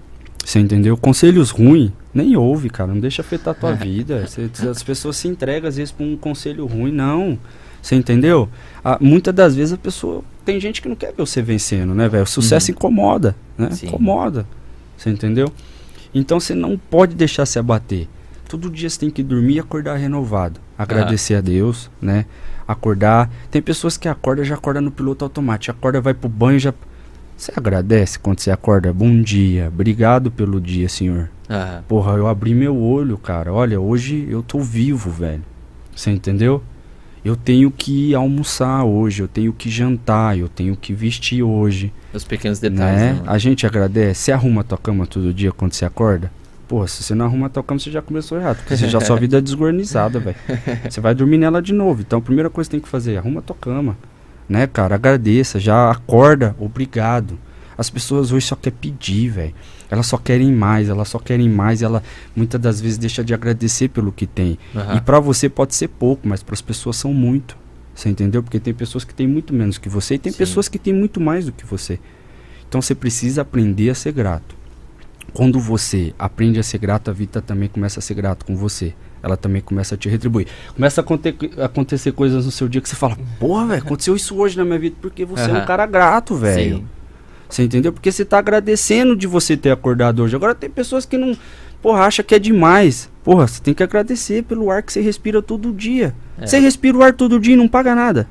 Você 0.45 0.61
entendeu? 0.61 0.97
Conselhos 0.97 1.51
ruins, 1.51 1.91
nem 2.15 2.37
ouve, 2.37 2.71
cara. 2.71 2.93
Não 2.95 3.01
deixa 3.01 3.21
afetar 3.21 3.53
a 3.53 3.55
tua 3.55 3.75
vida. 3.77 4.27
Cê, 4.27 4.49
as 4.69 4.83
pessoas 4.83 5.17
se 5.17 5.29
entregam 5.29 5.69
às 5.69 5.77
vezes 5.77 5.93
por 5.93 6.05
um 6.05 6.17
conselho 6.17 6.65
ruim. 6.67 6.91
Não. 6.91 7.39
Você 7.83 7.95
entendeu? 7.95 8.49
Ah, 8.83 8.99
muitas 9.01 9.35
das 9.35 9.55
vezes 9.55 9.75
a 9.75 9.77
pessoa. 9.77 10.23
Tem 10.45 10.59
gente 10.59 10.81
que 10.81 10.89
não 10.89 10.97
quer 10.97 11.09
ver 11.09 11.19
você 11.19 11.43
vencendo, 11.43 11.95
né, 11.95 12.09
velho? 12.09 12.25
O 12.25 12.27
sucesso 12.27 12.71
uhum. 12.71 12.77
incomoda, 12.77 13.37
né? 13.57 13.71
Sim. 13.71 13.89
Incomoda. 13.89 14.47
Você 14.97 15.11
entendeu? 15.11 15.53
Então 16.15 16.41
você 16.41 16.55
não 16.55 16.79
pode 16.79 17.15
deixar 17.15 17.45
se 17.45 17.59
abater. 17.59 18.09
Todo 18.49 18.71
dia 18.71 18.89
você 18.89 18.99
tem 18.99 19.11
que 19.11 19.23
dormir 19.23 19.57
e 19.57 19.61
acordar 19.61 19.97
renovado. 19.97 20.59
Agradecer 20.77 21.35
ah. 21.35 21.39
a 21.39 21.41
Deus, 21.43 21.91
né? 22.01 22.25
Acordar. 22.69 23.31
Tem 23.51 23.61
pessoas 23.61 23.97
que 23.97 24.07
acordam 24.07 24.45
já 24.45 24.55
acorda 24.55 24.81
no 24.81 24.91
piloto 24.91 25.25
automático. 25.25 25.77
Acorda, 25.77 26.01
vai 26.01 26.15
pro 26.15 26.29
banho 26.29 26.61
já. 26.61 26.73
Você 27.37 27.53
agradece 27.57 28.19
quando 28.19 28.41
você 28.41 28.51
acorda? 28.51 28.93
Bom 28.93 29.23
dia, 29.23 29.69
obrigado 29.69 30.31
pelo 30.31 30.61
dia, 30.61 30.89
senhor. 30.89 31.31
Ah. 31.49 31.81
Porra, 31.89 32.13
eu 32.13 32.27
abri 32.27 32.55
meu 32.55 32.77
olho, 32.77 33.17
cara. 33.17 33.53
Olha, 33.53 33.81
hoje 33.81 34.29
eu 34.29 34.43
tô 34.43 34.61
vivo, 34.61 35.11
velho. 35.11 35.43
Você 35.97 36.11
entendeu? 36.11 36.63
eu 37.25 37.37
tenho 37.37 37.71
que 37.71 38.15
almoçar 38.15 38.85
hoje, 38.85 39.23
eu 39.23 39.29
tenho 39.29 39.53
que 39.53 39.69
jantar, 39.69 40.39
eu 40.39 40.49
tenho 40.49 40.77
que 40.77 40.93
vestir 40.93 41.43
hoje. 41.43 41.93
Os 42.13 42.25
pequenos 42.25 42.59
detalhes. 42.59 43.01
Né? 43.01 43.13
né 43.15 43.23
a 43.27 43.39
gente 43.39 43.67
agradece. 43.67 44.23
Você 44.23 44.33
arruma 44.33 44.63
a 44.63 44.65
tua 44.65 44.79
cama 44.79 45.07
todo 45.07 45.33
dia 45.33 45.53
quando 45.53 45.73
você 45.73 45.85
acorda? 45.85 46.31
Pô, 46.69 46.87
se 46.87 47.03
você 47.03 47.15
não 47.15 47.25
arruma 47.25 47.47
a 47.47 47.49
tua 47.49 47.63
cama, 47.63 47.81
você 47.81 47.91
já 47.91 48.03
começou 48.03 48.39
errado. 48.39 48.59
Porque 48.59 48.77
você 48.77 48.89
já 48.89 49.01
sua 49.01 49.17
vida 49.17 49.39
é 49.39 49.41
desgornizada, 49.41 50.21
velho. 50.21 50.37
Você 50.89 51.01
vai 51.01 51.15
dormir 51.15 51.39
nela 51.39 51.63
de 51.63 51.73
novo. 51.73 52.03
Então 52.03 52.19
a 52.19 52.23
primeira 52.23 52.51
coisa 52.51 52.69
que 52.69 52.73
tem 52.73 52.81
que 52.81 52.89
fazer, 52.89 53.17
arruma 53.17 53.41
a 53.41 53.43
tua 53.43 53.57
cama. 53.59 53.97
Né, 54.47 54.67
cara? 54.67 54.95
Agradeça, 54.95 55.59
já 55.59 55.91
acorda, 55.91 56.55
obrigado. 56.59 57.39
As 57.77 57.89
pessoas 57.89 58.33
hoje 58.33 58.47
só 58.47 58.55
querem 58.55 58.79
pedir, 58.79 59.29
velho. 59.29 59.55
Elas 59.91 60.07
só 60.07 60.19
querem 60.19 60.53
mais, 60.53 60.91
elas 60.91 61.09
só 61.09 61.19
querem 61.19 61.49
mais. 61.49 61.81
Ela 61.81 62.03
muitas 62.37 62.61
das 62.61 62.81
vezes 62.81 62.99
deixa 62.99 63.25
de 63.25 63.33
agradecer 63.33 63.89
pelo 63.89 64.13
que 64.13 64.27
tem. 64.27 64.59
Uhum. 64.75 64.97
E 64.97 65.01
para 65.01 65.21
você 65.21 65.49
pode 65.49 65.75
ser 65.75 65.89
pouco, 65.89 66.29
mas 66.29 66.43
para 66.43 66.55
as 66.55 66.61
pessoas 66.61 66.97
são 66.97 67.15
muito. 67.15 67.57
Você 67.95 68.11
entendeu? 68.11 68.43
Porque 68.43 68.61
tem 68.61 68.75
pessoas 68.75 69.05
que 69.05 69.15
têm 69.15 69.27
muito 69.27 69.55
menos 69.55 69.79
que 69.79 69.89
você 69.89 70.17
e 70.17 70.19
tem 70.19 70.33
Sim. 70.33 70.39
pessoas 70.39 70.69
que 70.69 70.79
têm 70.79 70.93
muito 70.93 71.21
mais 71.21 71.47
do 71.47 71.53
que 71.53 71.65
você. 71.65 71.99
Então 72.69 72.83
você 72.83 72.95
precisa 72.95 73.43
aprender 73.43 73.89
a 73.91 73.95
ser 73.95 74.13
grato. 74.13 74.58
Quando 75.33 75.61
você 75.61 76.15
aprende 76.19 76.59
a 76.59 76.63
ser 76.63 76.79
grato, 76.79 77.11
a 77.11 77.13
vida 77.13 77.41
também 77.41 77.69
começa 77.69 78.01
a 78.01 78.03
ser 78.03 78.15
grato 78.15 78.45
com 78.45 78.57
você. 78.57 78.95
Ela 79.23 79.37
também 79.37 79.61
começa 79.61 79.95
a 79.95 79.99
te 79.99 80.09
retribuir. 80.09 80.47
Começa 80.75 81.01
a 81.01 81.03
aconte 81.03 81.35
acontecer 81.63 82.13
coisas 82.13 82.47
no 82.47 82.53
seu 82.53 82.69
dia 82.69 82.81
que 82.81 82.89
você 82.89 82.97
fala: 82.97 83.17
Porra, 83.39 83.67
velho, 83.67 83.83
aconteceu 83.83 84.15
isso 84.15 84.37
hoje 84.37 84.57
na 84.57 84.65
minha 84.65 84.79
vida 84.79 84.97
porque 85.01 85.25
você 85.25 85.51
uhum. 85.51 85.57
é 85.57 85.63
um 85.63 85.67
cara 85.67 85.87
grato, 85.87 86.35
velho. 86.37 86.85
Você 87.49 87.63
entendeu? 87.63 87.93
Porque 87.93 88.13
você 88.13 88.25
tá 88.25 88.39
agradecendo 88.39 89.17
de 89.17 89.27
você 89.27 89.57
ter 89.57 89.71
acordado 89.71 90.23
hoje. 90.23 90.37
Agora 90.37 90.55
tem 90.55 90.69
pessoas 90.69 91.07
que 91.07 91.17
não, 91.17 91.37
porra, 91.81 92.03
acha 92.03 92.23
que 92.23 92.35
é 92.35 92.39
demais. 92.39 93.11
Porra, 93.25 93.47
você 93.47 93.61
tem 93.63 93.73
que 93.73 93.83
agradecer 93.83 94.43
pelo 94.45 94.71
ar 94.71 94.83
que 94.83 94.93
você 94.93 95.01
respira 95.01 95.41
todo 95.41 95.73
dia. 95.73 96.15
É. 96.39 96.47
Você 96.47 96.59
respira 96.59 96.97
o 96.97 97.03
ar 97.03 97.13
todo 97.13 97.41
dia 97.41 97.55
e 97.55 97.57
não 97.57 97.67
paga 97.67 97.95
nada. 97.95 98.29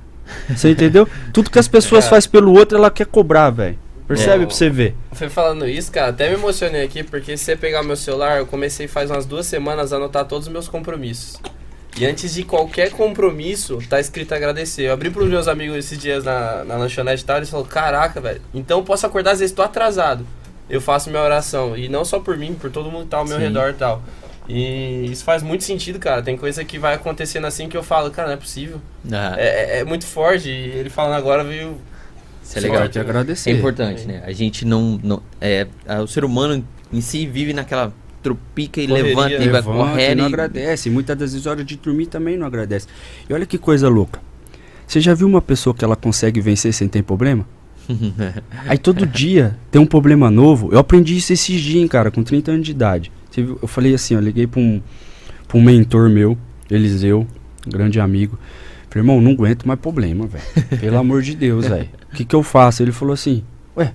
Você 0.50 0.72
entendeu? 0.72 1.08
Tudo 1.34 1.50
que 1.50 1.60
as 1.60 1.68
pessoas 1.68 2.06
é. 2.06 2.10
fazem 2.10 2.30
pelo 2.30 2.52
outro, 2.54 2.78
ela 2.78 2.92
quer 2.92 3.08
cobrar, 3.08 3.50
velho. 3.50 3.78
Percebe 4.08 4.44
é. 4.44 4.46
pra 4.46 4.56
você 4.56 4.70
ver. 4.70 4.96
Foi 5.12 5.30
falando 5.30 5.68
isso, 5.68 5.92
cara, 5.92 6.10
até 6.10 6.30
me 6.30 6.36
emocionei 6.36 6.84
aqui, 6.84 7.04
porque 7.04 7.36
se 7.36 7.44
você 7.44 7.56
pegar 7.56 7.84
meu 7.84 7.96
celular, 7.96 8.38
eu 8.38 8.46
comecei 8.46 8.88
faz 8.88 9.12
umas 9.12 9.26
duas 9.26 9.46
semanas 9.46 9.92
a 9.92 9.98
anotar 9.98 10.26
todos 10.26 10.48
os 10.48 10.54
meus 10.54 10.68
compromissos. 10.68 11.40
E 12.00 12.06
antes 12.06 12.34
de 12.34 12.44
qualquer 12.44 12.92
compromisso, 12.92 13.80
tá 13.90 14.00
escrito 14.00 14.34
agradecer. 14.34 14.84
Eu 14.84 14.94
abri 14.94 15.10
pros 15.10 15.28
meus 15.28 15.48
amigos 15.48 15.78
esses 15.78 15.98
dias 15.98 16.24
na, 16.24 16.64
na 16.64 16.78
lanchonete 16.78 17.24
e 17.24 17.26
tal, 17.26 17.38
eles 17.38 17.50
falaram, 17.50 17.70
caraca, 17.70 18.22
velho, 18.22 18.42
então 18.54 18.80
eu 18.80 18.84
posso 18.84 19.06
acordar, 19.06 19.32
às 19.32 19.40
vezes 19.40 19.54
tô 19.54 19.62
atrasado. 19.62 20.26
Eu 20.70 20.82
faço 20.82 21.10
minha 21.10 21.22
oração. 21.22 21.78
E 21.78 21.88
não 21.88 22.04
só 22.04 22.20
por 22.20 22.38
mim, 22.38 22.54
por 22.54 22.70
todo 22.70 22.92
mundo 22.92 23.06
que 23.06 23.10
tá 23.10 23.18
ao 23.18 23.26
meu 23.26 23.38
Sim. 23.38 23.44
redor 23.44 23.70
e 23.70 23.74
tal. 23.74 24.02
E 24.48 25.12
isso 25.12 25.24
faz 25.24 25.44
muito 25.44 25.64
sentido, 25.64 26.00
cara. 26.00 26.22
Tem 26.22 26.38
coisa 26.38 26.64
que 26.64 26.80
vai 26.80 26.96
acontecendo 26.96 27.46
assim 27.46 27.68
que 27.68 27.76
eu 27.76 27.84
falo, 27.84 28.10
cara, 28.12 28.30
não 28.30 28.36
é 28.36 28.38
possível. 28.38 28.82
Ah. 29.12 29.36
É, 29.38 29.48
é, 29.48 29.80
é, 29.80 29.84
muito 29.84 30.06
forte. 30.06 30.50
E 30.50 30.70
ele 30.72 30.90
falando 30.90 31.14
agora 31.14 31.44
veio. 31.44 31.80
Isso 32.48 32.58
é 32.58 32.62
legal. 32.62 32.88
Te 32.88 32.98
agradecer. 32.98 33.50
É 33.50 33.54
importante, 33.54 34.06
né? 34.06 34.24
A 34.26 34.32
gente 34.32 34.64
não. 34.66 35.00
não 35.04 35.22
é, 35.42 35.68
o 36.02 36.08
ser 36.08 36.24
humano 36.24 36.64
em 36.92 37.02
si 37.02 37.28
vive 37.28 37.54
naquela 37.54 37.94
tropica 38.24 38.82
e 38.82 38.88
Correria. 38.88 39.10
levanta 39.10 39.44
e 39.44 39.50
vai 39.50 39.62
correr. 39.62 40.12
E 40.12 40.16
não 40.16 40.26
agradece. 40.26 40.90
Muitas 40.90 41.18
das 41.18 41.32
vezes, 41.34 41.46
hora 41.46 41.64
de 41.64 41.76
dormir 41.76 42.08
também 42.08 42.38
não 42.38 42.48
agradece. 42.48 42.88
E 43.30 43.34
olha 43.34 43.46
que 43.46 43.58
coisa 43.58 43.90
louca. 43.90 44.22
Você 44.88 45.02
já 45.02 45.14
viu 45.14 45.28
uma 45.28 45.42
pessoa 45.42 45.74
que 45.74 45.84
ela 45.84 45.98
consegue 45.98 46.40
vencer 46.40 46.74
sem 46.74 46.88
ter 46.88 47.04
problema? 47.04 47.46
Aí 48.68 48.78
todo 48.78 49.06
dia 49.06 49.58
tem 49.70 49.82
um 49.82 49.86
problema 49.86 50.32
novo. 50.32 50.70
Eu 50.72 50.80
aprendi 50.80 51.18
isso 51.18 51.34
esses 51.34 51.60
dias, 51.60 51.90
cara, 51.90 52.10
com 52.10 52.24
30 52.24 52.52
anos 52.52 52.66
de 52.66 52.72
idade. 52.72 53.12
Eu 53.36 53.68
falei 53.68 53.94
assim, 53.94 54.16
eu 54.16 54.22
liguei 54.22 54.48
pra 54.48 54.60
um, 54.60 54.82
pra 55.48 55.58
um 55.58 55.62
mentor 55.62 56.10
meu, 56.10 56.38
Eliseu, 56.72 57.28
grande 57.68 58.00
amigo. 58.00 58.40
Falei, 58.90 59.04
irmão, 59.04 59.22
não 59.22 59.32
aguento 59.32 59.68
mais 59.68 59.80
problema, 59.80 60.26
velho. 60.26 60.80
Pelo 60.80 60.98
amor 60.98 61.22
de 61.22 61.36
Deus, 61.36 61.68
velho. 61.68 61.90
O 62.18 62.26
que, 62.26 62.26
que 62.26 62.36
eu 62.36 62.42
faço? 62.42 62.82
Ele 62.82 62.92
falou 62.92 63.14
assim, 63.14 63.44
ué, 63.78 63.94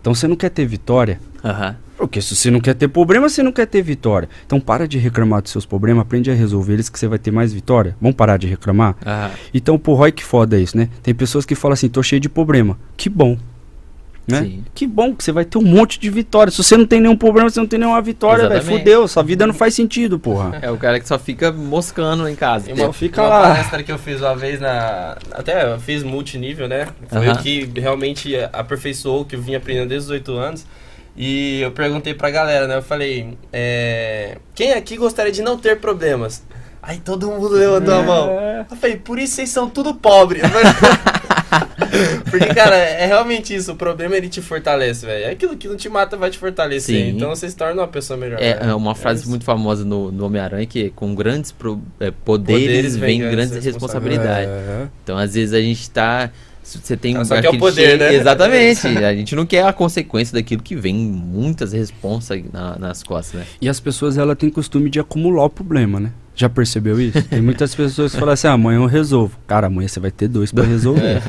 Então 0.00 0.12
você 0.12 0.26
não 0.26 0.34
quer 0.34 0.48
ter 0.50 0.66
vitória. 0.66 1.20
Uhum. 1.44 1.74
Porque 1.96 2.20
se 2.20 2.34
você 2.34 2.50
não 2.50 2.58
quer 2.58 2.74
ter 2.74 2.88
problema, 2.88 3.28
você 3.28 3.44
não 3.44 3.52
quer 3.52 3.66
ter 3.66 3.80
vitória. 3.80 4.28
Então 4.44 4.58
para 4.58 4.88
de 4.88 4.98
reclamar 4.98 5.40
dos 5.40 5.52
seus 5.52 5.64
problemas, 5.64 6.02
aprende 6.02 6.32
a 6.32 6.34
resolver 6.34 6.72
eles 6.72 6.88
que 6.88 6.98
você 6.98 7.06
vai 7.06 7.18
ter 7.18 7.30
mais 7.30 7.52
vitória. 7.52 7.96
Vamos 8.00 8.16
parar 8.16 8.38
de 8.38 8.48
reclamar? 8.48 8.96
Uhum. 9.06 9.36
Então, 9.54 9.78
porra, 9.78 10.02
olha 10.02 10.12
que 10.12 10.24
foda 10.24 10.58
isso, 10.58 10.76
né? 10.76 10.88
Tem 11.00 11.14
pessoas 11.14 11.46
que 11.46 11.54
falam 11.54 11.74
assim, 11.74 11.88
tô 11.88 12.02
cheio 12.02 12.18
de 12.18 12.28
problema. 12.28 12.76
Que 12.96 13.08
bom. 13.08 13.38
Né? 14.30 14.42
Sim. 14.42 14.64
Que 14.74 14.86
bom 14.86 15.14
que 15.14 15.24
você 15.24 15.32
vai 15.32 15.44
ter 15.44 15.58
um 15.58 15.62
monte 15.62 15.98
de 15.98 16.08
vitória. 16.08 16.50
Se 16.50 16.62
você 16.62 16.76
não 16.76 16.86
tem 16.86 17.00
nenhum 17.00 17.16
problema, 17.16 17.50
você 17.50 17.58
não 17.60 17.66
tem 17.66 17.78
nenhuma 17.78 18.00
vitória, 18.00 18.48
velho. 18.48 18.62
Fudeu, 18.62 19.08
sua 19.08 19.22
vida 19.22 19.46
não 19.46 19.54
faz 19.54 19.74
sentido, 19.74 20.18
porra. 20.18 20.58
É 20.62 20.70
o 20.70 20.76
cara 20.76 21.00
que 21.00 21.08
só 21.08 21.18
fica 21.18 21.50
moscando 21.50 22.28
em 22.28 22.36
casa. 22.36 22.70
E 22.70 22.74
uma, 22.74 22.86
Só 22.86 22.92
fica 22.92 23.22
uma 23.22 23.28
lá. 23.28 23.42
palestra 23.48 23.82
que 23.82 23.90
eu 23.90 23.98
fiz 23.98 24.20
uma 24.20 24.36
vez 24.36 24.60
na. 24.60 25.16
Até 25.32 25.72
eu 25.72 25.80
fiz 25.80 26.02
multinível, 26.02 26.68
né? 26.68 26.86
Foi 27.08 27.26
Aham. 27.26 27.32
o 27.34 27.42
que 27.42 27.70
realmente 27.76 28.34
aperfeiçoou, 28.52 29.24
que 29.24 29.34
eu 29.36 29.40
vim 29.42 29.54
aprendendo 29.54 29.88
desde 29.88 30.06
os 30.06 30.10
8 30.10 30.32
anos. 30.36 30.66
E 31.16 31.60
eu 31.60 31.72
perguntei 31.72 32.14
pra 32.14 32.30
galera, 32.30 32.66
né? 32.66 32.76
Eu 32.76 32.82
falei, 32.82 33.36
é, 33.52 34.38
quem 34.54 34.72
aqui 34.72 34.96
gostaria 34.96 35.32
de 35.32 35.42
não 35.42 35.58
ter 35.58 35.78
problemas? 35.80 36.42
Aí 36.82 36.98
todo 36.98 37.26
mundo 37.26 37.48
levantou 37.48 37.94
a 37.94 38.02
mão. 38.02 38.30
É. 38.30 38.66
Eu 38.70 38.76
falei, 38.76 38.96
por 38.96 39.18
isso 39.18 39.34
vocês 39.34 39.50
são 39.50 39.68
tudo 39.68 39.94
pobres. 39.94 40.42
Porque, 42.30 42.46
cara, 42.54 42.76
é 42.76 43.06
realmente 43.06 43.54
isso. 43.54 43.72
O 43.72 43.76
problema 43.76 44.16
ele 44.16 44.28
te 44.28 44.40
fortalece, 44.40 45.04
velho. 45.04 45.24
É 45.24 45.30
aquilo 45.30 45.56
que 45.56 45.68
não 45.68 45.76
te 45.76 45.88
mata 45.88 46.16
vai 46.16 46.30
te 46.30 46.38
fortalecer. 46.38 46.96
Sim. 46.96 47.16
Então 47.16 47.28
você 47.30 47.48
se 47.48 47.56
torna 47.56 47.82
uma 47.82 47.88
pessoa 47.88 48.16
melhor. 48.16 48.40
É, 48.40 48.54
né? 48.64 48.70
é 48.70 48.74
uma 48.74 48.94
frase 48.94 49.20
isso. 49.22 49.30
muito 49.30 49.44
famosa 49.44 49.84
no, 49.84 50.10
no 50.12 50.24
Homem-Aranha 50.26 50.66
que 50.66 50.86
é, 50.86 50.90
com 50.94 51.14
grandes 51.14 51.50
pro- 51.52 51.80
é, 51.98 52.10
poderes, 52.10 52.66
Poderes 52.66 52.96
vem 52.96 53.18
grandes 53.20 53.50
grandes 53.50 53.64
responsabilidades. 53.64 54.48
É. 54.48 54.86
Então, 55.02 55.16
às 55.18 55.34
vezes, 55.34 55.52
a 55.54 55.60
gente 55.60 55.90
tá. 55.90 56.30
Você 56.62 56.96
tem 56.96 57.16
Ah, 57.16 57.24
só 57.24 57.40
que 57.40 57.46
é 57.46 57.50
o 57.50 57.58
poder, 57.58 57.86
cheio- 57.86 57.98
né? 57.98 58.14
Exatamente. 58.14 58.86
a 59.04 59.14
gente 59.14 59.34
não 59.34 59.44
quer 59.44 59.64
a 59.64 59.72
consequência 59.72 60.34
daquilo 60.34 60.62
que 60.62 60.76
vem 60.76 60.94
muitas 60.94 61.72
responsas 61.72 62.40
na- 62.52 62.78
nas 62.78 63.02
costas, 63.02 63.40
né? 63.40 63.46
E 63.60 63.68
as 63.68 63.80
pessoas, 63.80 64.16
ela 64.16 64.36
tem 64.36 64.48
costume 64.50 64.88
de 64.88 65.00
acumular 65.00 65.44
o 65.46 65.50
problema, 65.50 65.98
né? 65.98 66.12
Já 66.40 66.48
percebeu 66.48 66.98
isso? 66.98 67.20
Tem 67.24 67.42
muitas 67.42 67.74
pessoas 67.74 68.12
que 68.12 68.18
falam 68.18 68.32
assim, 68.32 68.46
ah, 68.46 68.52
amanhã 68.52 68.78
eu 68.78 68.86
resolvo. 68.86 69.36
Cara, 69.46 69.66
amanhã 69.66 69.86
você 69.86 70.00
vai 70.00 70.10
ter 70.10 70.26
dois 70.26 70.50
pra 70.50 70.64
resolver. 70.64 71.20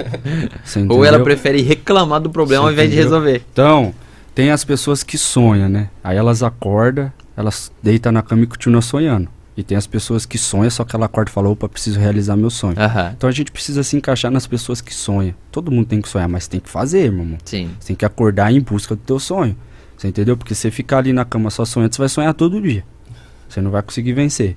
Você 0.64 0.86
Ou 0.88 1.04
ela 1.04 1.20
prefere 1.22 1.62
reclamar 1.62 2.22
do 2.22 2.30
problema 2.30 2.64
ao 2.64 2.72
invés 2.72 2.90
de 2.90 2.96
resolver. 2.96 3.44
Então, 3.52 3.94
tem 4.34 4.52
as 4.52 4.64
pessoas 4.64 5.04
que 5.04 5.18
sonham, 5.18 5.68
né? 5.68 5.90
Aí 6.02 6.16
elas 6.16 6.42
acordam, 6.42 7.12
elas 7.36 7.74
deitam 7.84 8.10
na 8.14 8.22
cama 8.22 8.44
e 8.44 8.48
continuam 8.48 8.82
sonhando. 8.82 9.28
E 9.58 9.64
tem 9.64 9.76
as 9.78 9.86
pessoas 9.86 10.26
que 10.26 10.38
sonham, 10.38 10.70
só 10.70 10.86
que 10.86 10.96
ela 10.96 11.08
acorda 11.08 11.30
e 11.30 11.34
fala, 11.34 11.50
opa, 11.50 11.68
preciso 11.68 12.00
realizar 12.00 12.38
meu 12.38 12.50
sonho. 12.50 12.80
Aham. 12.80 13.12
Então 13.18 13.30
a 13.30 13.34
gente 13.34 13.52
precisa 13.52 13.84
se 13.84 13.98
encaixar 13.98 14.32
nas 14.32 14.48
pessoas 14.48 14.80
que 14.80 14.94
sonham. 14.94 15.36
Todo 15.52 15.70
mundo 15.70 15.88
tem 15.88 16.00
que 16.00 16.08
sonhar, 16.08 16.30
mas 16.30 16.48
tem 16.48 16.62
que 16.62 16.70
fazer, 16.70 17.12
meu 17.12 17.24
irmão. 17.26 17.38
Sim. 17.44 17.70
Você 17.78 17.88
tem 17.88 17.98
que 17.98 18.06
acordar 18.06 18.50
em 18.54 18.62
busca 18.62 18.96
do 18.96 19.02
teu 19.02 19.20
sonho. 19.20 19.58
Você 19.98 20.08
entendeu? 20.08 20.38
Porque 20.38 20.56
você 20.56 20.72
ficar 20.72 21.00
ali 21.00 21.12
na 21.12 21.26
cama 21.26 21.50
só 21.50 21.66
sonhando, 21.66 21.94
você 21.94 22.00
vai 22.00 22.08
sonhar 22.08 22.34
todo 22.34 22.62
dia. 22.62 22.86
Você 23.50 23.60
não 23.60 23.72
vai 23.72 23.82
conseguir 23.82 24.14
vencer. 24.14 24.56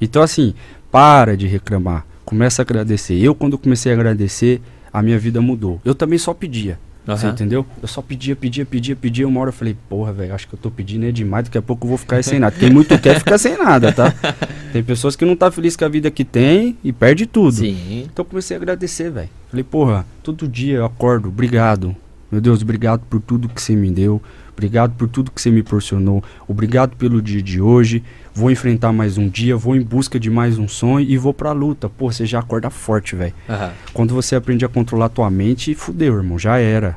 Então, 0.00 0.22
assim, 0.22 0.54
para 0.90 1.36
de 1.36 1.46
reclamar. 1.46 2.06
Começa 2.24 2.62
a 2.62 2.64
agradecer. 2.64 3.14
Eu, 3.14 3.34
quando 3.34 3.56
comecei 3.56 3.92
a 3.92 3.94
agradecer, 3.94 4.60
a 4.92 5.02
minha 5.02 5.18
vida 5.18 5.40
mudou. 5.40 5.80
Eu 5.84 5.94
também 5.94 6.18
só 6.18 6.34
pedia. 6.34 6.78
Você 7.06 7.26
Aham. 7.26 7.34
entendeu? 7.34 7.64
Eu 7.80 7.86
só 7.86 8.02
pedia, 8.02 8.34
pedia, 8.34 8.66
pedia, 8.66 8.96
pedia. 8.96 9.28
Uma 9.28 9.40
hora 9.40 9.50
eu 9.50 9.52
falei, 9.52 9.76
porra, 9.88 10.12
velho, 10.12 10.34
acho 10.34 10.48
que 10.48 10.54
eu 10.54 10.58
tô 10.58 10.72
pedindo 10.72 11.06
é 11.06 11.12
demais. 11.12 11.44
Daqui 11.44 11.56
a 11.56 11.62
pouco 11.62 11.86
eu 11.86 11.90
vou 11.90 11.98
ficar 11.98 12.22
sem 12.24 12.40
nada. 12.40 12.56
Quem 12.58 12.68
muito 12.68 12.98
quer 12.98 13.18
fica 13.18 13.38
sem 13.38 13.56
nada, 13.56 13.92
tá? 13.92 14.12
Tem 14.72 14.82
pessoas 14.82 15.14
que 15.14 15.24
não 15.24 15.36
tá 15.36 15.50
feliz 15.50 15.76
com 15.76 15.84
a 15.84 15.88
vida 15.88 16.10
que 16.10 16.24
tem 16.24 16.76
e 16.82 16.92
perde 16.92 17.24
tudo. 17.24 17.52
Sim. 17.52 18.08
Então 18.12 18.24
eu 18.24 18.28
comecei 18.28 18.56
a 18.56 18.58
agradecer, 18.58 19.10
velho. 19.10 19.28
Falei, 19.48 19.62
porra, 19.64 20.04
todo 20.22 20.48
dia 20.48 20.78
eu 20.78 20.84
acordo, 20.84 21.28
obrigado. 21.28 21.94
Meu 22.30 22.40
Deus, 22.40 22.60
obrigado 22.60 23.02
por 23.08 23.20
tudo 23.20 23.48
que 23.48 23.62
você 23.62 23.76
me 23.76 23.90
deu. 23.90 24.20
Obrigado 24.56 24.94
por 24.96 25.06
tudo 25.06 25.30
que 25.30 25.40
você 25.40 25.50
me 25.50 25.62
proporcionou. 25.62 26.24
Obrigado 26.48 26.96
pelo 26.96 27.20
dia 27.20 27.42
de 27.42 27.60
hoje. 27.60 28.02
Vou 28.34 28.50
enfrentar 28.50 28.90
mais 28.90 29.18
um 29.18 29.28
dia, 29.28 29.54
vou 29.54 29.76
em 29.76 29.82
busca 29.82 30.18
de 30.18 30.30
mais 30.30 30.58
um 30.58 30.66
sonho 30.66 31.06
e 31.06 31.18
vou 31.18 31.34
pra 31.34 31.52
luta. 31.52 31.90
Pô, 31.90 32.10
você 32.10 32.24
já 32.24 32.38
acorda 32.38 32.70
forte, 32.70 33.14
velho. 33.14 33.34
Aham. 33.50 33.72
Quando 33.92 34.14
você 34.14 34.34
aprende 34.34 34.64
a 34.64 34.68
controlar 34.68 35.10
tua 35.10 35.30
mente, 35.30 35.74
fudeu, 35.74 36.16
irmão, 36.16 36.38
já 36.38 36.56
era. 36.56 36.96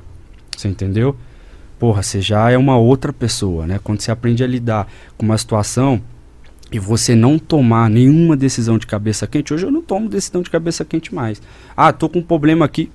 Você 0.55 0.69
entendeu? 0.69 1.17
Porra, 1.77 2.01
você 2.01 2.21
já 2.21 2.49
é 2.49 2.57
uma 2.57 2.77
outra 2.77 3.11
pessoa, 3.11 3.67
né? 3.67 3.77
Quando 3.83 3.99
você 3.99 4.09
aprende 4.09 4.41
a 4.41 4.47
lidar 4.47 4.87
com 5.17 5.25
uma 5.25 5.37
situação 5.37 6.01
e 6.71 6.79
você 6.79 7.13
não 7.13 7.37
tomar 7.37 7.89
nenhuma 7.89 8.37
decisão 8.37 8.77
de 8.77 8.87
cabeça 8.87 9.27
quente, 9.27 9.53
hoje 9.53 9.65
eu 9.65 9.71
não 9.71 9.81
tomo 9.81 10.07
decisão 10.07 10.41
de 10.41 10.49
cabeça 10.49 10.85
quente 10.85 11.13
mais. 11.13 11.41
Ah, 11.75 11.91
tô 11.91 12.07
com 12.07 12.19
um 12.19 12.23
problema 12.23 12.63
aqui, 12.63 12.89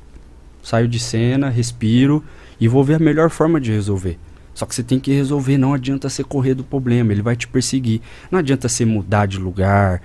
saio 0.62 0.88
de 0.88 0.98
cena, 0.98 1.50
respiro 1.50 2.24
e 2.58 2.66
vou 2.66 2.82
ver 2.82 2.94
a 2.94 2.98
melhor 2.98 3.28
forma 3.28 3.60
de 3.60 3.70
resolver. 3.70 4.18
Só 4.54 4.64
que 4.64 4.74
você 4.74 4.82
tem 4.82 5.00
que 5.00 5.12
resolver, 5.12 5.58
não 5.58 5.74
adianta 5.74 6.08
você 6.08 6.22
correr 6.22 6.54
do 6.54 6.62
problema, 6.62 7.12
ele 7.12 7.22
vai 7.22 7.34
te 7.34 7.48
perseguir. 7.48 8.00
Não 8.30 8.38
adianta 8.38 8.68
você 8.68 8.84
mudar 8.84 9.26
de 9.26 9.38
lugar, 9.38 10.00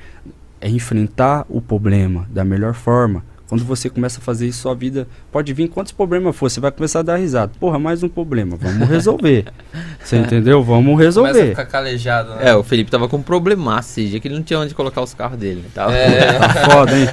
é 0.60 0.68
enfrentar 0.70 1.46
o 1.48 1.62
problema 1.62 2.28
da 2.32 2.44
melhor 2.44 2.74
forma. 2.74 3.24
Quando 3.50 3.66
você 3.66 3.90
começa 3.90 4.20
a 4.20 4.22
fazer 4.22 4.48
isso, 4.48 4.62
sua 4.62 4.76
vida 4.76 5.08
pode 5.32 5.52
vir 5.54 5.68
quantos 5.70 5.92
problemas 5.92 6.36
for, 6.36 6.52
você 6.52 6.60
vai 6.60 6.70
começar 6.72 7.00
a 7.00 7.02
dar 7.02 7.16
risada. 7.16 7.52
Porra, 7.60 7.80
mais 7.80 8.04
um 8.04 8.08
problema, 8.08 8.56
vamos 8.56 8.88
resolver. 8.88 9.46
você 10.04 10.18
entendeu? 10.18 10.64
Vamos 10.64 10.86
Começa 10.94 11.20
a 11.20 11.24
resolver. 11.24 11.50
ficar 11.50 11.66
calejado, 11.66 12.36
né? 12.36 12.50
É, 12.50 12.56
o 12.56 12.62
Felipe 12.62 12.92
tava 12.92 13.10
com 13.10 13.18
um 13.18 13.24
problemaço 13.24 13.90
esse 14.00 14.08
dia 14.08 14.20
que 14.20 14.28
ele 14.28 14.36
não 14.36 14.44
tinha 14.44 14.60
onde 14.60 14.76
colocar 14.76 15.02
os 15.02 15.16
carros 15.16 15.40
dele. 15.40 15.62
né? 15.62 15.70
Tava... 15.74 15.94
É. 15.96 16.30
Tá 16.40 16.50
foda, 16.70 16.96
hein? 16.98 17.08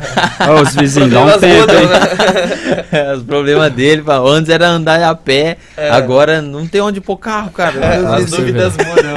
Ó, 0.48 0.62
os 0.62 0.74
vizinhos, 0.74 1.10
dá 1.10 1.24
um 1.24 1.38
tempo, 1.38 1.60
mudam, 1.62 1.80
hein? 1.80 1.88
né? 1.88 3.12
Os 3.16 3.22
problemas 3.22 3.72
dele, 3.72 4.02
pá, 4.02 4.18
antes 4.18 4.50
era 4.50 4.68
andar 4.68 5.02
a 5.02 5.14
pé, 5.14 5.56
É. 5.76 5.90
agora 5.90 6.42
não 6.42 6.66
tem 6.66 6.80
onde 6.80 7.00
pôr 7.00 7.16
carro, 7.16 7.50
cara. 7.50 7.72
Meu 7.72 8.12
As 8.12 8.30
dúvidas 8.30 8.74
mudam. 8.76 9.14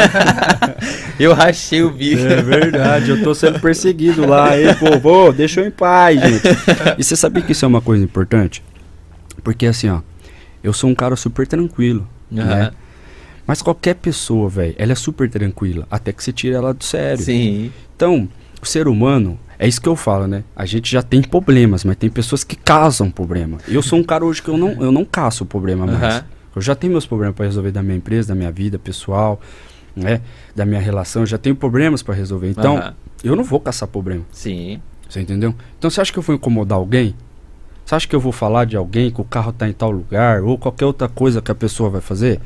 Eu 1.19 1.33
rachei 1.33 1.83
o 1.83 1.89
bico. 1.89 2.21
É 2.21 2.41
verdade, 2.41 3.11
eu 3.11 3.23
tô 3.23 3.35
sendo 3.35 3.59
perseguido 3.59 4.25
lá, 4.25 4.57
hein, 4.57 4.73
pô, 4.79 4.99
pô, 4.99 5.31
deixa 5.33 5.61
eu 5.61 5.65
em 5.67 5.71
paz, 5.71 6.19
gente. 6.21 6.41
E 6.97 7.03
você 7.09 7.15
sabia 7.15 7.41
que 7.41 7.53
isso 7.53 7.65
é 7.65 7.67
uma 7.67 7.81
coisa 7.81 8.03
importante? 8.03 8.63
Porque 9.43 9.65
assim, 9.65 9.89
ó, 9.89 10.01
eu 10.63 10.71
sou 10.71 10.89
um 10.89 10.93
cara 10.93 11.15
super 11.15 11.47
tranquilo, 11.47 12.07
né? 12.29 12.43
Aham. 12.43 12.71
Mas 13.47 13.63
qualquer 13.63 13.95
pessoa, 13.95 14.47
velho, 14.47 14.75
ela 14.77 14.91
é 14.91 14.95
super 14.95 15.27
tranquila, 15.27 15.87
até 15.89 16.13
que 16.13 16.23
você 16.23 16.31
tira 16.31 16.57
ela 16.57 16.71
do 16.71 16.83
sério. 16.83 17.23
Sim. 17.23 17.71
Então, 17.95 18.29
o 18.61 18.65
ser 18.65 18.87
humano, 18.87 19.39
é 19.57 19.67
isso 19.67 19.81
que 19.81 19.89
eu 19.89 19.95
falo, 19.95 20.27
né? 20.27 20.43
A 20.55 20.67
gente 20.67 20.91
já 20.91 21.01
tem 21.01 21.19
problemas, 21.19 21.83
mas 21.83 21.95
tem 21.95 22.11
pessoas 22.11 22.43
que 22.43 22.55
caçam 22.55 23.09
problema. 23.09 23.57
Eu 23.67 23.81
sou 23.81 23.97
um 23.97 24.03
cara 24.03 24.23
hoje 24.23 24.43
que 24.43 24.49
eu 24.49 24.57
não, 24.57 24.79
eu 24.79 24.91
não 24.91 25.03
caço 25.03 25.47
problema 25.47 25.87
mais. 25.87 26.17
Aham. 26.17 26.25
Eu 26.55 26.61
já 26.61 26.75
tenho 26.75 26.91
meus 26.91 27.07
problemas 27.07 27.35
para 27.35 27.45
resolver 27.45 27.71
da 27.71 27.81
minha 27.81 27.97
empresa, 27.97 28.27
da 28.27 28.35
minha 28.35 28.51
vida 28.51 28.77
pessoal, 28.77 29.41
né? 29.95 30.21
Da 30.55 30.63
minha 30.63 30.79
relação, 30.79 31.23
eu 31.23 31.25
já 31.25 31.39
tenho 31.39 31.55
problemas 31.55 32.03
para 32.03 32.13
resolver. 32.13 32.51
Então, 32.51 32.77
Aham. 32.77 32.93
eu 33.23 33.35
não 33.35 33.43
vou 33.43 33.59
caçar 33.59 33.89
problema. 33.89 34.25
Sim. 34.31 34.79
Você 35.09 35.19
entendeu? 35.21 35.55
Então 35.77 35.89
você 35.89 35.99
acha 35.99 36.13
que 36.13 36.19
eu 36.19 36.23
vou 36.23 36.35
incomodar 36.35 36.77
alguém? 36.77 37.15
Você 37.83 37.95
acha 37.95 38.07
que 38.07 38.15
eu 38.15 38.19
vou 38.19 38.31
falar 38.31 38.65
de 38.65 38.77
alguém 38.77 39.09
que 39.09 39.19
o 39.19 39.23
carro 39.23 39.51
tá 39.51 39.67
em 39.67 39.73
tal 39.73 39.89
lugar 39.89 40.43
ou 40.43 40.57
qualquer 40.57 40.85
outra 40.85 41.09
coisa 41.09 41.41
que 41.41 41.51
a 41.51 41.55
pessoa 41.55 41.89
vai 41.89 42.01
fazer? 42.01 42.39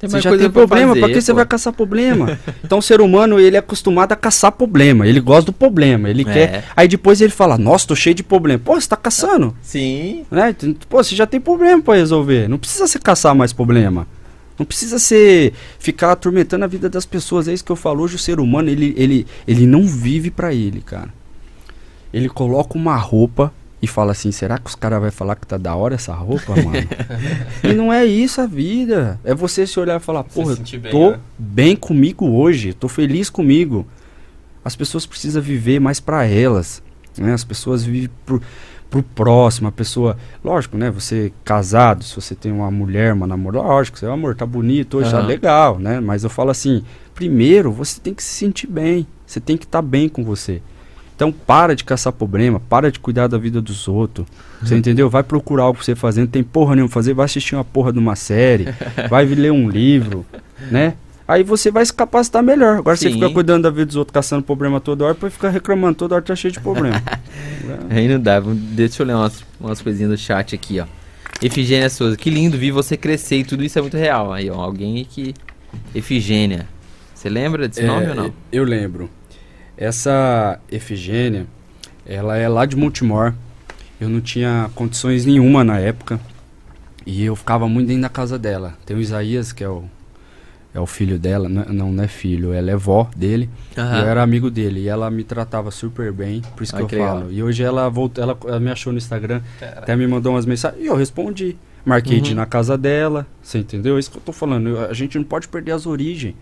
Tem 0.00 0.10
você 0.10 0.20
já 0.20 0.30
tem 0.30 0.40
pra 0.50 0.66
problema, 0.66 0.88
fazer, 0.88 1.00
pra 1.00 1.08
que 1.08 1.20
você 1.20 1.32
pô. 1.32 1.36
vai 1.36 1.46
caçar 1.46 1.72
problema? 1.72 2.36
então 2.64 2.78
o 2.78 2.82
ser 2.82 3.00
humano, 3.00 3.38
ele 3.38 3.54
é 3.54 3.60
acostumado 3.60 4.10
a 4.10 4.16
caçar 4.16 4.50
problema, 4.50 5.06
ele 5.06 5.20
gosta 5.20 5.46
do 5.46 5.52
problema, 5.52 6.10
ele 6.10 6.22
É. 6.22 6.24
quer. 6.24 6.64
Aí 6.76 6.88
depois 6.88 7.20
ele 7.20 7.30
fala: 7.30 7.56
"Nossa, 7.56 7.86
tô 7.86 7.94
cheio 7.94 8.14
de 8.16 8.24
problema". 8.24 8.60
Pô, 8.62 8.74
você 8.78 8.88
tá 8.88 8.96
caçando, 8.96 9.54
Sim. 9.62 10.26
né? 10.28 10.54
Pô, 10.88 11.02
você 11.02 11.14
já 11.14 11.26
tem 11.26 11.40
problema 11.40 11.80
pra 11.80 11.94
resolver. 11.94 12.48
Não 12.48 12.58
precisa 12.58 12.88
você 12.88 12.98
caçar 12.98 13.34
mais 13.36 13.52
problema. 13.52 14.06
Não 14.58 14.66
precisa 14.66 14.98
ser 14.98 15.52
ficar 15.78 16.12
atormentando 16.12 16.64
a 16.64 16.68
vida 16.68 16.88
das 16.88 17.06
pessoas. 17.06 17.46
É 17.48 17.52
isso 17.52 17.64
que 17.64 17.72
eu 17.72 17.76
falo. 17.76 18.02
Hoje 18.02 18.16
o 18.16 18.18
ser 18.18 18.40
humano, 18.40 18.68
ele, 18.68 18.92
ele, 18.96 19.26
ele 19.46 19.66
não 19.66 19.86
vive 19.86 20.30
pra 20.30 20.52
ele, 20.52 20.80
cara. 20.80 21.08
Ele 22.14 22.28
coloca 22.28 22.78
uma 22.78 22.96
roupa 22.96 23.52
e 23.82 23.88
fala 23.88 24.12
assim: 24.12 24.30
será 24.30 24.56
que 24.56 24.68
os 24.68 24.76
caras 24.76 25.00
vão 25.00 25.10
falar 25.10 25.34
que 25.34 25.44
tá 25.44 25.56
da 25.58 25.74
hora 25.74 25.96
essa 25.96 26.14
roupa, 26.14 26.54
mano? 26.54 26.88
e 27.64 27.74
não 27.74 27.92
é 27.92 28.04
isso 28.04 28.40
a 28.40 28.46
vida. 28.46 29.18
É 29.24 29.34
você 29.34 29.66
se 29.66 29.80
olhar 29.80 30.00
e 30.00 30.00
falar: 30.00 30.24
Se 30.28 30.36
porra, 30.36 30.54
bem, 30.54 30.92
tô 30.92 31.10
né? 31.10 31.20
bem 31.36 31.74
comigo 31.74 32.24
hoje, 32.30 32.72
tô 32.72 32.86
feliz 32.86 33.28
comigo. 33.28 33.84
As 34.64 34.76
pessoas 34.76 35.04
precisam 35.04 35.42
viver 35.42 35.80
mais 35.80 35.98
pra 35.98 36.24
elas. 36.24 36.80
Né? 37.18 37.32
As 37.32 37.42
pessoas 37.42 37.82
vivem 37.82 38.08
pro, 38.24 38.40
pro 38.88 39.02
próximo. 39.02 39.66
A 39.66 39.72
pessoa. 39.72 40.16
Lógico, 40.44 40.76
né? 40.76 40.92
Você 40.92 41.32
casado, 41.44 42.04
se 42.04 42.14
você 42.14 42.36
tem 42.36 42.52
uma 42.52 42.70
mulher, 42.70 43.12
uma 43.12 43.26
namorada, 43.26 43.66
lógico, 43.66 43.98
seu 43.98 44.12
amor, 44.12 44.36
tá 44.36 44.46
bonito 44.46 44.98
hoje, 44.98 45.10
tá 45.10 45.18
Aham. 45.18 45.26
legal, 45.26 45.78
né? 45.80 45.98
Mas 45.98 46.22
eu 46.22 46.30
falo 46.30 46.50
assim: 46.50 46.84
primeiro 47.12 47.72
você 47.72 47.98
tem 48.00 48.14
que 48.14 48.22
se 48.22 48.34
sentir 48.34 48.68
bem. 48.68 49.04
Você 49.26 49.40
tem 49.40 49.56
que 49.56 49.64
estar 49.64 49.82
bem 49.82 50.08
com 50.08 50.22
você. 50.22 50.62
Então 51.14 51.30
para 51.30 51.76
de 51.76 51.84
caçar 51.84 52.12
problema, 52.12 52.60
para 52.60 52.90
de 52.90 52.98
cuidar 52.98 53.28
da 53.28 53.38
vida 53.38 53.60
dos 53.60 53.86
outros. 53.86 54.26
Você 54.60 54.76
entendeu? 54.76 55.08
Vai 55.08 55.22
procurar 55.22 55.64
algo 55.64 55.76
pra 55.76 55.84
você 55.84 55.94
fazer, 55.94 56.20
não 56.22 56.26
tem 56.26 56.42
porra 56.42 56.74
nenhuma 56.74 56.88
pra 56.88 56.94
fazer, 56.94 57.14
vai 57.14 57.26
assistir 57.26 57.54
uma 57.54 57.64
porra 57.64 57.92
de 57.92 57.98
uma 57.98 58.16
série, 58.16 58.66
vai 59.08 59.24
ler 59.26 59.52
um 59.52 59.68
livro, 59.68 60.24
né? 60.70 60.94
Aí 61.26 61.42
você 61.42 61.70
vai 61.70 61.84
se 61.84 61.92
capacitar 61.92 62.42
melhor. 62.42 62.78
Agora 62.78 62.96
você 62.96 63.08
Sim. 63.08 63.14
fica 63.14 63.30
cuidando 63.30 63.62
da 63.62 63.70
vida 63.70 63.86
dos 63.86 63.96
outros, 63.96 64.12
caçando 64.12 64.42
problema 64.42 64.80
toda 64.80 65.04
hora, 65.04 65.14
depois 65.14 65.32
fica 65.32 65.48
reclamando 65.48 65.94
toda 65.94 66.14
hora, 66.16 66.24
tá 66.24 66.36
cheio 66.36 66.52
de 66.52 66.60
problema. 66.60 67.02
Aí 67.88 68.06
não 68.08 68.20
dá. 68.20 68.40
Deixa 68.40 69.02
eu 69.02 69.06
ler 69.06 69.14
umas, 69.14 69.42
umas 69.58 69.80
coisinhas 69.80 70.10
do 70.10 70.18
chat 70.18 70.54
aqui, 70.54 70.80
ó. 70.80 70.86
Efigênia 71.40 71.88
Souza, 71.88 72.16
que 72.16 72.28
lindo, 72.28 72.58
vi 72.58 72.70
você 72.70 72.96
crescer 72.96 73.38
e 73.38 73.44
tudo 73.44 73.64
isso 73.64 73.78
é 73.78 73.82
muito 73.82 73.96
real. 73.96 74.32
Aí, 74.32 74.50
ó, 74.50 74.60
alguém 74.60 75.04
que. 75.04 75.34
Efigênia. 75.94 76.68
Você 77.14 77.28
lembra 77.28 77.68
desse 77.68 77.80
é, 77.80 77.86
nome 77.86 78.08
ou 78.08 78.14
não? 78.14 78.32
Eu 78.52 78.64
lembro. 78.64 79.08
Essa 79.76 80.60
Efigênia, 80.70 81.46
ela 82.06 82.36
é 82.36 82.48
lá 82.48 82.64
de 82.66 82.76
Montemor. 82.76 83.34
Eu 84.00 84.08
não 84.08 84.20
tinha 84.20 84.70
condições 84.74 85.24
nenhuma 85.24 85.64
na 85.64 85.78
época. 85.78 86.20
E 87.06 87.24
eu 87.24 87.36
ficava 87.36 87.68
muito 87.68 87.88
dentro 87.88 88.02
da 88.02 88.08
casa 88.08 88.38
dela. 88.38 88.74
Tem 88.86 88.96
o 88.96 89.00
Isaías, 89.00 89.52
que 89.52 89.62
é 89.62 89.68
o, 89.68 89.84
é 90.74 90.80
o 90.80 90.86
filho 90.86 91.18
dela. 91.18 91.48
Não, 91.48 91.64
não, 91.64 91.92
não 91.92 92.04
é 92.04 92.08
filho, 92.08 92.52
ela 92.52 92.70
é 92.70 92.76
vó 92.76 93.10
dele. 93.14 93.50
Uhum. 93.76 93.84
Eu 93.84 94.06
era 94.06 94.22
amigo 94.22 94.50
dele. 94.50 94.80
E 94.80 94.88
ela 94.88 95.10
me 95.10 95.22
tratava 95.22 95.70
super 95.70 96.12
bem. 96.12 96.40
Por 96.56 96.62
isso 96.62 96.74
que 96.74 96.82
eu 96.82 96.88
falo. 96.88 97.30
E 97.30 97.42
hoje 97.42 97.62
ela 97.62 97.88
voltou, 97.88 98.22
ela, 98.22 98.38
ela, 98.46 98.60
me 98.60 98.70
achou 98.70 98.92
no 98.92 98.98
Instagram. 98.98 99.42
Até 99.60 99.94
me 99.96 100.06
mandou 100.06 100.32
umas 100.32 100.46
mensagens. 100.46 100.82
E 100.82 100.86
eu 100.86 100.96
respondi. 100.96 101.56
Marquei 101.84 102.16
uhum. 102.16 102.22
de 102.22 102.32
ir 102.32 102.34
na 102.34 102.46
casa 102.46 102.78
dela. 102.78 103.26
Você 103.42 103.58
entendeu? 103.58 103.96
É 103.96 104.00
isso 104.00 104.10
que 104.10 104.16
eu 104.16 104.22
tô 104.22 104.32
falando. 104.32 104.78
A 104.78 104.94
gente 104.94 105.18
não 105.18 105.24
pode 105.24 105.48
perder 105.48 105.72
as 105.72 105.86
origens. 105.86 106.34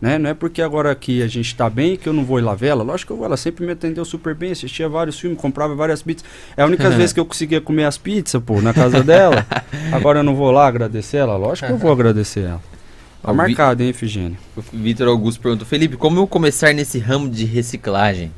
Né? 0.00 0.18
Não 0.18 0.30
é 0.30 0.34
porque 0.34 0.62
agora 0.62 0.94
que 0.94 1.22
a 1.22 1.26
gente 1.26 1.48
está 1.48 1.68
bem 1.68 1.94
que 1.94 2.08
eu 2.08 2.12
não 2.12 2.24
vou 2.24 2.38
ir 2.38 2.42
lá 2.42 2.54
ver 2.54 2.68
ela. 2.68 2.82
Lógico 2.82 3.08
que 3.08 3.12
eu 3.12 3.16
vou. 3.18 3.26
Ela 3.26 3.36
sempre 3.36 3.66
me 3.66 3.72
atendeu 3.72 4.04
super 4.04 4.34
bem, 4.34 4.52
assistia 4.52 4.88
vários 4.88 5.20
filmes, 5.20 5.38
comprava 5.38 5.74
várias 5.74 6.02
pizzas. 6.02 6.24
É 6.56 6.62
a 6.62 6.66
única 6.66 6.88
vez 6.90 7.12
que 7.12 7.20
eu 7.20 7.26
conseguia 7.26 7.60
comer 7.60 7.84
as 7.84 7.98
pizzas, 7.98 8.42
pô, 8.42 8.62
na 8.62 8.72
casa 8.72 9.02
dela. 9.02 9.46
Agora 9.92 10.20
eu 10.20 10.22
não 10.22 10.34
vou 10.34 10.50
lá 10.50 10.66
agradecer 10.66 11.18
ela? 11.18 11.36
Lógico 11.36 11.66
que 11.66 11.72
eu 11.74 11.78
vou 11.78 11.92
agradecer 11.92 12.40
ela. 12.40 12.62
Tá 13.22 13.34
marcado, 13.34 13.82
hein, 13.82 13.90
Efigênia? 13.90 14.38
O 14.56 14.62
Vitor 14.72 15.06
Augusto 15.06 15.42
perguntou, 15.42 15.66
Felipe, 15.66 15.94
como 15.94 16.18
eu 16.18 16.26
começar 16.26 16.72
nesse 16.72 16.98
ramo 16.98 17.28
de 17.28 17.44
reciclagem? 17.44 18.32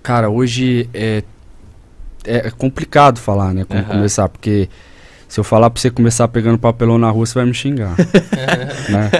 Cara, 0.00 0.30
hoje 0.30 0.88
é, 0.94 1.24
é 2.24 2.50
complicado 2.52 3.18
falar, 3.18 3.52
né? 3.52 3.64
Como 3.64 3.80
uhum. 3.80 3.86
começar, 3.86 4.28
porque 4.28 4.68
se 5.28 5.38
eu 5.38 5.44
falar 5.44 5.68
pra 5.68 5.80
você 5.80 5.90
começar 5.90 6.26
pegando 6.28 6.58
papelão 6.58 6.98
na 6.98 7.10
rua, 7.10 7.26
você 7.26 7.34
vai 7.34 7.44
me 7.44 7.52
xingar. 7.52 7.94
né? 8.88 9.10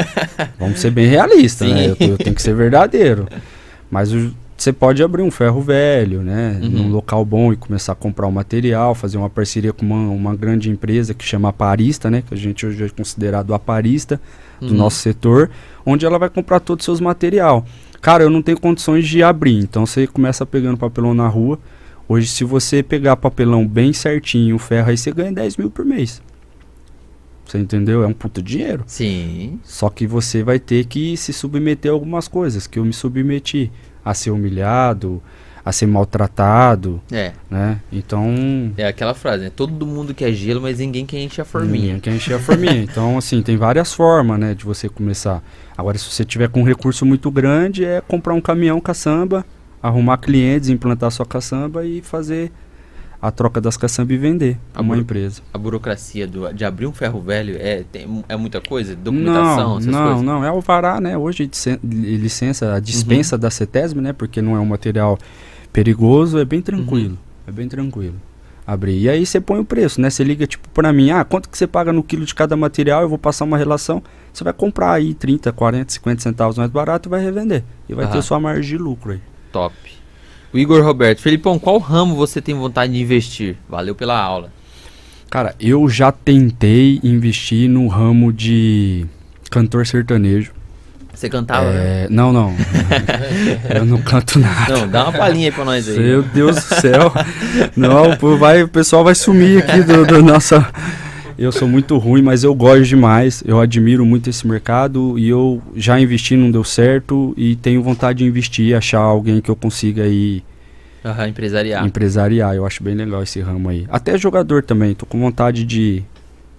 Vamos 0.59 0.81
ser 0.81 0.91
bem 0.91 1.07
realistas, 1.07 1.69
né? 1.69 1.89
Eu, 1.89 1.97
eu, 2.01 2.19
tenho 2.19 2.35
que 2.35 2.41
ser 2.41 2.55
verdadeiro. 2.55 3.29
Mas 3.91 4.11
você 4.57 4.73
pode 4.73 5.03
abrir 5.03 5.23
um 5.23 5.31
ferro 5.31 5.61
velho, 5.61 6.23
né? 6.23 6.59
Uhum. 6.63 6.69
Num 6.71 6.91
local 6.91 7.23
bom 7.27 7.53
e 7.53 7.57
começar 7.57 7.93
a 7.93 7.95
comprar 7.95 8.27
o 8.27 8.31
um 8.31 8.33
material, 8.33 8.95
fazer 8.95 9.19
uma 9.19 9.29
parceria 9.29 9.73
com 9.73 9.85
uma, 9.85 10.11
uma 10.11 10.35
grande 10.35 10.71
empresa 10.71 11.13
que 11.13 11.25
chama 11.25 11.51
Aparista, 11.51 12.11
né? 12.11 12.23
Que 12.27 12.33
a 12.33 12.37
gente 12.37 12.67
hoje 12.67 12.83
é 12.83 12.89
considerado 12.89 13.53
aparista 13.53 14.19
do 14.61 14.69
uhum. 14.69 14.75
nosso 14.75 14.97
setor, 14.97 15.51
onde 15.85 16.07
ela 16.07 16.19
vai 16.19 16.31
comprar 16.31 16.59
todo 16.59 16.81
o 16.81 16.83
seus 16.83 17.01
material. 17.01 17.65
Cara, 18.01 18.25
eu 18.25 18.31
não 18.31 18.41
tenho 18.41 18.59
condições 18.59 19.07
de 19.07 19.23
abrir, 19.23 19.59
então 19.59 19.85
você 19.85 20.07
começa 20.07 20.47
pegando 20.47 20.79
papelão 20.79 21.13
na 21.13 21.29
rua 21.29 21.59
Hoje, 22.09 22.27
se 22.27 22.43
você 22.43 22.83
pegar 22.83 23.17
papelão 23.17 23.67
bem 23.69 23.93
certinho, 23.93 24.59
ferro, 24.59 24.89
aí 24.89 24.97
você 24.97 25.13
ganha 25.13 25.31
10 25.31 25.59
mil 25.59 25.71
por 25.71 25.85
mês. 25.85 26.23
Você 27.45 27.59
entendeu? 27.59 28.03
É 28.03 28.07
um 28.07 28.15
puta 28.15 28.43
dinheiro. 28.43 28.83
Sim. 28.87 29.61
Só 29.63 29.91
que 29.91 30.07
você 30.07 30.43
vai 30.43 30.59
ter 30.59 30.87
que 30.87 31.17
se 31.19 31.35
submeter 31.35 31.91
a 31.91 31.95
algumas 31.95 32.27
coisas 32.27 32.67
que 32.67 32.79
eu 32.79 32.85
me 32.85 32.93
submeti. 32.95 33.71
A 34.03 34.15
ser 34.15 34.31
humilhado, 34.31 35.23
a 35.63 35.71
ser 35.71 35.87
maltratado. 35.87 36.99
É. 37.13 37.33
Né? 37.51 37.79
Então. 37.93 38.73
É 38.79 38.87
aquela 38.87 39.13
frase, 39.13 39.45
né? 39.45 39.53
Todo 39.55 39.87
mundo 39.87 40.15
quer 40.15 40.33
gelo, 40.33 40.63
mas 40.63 40.79
ninguém 40.79 41.05
quer 41.05 41.19
encher 41.19 41.43
a 41.43 41.45
forminha. 41.45 41.87
Ninguém 41.87 42.01
quer 42.01 42.15
encher 42.15 42.35
a 42.37 42.39
forminha. 42.39 42.81
então, 42.85 43.19
assim, 43.19 43.43
tem 43.43 43.59
várias 43.59 43.93
formas, 43.93 44.41
né, 44.41 44.55
de 44.55 44.65
você 44.65 44.89
começar. 44.89 45.43
Agora, 45.77 45.99
se 45.99 46.11
você 46.11 46.25
tiver 46.25 46.49
com 46.49 46.63
um 46.63 46.65
recurso 46.65 47.05
muito 47.05 47.31
grande, 47.31 47.85
é 47.85 48.01
comprar 48.01 48.33
um 48.33 48.41
caminhão 48.41 48.81
caçamba 48.81 49.45
arrumar 49.83 50.19
clientes, 50.19 50.69
implantar 50.69 51.11
sua 51.11 51.27
caçamba 51.27 51.85
e 51.85 52.01
fazer 52.03 52.53
a 53.21 53.31
troca 53.31 53.61
das 53.61 53.77
caçambas 53.77 54.15
e 54.15 54.19
vender 54.19 54.59
a 54.75 54.81
uma 54.81 54.97
empresa. 54.97 55.43
A 55.53 55.59
burocracia 55.59 56.27
do, 56.27 56.53
de 56.53 56.65
abrir 56.65 56.87
um 56.87 56.93
ferro 56.93 57.21
velho 57.21 57.57
é, 57.59 57.83
tem, 57.91 58.25
é 58.29 58.37
muita 58.37 58.61
coisa? 58.61 58.95
Documentação, 58.95 59.71
não, 59.71 59.79
essas 59.79 59.87
não, 59.87 60.07
coisas? 60.07 60.23
Não, 60.23 60.45
é 60.45 60.53
o 60.53 60.61
vará, 60.61 61.01
né? 61.01 61.19
Hoje 61.19 61.51
de 61.83 62.17
licença, 62.17 62.75
a 62.75 62.81
dispensa 62.81 63.37
uhum. 63.37 63.41
da 63.41 63.51
CETESB, 63.51 64.01
né? 64.01 64.13
Porque 64.13 64.41
não 64.41 64.57
é 64.57 64.61
um 64.61 64.67
material 64.67 65.19
perigoso, 65.73 66.39
é 66.39 66.45
bem 66.45 66.63
tranquilo. 66.63 67.11
Uhum. 67.11 67.49
É 67.49 67.53
bem 67.53 67.69
tranquilo. 67.69 68.15
Abrir. 68.65 68.99
E 69.01 69.09
aí 69.09 69.25
você 69.25 69.41
põe 69.41 69.59
o 69.59 69.65
preço, 69.65 70.01
né? 70.01 70.11
Você 70.11 70.23
liga 70.23 70.47
tipo 70.47 70.69
para 70.69 70.93
mim, 70.93 71.11
ah, 71.11 71.25
quanto 71.25 71.49
que 71.49 71.57
você 71.57 71.67
paga 71.67 71.93
no 71.93 72.03
quilo 72.03 72.25
de 72.25 72.35
cada 72.35 72.57
material? 72.57 73.03
Eu 73.03 73.09
vou 73.09 73.19
passar 73.19 73.45
uma 73.45 73.57
relação. 73.57 74.03
Você 74.33 74.45
vai 74.45 74.53
comprar 74.53 74.93
aí 74.93 75.15
30, 75.15 75.51
40, 75.53 75.93
50 75.95 76.23
centavos 76.23 76.59
mais 76.59 76.71
barato 76.71 77.09
e 77.09 77.11
vai 77.11 77.23
revender. 77.23 77.65
E 77.89 77.95
vai 77.95 78.05
uhum. 78.05 78.13
ter 78.13 78.23
sua 78.23 78.39
margem 78.39 78.63
de 78.63 78.79
lucro 78.79 79.13
aí. 79.13 79.21
Top. 79.53 79.75
O 80.53 80.59
Igor 80.59 80.83
Roberto, 80.83 81.21
Felipão, 81.21 81.59
qual 81.59 81.79
ramo 81.79 82.15
você 82.15 82.41
tem 82.41 82.55
vontade 82.55 82.93
de 82.93 83.01
investir? 83.01 83.57
Valeu 83.69 83.95
pela 83.95 84.19
aula. 84.19 84.51
Cara, 85.31 85.55
eu 85.61 85.89
já 85.89 86.11
tentei 86.11 87.01
investir 87.03 87.69
no 87.69 87.87
ramo 87.87 88.33
de 88.33 89.05
cantor 89.51 89.87
sertanejo. 89.87 90.53
Você 91.13 91.29
cantava? 91.29 91.67
É, 91.67 92.03
né? 92.03 92.07
Não, 92.09 92.33
não. 92.33 92.55
eu 93.75 93.85
não 93.85 94.01
canto 94.01 94.39
nada. 94.39 94.73
Não, 94.73 94.89
dá 94.89 95.03
uma 95.05 95.13
palhinha 95.13 95.49
aí 95.49 95.53
pra 95.53 95.65
nós 95.65 95.89
aí. 95.89 95.99
Meu 95.99 96.23
Deus 96.23 96.57
do 96.57 96.75
céu. 96.77 97.13
Não, 97.77 98.17
vai, 98.39 98.63
o 98.63 98.69
pessoal 98.69 99.03
vai 99.03 99.15
sumir 99.15 99.59
aqui 99.59 99.83
do, 99.83 100.07
do 100.07 100.23
nossa 100.23 100.67
eu 101.39 101.53
sou 101.53 101.69
muito 101.69 101.97
ruim, 101.97 102.21
mas 102.21 102.43
eu 102.43 102.55
gosto 102.55 102.85
demais. 102.85 103.43
Eu 103.47 103.61
admiro 103.61 104.05
muito 104.05 104.29
esse 104.29 104.47
mercado 104.47 105.19
e 105.19 105.29
eu 105.29 105.63
já 105.77 106.01
investi, 106.01 106.37
não 106.37 106.51
deu 106.51 106.65
certo 106.65 107.33
e 107.37 107.55
tenho 107.55 107.83
vontade 107.83 108.19
de 108.19 108.25
investir, 108.25 108.77
achar 108.77 108.99
alguém 108.99 109.41
que 109.41 109.49
eu 109.49 109.55
consiga 109.55 110.03
aí 110.03 110.43
uhum, 111.05 111.27
empresariar. 111.27 111.87
Empresariar, 111.87 112.55
eu 112.55 112.67
acho 112.67 112.83
bem 112.83 112.95
legal 112.95 113.23
esse 113.23 113.41
ramo 113.41 113.69
aí. 113.69 113.87
Até 113.89 114.19
jogador 114.19 114.65
também, 114.65 114.95
tô 114.95 115.07
com 115.07 115.21
vontade 115.21 115.65
de 115.65 116.03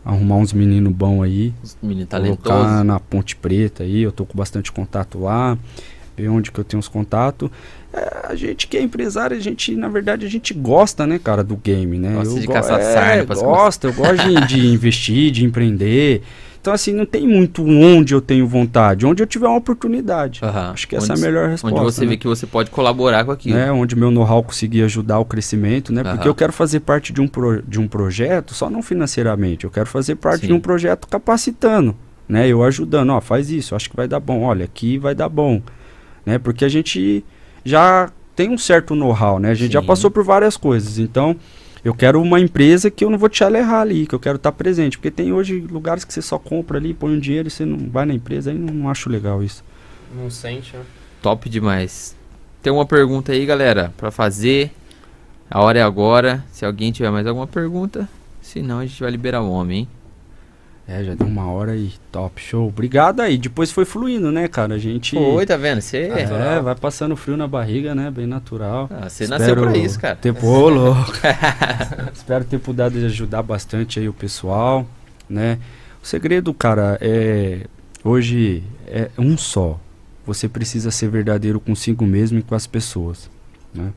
arrumar 0.04 0.38
uns 0.38 0.54
meninos 0.54 0.94
bons 0.94 1.24
aí. 1.24 1.54
Os 1.62 1.78
meninos 1.84 2.08
talentosos. 2.10 2.86
na 2.86 3.00
Ponte 3.00 3.36
Preta 3.36 3.84
aí, 3.84 4.02
eu 4.02 4.12
tô 4.12 4.26
com 4.26 4.38
bastante 4.38 4.72
contato 4.72 5.20
lá. 5.20 5.58
Ver 6.20 6.30
onde 6.30 6.52
que 6.52 6.60
eu 6.60 6.64
tenho 6.64 6.80
os 6.80 6.88
contatos. 6.88 7.50
É, 7.94 8.28
a 8.30 8.36
gente 8.36 8.68
que 8.68 8.78
é 8.78 8.82
empresário, 8.82 9.36
a 9.36 9.40
gente, 9.40 9.76
na 9.76 9.88
verdade, 9.88 10.26
a 10.26 10.30
gente 10.30 10.54
gosta, 10.54 11.08
né, 11.08 11.18
cara, 11.18 11.44
do 11.44 11.56
game, 11.56 11.98
né? 11.98 12.14
Gosta 12.14 12.34
eu 12.34 12.40
de 12.40 12.48
go 12.48 12.54
caçar 12.54 12.80
é, 12.80 12.84
sarna. 12.84 13.36
Gosta, 13.36 13.88
eu 13.88 13.94
gosto 13.94 14.28
de, 14.28 14.48
de 14.48 14.68
investir, 14.74 15.32
de 15.32 15.46
empreender. 15.46 16.22
Então, 16.62 16.74
assim, 16.74 16.94
não 16.94 17.06
tem 17.06 17.26
muito 17.26 17.66
onde 17.66 18.14
eu 18.14 18.20
tenho 18.20 18.46
vontade, 18.46 19.06
onde 19.06 19.24
eu 19.24 19.28
tiver 19.28 19.48
uma 19.48 19.58
oportunidade. 19.58 20.42
Uhum. 20.44 20.50
Acho 20.50 20.88
que 20.88 20.96
onde, 20.96 21.06
essa 21.06 21.14
é 21.14 21.16
a 21.16 21.20
melhor 21.20 21.50
resposta. 21.50 21.76
Onde 21.76 21.86
você 21.86 22.02
né? 22.02 22.08
vê 22.08 22.18
que 22.18 22.28
você 22.28 22.46
pode 22.46 22.70
colaborar 22.70 23.24
com 23.24 23.32
aquilo. 23.32 23.58
É, 23.58 23.72
onde 23.72 23.96
meu 23.96 24.12
know-how 24.12 24.44
conseguir 24.44 24.84
ajudar 24.84 25.20
o 25.20 25.26
crescimento, 25.26 25.94
né? 25.94 26.04
Uhum. 26.04 26.12
Porque 26.12 26.28
eu 26.28 26.36
quero 26.36 26.52
fazer 26.52 26.82
parte 26.82 27.14
de 27.14 27.22
um, 27.22 27.28
pro, 27.28 27.62
de 27.62 27.80
um 27.80 27.88
projeto, 27.88 28.54
só 28.54 28.70
não 28.70 28.82
financeiramente, 28.82 29.64
eu 29.64 29.72
quero 29.72 29.88
fazer 29.88 30.16
parte 30.16 30.42
Sim. 30.42 30.48
de 30.48 30.54
um 30.54 30.60
projeto 30.60 31.08
capacitando, 31.08 31.96
né? 32.28 32.48
Eu 32.48 32.62
ajudando, 32.64 33.12
ó, 33.12 33.22
faz 33.22 33.50
isso, 33.50 33.74
acho 33.74 33.90
que 33.90 33.96
vai 33.96 34.08
dar 34.08 34.20
bom, 34.20 34.42
olha, 34.42 34.66
aqui 34.66 34.98
vai 34.98 35.16
dar 35.16 35.30
bom, 35.30 35.62
né? 36.26 36.38
Porque 36.38 36.66
a 36.66 36.70
gente 36.70 37.24
já 37.64 38.12
tem 38.36 38.50
um 38.50 38.58
certo 38.58 38.96
know-how, 38.96 39.40
né? 39.40 39.52
A 39.52 39.54
gente 39.54 39.68
Sim. 39.68 39.74
já 39.74 39.82
passou 39.82 40.10
por 40.10 40.24
várias 40.24 40.56
coisas. 40.56 40.98
Então, 40.98 41.36
eu 41.84 41.94
quero 41.94 42.22
uma 42.22 42.40
empresa 42.40 42.92
que 42.92 43.04
eu 43.04 43.10
não 43.10 43.18
vou 43.18 43.30
te 43.30 43.44
errar 43.44 43.82
ali, 43.82 44.06
que 44.06 44.16
eu 44.16 44.20
quero 44.20 44.36
estar 44.36 44.52
presente. 44.52 44.98
Porque 44.98 45.12
tem 45.12 45.32
hoje 45.32 45.60
lugares 45.60 46.04
que 46.04 46.14
você 46.14 46.22
só 46.22 46.38
compra 46.38 46.78
ali, 46.78 46.94
põe 46.94 47.12
um 47.12 47.20
dinheiro 47.20 47.48
e 47.48 47.52
você 47.52 47.66
não 47.66 47.90
vai 47.90 48.06
na 48.06 48.14
empresa, 48.14 48.52
aí 48.52 48.58
não, 48.58 48.74
não 48.74 48.90
acho 48.90 49.10
legal 49.10 49.44
isso. 49.44 49.64
Não 50.16 50.30
sente, 50.30 50.76
né? 50.76 50.84
Top 51.22 51.50
demais. 51.50 52.16
Tem 52.62 52.72
uma 52.72 52.86
pergunta 52.86 53.32
aí, 53.32 53.46
galera, 53.46 53.94
para 53.98 54.12
fazer. 54.12 54.72
A 55.50 55.62
hora 55.62 55.80
é 55.80 55.82
agora. 55.82 56.44
Se 56.52 56.66
alguém 56.66 56.92
tiver 56.92 57.10
mais 57.10 57.26
alguma 57.26 57.48
pergunta, 57.48 58.08
senão 58.42 58.80
a 58.80 58.86
gente 58.86 59.02
vai 59.02 59.12
liberar 59.12 59.42
o 59.42 59.52
homem, 59.52 59.80
hein? 59.80 59.88
É, 60.92 61.04
já 61.04 61.14
deu 61.14 61.28
uma 61.28 61.46
hora 61.52 61.74
aí, 61.74 61.94
top, 62.12 62.42
show. 62.42 62.68
Obrigado 62.68 63.20
aí. 63.20 63.38
Depois 63.38 63.72
foi 63.72 63.86
fluindo, 63.86 64.32
né, 64.32 64.48
cara? 64.48 64.74
A 64.74 64.78
gente. 64.80 65.16
Foi, 65.16 65.46
tá 65.46 65.56
vendo? 65.56 65.82
Você. 65.82 65.98
É, 66.08 66.60
vai 66.60 66.74
passando 66.74 67.16
frio 67.16 67.38
na 67.38 67.48
barriga, 67.48 67.94
né? 67.94 68.10
Bem 68.10 68.26
natural. 68.26 68.90
Ah, 68.92 69.08
você 69.08 69.26
Espero 69.26 69.40
nasceu 69.40 69.56
pra 69.56 69.78
isso, 69.78 70.00
cara. 70.00 70.16
Ter... 70.16 70.34
Pô, 70.34 70.68
louco. 70.68 71.14
Espero 72.12 72.44
ter 72.44 72.58
pudado 72.58 72.98
ajudar 72.98 73.44
bastante 73.44 74.00
aí 74.00 74.10
o 74.10 74.14
pessoal, 74.14 74.84
né? 75.30 75.60
O 76.04 76.08
segredo, 76.08 76.52
cara, 76.56 76.98
é. 77.00 77.68
Hoje 78.04 78.64
é 78.88 79.12
um 79.16 79.38
só. 79.38 79.80
Você 80.26 80.50
precisa 80.50 80.90
ser 80.90 81.08
verdadeiro 81.10 81.60
consigo 81.60 82.04
mesmo 82.04 82.40
e 82.40 82.42
com 82.42 82.56
as 82.56 82.66
pessoas, 82.66 83.30
né? 83.72 83.94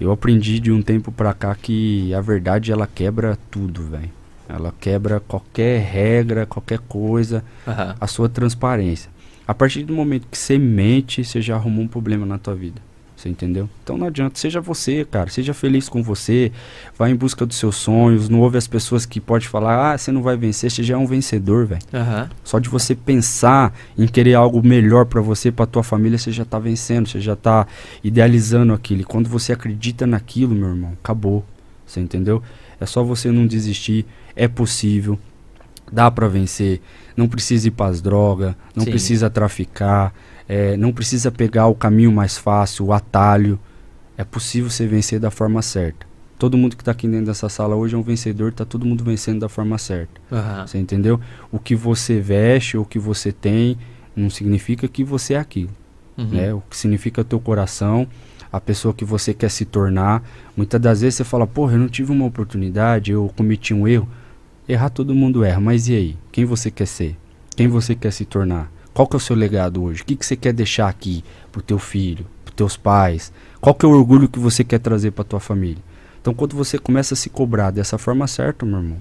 Eu 0.00 0.12
aprendi 0.12 0.60
de 0.60 0.70
um 0.70 0.82
tempo 0.82 1.10
pra 1.10 1.34
cá 1.34 1.52
que 1.56 2.14
a 2.14 2.20
verdade 2.20 2.70
ela 2.70 2.86
quebra 2.86 3.36
tudo, 3.50 3.82
velho. 3.88 4.10
Ela 4.48 4.72
quebra 4.78 5.20
qualquer 5.20 5.80
regra, 5.80 6.46
qualquer 6.46 6.78
coisa, 6.78 7.44
uhum. 7.66 7.94
a 8.00 8.06
sua 8.06 8.28
transparência. 8.28 9.10
A 9.46 9.54
partir 9.54 9.82
do 9.84 9.92
momento 9.92 10.26
que 10.30 10.38
você 10.38 10.58
mente, 10.58 11.24
você 11.24 11.40
já 11.40 11.54
arrumou 11.54 11.84
um 11.84 11.88
problema 11.88 12.26
na 12.26 12.38
tua 12.38 12.54
vida. 12.54 12.80
Você 13.16 13.30
entendeu? 13.30 13.68
Então 13.82 13.96
não 13.96 14.08
adianta, 14.08 14.38
seja 14.38 14.60
você, 14.60 15.02
cara, 15.04 15.30
seja 15.30 15.54
feliz 15.54 15.88
com 15.88 16.02
você, 16.02 16.52
vá 16.98 17.08
em 17.08 17.16
busca 17.16 17.46
dos 17.46 17.56
seus 17.56 17.76
sonhos, 17.76 18.28
não 18.28 18.40
ouve 18.40 18.58
as 18.58 18.66
pessoas 18.66 19.06
que 19.06 19.18
podem 19.18 19.48
falar, 19.48 19.94
ah, 19.94 19.96
você 19.96 20.12
não 20.12 20.22
vai 20.22 20.36
vencer, 20.36 20.70
você 20.70 20.82
já 20.82 20.94
é 20.94 20.98
um 20.98 21.06
vencedor, 21.06 21.64
velho. 21.64 21.80
Uhum. 21.94 22.28
Só 22.44 22.58
de 22.58 22.68
você 22.68 22.94
pensar 22.94 23.74
em 23.96 24.06
querer 24.06 24.34
algo 24.34 24.62
melhor 24.62 25.06
para 25.06 25.22
você, 25.22 25.50
para 25.50 25.64
tua 25.64 25.82
família, 25.82 26.18
você 26.18 26.30
já 26.30 26.44
tá 26.44 26.58
vencendo, 26.58 27.08
você 27.08 27.18
já 27.18 27.34
tá 27.34 27.66
idealizando 28.04 28.74
aquilo. 28.74 29.00
E 29.00 29.04
quando 29.04 29.30
você 29.30 29.50
acredita 29.50 30.06
naquilo, 30.06 30.54
meu 30.54 30.68
irmão, 30.68 30.92
acabou. 31.02 31.42
Você 31.86 32.00
entendeu? 32.00 32.42
É 32.78 32.84
só 32.84 33.02
você 33.02 33.30
não 33.30 33.46
desistir. 33.46 34.04
É 34.36 34.46
possível. 34.46 35.18
Dá 35.90 36.10
para 36.10 36.28
vencer. 36.28 36.80
Não 37.16 37.26
precisa 37.26 37.68
ir 37.68 37.70
para 37.70 37.86
as 37.86 38.00
drogas. 38.02 38.54
Não 38.74 38.84
Sim. 38.84 38.90
precisa 38.90 39.30
traficar. 39.30 40.12
É, 40.48 40.76
não 40.76 40.92
precisa 40.92 41.32
pegar 41.32 41.66
o 41.66 41.74
caminho 41.74 42.12
mais 42.12 42.36
fácil, 42.36 42.86
o 42.86 42.92
atalho. 42.92 43.58
É 44.16 44.24
possível 44.24 44.70
você 44.70 44.86
vencer 44.86 45.18
da 45.18 45.30
forma 45.30 45.62
certa. 45.62 46.06
Todo 46.38 46.56
mundo 46.58 46.76
que 46.76 46.82
está 46.82 46.92
aqui 46.92 47.08
dentro 47.08 47.26
dessa 47.26 47.48
sala 47.48 47.74
hoje 47.74 47.94
é 47.94 47.98
um 47.98 48.02
vencedor, 48.02 48.50
está 48.50 48.64
todo 48.64 48.84
mundo 48.84 49.02
vencendo 49.02 49.40
da 49.40 49.48
forma 49.48 49.78
certa. 49.78 50.20
Uhum. 50.30 50.66
Você 50.66 50.78
entendeu? 50.78 51.18
O 51.50 51.58
que 51.58 51.74
você 51.74 52.20
veste, 52.20 52.76
o 52.76 52.84
que 52.84 52.98
você 52.98 53.32
tem, 53.32 53.78
não 54.14 54.28
significa 54.28 54.86
que 54.86 55.02
você 55.02 55.34
é 55.34 55.38
aquilo. 55.38 55.70
Uhum. 56.16 56.28
Né? 56.28 56.52
O 56.52 56.62
que 56.68 56.76
significa 56.76 57.24
teu 57.24 57.40
coração, 57.40 58.06
a 58.52 58.60
pessoa 58.60 58.92
que 58.92 59.04
você 59.04 59.32
quer 59.32 59.50
se 59.50 59.64
tornar. 59.64 60.22
Muitas 60.54 60.80
das 60.80 61.00
vezes 61.00 61.16
você 61.16 61.24
fala, 61.24 61.46
porra, 61.46 61.74
eu 61.74 61.78
não 61.78 61.88
tive 61.88 62.12
uma 62.12 62.26
oportunidade, 62.26 63.12
eu 63.12 63.32
cometi 63.34 63.72
um 63.72 63.88
erro. 63.88 64.08
Errar 64.68 64.90
todo 64.90 65.14
mundo 65.14 65.44
erra, 65.44 65.60
mas 65.60 65.88
e 65.88 65.94
aí? 65.94 66.16
Quem 66.32 66.44
você 66.44 66.70
quer 66.70 66.86
ser? 66.86 67.16
Quem 67.54 67.68
você 67.68 67.94
quer 67.94 68.12
se 68.12 68.24
tornar? 68.24 68.70
Qual 68.92 69.06
que 69.06 69.14
é 69.14 69.18
o 69.18 69.20
seu 69.20 69.36
legado 69.36 69.82
hoje? 69.82 70.02
O 70.02 70.04
que, 70.04 70.16
que 70.16 70.26
você 70.26 70.36
quer 70.36 70.52
deixar 70.52 70.88
aqui 70.88 71.22
pro 71.52 71.62
teu 71.62 71.78
filho, 71.78 72.26
pros 72.44 72.56
teus 72.56 72.76
pais? 72.76 73.32
Qual 73.60 73.74
que 73.74 73.84
é 73.84 73.88
o 73.88 73.92
orgulho 73.92 74.28
que 74.28 74.38
você 74.38 74.64
quer 74.64 74.78
trazer 74.78 75.12
para 75.12 75.24
tua 75.24 75.38
família? 75.38 75.82
Então 76.20 76.34
quando 76.34 76.56
você 76.56 76.78
começa 76.78 77.14
a 77.14 77.16
se 77.16 77.30
cobrar 77.30 77.70
dessa 77.70 77.96
forma 77.98 78.26
certa, 78.26 78.66
meu 78.66 78.78
irmão, 78.78 78.98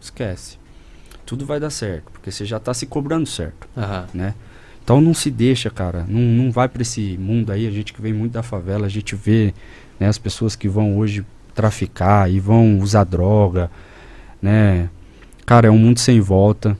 esquece. 0.00 0.58
Tudo 1.26 1.44
vai 1.44 1.60
dar 1.60 1.70
certo, 1.70 2.10
porque 2.12 2.30
você 2.30 2.44
já 2.44 2.56
está 2.56 2.72
se 2.72 2.86
cobrando 2.86 3.26
certo, 3.26 3.68
uhum. 3.76 4.04
né? 4.14 4.34
Então 4.82 5.00
não 5.00 5.14
se 5.14 5.30
deixa, 5.30 5.70
cara. 5.70 6.04
Não, 6.08 6.20
não 6.20 6.50
vai 6.50 6.68
para 6.68 6.82
esse 6.82 7.16
mundo 7.18 7.52
aí. 7.52 7.66
A 7.66 7.70
gente 7.70 7.92
que 7.92 8.02
vem 8.02 8.12
muito 8.12 8.32
da 8.32 8.42
favela, 8.42 8.86
a 8.86 8.88
gente 8.88 9.14
vê 9.14 9.54
né, 10.00 10.08
as 10.08 10.18
pessoas 10.18 10.56
que 10.56 10.68
vão 10.68 10.98
hoje 10.98 11.24
traficar 11.54 12.30
e 12.30 12.40
vão 12.40 12.78
usar 12.78 13.04
droga, 13.04 13.70
né? 14.40 14.88
Cara, 15.52 15.68
é 15.68 15.70
um 15.70 15.76
mundo 15.76 15.98
sem 15.98 16.18
volta. 16.18 16.78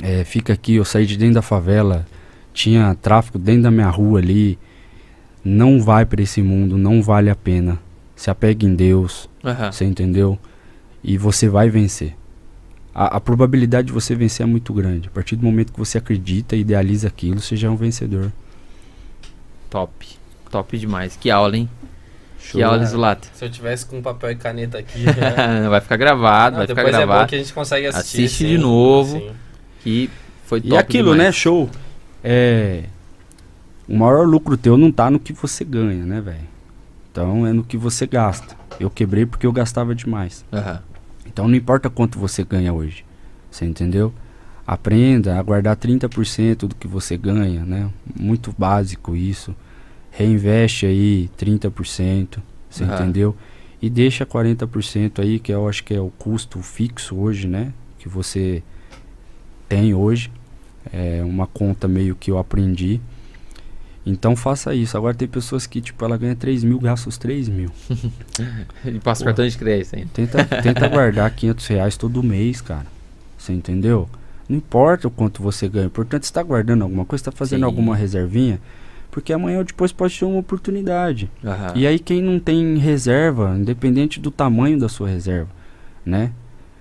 É, 0.00 0.22
fica 0.22 0.52
aqui, 0.52 0.76
eu 0.76 0.84
saí 0.84 1.04
de 1.04 1.16
dentro 1.16 1.34
da 1.34 1.42
favela, 1.42 2.06
tinha 2.54 2.94
tráfico 2.94 3.36
dentro 3.36 3.62
da 3.62 3.70
minha 3.72 3.88
rua 3.88 4.20
ali. 4.20 4.56
Não 5.44 5.82
vai 5.82 6.06
para 6.06 6.22
esse 6.22 6.40
mundo, 6.40 6.78
não 6.78 7.02
vale 7.02 7.28
a 7.28 7.34
pena. 7.34 7.80
Se 8.14 8.30
apegue 8.30 8.64
em 8.64 8.76
Deus, 8.76 9.28
uhum. 9.42 9.72
você 9.72 9.84
entendeu? 9.84 10.38
E 11.02 11.18
você 11.18 11.48
vai 11.48 11.68
vencer 11.68 12.14
a, 12.94 13.16
a, 13.16 13.20
probabilidade 13.20 13.88
de 13.88 13.92
você 13.92 14.14
vencer 14.14 14.44
é 14.44 14.46
muito 14.46 14.72
grande. 14.72 15.08
A 15.08 15.10
partir 15.10 15.34
do 15.34 15.44
momento 15.44 15.72
que 15.72 15.78
você 15.80 15.98
acredita 15.98 16.54
e 16.54 16.60
idealiza 16.60 17.08
aquilo, 17.08 17.40
você 17.40 17.56
já 17.56 17.66
é 17.66 17.70
um 17.72 17.76
vencedor. 17.76 18.30
Top. 19.68 20.06
Top 20.48 20.78
demais. 20.78 21.16
Que 21.16 21.28
aula, 21.28 21.56
hein? 21.56 21.68
Show. 22.40 22.58
Que 22.58 22.62
aula, 22.62 22.84
Zulato. 22.84 23.28
Se 23.34 23.44
eu 23.44 23.50
tivesse 23.50 23.84
com 23.84 24.00
papel 24.00 24.30
e 24.32 24.36
caneta 24.36 24.78
aqui. 24.78 25.04
Já... 25.04 25.68
vai 25.68 25.80
ficar 25.80 25.96
gravado, 25.96 26.56
Não, 26.56 26.58
vai 26.58 26.66
ficar 26.66 26.82
gravado. 26.82 27.00
Depois 27.00 27.18
é 27.18 27.22
bom 27.22 27.28
que 27.28 27.34
a 27.34 27.38
gente 27.38 27.52
consegue 27.52 27.86
assistir. 27.86 28.24
Assiste 28.24 28.44
assim, 28.44 28.56
de 28.56 28.58
novo. 28.58 29.16
Assim. 29.16 29.30
Que 29.82 30.10
foi 30.46 30.60
top 30.60 30.74
E 30.74 30.78
aquilo, 30.78 31.12
demais. 31.12 31.28
né? 31.28 31.32
Show. 31.32 31.70
É... 32.24 32.84
O 33.86 33.96
maior 33.96 34.26
lucro 34.26 34.56
teu 34.56 34.76
não 34.76 34.90
tá 34.90 35.10
no 35.10 35.18
que 35.18 35.32
você 35.32 35.64
ganha, 35.64 36.04
né, 36.04 36.20
velho? 36.20 36.48
Então 37.10 37.46
é 37.46 37.52
no 37.52 37.62
que 37.62 37.76
você 37.76 38.06
gasta. 38.06 38.56
Eu 38.78 38.88
quebrei 38.88 39.26
porque 39.26 39.46
eu 39.46 39.52
gastava 39.52 39.94
demais. 39.94 40.44
Uhum. 40.52 40.78
Então 41.26 41.48
não 41.48 41.54
importa 41.54 41.90
quanto 41.90 42.18
você 42.18 42.44
ganha 42.44 42.72
hoje. 42.72 43.04
Você 43.50 43.64
entendeu? 43.64 44.12
Aprenda 44.66 45.38
a 45.38 45.42
guardar 45.42 45.76
30% 45.76 46.68
do 46.68 46.74
que 46.74 46.86
você 46.86 47.16
ganha, 47.16 47.64
né? 47.64 47.90
Muito 48.18 48.54
básico 48.56 49.16
isso. 49.16 49.54
Reinveste 50.10 50.86
aí 50.86 51.30
30%, 51.38 52.38
você 52.68 52.84
uhum. 52.84 52.94
entendeu? 52.94 53.36
E 53.80 53.88
deixa 53.88 54.26
40% 54.26 55.20
aí, 55.20 55.38
que 55.38 55.52
eu 55.52 55.68
acho 55.68 55.82
que 55.84 55.94
é 55.94 56.00
o 56.00 56.10
custo 56.18 56.60
fixo 56.60 57.16
hoje, 57.16 57.48
né? 57.48 57.72
Que 57.98 58.08
você 58.08 58.62
tem 59.68 59.94
hoje. 59.94 60.30
É 60.92 61.22
uma 61.24 61.46
conta 61.46 61.88
meio 61.88 62.14
que 62.14 62.30
eu 62.30 62.38
aprendi. 62.38 63.00
Então 64.04 64.34
faça 64.34 64.74
isso. 64.74 64.96
Agora 64.96 65.14
tem 65.14 65.28
pessoas 65.28 65.66
que, 65.66 65.80
tipo, 65.80 66.04
ela 66.04 66.16
ganha 66.16 66.34
3 66.34 66.64
mil, 66.64 66.78
gasta 66.78 67.08
os 67.08 67.16
3 67.16 67.48
mil. 67.48 67.70
e 68.84 68.98
passa 68.98 69.24
cartão 69.24 69.46
de 69.46 69.56
crédito 69.56 69.94
ainda. 69.94 70.10
Tenta, 70.12 70.44
tenta 70.44 70.88
guardar 70.88 71.30
500 71.30 71.66
reais 71.66 71.96
todo 71.96 72.22
mês, 72.22 72.60
cara. 72.60 72.86
Você 73.38 73.52
entendeu? 73.52 74.08
Não 74.48 74.56
importa 74.56 75.08
o 75.08 75.10
quanto 75.10 75.42
você 75.42 75.68
ganha. 75.68 75.86
Importante 75.86 76.26
você 76.26 76.32
tá 76.32 76.42
guardando 76.42 76.82
alguma 76.82 77.04
coisa, 77.04 77.20
está 77.20 77.32
fazendo 77.32 77.60
Sim. 77.60 77.64
alguma 77.64 77.94
reservinha. 77.94 78.60
Porque 79.10 79.32
amanhã 79.32 79.58
ou 79.58 79.64
depois 79.64 79.92
pode 79.92 80.18
ter 80.18 80.24
uma 80.24 80.38
oportunidade. 80.38 81.30
Uhum. 81.42 81.52
E 81.74 81.86
aí 81.86 81.98
quem 81.98 82.22
não 82.22 82.38
tem 82.38 82.76
reserva, 82.76 83.56
independente 83.58 84.20
do 84.20 84.30
tamanho 84.30 84.78
da 84.78 84.88
sua 84.88 85.08
reserva, 85.08 85.50
né? 86.04 86.30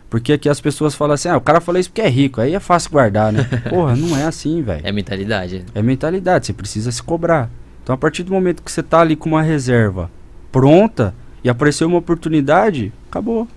Porque 0.10 0.34
aqui 0.34 0.50
as 0.50 0.60
pessoas 0.60 0.96
falam 0.96 1.14
assim, 1.14 1.30
ah, 1.30 1.38
o 1.38 1.42
cara 1.42 1.62
falou 1.62 1.80
isso 1.80 1.90
porque 1.90 2.02
é 2.02 2.10
rico, 2.10 2.42
aí 2.42 2.56
é 2.56 2.60
fácil 2.60 2.92
guardar, 2.92 3.32
né? 3.32 3.44
Porra, 3.70 3.96
não 3.96 4.18
é 4.18 4.24
assim, 4.24 4.62
velho. 4.62 4.82
É 4.84 4.92
mentalidade. 4.92 5.64
É 5.74 5.82
mentalidade, 5.82 6.48
você 6.48 6.54
precisa 6.54 6.92
se 6.92 7.02
cobrar. 7.02 7.50
Então 7.84 7.94
a 7.94 7.98
partir 7.98 8.24
do 8.24 8.32
momento 8.32 8.64
que 8.64 8.72
você 8.72 8.82
tá 8.82 9.02
ali 9.02 9.16
com 9.16 9.30
uma 9.30 9.42
reserva 9.42 10.10
pronta 10.52 11.14
e 11.44 11.50
apareceu 11.50 11.88
uma 11.88 11.98
oportunidade, 11.98 12.92
acabou. 13.08 13.48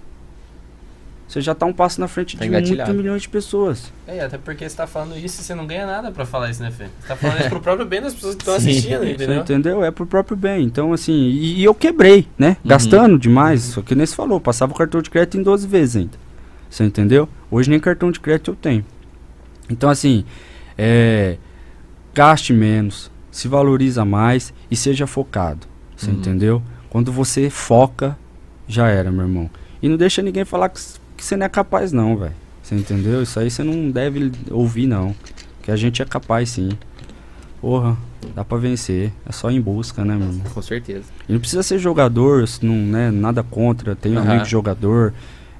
Você 1.33 1.41
já 1.41 1.55
tá 1.55 1.65
um 1.65 1.73
passo 1.73 1.99
na 1.99 2.07
frente 2.07 2.37
tá 2.37 2.45
de 2.45 2.51
muitos 2.51 2.95
milhões 2.95 3.23
de 3.23 3.29
pessoas. 3.31 3.91
É, 4.07 4.21
até 4.21 4.37
porque 4.37 4.69
você 4.69 4.77
tá 4.77 4.87
falando 4.87 5.17
isso 5.17 5.41
e 5.41 5.45
você 5.45 5.55
não 5.55 5.67
ganha 5.67 5.87
nada 5.87 6.13
para 6.13 6.27
falar 6.27 6.51
isso, 6.51 6.63
né, 6.63 6.71
Fê? 6.71 6.85
Você 7.01 7.09
tá 7.09 7.17
falando 7.17 7.41
isso 7.41 7.49
pro 7.49 7.61
próprio 7.63 7.87
bem 7.87 8.03
das 8.03 8.13
pessoas 8.13 8.35
que 8.35 8.43
estão 8.43 8.55
assistindo, 8.55 9.03
entendeu? 9.09 9.41
entendeu? 9.41 9.83
É 9.83 9.91
pro 9.91 10.05
próprio 10.05 10.37
bem. 10.37 10.63
Então, 10.63 10.93
assim, 10.93 11.15
e, 11.15 11.61
e 11.61 11.65
eu 11.65 11.75
quebrei, 11.75 12.29
né? 12.37 12.49
Uhum. 12.63 12.69
Gastando 12.69 13.19
demais. 13.19 13.65
Uhum. 13.65 13.73
Só 13.73 13.81
que 13.81 13.95
nem 13.95 14.05
se 14.05 14.15
falou, 14.15 14.39
passava 14.39 14.73
o 14.73 14.77
cartão 14.77 15.01
de 15.01 15.09
crédito 15.09 15.39
em 15.39 15.43
12 15.43 15.67
vezes 15.67 15.97
ainda. 15.97 16.19
Você 16.69 16.85
entendeu? 16.85 17.27
Hoje 17.51 17.71
nem 17.71 17.81
cartão 17.81 18.11
de 18.11 18.21
crédito 18.21 18.51
eu 18.51 18.55
tenho. 18.55 18.85
Então, 19.71 19.89
assim, 19.89 20.27
é, 20.77 21.39
gaste 22.13 22.53
menos, 22.53 23.11
se 23.31 23.49
valoriza 23.49 24.05
mais 24.05 24.53
e 24.71 24.77
seja 24.77 25.07
focado. 25.07 25.67
Você 25.97 26.11
uhum. 26.11 26.19
entendeu? 26.19 26.63
Quando 26.91 27.11
você 27.11 27.49
foca, 27.49 28.19
já 28.69 28.89
era, 28.89 29.11
meu 29.11 29.23
irmão. 29.23 29.51
E 29.81 29.89
não 29.89 29.97
deixa 29.97 30.21
ninguém 30.21 30.45
falar 30.45 30.69
que, 30.69 30.79
que 31.23 31.27
você 31.29 31.37
não 31.37 31.47
é 31.47 31.49
capaz, 31.49 31.93
não, 31.93 32.17
velho. 32.17 32.35
Você 32.63 32.75
entendeu? 32.75 33.23
Isso 33.23 33.39
aí 33.39 33.51
você 33.51 33.63
não 33.63 33.91
deve 33.91 34.33
ouvir, 34.51 34.87
não. 34.87 35.15
Que 35.63 35.71
a 35.71 35.77
gente 35.77 36.03
é 36.03 36.05
capaz, 36.05 36.51
sim. 36.51 36.71
Porra, 37.61 37.97
dá 38.35 38.45
pra 38.45 38.59
vencer. 38.59 39.13
É 39.25 39.31
só 39.31 39.49
em 39.49 39.61
busca, 39.61 40.05
né, 40.05 40.15
irmão? 40.15 40.41
Com 40.53 40.61
certeza. 40.61 41.05
E 41.29 41.33
não 41.33 41.39
precisa 41.39 41.63
ser 41.63 41.79
jogador, 41.79 42.45
não, 42.61 42.75
né, 42.75 43.11
nada 43.13 43.43
contra. 43.43 43.95
Tem 43.95 44.17
um 44.17 44.19
amigo 44.19 44.45
jogador 44.45 45.15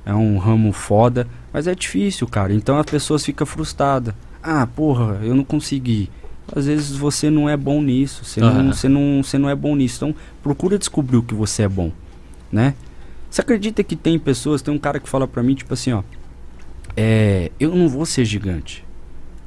é 0.05 0.13
um 0.13 0.37
ramo 0.37 0.73
foda, 0.73 1.29
mas 1.53 1.69
é 1.69 1.75
difícil, 1.77 2.27
cara. 2.27 2.53
Então 2.53 2.77
as 2.77 2.87
pessoas 2.87 3.25
ficam 3.25 3.47
frustradas. 3.47 4.13
Ah, 4.43 4.67
porra, 4.67 5.21
eu 5.23 5.33
não 5.33 5.45
consegui. 5.45 6.11
Às 6.55 6.67
vezes 6.67 6.97
você 6.97 7.31
não 7.31 7.49
é 7.49 7.57
bom 7.57 7.81
nisso, 7.81 8.25
você, 8.25 8.43
uhum. 8.43 8.65
não, 8.65 8.73
você, 8.73 8.89
não, 8.89 9.23
você 9.23 9.39
não 9.39 9.49
é 9.49 9.55
bom 9.55 9.77
nisso. 9.77 10.05
Então 10.05 10.15
procura 10.43 10.77
descobrir 10.77 11.17
o 11.19 11.23
que 11.23 11.35
você 11.35 11.63
é 11.63 11.69
bom, 11.69 11.93
né? 12.51 12.75
Você 13.33 13.41
acredita 13.41 13.83
que 13.83 13.97
tem 13.97 14.19
pessoas, 14.19 14.61
tem 14.61 14.75
um 14.75 14.79
cara 14.79 15.01
que 15.01 15.09
fala 15.09 15.27
pra 15.27 15.43
mim, 15.43 15.55
tipo 15.55 15.73
assim, 15.73 15.91
ó. 15.91 16.03
É, 16.95 17.51
eu 17.59 17.75
não 17.75 17.89
vou 17.89 18.05
ser 18.05 18.27
gigante, 18.27 18.85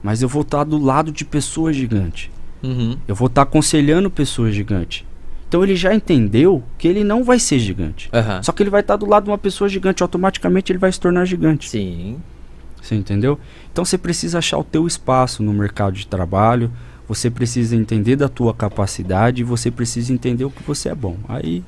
mas 0.02 0.24
eu 0.24 0.28
vou 0.28 0.42
estar 0.42 0.64
do 0.64 0.80
lado 0.80 1.12
de 1.12 1.24
pessoas 1.24 1.76
gigantes. 1.76 2.32
Uhum. 2.64 2.98
Eu 3.08 3.14
vou 3.14 3.28
estar 3.28 3.44
aconselhando 3.44 4.10
pessoas 4.10 4.56
gigantes. 4.56 5.06
Então 5.48 5.64
ele 5.64 5.76
já 5.76 5.94
entendeu 5.94 6.64
que 6.80 6.88
ele 6.88 7.04
não 7.04 7.24
vai 7.24 7.38
ser 7.38 7.60
gigante. 7.60 8.10
Uhum. 8.12 8.42
Só 8.42 8.52
que 8.52 8.64
ele 8.64 8.72
vai 8.72 8.82
estar 8.82 8.96
do 8.96 9.06
lado 9.06 9.26
de 9.26 9.30
uma 9.30 9.38
pessoa 9.38 9.70
gigante, 9.70 10.02
automaticamente 10.02 10.72
ele 10.72 10.80
vai 10.80 10.92
se 10.92 11.00
tornar 11.00 11.24
gigante. 11.26 11.70
Sim. 11.70 12.18
Você 12.82 12.96
entendeu? 12.96 13.38
Então 13.72 13.86
você 13.86 14.00
precisa 14.00 14.40
achar 14.40 14.58
o 14.58 14.64
teu 14.64 14.88
espaço 14.88 15.44
no 15.44 15.54
mercado 15.54 15.94
de 15.94 16.08
trabalho, 16.08 16.72
você 17.08 17.30
precisa 17.30 17.76
entender 17.76 18.16
da 18.16 18.28
tua 18.28 18.52
capacidade 18.52 19.42
e 19.42 19.44
você 19.44 19.70
precisa 19.70 20.12
entender 20.12 20.44
o 20.44 20.50
que 20.50 20.64
você 20.64 20.90
é 20.90 20.96
bom. 20.96 21.18
Aí 21.30 21.64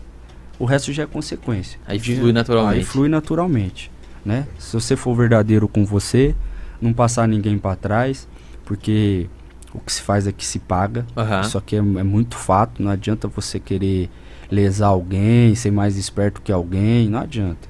o 0.60 0.66
resto 0.66 0.92
já 0.92 1.04
é 1.04 1.06
consequência. 1.06 1.80
Aí 1.86 2.00
flui 2.00 2.32
naturalmente. 2.32 2.78
Aí 2.78 2.84
flui 2.84 3.10
naturalmente, 3.10 3.92
né? 4.26 4.48
Se 4.58 4.74
você 4.74 4.96
for 4.96 5.16
verdadeiro 5.16 5.68
com 5.68 5.86
você, 5.86 6.36
não 6.82 6.94
passar 6.94 7.28
ninguém 7.28 7.58
para 7.58 7.76
trás, 7.76 8.28
porque 8.66 9.30
o 9.74 9.80
que 9.80 9.92
se 9.92 10.02
faz 10.02 10.28
é 10.28 10.32
que 10.32 10.46
se 10.46 10.60
paga. 10.60 11.06
Uhum. 11.16 11.42
Isso 11.42 11.58
aqui 11.58 11.76
é, 11.76 11.80
é, 11.80 11.82
muito 11.82 12.36
fato. 12.36 12.82
Não 12.82 12.92
adianta 12.92 13.28
você 13.28 13.60
querer 13.60 14.10
lesar 14.50 14.88
alguém, 14.88 15.54
ser 15.56 15.72
mais 15.72 15.98
esperto 15.98 16.42
que 16.42 16.52
alguém. 16.52 17.08
Não 17.08 17.20
adianta. 17.20 17.68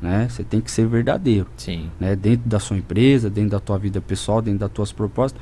Né? 0.00 0.26
Você 0.30 0.42
tem 0.42 0.60
que 0.60 0.70
ser 0.70 0.86
verdadeiro. 0.86 1.46
Sim. 1.56 1.90
Né? 2.00 2.16
Dentro 2.16 2.48
da 2.48 2.58
sua 2.58 2.76
empresa, 2.76 3.28
dentro 3.28 3.50
da 3.50 3.60
tua 3.60 3.78
vida 3.78 4.00
pessoal, 4.00 4.40
dentro 4.40 4.60
das 4.60 4.70
tuas 4.72 4.92
propostas. 4.92 5.40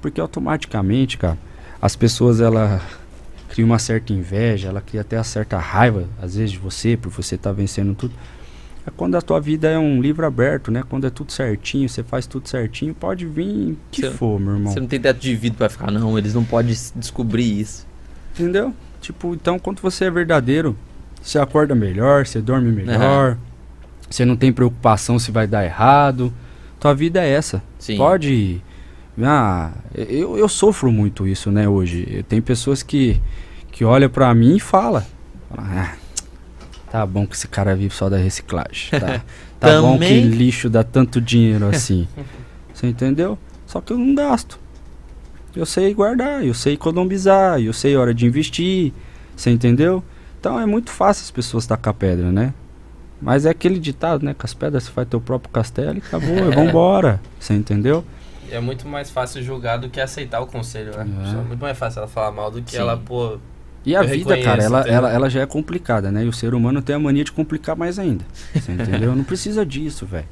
Porque 0.00 0.20
automaticamente, 0.20 1.18
cara, 1.18 1.38
as 1.80 1.96
pessoas 1.96 2.40
ela 2.40 2.80
criam 3.48 3.66
uma 3.66 3.78
certa 3.78 4.12
inveja, 4.12 4.68
ela 4.68 4.80
cria 4.80 5.00
até 5.00 5.16
uma 5.16 5.24
certa 5.24 5.58
raiva, 5.58 6.08
às 6.20 6.36
vezes, 6.36 6.52
de 6.52 6.58
você, 6.58 6.96
por 6.96 7.10
você 7.10 7.34
estar 7.34 7.50
tá 7.50 7.54
vencendo 7.54 7.94
tudo. 7.94 8.14
É 8.86 8.90
quando 8.96 9.16
a 9.16 9.22
tua 9.22 9.40
vida 9.40 9.68
é 9.68 9.78
um 9.78 10.00
livro 10.00 10.24
aberto, 10.24 10.70
né? 10.70 10.82
Quando 10.88 11.06
é 11.06 11.10
tudo 11.10 11.32
certinho, 11.32 11.88
você 11.88 12.02
faz 12.02 12.26
tudo 12.26 12.48
certinho, 12.48 12.94
pode 12.94 13.26
vir 13.26 13.76
que 13.90 14.02
você, 14.02 14.10
for, 14.10 14.38
meu 14.38 14.54
irmão. 14.54 14.72
Você 14.72 14.80
não 14.80 14.86
tem 14.86 15.00
teto 15.00 15.18
de 15.18 15.34
vidro 15.34 15.58
para 15.58 15.68
ficar, 15.68 15.90
não. 15.90 16.16
Eles 16.16 16.34
não 16.34 16.44
podem 16.44 16.74
descobrir 16.94 17.60
isso. 17.60 17.86
Entendeu? 18.34 18.72
Tipo, 19.00 19.34
então, 19.34 19.58
quando 19.58 19.80
você 19.80 20.04
é 20.04 20.10
verdadeiro, 20.10 20.76
você 21.20 21.38
acorda 21.38 21.74
melhor, 21.74 22.26
você 22.26 22.40
dorme 22.40 22.70
melhor, 22.70 23.32
uhum. 23.32 23.46
Você 24.08 24.24
não 24.24 24.36
tem 24.36 24.52
preocupação 24.52 25.18
se 25.18 25.30
vai 25.30 25.46
dar 25.46 25.64
errado. 25.64 26.32
Tua 26.78 26.94
vida 26.94 27.22
é 27.22 27.28
essa. 27.28 27.62
Sim. 27.78 27.96
Pode. 27.96 28.62
Ah, 29.22 29.72
eu, 29.94 30.36
eu 30.36 30.48
sofro 30.48 30.92
muito 30.92 31.26
isso, 31.26 31.50
né, 31.50 31.68
hoje. 31.68 32.24
Tem 32.28 32.40
pessoas 32.40 32.82
que, 32.82 33.20
que 33.72 33.84
olham 33.84 34.10
para 34.10 34.32
mim 34.34 34.56
e 34.56 34.60
falam. 34.60 35.02
Ah, 35.56 35.94
tá 36.90 37.06
bom 37.06 37.26
que 37.26 37.34
esse 37.34 37.48
cara 37.48 37.74
vive 37.74 37.94
só 37.94 38.08
da 38.08 38.16
reciclagem. 38.16 38.90
Tá, 38.90 39.22
tá 39.58 39.80
bom 39.80 39.98
que 39.98 40.20
lixo 40.20 40.68
dá 40.68 40.84
tanto 40.84 41.20
dinheiro 41.20 41.66
assim. 41.66 42.06
Você 42.74 42.86
entendeu? 42.86 43.38
Só 43.66 43.80
que 43.80 43.92
eu 43.92 43.98
não 43.98 44.14
gasto. 44.14 44.58
Eu 45.54 45.64
sei 45.64 45.94
guardar, 45.94 46.44
eu 46.44 46.52
sei 46.52 46.74
economizar, 46.74 47.58
eu 47.58 47.72
sei 47.72 47.96
hora 47.96 48.12
de 48.12 48.26
investir. 48.26 48.92
Você 49.34 49.50
entendeu? 49.50 50.04
Então 50.38 50.60
é 50.60 50.66
muito 50.66 50.90
fácil 50.90 51.24
as 51.24 51.30
pessoas 51.30 51.66
tacar 51.66 51.94
pedra, 51.94 52.30
né? 52.30 52.52
Mas 53.20 53.46
é 53.46 53.50
aquele 53.50 53.78
ditado, 53.78 54.22
né? 54.22 54.34
Com 54.34 54.44
as 54.44 54.52
pedras 54.52 54.84
você 54.84 54.90
faz 54.90 55.08
teu 55.08 55.20
próprio 55.20 55.50
castelo 55.50 55.96
e 55.96 55.98
acabou, 55.98 56.36
é. 56.36 56.50
vambora. 56.54 57.20
Você 57.40 57.54
entendeu? 57.54 58.04
É 58.50 58.60
muito 58.60 58.86
mais 58.88 59.10
fácil 59.10 59.42
julgar 59.42 59.78
do 59.78 59.88
que 59.88 60.00
aceitar 60.00 60.40
o 60.40 60.46
conselho, 60.46 60.96
né? 60.96 61.06
É, 61.24 61.30
é 61.30 61.42
muito 61.42 61.60
mais 61.60 61.76
fácil 61.76 62.00
ela 62.00 62.08
falar 62.08 62.32
mal 62.32 62.50
do 62.50 62.62
que 62.62 62.72
Sim. 62.72 62.78
ela, 62.78 62.96
pô. 62.96 63.38
E 63.84 63.94
a 63.94 64.02
vida, 64.02 64.36
cara, 64.42 64.62
ela, 64.62 64.80
ela, 64.80 65.12
ela 65.12 65.30
já 65.30 65.42
é 65.42 65.46
complicada, 65.46 66.10
né? 66.10 66.24
E 66.24 66.28
o 66.28 66.32
ser 66.32 66.54
humano 66.54 66.82
tem 66.82 66.96
a 66.96 66.98
mania 66.98 67.22
de 67.22 67.30
complicar 67.30 67.76
mais 67.76 67.98
ainda. 67.98 68.24
Você 68.52 68.72
entendeu? 68.72 69.14
Não 69.14 69.22
precisa 69.22 69.64
disso, 69.64 70.04
velho. 70.04 70.26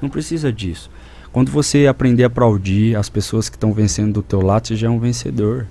Não 0.00 0.08
precisa 0.08 0.50
disso. 0.52 0.90
Quando 1.30 1.50
você 1.50 1.86
aprender 1.86 2.24
a 2.24 2.28
aplaudir 2.28 2.96
as 2.96 3.10
pessoas 3.10 3.50
que 3.50 3.56
estão 3.56 3.72
vencendo 3.72 4.14
do 4.14 4.22
teu 4.22 4.40
lado, 4.40 4.66
você 4.66 4.76
já 4.76 4.86
é 4.86 4.90
um 4.90 4.98
vencedor. 4.98 5.66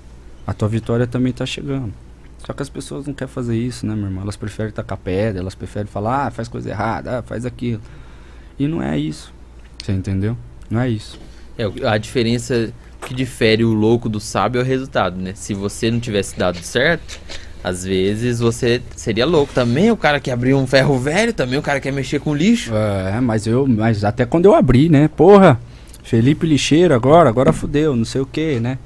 A 0.46 0.52
tua 0.52 0.68
vitória 0.68 1.06
também 1.06 1.30
está 1.30 1.44
chegando. 1.44 1.92
Só 2.38 2.52
que 2.52 2.62
as 2.62 2.68
pessoas 2.68 3.06
não 3.08 3.12
querem 3.12 3.32
fazer 3.32 3.56
isso, 3.56 3.84
né, 3.84 3.96
meu 3.96 4.04
irmão? 4.04 4.22
Elas 4.22 4.36
preferem 4.36 4.70
tacar 4.70 4.96
pedra, 4.96 5.40
elas 5.40 5.56
preferem 5.56 5.88
falar, 5.88 6.28
ah, 6.28 6.30
faz 6.30 6.46
coisa 6.46 6.70
errada, 6.70 7.18
ah, 7.18 7.22
faz 7.22 7.44
aquilo. 7.44 7.82
E 8.56 8.68
não 8.68 8.80
é 8.80 8.96
isso. 8.96 9.34
Você 9.82 9.90
entendeu? 9.90 10.36
Não 10.70 10.80
é 10.80 10.88
isso. 10.88 11.18
É, 11.58 11.88
a 11.88 11.98
diferença 11.98 12.72
que 13.06 13.14
difere 13.14 13.64
o 13.64 13.72
louco 13.72 14.08
do 14.08 14.20
sábio 14.20 14.60
é 14.60 14.62
o 14.62 14.66
resultado, 14.66 15.16
né? 15.16 15.32
Se 15.34 15.54
você 15.54 15.90
não 15.90 16.00
tivesse 16.00 16.38
dado 16.38 16.58
certo, 16.58 17.20
às 17.62 17.84
vezes 17.84 18.40
você 18.40 18.82
seria 18.94 19.26
louco 19.26 19.52
também. 19.52 19.90
O 19.90 19.96
cara 19.96 20.20
que 20.20 20.30
abriu 20.30 20.58
um 20.58 20.66
ferro 20.66 20.98
velho, 20.98 21.32
também 21.32 21.58
o 21.58 21.62
cara 21.62 21.80
quer 21.80 21.92
mexer 21.92 22.20
com 22.20 22.34
lixo. 22.34 22.72
É, 22.74 23.20
mas 23.20 23.46
eu, 23.46 23.66
mas 23.66 24.04
até 24.04 24.24
quando 24.24 24.46
eu 24.46 24.54
abri, 24.54 24.88
né? 24.88 25.08
Porra, 25.08 25.60
Felipe 26.02 26.46
lixeiro 26.46 26.94
agora, 26.94 27.28
agora 27.28 27.52
fudeu, 27.52 27.96
não 27.96 28.04
sei 28.04 28.20
o 28.20 28.26
que, 28.26 28.60
né? 28.60 28.78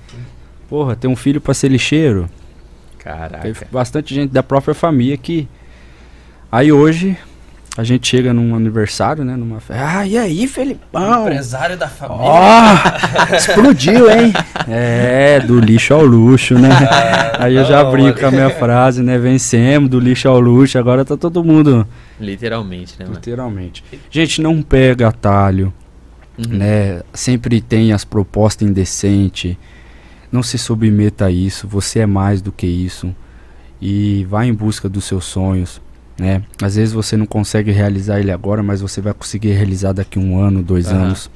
Porra, 0.68 0.96
tem 0.96 1.10
um 1.10 1.16
filho 1.16 1.40
para 1.40 1.52
ser 1.52 1.68
lixeiro. 1.68 2.30
Caraca. 2.98 3.40
Teve 3.40 3.66
bastante 3.72 4.14
gente 4.14 4.30
da 4.30 4.42
própria 4.42 4.74
família 4.74 5.16
que. 5.16 5.48
Aí 6.50 6.72
hoje, 6.72 7.16
a 7.76 7.84
gente 7.84 8.08
chega 8.08 8.34
num 8.34 8.54
aniversário, 8.54 9.24
né? 9.24 9.36
Numa 9.36 9.60
festa. 9.60 9.98
Ah, 9.98 10.06
e 10.06 10.18
aí, 10.18 10.46
Felipão? 10.48 11.22
Empresário 11.22 11.76
da 11.76 11.88
família. 11.88 12.24
Ó, 12.24 12.74
oh, 13.30 13.34
explodiu, 13.34 14.10
hein? 14.10 14.32
É, 14.68 15.38
do 15.38 15.60
lixo 15.60 15.94
ao 15.94 16.04
luxo, 16.04 16.58
né? 16.58 16.68
É, 16.68 17.44
aí 17.44 17.54
eu 17.54 17.64
já 17.64 17.84
brinco 17.84 18.18
com 18.18 18.26
a 18.26 18.30
minha 18.30 18.50
frase, 18.50 19.02
né? 19.02 19.16
Vencemos 19.18 19.88
do 19.88 20.00
lixo 20.00 20.28
ao 20.28 20.40
luxo, 20.40 20.78
agora 20.78 21.04
tá 21.04 21.16
todo 21.16 21.44
mundo. 21.44 21.86
Literalmente, 22.18 22.96
né? 22.98 23.06
Literalmente. 23.08 23.84
Gente, 24.10 24.42
não 24.42 24.62
pega 24.62 25.06
atalho, 25.06 25.72
uhum. 26.36 26.58
né? 26.58 27.02
Sempre 27.14 27.60
tem 27.60 27.92
as 27.92 28.04
propostas 28.04 28.68
indecentes. 28.68 29.56
Não 30.32 30.42
se 30.42 30.58
submeta 30.58 31.26
a 31.26 31.30
isso, 31.30 31.68
você 31.68 32.00
é 32.00 32.06
mais 32.06 32.42
do 32.42 32.50
que 32.50 32.66
isso. 32.66 33.14
E 33.80 34.26
vá 34.28 34.44
em 34.44 34.52
busca 34.52 34.88
dos 34.88 35.04
seus 35.04 35.24
sonhos 35.24 35.80
né? 36.20 36.42
Às 36.62 36.76
vezes 36.76 36.92
você 36.92 37.16
não 37.16 37.24
consegue 37.24 37.70
realizar 37.70 38.20
ele 38.20 38.30
agora, 38.30 38.62
mas 38.62 38.82
você 38.82 39.00
vai 39.00 39.14
conseguir 39.14 39.52
realizar 39.52 39.94
daqui 39.94 40.18
um 40.18 40.38
ano, 40.38 40.62
dois 40.62 40.92
uhum. 40.92 40.98
anos. 40.98 41.30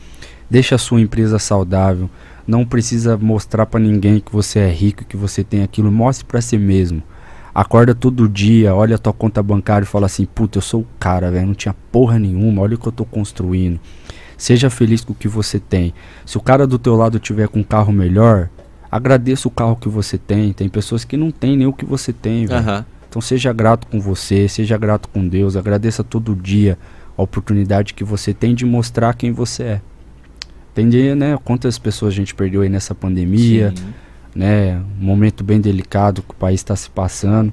Deixa 0.50 0.74
a 0.74 0.78
sua 0.78 1.00
empresa 1.00 1.38
saudável. 1.38 2.10
Não 2.46 2.66
precisa 2.66 3.16
mostrar 3.16 3.64
para 3.64 3.80
ninguém 3.80 4.20
que 4.20 4.30
você 4.30 4.58
é 4.58 4.68
rico, 4.68 5.02
que 5.06 5.16
você 5.16 5.42
tem 5.42 5.62
aquilo. 5.62 5.90
Mostre 5.90 6.26
para 6.26 6.38
si 6.42 6.58
mesmo. 6.58 7.02
Acorda 7.54 7.94
todo 7.94 8.28
dia, 8.28 8.74
olha 8.74 8.96
a 8.96 8.98
tua 8.98 9.14
conta 9.14 9.42
bancária 9.42 9.84
e 9.84 9.88
fala 9.88 10.04
assim: 10.04 10.26
Puta, 10.26 10.58
eu 10.58 10.62
sou 10.62 10.82
o 10.82 10.86
cara, 11.00 11.30
velho. 11.30 11.46
Não 11.46 11.54
tinha 11.54 11.74
porra 11.90 12.18
nenhuma. 12.18 12.60
Olha 12.60 12.74
o 12.74 12.78
que 12.78 12.86
eu 12.86 12.92
tô 12.92 13.06
construindo. 13.06 13.80
Seja 14.36 14.68
feliz 14.68 15.02
com 15.02 15.14
o 15.14 15.16
que 15.16 15.28
você 15.28 15.58
tem. 15.58 15.94
Se 16.26 16.36
o 16.36 16.42
cara 16.42 16.66
do 16.66 16.78
teu 16.78 16.94
lado 16.94 17.18
tiver 17.18 17.48
com 17.48 17.60
um 17.60 17.64
carro 17.64 17.90
melhor, 17.90 18.50
agradeça 18.92 19.48
o 19.48 19.50
carro 19.50 19.76
que 19.76 19.88
você 19.88 20.18
tem. 20.18 20.52
Tem 20.52 20.68
pessoas 20.68 21.06
que 21.06 21.16
não 21.16 21.30
tem 21.30 21.56
nem 21.56 21.66
o 21.66 21.72
que 21.72 21.86
você 21.86 22.12
tem, 22.12 22.44
velho. 22.44 22.68
Uhum. 22.68 22.84
Então 23.14 23.22
seja 23.22 23.52
grato 23.52 23.86
com 23.86 24.00
você, 24.00 24.48
seja 24.48 24.76
grato 24.76 25.08
com 25.08 25.28
Deus, 25.28 25.54
agradeça 25.54 26.02
todo 26.02 26.34
dia 26.34 26.76
a 27.16 27.22
oportunidade 27.22 27.94
que 27.94 28.02
você 28.02 28.34
tem 28.34 28.56
de 28.56 28.66
mostrar 28.66 29.14
quem 29.14 29.30
você 29.30 29.62
é. 29.62 29.80
Entende, 30.72 31.14
né? 31.14 31.38
Quantas 31.44 31.78
pessoas 31.78 32.12
a 32.12 32.16
gente 32.16 32.34
perdeu 32.34 32.62
aí 32.62 32.68
nessa 32.68 32.92
pandemia, 32.92 33.72
Sim. 33.76 33.94
né? 34.34 34.82
Um 35.00 35.04
momento 35.04 35.44
bem 35.44 35.60
delicado 35.60 36.24
que 36.24 36.32
o 36.32 36.34
país 36.34 36.58
está 36.58 36.74
se 36.74 36.90
passando. 36.90 37.52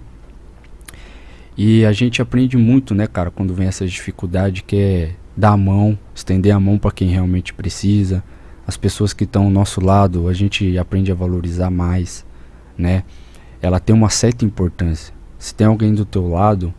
E 1.55 1.85
a 1.85 1.91
gente 1.91 2.23
aprende 2.23 2.57
muito, 2.57 2.95
né, 2.95 3.05
cara, 3.05 3.29
quando 3.29 3.53
vem 3.53 3.67
essa 3.67 3.85
dificuldade 3.85 4.63
que 4.63 4.75
é 4.75 5.11
dar 5.37 5.51
a 5.51 5.57
mão, 5.57 5.95
estender 6.15 6.55
a 6.55 6.59
mão 6.59 6.79
para 6.79 6.89
quem 6.89 7.09
realmente 7.09 7.53
precisa. 7.53 8.23
As 8.65 8.77
pessoas 8.77 9.13
que 9.13 9.25
estão 9.25 9.43
ao 9.43 9.51
nosso 9.51 9.79
lado, 9.79 10.27
a 10.27 10.33
gente 10.33 10.75
aprende 10.79 11.11
a 11.11 11.15
valorizar 11.15 11.69
mais, 11.69 12.25
né? 12.75 13.03
Ela 13.61 13.79
tem 13.79 13.95
uma 13.95 14.09
certa 14.09 14.43
importância. 14.43 15.20
Se 15.41 15.55
tem 15.55 15.65
alguém 15.65 15.91
do 15.91 16.05
teu 16.05 16.29
lado, 16.29 16.71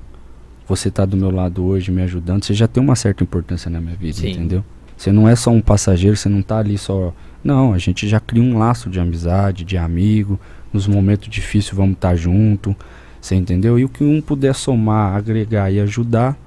você 0.68 0.88
tá 0.88 1.04
do 1.04 1.16
meu 1.16 1.32
lado 1.32 1.64
hoje 1.64 1.90
me 1.90 2.00
ajudando, 2.00 2.44
você 2.44 2.54
já 2.54 2.68
tem 2.68 2.80
uma 2.80 2.94
certa 2.94 3.24
importância 3.24 3.68
na 3.68 3.80
minha 3.80 3.96
vida, 3.96 4.18
Sim. 4.18 4.30
entendeu? 4.30 4.64
Você 4.96 5.10
não 5.10 5.28
é 5.28 5.34
só 5.34 5.50
um 5.50 5.60
passageiro, 5.60 6.16
você 6.16 6.28
não 6.28 6.42
tá 6.42 6.58
ali 6.58 6.78
só. 6.78 7.12
Não, 7.42 7.74
a 7.74 7.78
gente 7.78 8.06
já 8.06 8.20
cria 8.20 8.40
um 8.40 8.56
laço 8.56 8.88
de 8.88 9.00
amizade, 9.00 9.64
de 9.64 9.76
amigo. 9.76 10.38
Nos 10.72 10.86
momentos 10.86 11.28
difíceis 11.28 11.76
vamos 11.76 11.94
estar 11.94 12.10
tá 12.10 12.14
junto. 12.14 12.76
Você 13.20 13.34
entendeu? 13.34 13.80
E 13.80 13.84
o 13.84 13.88
que 13.88 14.04
um 14.04 14.22
puder 14.22 14.54
somar, 14.54 15.16
agregar 15.16 15.68
e 15.68 15.80
ajudar, 15.80 16.38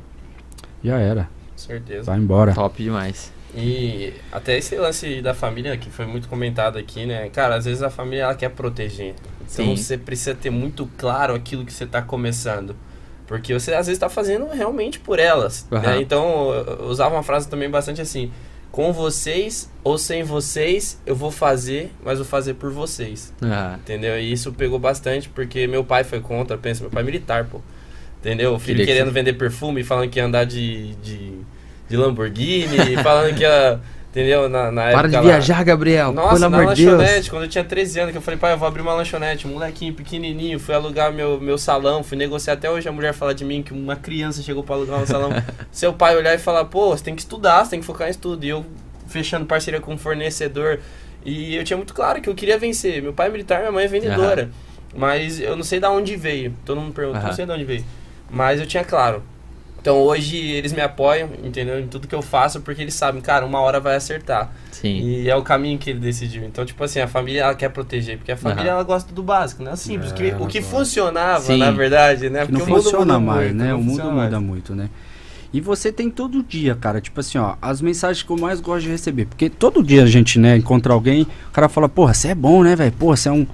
já 0.81 0.97
era. 0.97 1.27
Certeza. 1.57 2.03
Vai 2.03 2.17
embora. 2.17 2.53
Top 2.53 2.81
demais. 2.81 3.29
E 3.53 4.13
até 4.31 4.57
esse 4.57 4.77
lance 4.77 5.21
da 5.21 5.33
família 5.33 5.75
que 5.75 5.89
foi 5.89 6.05
muito 6.05 6.29
comentado 6.29 6.77
aqui, 6.77 7.05
né? 7.05 7.27
Cara, 7.27 7.55
às 7.55 7.65
vezes 7.65 7.83
a 7.83 7.89
família 7.89 8.23
ela 8.23 8.35
quer 8.35 8.51
proteger. 8.51 9.15
Então 9.51 9.65
Sim. 9.65 9.75
você 9.75 9.97
precisa 9.97 10.35
ter 10.35 10.49
muito 10.49 10.89
claro 10.97 11.33
aquilo 11.33 11.65
que 11.65 11.73
você 11.73 11.83
está 11.83 12.01
começando. 12.01 12.75
Porque 13.27 13.53
você 13.53 13.73
às 13.73 13.87
vezes 13.87 13.97
está 13.97 14.09
fazendo 14.09 14.47
realmente 14.47 14.99
por 14.99 15.19
elas. 15.19 15.67
Uhum. 15.71 15.79
Né? 15.79 16.01
Então 16.01 16.53
eu 16.53 16.85
usava 16.85 17.15
uma 17.15 17.23
frase 17.23 17.47
também 17.47 17.69
bastante 17.69 18.01
assim: 18.01 18.31
com 18.71 18.91
vocês 18.91 19.69
ou 19.83 19.97
sem 19.97 20.23
vocês, 20.23 20.99
eu 21.05 21.15
vou 21.15 21.31
fazer, 21.31 21.91
mas 22.03 22.17
vou 22.19 22.27
fazer 22.27 22.55
por 22.55 22.71
vocês. 22.71 23.33
Uhum. 23.41 23.75
Entendeu? 23.75 24.19
E 24.19 24.31
isso 24.31 24.51
pegou 24.51 24.77
bastante, 24.77 25.29
porque 25.29 25.65
meu 25.65 25.83
pai 25.83 26.03
foi 26.03 26.19
contra, 26.19 26.57
pensa, 26.57 26.81
meu 26.81 26.91
pai 26.91 27.01
é 27.01 27.05
militar, 27.05 27.45
pô. 27.45 27.61
Entendeu? 28.19 28.53
O 28.53 28.59
filho 28.59 28.79
Queria 28.79 28.93
querendo 28.93 29.07
que... 29.07 29.13
vender 29.13 29.33
perfume, 29.33 29.83
falando 29.83 30.09
que 30.09 30.19
ia 30.19 30.25
andar 30.25 30.45
de, 30.45 30.95
de, 30.95 31.39
de 31.87 31.95
Lamborghini, 31.95 32.97
falando 33.01 33.35
que 33.35 33.43
ia 33.43 33.79
Entendeu? 34.15 34.47
Na, 34.47 34.71
na 34.71 34.91
Para 34.91 35.09
de 35.09 35.19
viajar, 35.19 35.61
Gabriel. 35.65 36.13
Nossa, 36.13 36.35
pelo 36.35 36.39
na 36.39 36.45
amor 36.45 36.67
lanchonete, 36.67 37.13
Deus. 37.15 37.27
quando 37.27 37.43
eu 37.43 37.49
tinha 37.49 37.65
13 37.65 37.99
anos, 37.99 38.11
que 38.13 38.17
eu 38.17 38.21
falei, 38.21 38.39
pai, 38.39 38.53
eu 38.53 38.57
vou 38.57 38.65
abrir 38.65 38.81
uma 38.81 38.93
lanchonete. 38.93 39.45
Um 39.45 39.51
molequinho 39.51 39.93
pequenininho, 39.93 40.57
fui 40.57 40.73
alugar 40.73 41.11
meu, 41.11 41.37
meu 41.41 41.57
salão, 41.57 42.01
fui 42.01 42.17
negociar. 42.17 42.53
Até 42.53 42.71
hoje 42.71 42.87
a 42.87 42.93
mulher 42.93 43.13
fala 43.13 43.35
de 43.35 43.43
mim 43.43 43.61
que 43.61 43.73
uma 43.73 43.97
criança 43.97 44.41
chegou 44.41 44.63
para 44.63 44.75
alugar 44.75 45.01
um 45.01 45.05
salão. 45.05 45.31
Seu 45.69 45.91
pai 45.91 46.15
olhar 46.15 46.33
e 46.33 46.37
falar, 46.37 46.63
pô, 46.63 46.95
você 46.95 47.03
tem 47.03 47.13
que 47.13 47.23
estudar, 47.23 47.65
você 47.65 47.71
tem 47.71 47.81
que 47.81 47.85
focar 47.85 48.07
em 48.07 48.11
estudo. 48.11 48.45
E 48.45 48.47
eu 48.47 48.65
fechando 49.07 49.45
parceria 49.45 49.81
com 49.81 49.93
um 49.93 49.97
fornecedor. 49.97 50.79
E 51.25 51.53
eu 51.53 51.65
tinha 51.65 51.75
muito 51.75 51.93
claro 51.93 52.21
que 52.21 52.29
eu 52.29 52.35
queria 52.35 52.57
vencer. 52.57 53.01
Meu 53.01 53.11
pai 53.11 53.27
é 53.27 53.29
militar, 53.29 53.59
minha 53.59 53.71
mãe 53.73 53.83
é 53.83 53.87
vendedora. 53.89 54.43
Uhum. 54.43 54.99
Mas 54.99 55.41
eu 55.41 55.57
não 55.57 55.63
sei 55.63 55.81
de 55.81 55.87
onde 55.87 56.15
veio. 56.15 56.55
Todo 56.63 56.79
mundo 56.79 56.93
pergunta, 56.93 57.19
uhum. 57.19 57.25
não 57.25 57.33
sei 57.33 57.45
de 57.45 57.51
onde 57.51 57.65
veio. 57.65 57.83
Mas 58.29 58.61
eu 58.61 58.65
tinha 58.65 58.85
claro, 58.85 59.21
então 59.85 60.01
hoje 60.01 60.35
eles 60.35 60.73
me 60.73 60.81
apoiam, 60.81 61.29
entendeu? 61.43 61.79
Em 61.79 61.85
tudo 61.85 62.07
que 62.07 62.15
eu 62.15 62.21
faço, 62.23 62.59
porque 62.61 62.81
eles 62.81 62.95
sabem, 62.95 63.21
cara, 63.21 63.45
uma 63.45 63.59
hora 63.59 63.79
vai 63.79 63.95
acertar. 63.95 64.51
Sim. 64.71 64.97
E 64.97 65.29
é 65.29 65.35
o 65.35 65.43
caminho 65.43 65.77
que 65.77 65.91
ele 65.91 65.99
decidiu. 65.99 66.43
Então, 66.43 66.65
tipo 66.65 66.83
assim, 66.83 66.99
a 66.99 67.07
família 67.07 67.43
ela 67.43 67.53
quer 67.53 67.69
proteger, 67.69 68.17
porque 68.17 68.31
a 68.31 68.35
família 68.35 68.71
uhum. 68.71 68.77
ela 68.77 68.83
gosta 68.83 69.13
do 69.13 69.21
básico, 69.21 69.61
né? 69.61 69.75
Simples. 69.75 70.11
É, 70.11 70.15
que, 70.15 70.23
o 70.39 70.47
que 70.47 70.59
gosta. 70.59 70.75
funcionava, 70.75 71.41
Sim. 71.41 71.57
na 71.57 71.69
verdade, 71.69 72.31
né? 72.31 72.47
Porque 72.47 72.57
não 72.57 72.65
funciona 72.65 73.19
mais, 73.19 73.51
muito, 73.51 73.63
né? 73.63 73.75
O 73.75 73.77
mundo 73.79 74.11
muda 74.11 74.39
muito, 74.39 74.73
né? 74.73 74.89
E 75.53 75.61
você 75.61 75.91
tem 75.91 76.09
todo 76.09 76.41
dia, 76.41 76.73
cara, 76.73 76.99
tipo 76.99 77.19
assim, 77.19 77.37
ó, 77.37 77.53
as 77.61 77.79
mensagens 77.79 78.23
que 78.23 78.31
eu 78.31 78.37
mais 78.37 78.59
gosto 78.59 78.85
de 78.85 78.89
receber. 78.89 79.25
Porque 79.25 79.51
todo 79.51 79.83
dia 79.83 80.01
a 80.01 80.07
gente, 80.07 80.39
né, 80.39 80.57
encontra 80.57 80.93
alguém, 80.93 81.27
o 81.47 81.51
cara 81.51 81.69
fala, 81.69 81.87
porra, 81.87 82.15
você 82.15 82.29
é 82.29 82.35
bom, 82.35 82.63
né, 82.63 82.75
velho? 82.75 82.91
Porra, 82.93 83.15
você 83.15 83.29
é 83.29 83.31
um. 83.31 83.45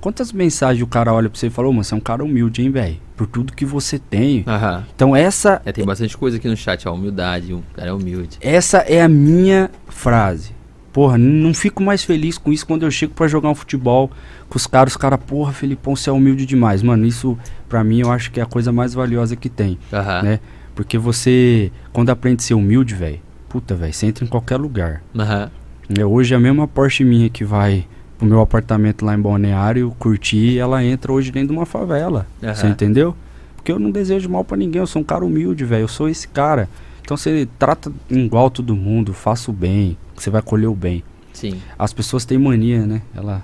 Quantas 0.00 0.32
mensagens 0.32 0.82
o 0.82 0.86
cara 0.86 1.12
olha 1.12 1.28
pra 1.28 1.38
você 1.38 1.48
e 1.48 1.50
fala, 1.50 1.68
ô, 1.68 1.72
mas 1.72 1.88
você 1.88 1.94
é 1.94 1.96
um 1.96 2.00
cara 2.00 2.22
humilde, 2.24 2.62
hein, 2.62 2.70
velho? 2.70 2.96
Por 3.16 3.26
tudo 3.26 3.52
que 3.52 3.64
você 3.64 3.98
tem. 3.98 4.44
Aham. 4.46 4.84
Então 4.94 5.14
essa. 5.14 5.60
É, 5.64 5.72
tem 5.72 5.84
bastante 5.84 6.16
coisa 6.16 6.36
aqui 6.36 6.48
no 6.48 6.56
chat, 6.56 6.86
ó. 6.88 6.94
Humildade, 6.94 7.52
o 7.52 7.62
cara 7.74 7.88
é 7.88 7.92
humilde. 7.92 8.38
Essa 8.40 8.78
é 8.78 9.02
a 9.02 9.08
minha 9.08 9.70
frase. 9.88 10.56
Porra, 10.92 11.18
não 11.18 11.52
fico 11.52 11.82
mais 11.82 12.02
feliz 12.02 12.38
com 12.38 12.52
isso 12.52 12.66
quando 12.66 12.84
eu 12.84 12.90
chego 12.90 13.12
para 13.14 13.28
jogar 13.28 13.48
um 13.50 13.54
futebol 13.54 14.10
com 14.48 14.56
os 14.56 14.66
caras, 14.66 14.94
os 14.94 14.96
caras, 14.96 15.20
porra, 15.24 15.52
Felipão, 15.52 15.94
você 15.94 16.10
é 16.10 16.12
humilde 16.12 16.46
demais. 16.46 16.82
Mano, 16.82 17.04
isso 17.04 17.38
pra 17.68 17.84
mim 17.84 18.00
eu 18.00 18.10
acho 18.10 18.30
que 18.30 18.40
é 18.40 18.42
a 18.42 18.46
coisa 18.46 18.72
mais 18.72 18.94
valiosa 18.94 19.36
que 19.36 19.48
tem. 19.48 19.78
Aham. 19.92 20.22
Né? 20.22 20.40
Porque 20.74 20.96
você, 20.96 21.70
quando 21.92 22.10
aprende 22.10 22.42
a 22.42 22.46
ser 22.46 22.54
humilde, 22.54 22.94
velho, 22.94 23.20
puta, 23.48 23.74
velho, 23.74 23.92
você 23.92 24.06
entra 24.06 24.24
em 24.24 24.28
qualquer 24.28 24.56
lugar. 24.56 25.02
Uhum. 25.14 26.06
hoje 26.08 26.34
a 26.34 26.38
mesma 26.38 26.68
Porsche 26.68 27.04
minha 27.04 27.28
que 27.28 27.44
vai 27.44 27.86
pro 28.18 28.26
meu 28.26 28.40
apartamento 28.40 29.04
lá 29.04 29.14
em 29.14 29.20
Balneário 29.20 29.94
curtir, 29.98 30.58
ela 30.58 30.84
entra 30.84 31.12
hoje 31.12 31.30
dentro 31.30 31.48
de 31.48 31.54
uma 31.54 31.64
favela. 31.64 32.26
Uhum. 32.42 32.54
Você 32.54 32.66
entendeu? 32.66 33.14
Porque 33.56 33.70
eu 33.70 33.78
não 33.78 33.90
desejo 33.90 34.28
mal 34.28 34.44
para 34.44 34.56
ninguém, 34.56 34.80
eu 34.80 34.86
sou 34.86 35.00
um 35.00 35.04
cara 35.04 35.24
humilde, 35.24 35.64
velho. 35.64 35.82
Eu 35.82 35.88
sou 35.88 36.08
esse 36.08 36.26
cara. 36.26 36.68
Então 37.00 37.16
você 37.16 37.48
trata 37.58 37.92
igual 38.10 38.50
todo 38.50 38.74
mundo, 38.76 39.14
faça 39.14 39.50
o 39.50 39.54
bem, 39.54 39.96
você 40.16 40.28
vai 40.28 40.42
colher 40.42 40.68
o 40.68 40.74
bem. 40.74 41.02
Sim. 41.32 41.60
As 41.78 41.92
pessoas 41.92 42.24
têm 42.24 42.36
mania, 42.36 42.84
né? 42.84 43.00
Ela 43.14 43.42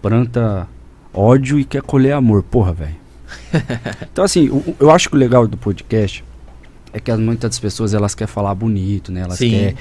planta 0.00 0.68
ódio 1.12 1.58
e 1.58 1.64
quer 1.64 1.82
colher 1.82 2.12
amor. 2.12 2.42
Porra, 2.42 2.72
velho. 2.72 2.96
então, 4.10 4.24
assim, 4.24 4.46
eu, 4.46 4.76
eu, 4.78 4.90
acho 4.90 5.08
que 5.08 5.16
o 5.16 5.18
legal 5.18 5.46
do 5.46 5.56
podcast 5.56 6.24
é 6.92 7.00
que 7.00 7.12
muitas 7.16 7.50
das 7.50 7.58
pessoas 7.58 7.94
elas 7.94 8.14
querem 8.14 8.32
falar 8.32 8.54
bonito, 8.54 9.10
né? 9.10 9.22
Elas 9.22 9.38
querem 9.38 9.74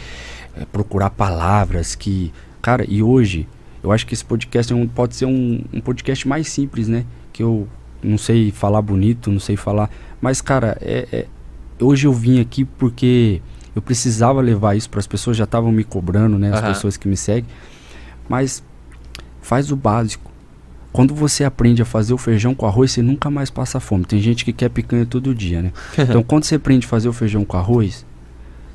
é, 0.58 0.66
procurar 0.72 1.10
palavras 1.10 1.96
que. 1.96 2.34
Cara, 2.62 2.86
e 2.88 3.02
hoje, 3.02 3.48
eu 3.84 3.92
acho 3.92 4.06
que 4.06 4.14
esse 4.14 4.24
podcast 4.24 4.72
é 4.72 4.76
um, 4.76 4.88
pode 4.88 5.16
ser 5.16 5.26
um, 5.26 5.62
um 5.74 5.82
podcast 5.82 6.28
mais 6.28 6.48
simples, 6.48 6.88
né? 6.88 7.06
Que 7.34 7.42
eu 7.44 7.68
não 8.04 8.18
sei 8.18 8.52
falar 8.52 8.82
bonito, 8.82 9.32
não 9.32 9.40
sei 9.40 9.56
falar. 9.56 9.90
Mas, 10.20 10.42
cara, 10.42 10.78
é, 10.82 11.08
é 11.12 11.26
hoje 11.80 12.06
eu 12.08 12.14
vim 12.14 12.40
aqui 12.40 12.64
porque 12.64 13.42
eu 13.76 13.82
precisava 13.82 14.42
levar 14.42 14.76
isso 14.76 14.90
para 14.90 15.00
as 15.00 15.08
pessoas, 15.08 15.38
já 15.38 15.46
estavam 15.46 15.72
me 15.72 15.84
cobrando, 15.84 16.38
né? 16.38 16.52
As 16.54 16.62
uhum. 16.62 16.68
pessoas 16.68 16.98
que 16.98 17.08
me 17.08 17.18
seguem. 17.18 17.50
Mas 18.30 18.64
faz 19.42 19.72
o 19.72 19.76
básico. 19.76 20.32
Quando 20.92 21.16
você 21.16 21.46
aprende 21.46 21.82
a 21.82 21.86
fazer 21.86 22.14
o 22.14 22.18
feijão 22.18 22.54
com 22.54 22.66
arroz, 22.66 22.92
você 22.92 23.02
nunca 23.02 23.30
mais 23.30 23.50
passa 23.50 23.80
fome. 23.80 24.04
Tem 24.04 24.20
gente 24.20 24.44
que 24.44 24.52
quer 24.52 24.70
picanha 24.70 25.06
todo 25.06 25.34
dia, 25.34 25.62
né? 25.62 25.72
então, 25.98 26.22
quando 26.22 26.44
você 26.44 26.56
aprende 26.56 26.86
a 26.86 26.90
fazer 26.90 27.08
o 27.08 27.14
feijão 27.14 27.46
com 27.46 27.58
arroz, 27.58 28.06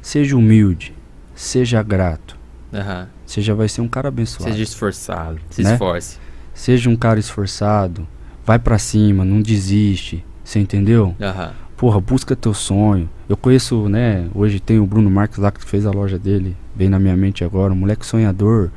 seja 0.01 0.37
humilde, 0.37 0.95
seja 1.35 1.83
grato. 1.83 2.39
Uhum. 2.73 3.07
Você 3.27 3.40
já 3.40 3.55
vai 3.55 3.69
ser 3.69 3.81
um 3.81 3.89
cara 3.89 4.09
abençoado. 4.09 4.51
Seja 4.51 4.62
esforçado, 4.62 5.39
se 5.51 5.62
né? 5.62 5.73
esforce. 5.73 6.19
Seja 6.55 6.89
um 6.89 6.97
cara 6.97 7.19
esforçado, 7.19 8.07
vai 8.44 8.59
para 8.59 8.78
cima, 8.78 9.24
não 9.24 9.43
desiste. 9.43 10.24
Você 10.43 10.61
entendeu? 10.61 11.15
Uhum. 11.19 11.51
Porra, 11.77 12.01
busca 12.01 12.35
teu 12.36 12.55
sonho. 12.55 13.11
Eu 13.28 13.36
conheço, 13.36 13.89
né? 13.89 14.28
Hoje 14.35 14.61
tem 14.61 14.78
o 14.78 14.86
Bruno 14.86 15.11
Marques 15.11 15.39
lá 15.39 15.51
que 15.51 15.62
fez 15.62 15.85
a 15.85 15.90
loja 15.90 16.19
dele. 16.19 16.57
Vem 16.74 16.89
na 16.89 16.98
minha 16.98 17.16
mente 17.16 17.44
agora. 17.44 17.73
Um 17.73 17.77
moleque 17.77 18.07
sonhador. 18.07 18.70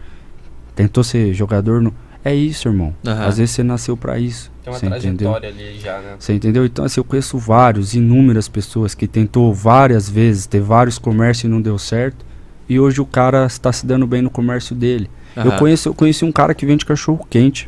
Tentou 0.75 1.03
ser 1.03 1.33
jogador 1.33 1.81
no. 1.81 1.93
É 2.25 2.35
isso, 2.35 2.67
irmão. 2.67 2.93
Uhum. 3.05 3.21
Às 3.21 3.37
vezes 3.37 3.51
você 3.51 3.63
nasceu 3.63 3.95
para 3.95 4.19
isso. 4.19 4.51
Tem 4.63 4.73
uma 4.73 4.79
você 4.79 4.87
trajetória 4.87 5.49
entendeu? 5.49 5.67
ali 5.67 5.79
já, 5.79 5.99
né? 5.99 6.15
Você 6.19 6.33
entendeu? 6.33 6.65
Então, 6.65 6.83
assim, 6.83 6.99
eu 6.99 7.03
conheço 7.05 7.37
vários, 7.37 7.93
inúmeras 7.93 8.49
pessoas 8.49 8.93
que 8.93 9.07
tentou 9.07 9.53
várias 9.53 10.09
vezes 10.09 10.45
ter 10.45 10.59
vários 10.59 10.97
comércios 10.97 11.45
e 11.45 11.47
não 11.47 11.61
deu 11.61 11.77
certo. 11.77 12.25
E 12.69 12.79
hoje 12.79 13.01
o 13.01 13.05
cara 13.05 13.47
está 13.47 13.73
se 13.73 13.85
dando 13.85 14.05
bem 14.05 14.21
no 14.21 14.29
comércio 14.29 14.75
dele. 14.75 15.09
Uhum. 15.35 15.43
Eu, 15.43 15.51
conheço, 15.53 15.89
eu 15.89 15.93
conheci 15.93 16.23
um 16.23 16.31
cara 16.31 16.53
que 16.53 16.65
vende 16.65 16.85
cachorro 16.85 17.25
quente. 17.27 17.67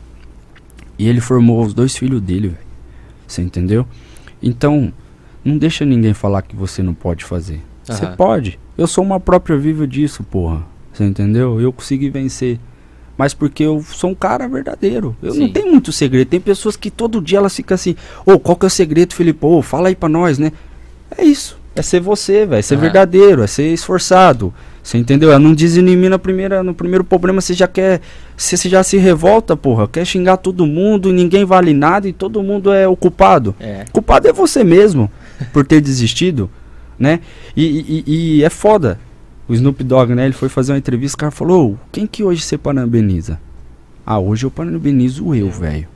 E 0.97 1.09
ele 1.09 1.19
formou 1.19 1.65
os 1.65 1.73
dois 1.73 1.97
filhos 1.97 2.21
dele, 2.21 2.49
velho. 2.49 2.59
Você 3.27 3.41
entendeu? 3.41 3.87
Então, 4.41 4.93
não 5.43 5.57
deixa 5.57 5.83
ninguém 5.83 6.13
falar 6.13 6.43
que 6.43 6.55
você 6.55 6.83
não 6.83 6.93
pode 6.93 7.25
fazer. 7.25 7.61
Você 7.83 8.05
uhum. 8.05 8.15
pode. 8.15 8.59
Eu 8.77 8.85
sou 8.85 9.03
uma 9.03 9.19
própria 9.19 9.57
viva 9.57 9.87
disso, 9.87 10.23
porra. 10.23 10.63
Você 10.93 11.03
entendeu? 11.03 11.59
Eu 11.59 11.73
consegui 11.73 12.09
vencer. 12.09 12.59
Mas 13.17 13.33
porque 13.33 13.63
eu 13.63 13.83
sou 13.83 14.11
um 14.11 14.15
cara 14.15 14.47
verdadeiro. 14.47 15.15
Eu 15.21 15.31
Sim. 15.31 15.39
não 15.39 15.49
tenho 15.49 15.71
muito 15.71 15.91
segredo. 15.91 16.27
Tem 16.27 16.39
pessoas 16.39 16.75
que 16.75 16.91
todo 16.91 17.21
dia 17.21 17.39
elas 17.39 17.55
ficam 17.55 17.75
assim, 17.75 17.95
ô, 18.25 18.33
oh, 18.33 18.39
qual 18.39 18.55
que 18.55 18.65
é 18.65 18.67
o 18.67 18.69
segredo, 18.69 19.13
Felipe? 19.13 19.45
Ô, 19.45 19.57
oh, 19.57 19.61
fala 19.61 19.89
aí 19.89 19.95
pra 19.95 20.09
nós, 20.09 20.37
né? 20.37 20.51
É 21.17 21.23
isso. 21.23 21.59
É 21.75 21.81
ser 21.81 21.99
você, 21.99 22.45
velho. 22.45 22.59
É 22.59 22.61
ser 22.61 22.75
uhum. 22.75 22.81
verdadeiro, 22.81 23.43
é 23.43 23.47
ser 23.47 23.73
esforçado. 23.73 24.53
Você 24.83 24.97
entendeu? 24.97 25.31
É 25.31 25.37
não 25.37 25.55
na 26.09 26.17
primeira, 26.17 26.63
no 26.63 26.73
primeiro 26.73 27.03
problema, 27.03 27.39
você 27.39 27.53
já 27.53 27.67
quer. 27.67 28.01
Você 28.35 28.67
já 28.67 28.81
se 28.83 28.97
revolta, 28.97 29.55
porra. 29.55 29.87
Quer 29.87 30.05
xingar 30.05 30.37
todo 30.37 30.65
mundo, 30.65 31.13
ninguém 31.13 31.45
vale 31.45 31.73
nada 31.73 32.07
e 32.07 32.13
todo 32.13 32.41
mundo 32.41 32.73
é 32.73 32.87
o 32.87 32.95
culpado. 32.95 33.55
É. 33.59 33.85
Culpado 33.91 34.27
é 34.27 34.33
você 34.33 34.63
mesmo 34.63 35.09
por 35.53 35.65
ter 35.65 35.81
desistido, 35.81 36.49
né? 36.97 37.19
E, 37.55 37.63
e, 37.63 38.03
e, 38.07 38.43
é 38.43 38.49
foda. 38.49 38.99
O 39.47 39.53
Snoop 39.53 39.83
Dogg, 39.83 40.15
né? 40.15 40.25
Ele 40.25 40.33
foi 40.33 40.49
fazer 40.49 40.71
uma 40.71 40.77
entrevista, 40.79 41.15
o 41.15 41.19
cara 41.19 41.31
falou: 41.31 41.77
quem 41.91 42.07
que 42.07 42.23
hoje 42.23 42.41
você 42.41 42.57
parabeniza? 42.57 43.39
Ah, 44.05 44.17
hoje 44.17 44.45
eu 44.45 44.51
parabenizo 44.51 45.35
eu, 45.35 45.51
velho. 45.51 45.87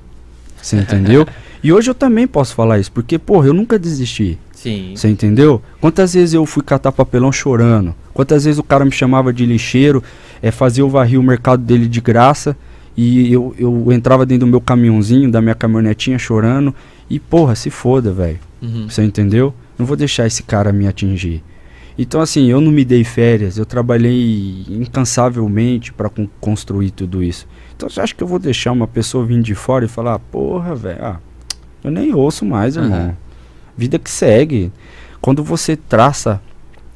Você 0.62 0.78
entendeu? 0.78 1.28
e 1.64 1.74
hoje 1.74 1.90
eu 1.90 1.95
também 1.95 2.28
posso 2.28 2.53
falar 2.53 2.80
isso, 2.80 2.91
porque, 2.91 3.18
porra, 3.18 3.48
eu 3.48 3.53
nunca 3.53 3.80
desisti. 3.80 4.38
Sim. 4.66 4.94
Você 4.96 5.08
entendeu? 5.08 5.62
Quantas 5.80 6.16
vezes 6.16 6.34
eu 6.34 6.44
fui 6.44 6.64
catar 6.64 6.92
papelão 6.92 7.32
chorando? 7.32 7.94
Quantas 8.16 8.46
vezes 8.46 8.58
o 8.58 8.64
cara 8.64 8.84
me 8.84 8.92
chamava 8.92 9.32
de 9.32 9.46
lixeiro, 9.46 10.02
é, 10.42 10.50
fazia 10.50 10.84
o 10.84 10.90
varrer 10.90 11.20
o 11.20 11.24
mercado 11.24 11.62
dele 11.62 11.88
de 11.88 12.02
graça 12.02 12.58
e 12.98 13.32
eu, 13.32 13.54
eu 13.60 13.92
entrava 13.92 14.26
dentro 14.26 14.48
do 14.48 14.50
meu 14.50 14.60
caminhãozinho, 14.60 15.30
da 15.30 15.40
minha 15.40 15.54
caminhonetinha 15.54 16.18
chorando 16.18 16.74
e 17.08 17.20
porra, 17.20 17.54
se 17.54 17.70
foda, 17.70 18.12
velho. 18.12 18.40
Uhum. 18.60 18.90
Você 18.90 19.04
entendeu? 19.04 19.54
Não 19.78 19.86
vou 19.86 19.96
deixar 19.96 20.26
esse 20.26 20.42
cara 20.42 20.74
me 20.74 20.88
atingir. 20.88 21.44
Então 21.96 22.20
assim, 22.20 22.48
eu 22.48 22.60
não 22.60 22.72
me 22.72 22.84
dei 22.84 23.04
férias, 23.04 23.60
eu 23.60 23.68
trabalhei 23.68 24.66
incansavelmente 24.68 25.94
para 25.94 26.10
con 26.10 26.28
construir 26.42 26.90
tudo 26.90 27.22
isso. 27.22 27.48
Então 27.76 27.88
você 27.88 28.02
acha 28.02 28.16
que 28.16 28.24
eu 28.24 28.28
vou 28.28 28.40
deixar 28.40 28.72
uma 28.72 28.88
pessoa 28.88 29.24
vir 29.24 29.44
de 29.44 29.54
fora 29.54 29.86
e 29.86 29.88
falar, 29.88 30.18
porra, 30.18 30.74
velho, 30.74 31.06
ah, 31.06 31.20
eu 31.84 31.92
nem 31.92 32.16
ouço 32.16 32.44
mais, 32.44 32.76
irmão. 32.76 33.10
Uhum 33.10 33.24
vida 33.77 33.99
que 33.99 34.10
segue. 34.10 34.72
Quando 35.22 35.43
você 35.43 35.76
traça 35.76 36.41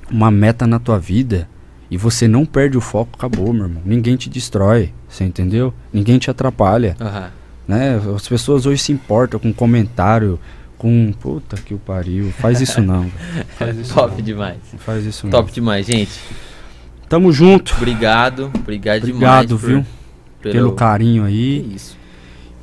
uma 0.10 0.32
meta 0.32 0.66
na 0.68 0.80
tua 0.80 1.00
vida 1.00 1.48
e 1.90 1.98
você 1.98 2.28
não 2.28 2.46
perde 2.46 2.78
o 2.78 2.82
foco, 2.82 3.12
acabou, 3.14 3.52
meu 3.54 3.66
irmão. 3.66 3.82
Ninguém 3.86 4.16
te 4.16 4.30
destrói, 4.30 4.94
você 5.08 5.24
entendeu? 5.24 5.74
Ninguém 5.92 6.20
te 6.20 6.30
atrapalha. 6.30 6.96
Uhum. 7.00 7.30
Né? 7.68 8.00
As 8.16 8.28
pessoas 8.28 8.66
hoje 8.66 8.82
se 8.82 8.92
importam 8.92 9.40
com 9.40 9.54
comentário, 9.54 10.40
com. 10.78 11.12
Puta 11.20 11.58
que 11.58 11.74
o 11.74 11.78
pariu. 11.78 12.32
Faz 12.32 12.62
isso 12.62 12.82
não. 12.82 13.10
Faz 13.58 13.78
isso 13.78 13.94
Top 13.94 14.16
não. 14.16 14.22
demais. 14.22 14.58
Faz 14.80 15.06
isso 15.06 15.28
Top 15.28 15.48
não. 15.48 15.54
demais, 15.54 15.86
gente. 15.86 16.20
Tamo 17.08 17.32
junto. 17.32 17.74
Obrigado. 17.76 18.52
Obrigado, 18.56 19.04
Obrigado 19.04 19.06
demais. 19.06 19.52
Obrigado, 19.52 19.58
viu? 19.58 19.86
Pelo... 20.42 20.54
pelo 20.54 20.72
carinho 20.74 21.26
aí. 21.26 21.66
Que 21.68 21.76
isso. 21.76 21.99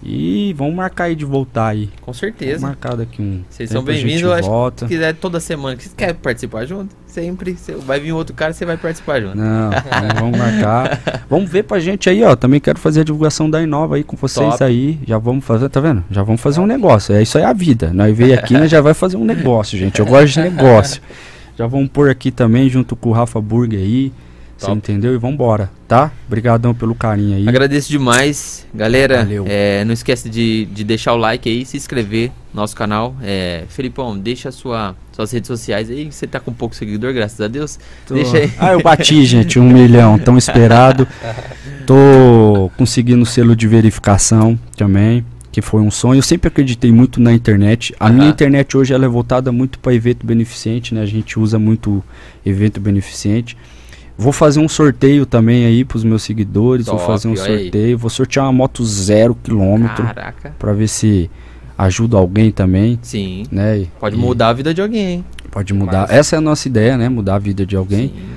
E 0.09 0.55
vamos 0.57 0.77
marcar 0.77 1.05
aí 1.05 1.16
de 1.16 1.24
voltar 1.24 1.66
aí. 1.66 1.91
Com 2.01 2.12
certeza. 2.12 2.61
Vamos 2.61 2.77
marcar 2.77 2.97
daqui 2.97 3.20
um. 3.20 3.43
Vocês 3.51 3.69
são 3.69 3.83
bem-vindos. 3.83 4.31
Se 4.77 4.87
quiser 4.87 5.15
toda 5.16 5.41
semana, 5.41 5.74
que 5.74 5.89
quer 5.89 6.15
participar 6.15 6.65
junto, 6.65 6.95
sempre. 7.09 7.57
Vai 7.85 7.99
vir 7.99 8.12
outro 8.12 8.33
cara, 8.33 8.53
você 8.53 8.65
vai 8.65 8.77
participar 8.77 9.20
junto. 9.20 9.37
Não, 9.37 9.70
vamos 10.15 10.39
marcar. 10.39 11.24
Vamos 11.28 11.51
ver 11.51 11.65
pra 11.65 11.81
gente 11.81 12.09
aí, 12.09 12.23
ó. 12.23 12.37
Também 12.37 12.61
quero 12.61 12.78
fazer 12.78 13.01
a 13.01 13.05
divulgação 13.05 13.51
da 13.51 13.61
Inova 13.61 13.97
aí 13.97 14.05
com 14.05 14.16
vocês 14.16 14.49
Top. 14.49 14.62
aí. 14.62 14.97
Já 15.05 15.19
vamos 15.19 15.45
fazer, 15.45 15.69
tá 15.69 15.81
vendo? 15.81 16.05
Já 16.09 16.23
vamos 16.23 16.41
fazer 16.41 16.61
um 16.61 16.66
negócio. 16.66 17.12
É 17.12 17.20
isso 17.20 17.37
aí 17.37 17.43
a 17.43 17.53
vida. 17.53 17.91
Nós 17.93 18.16
veio 18.16 18.33
aqui, 18.33 18.55
nós 18.55 18.70
já 18.70 18.81
vai 18.81 18.95
fazer 18.95 19.16
um 19.16 19.24
negócio, 19.24 19.77
gente. 19.77 19.99
Eu 19.99 20.07
gosto 20.07 20.35
de 20.35 20.41
negócio. 20.43 21.03
Já 21.59 21.66
vamos 21.66 21.89
pôr 21.89 22.11
aqui 22.11 22.31
também 22.31 22.69
junto 22.69 22.95
com 22.95 23.09
o 23.09 23.12
Rafa 23.12 23.41
Burger 23.41 23.81
aí. 23.81 24.12
Você 24.59 24.70
entendeu? 24.70 25.15
E 25.15 25.19
vambora, 25.19 25.70
tá? 25.87 26.11
Obrigadão 26.27 26.74
pelo 26.74 26.95
carinho 26.95 27.37
aí. 27.37 27.47
Agradeço 27.47 27.91
demais. 27.91 28.66
Galera, 28.74 29.28
é, 29.47 29.85
não 29.85 29.93
esquece 29.93 30.31
de, 30.31 30.65
de 30.66 30.83
deixar 30.83 31.12
o 31.12 31.16
like 31.16 31.49
aí, 31.49 31.65
se 31.66 31.77
inscrever 31.77 32.31
no 32.55 32.62
nosso 32.62 32.74
canal. 32.74 33.15
É, 33.23 33.65
Felipão, 33.69 34.19
deixa 34.19 34.51
sua, 34.51 34.97
suas 35.12 35.31
redes 35.31 35.47
sociais 35.47 35.91
aí. 35.91 36.11
Você 36.11 36.27
tá 36.27 36.41
com 36.41 36.55
pouco 36.55 36.74
seguidor, 36.74 37.12
graças 37.12 37.39
a 37.41 37.49
Deus. 37.49 37.78
Tô. 38.07 38.15
Deixa 38.15 38.39
aí. 38.39 38.53
Ah, 38.59 38.73
eu 38.73 38.83
bati, 38.83 39.24
gente, 39.27 39.59
um 39.59 39.69
milhão, 39.69 40.19
tão 40.19 40.39
esperado. 40.39 41.07
Tô 41.87 42.70
conseguindo 42.78 43.27
selo 43.27 43.55
de 43.55 43.69
verificação 43.69 44.59
também, 44.74 45.24
que 45.53 45.61
foi 45.61 45.83
um 45.83 45.91
sonho. 45.91 46.19
Eu 46.19 46.23
sempre 46.23 46.49
acreditei 46.49 46.91
muito 46.91 47.20
na 47.20 47.33
internet. 47.33 47.95
A 48.01 48.09
minha 48.09 48.28
internet 48.28 48.74
hoje 48.74 48.95
ela 48.95 49.05
é 49.05 49.09
voltada 49.09 49.53
muito 49.53 49.78
para 49.78 49.93
evento 49.93 50.27
beneficente, 50.27 50.95
né? 50.95 51.03
A 51.03 51.07
gente 51.07 51.39
usa 51.39 51.59
muito 51.59 52.03
evento 52.45 52.81
beneficente. 52.81 53.55
Vou 54.18 54.32
fazer 54.32 54.60
um 54.60 54.68
sorteio 54.68 55.26
também 55.26 55.66
aí 55.66 55.84
pros 55.84 56.02
meus 56.02 56.22
seguidores. 56.22 56.86
Top, 56.86 56.97
vou 56.97 57.06
fazer 57.06 57.28
um 57.28 57.36
sorteio. 57.36 57.86
Aí. 57.88 57.94
Vou 57.94 58.09
sortear 58.09 58.47
uma 58.47 58.52
moto 58.52 58.84
zero 58.84 59.34
quilômetro. 59.34 60.05
Caraca. 60.05 60.55
Pra 60.59 60.72
ver 60.72 60.88
se 60.88 61.30
ajuda 61.76 62.16
alguém 62.16 62.51
também. 62.51 62.98
Sim. 63.02 63.44
Né? 63.51 63.86
Pode 64.01 64.16
e 64.16 64.18
mudar 64.18 64.48
a 64.48 64.52
vida 64.55 64.72
de 64.72 64.80
alguém. 64.80 65.24
Pode 65.51 65.74
mudar. 65.74 66.02
Mas... 66.02 66.10
Essa 66.10 66.36
é 66.36 66.38
a 66.38 66.40
nossa 66.40 66.66
ideia, 66.66 66.97
né? 66.97 67.09
Mudar 67.09 67.34
a 67.34 67.38
vida 67.38 67.66
de 67.66 67.76
alguém. 67.76 68.09
Sim. 68.09 68.36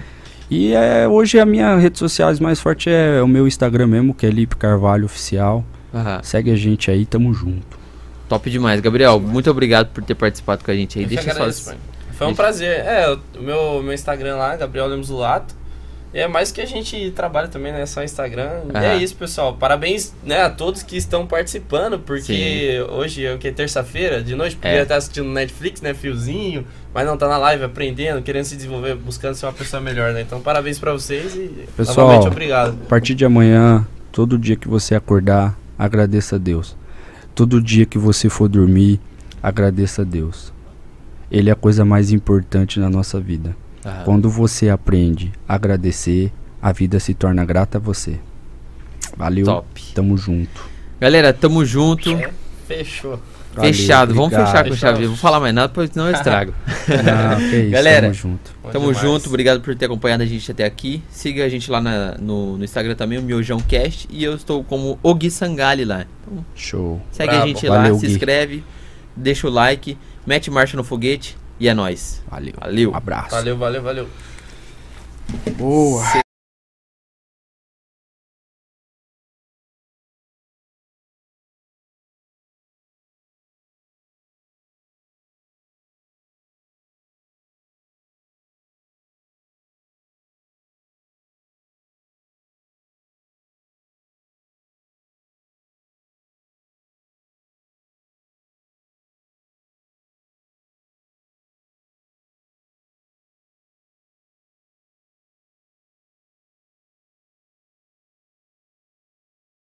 E 0.51 0.73
é, 0.73 1.07
hoje 1.07 1.39
a 1.39 1.45
minha 1.45 1.77
rede 1.77 1.99
sociais 1.99 2.39
mais 2.39 2.60
forte 2.60 2.89
é 2.89 3.22
o 3.22 3.27
meu 3.27 3.47
Instagram 3.47 3.88
mesmo, 3.88 4.14
que 4.14 4.26
é 4.26 4.30
Lipe 4.30 4.56
Carvalho 4.56 5.06
Oficial. 5.06 5.64
Uhum. 5.93 6.23
Segue 6.23 6.51
a 6.51 6.56
gente 6.56 6.89
aí, 6.89 7.06
tamo 7.06 7.34
junto. 7.34 7.80
Top 8.27 8.49
demais. 8.49 8.81
Gabriel, 8.81 9.19
muito 9.19 9.49
obrigado 9.49 9.88
por 9.88 10.03
ter 10.03 10.15
participado 10.15 10.64
com 10.64 10.72
a 10.72 10.73
gente 10.73 10.97
aí. 10.99 11.06
Eu 11.06 11.10
Deixa 11.10 11.51
só. 11.51 11.73
Foi 12.14 12.27
um 12.27 12.35
prazer. 12.35 12.80
É, 12.80 13.15
o 13.38 13.41
meu, 13.41 13.81
meu 13.81 13.93
Instagram 13.93 14.35
lá, 14.35 14.56
Gabriel 14.56 14.88
Lemos 14.88 15.10
Lato. 15.10 15.56
E 16.14 16.19
é 16.19 16.27
mais 16.27 16.52
que 16.52 16.60
a 16.60 16.65
gente 16.65 17.11
trabalha 17.11 17.48
também, 17.48 17.72
né? 17.72 17.86
Só 17.86 18.03
Instagram. 18.03 18.61
E 18.73 18.77
é 18.77 18.98
isso, 18.98 19.15
pessoal. 19.15 19.53
Parabéns 19.53 20.14
né, 20.23 20.41
a 20.41 20.49
todos 20.49 20.81
que 20.81 20.98
estão 20.98 21.27
participando, 21.27 21.99
porque 21.99 22.84
Sim. 22.84 22.94
hoje 22.94 23.26
é 23.26 23.34
o 23.34 23.38
que? 23.38 23.52
Terça-feira, 23.52 24.23
de 24.23 24.34
noite, 24.34 24.56
podia 24.56 24.80
é. 24.80 24.81
estar 24.81 24.95
assistindo 24.95 25.30
Netflix, 25.30 25.81
né? 25.81 25.94
Fiozinho, 25.94 26.65
mas 26.94 27.06
não 27.06 27.15
tá 27.15 27.27
na 27.27 27.38
live 27.38 27.64
aprendendo, 27.64 28.23
querendo 28.23 28.45
se 28.45 28.56
desenvolver, 28.56 28.95
buscando 28.95 29.36
ser 29.36 29.45
uma 29.45 29.53
pessoa 29.53 29.81
melhor, 29.81 30.11
né? 30.14 30.22
Então, 30.22 30.41
parabéns 30.41 30.80
para 30.80 30.91
vocês 30.91 31.36
e 31.36 31.68
pessoal, 31.77 32.07
novamente 32.07 32.27
obrigado. 32.27 32.77
A 32.86 32.90
partir 32.90 33.14
de 33.14 33.23
amanhã, 33.23 33.86
todo 34.11 34.38
dia 34.38 34.56
que 34.56 34.68
você 34.68 34.95
acordar, 34.95 35.57
agradeça 35.77 36.38
a 36.38 36.40
Deus. 36.40 36.76
Todo 37.36 37.61
dia 37.61 37.86
que 37.86 37.99
você 37.99 38.30
for 38.30 38.49
dormir, 38.49 38.99
agradeça 39.44 40.02
a 40.02 40.06
Deus. 40.06 40.52
Ele 41.31 41.52
é 41.52 41.53
a 41.53 41.56
coisa 41.56 41.86
mais 41.86 42.11
importante 42.11 42.80
na 42.80 42.90
nossa 42.90 43.19
vida. 43.19 43.56
Aham. 43.85 44.03
Quando 44.03 44.30
você 44.30 44.69
aprende 44.69 45.31
a 45.47 45.56
agradecer, 45.56 46.31
a 46.61 46.72
vida 46.72 46.99
se 46.99 47.14
torna 47.14 47.45
grata 47.45 47.77
a 47.77 47.81
você. 47.81 48.19
Valeu. 49.15 49.45
Top. 49.45 49.81
Tamo 49.93 50.18
junto. 50.18 50.69
Galera, 50.99 51.34
tamo 51.34 51.65
junto. 51.65 52.11
É, 52.11 52.30
fechou. 52.68 53.19
Valeu, 53.53 53.73
Fechado, 53.73 54.11
obrigado. 54.11 54.31
vamos 54.31 54.51
fechar 54.51 54.68
com 54.68 54.76
chave. 54.76 55.07
Vou 55.07 55.15
falar 55.15 55.39
mais 55.39 55.53
nada, 55.53 55.69
pois 55.73 55.91
não 55.95 56.07
eu 56.07 56.14
estrago. 56.15 56.53
Não, 56.88 57.41
isso, 57.41 57.72
Galera, 57.72 58.01
tamo 58.01 58.14
junto. 58.14 58.51
Tamo 58.72 58.93
junto, 58.93 59.27
obrigado 59.27 59.61
por 59.61 59.76
ter 59.76 59.85
acompanhado 59.85 60.22
a 60.22 60.26
gente 60.26 60.51
até 60.51 60.65
aqui. 60.65 61.01
Siga 61.10 61.45
a 61.45 61.49
gente 61.49 61.69
lá 61.72 61.81
na, 61.81 62.15
no, 62.19 62.57
no, 62.57 62.64
Instagram 62.64 62.95
também, 62.95 63.18
o 63.18 63.23
Miojão 63.23 63.60
Cast. 63.60 64.07
E 64.11 64.23
eu 64.23 64.35
estou 64.35 64.64
como 64.64 64.99
Ogui 65.01 65.31
Sangali 65.31 65.84
lá. 65.84 66.06
Então, 66.22 66.45
Show. 66.56 67.01
Segue 67.11 67.30
Bravo. 67.30 67.43
a 67.43 67.47
gente 67.47 67.68
Valeu, 67.68 67.93
lá, 67.93 67.99
se 67.99 68.06
inscreve, 68.06 68.64
deixa 69.15 69.47
o 69.47 69.49
like, 69.49 69.97
mete 70.27 70.51
marcha 70.51 70.77
no 70.77 70.84
foguete. 70.84 71.35
E 71.60 71.68
é 71.68 71.73
nóis. 71.73 72.23
Valeu. 72.30 72.53
Valeu. 72.57 72.91
Um 72.91 72.95
abraço. 72.95 73.31
Valeu, 73.31 73.57
valeu, 73.57 73.81
valeu. 73.84 74.10
Boa. 75.57 76.22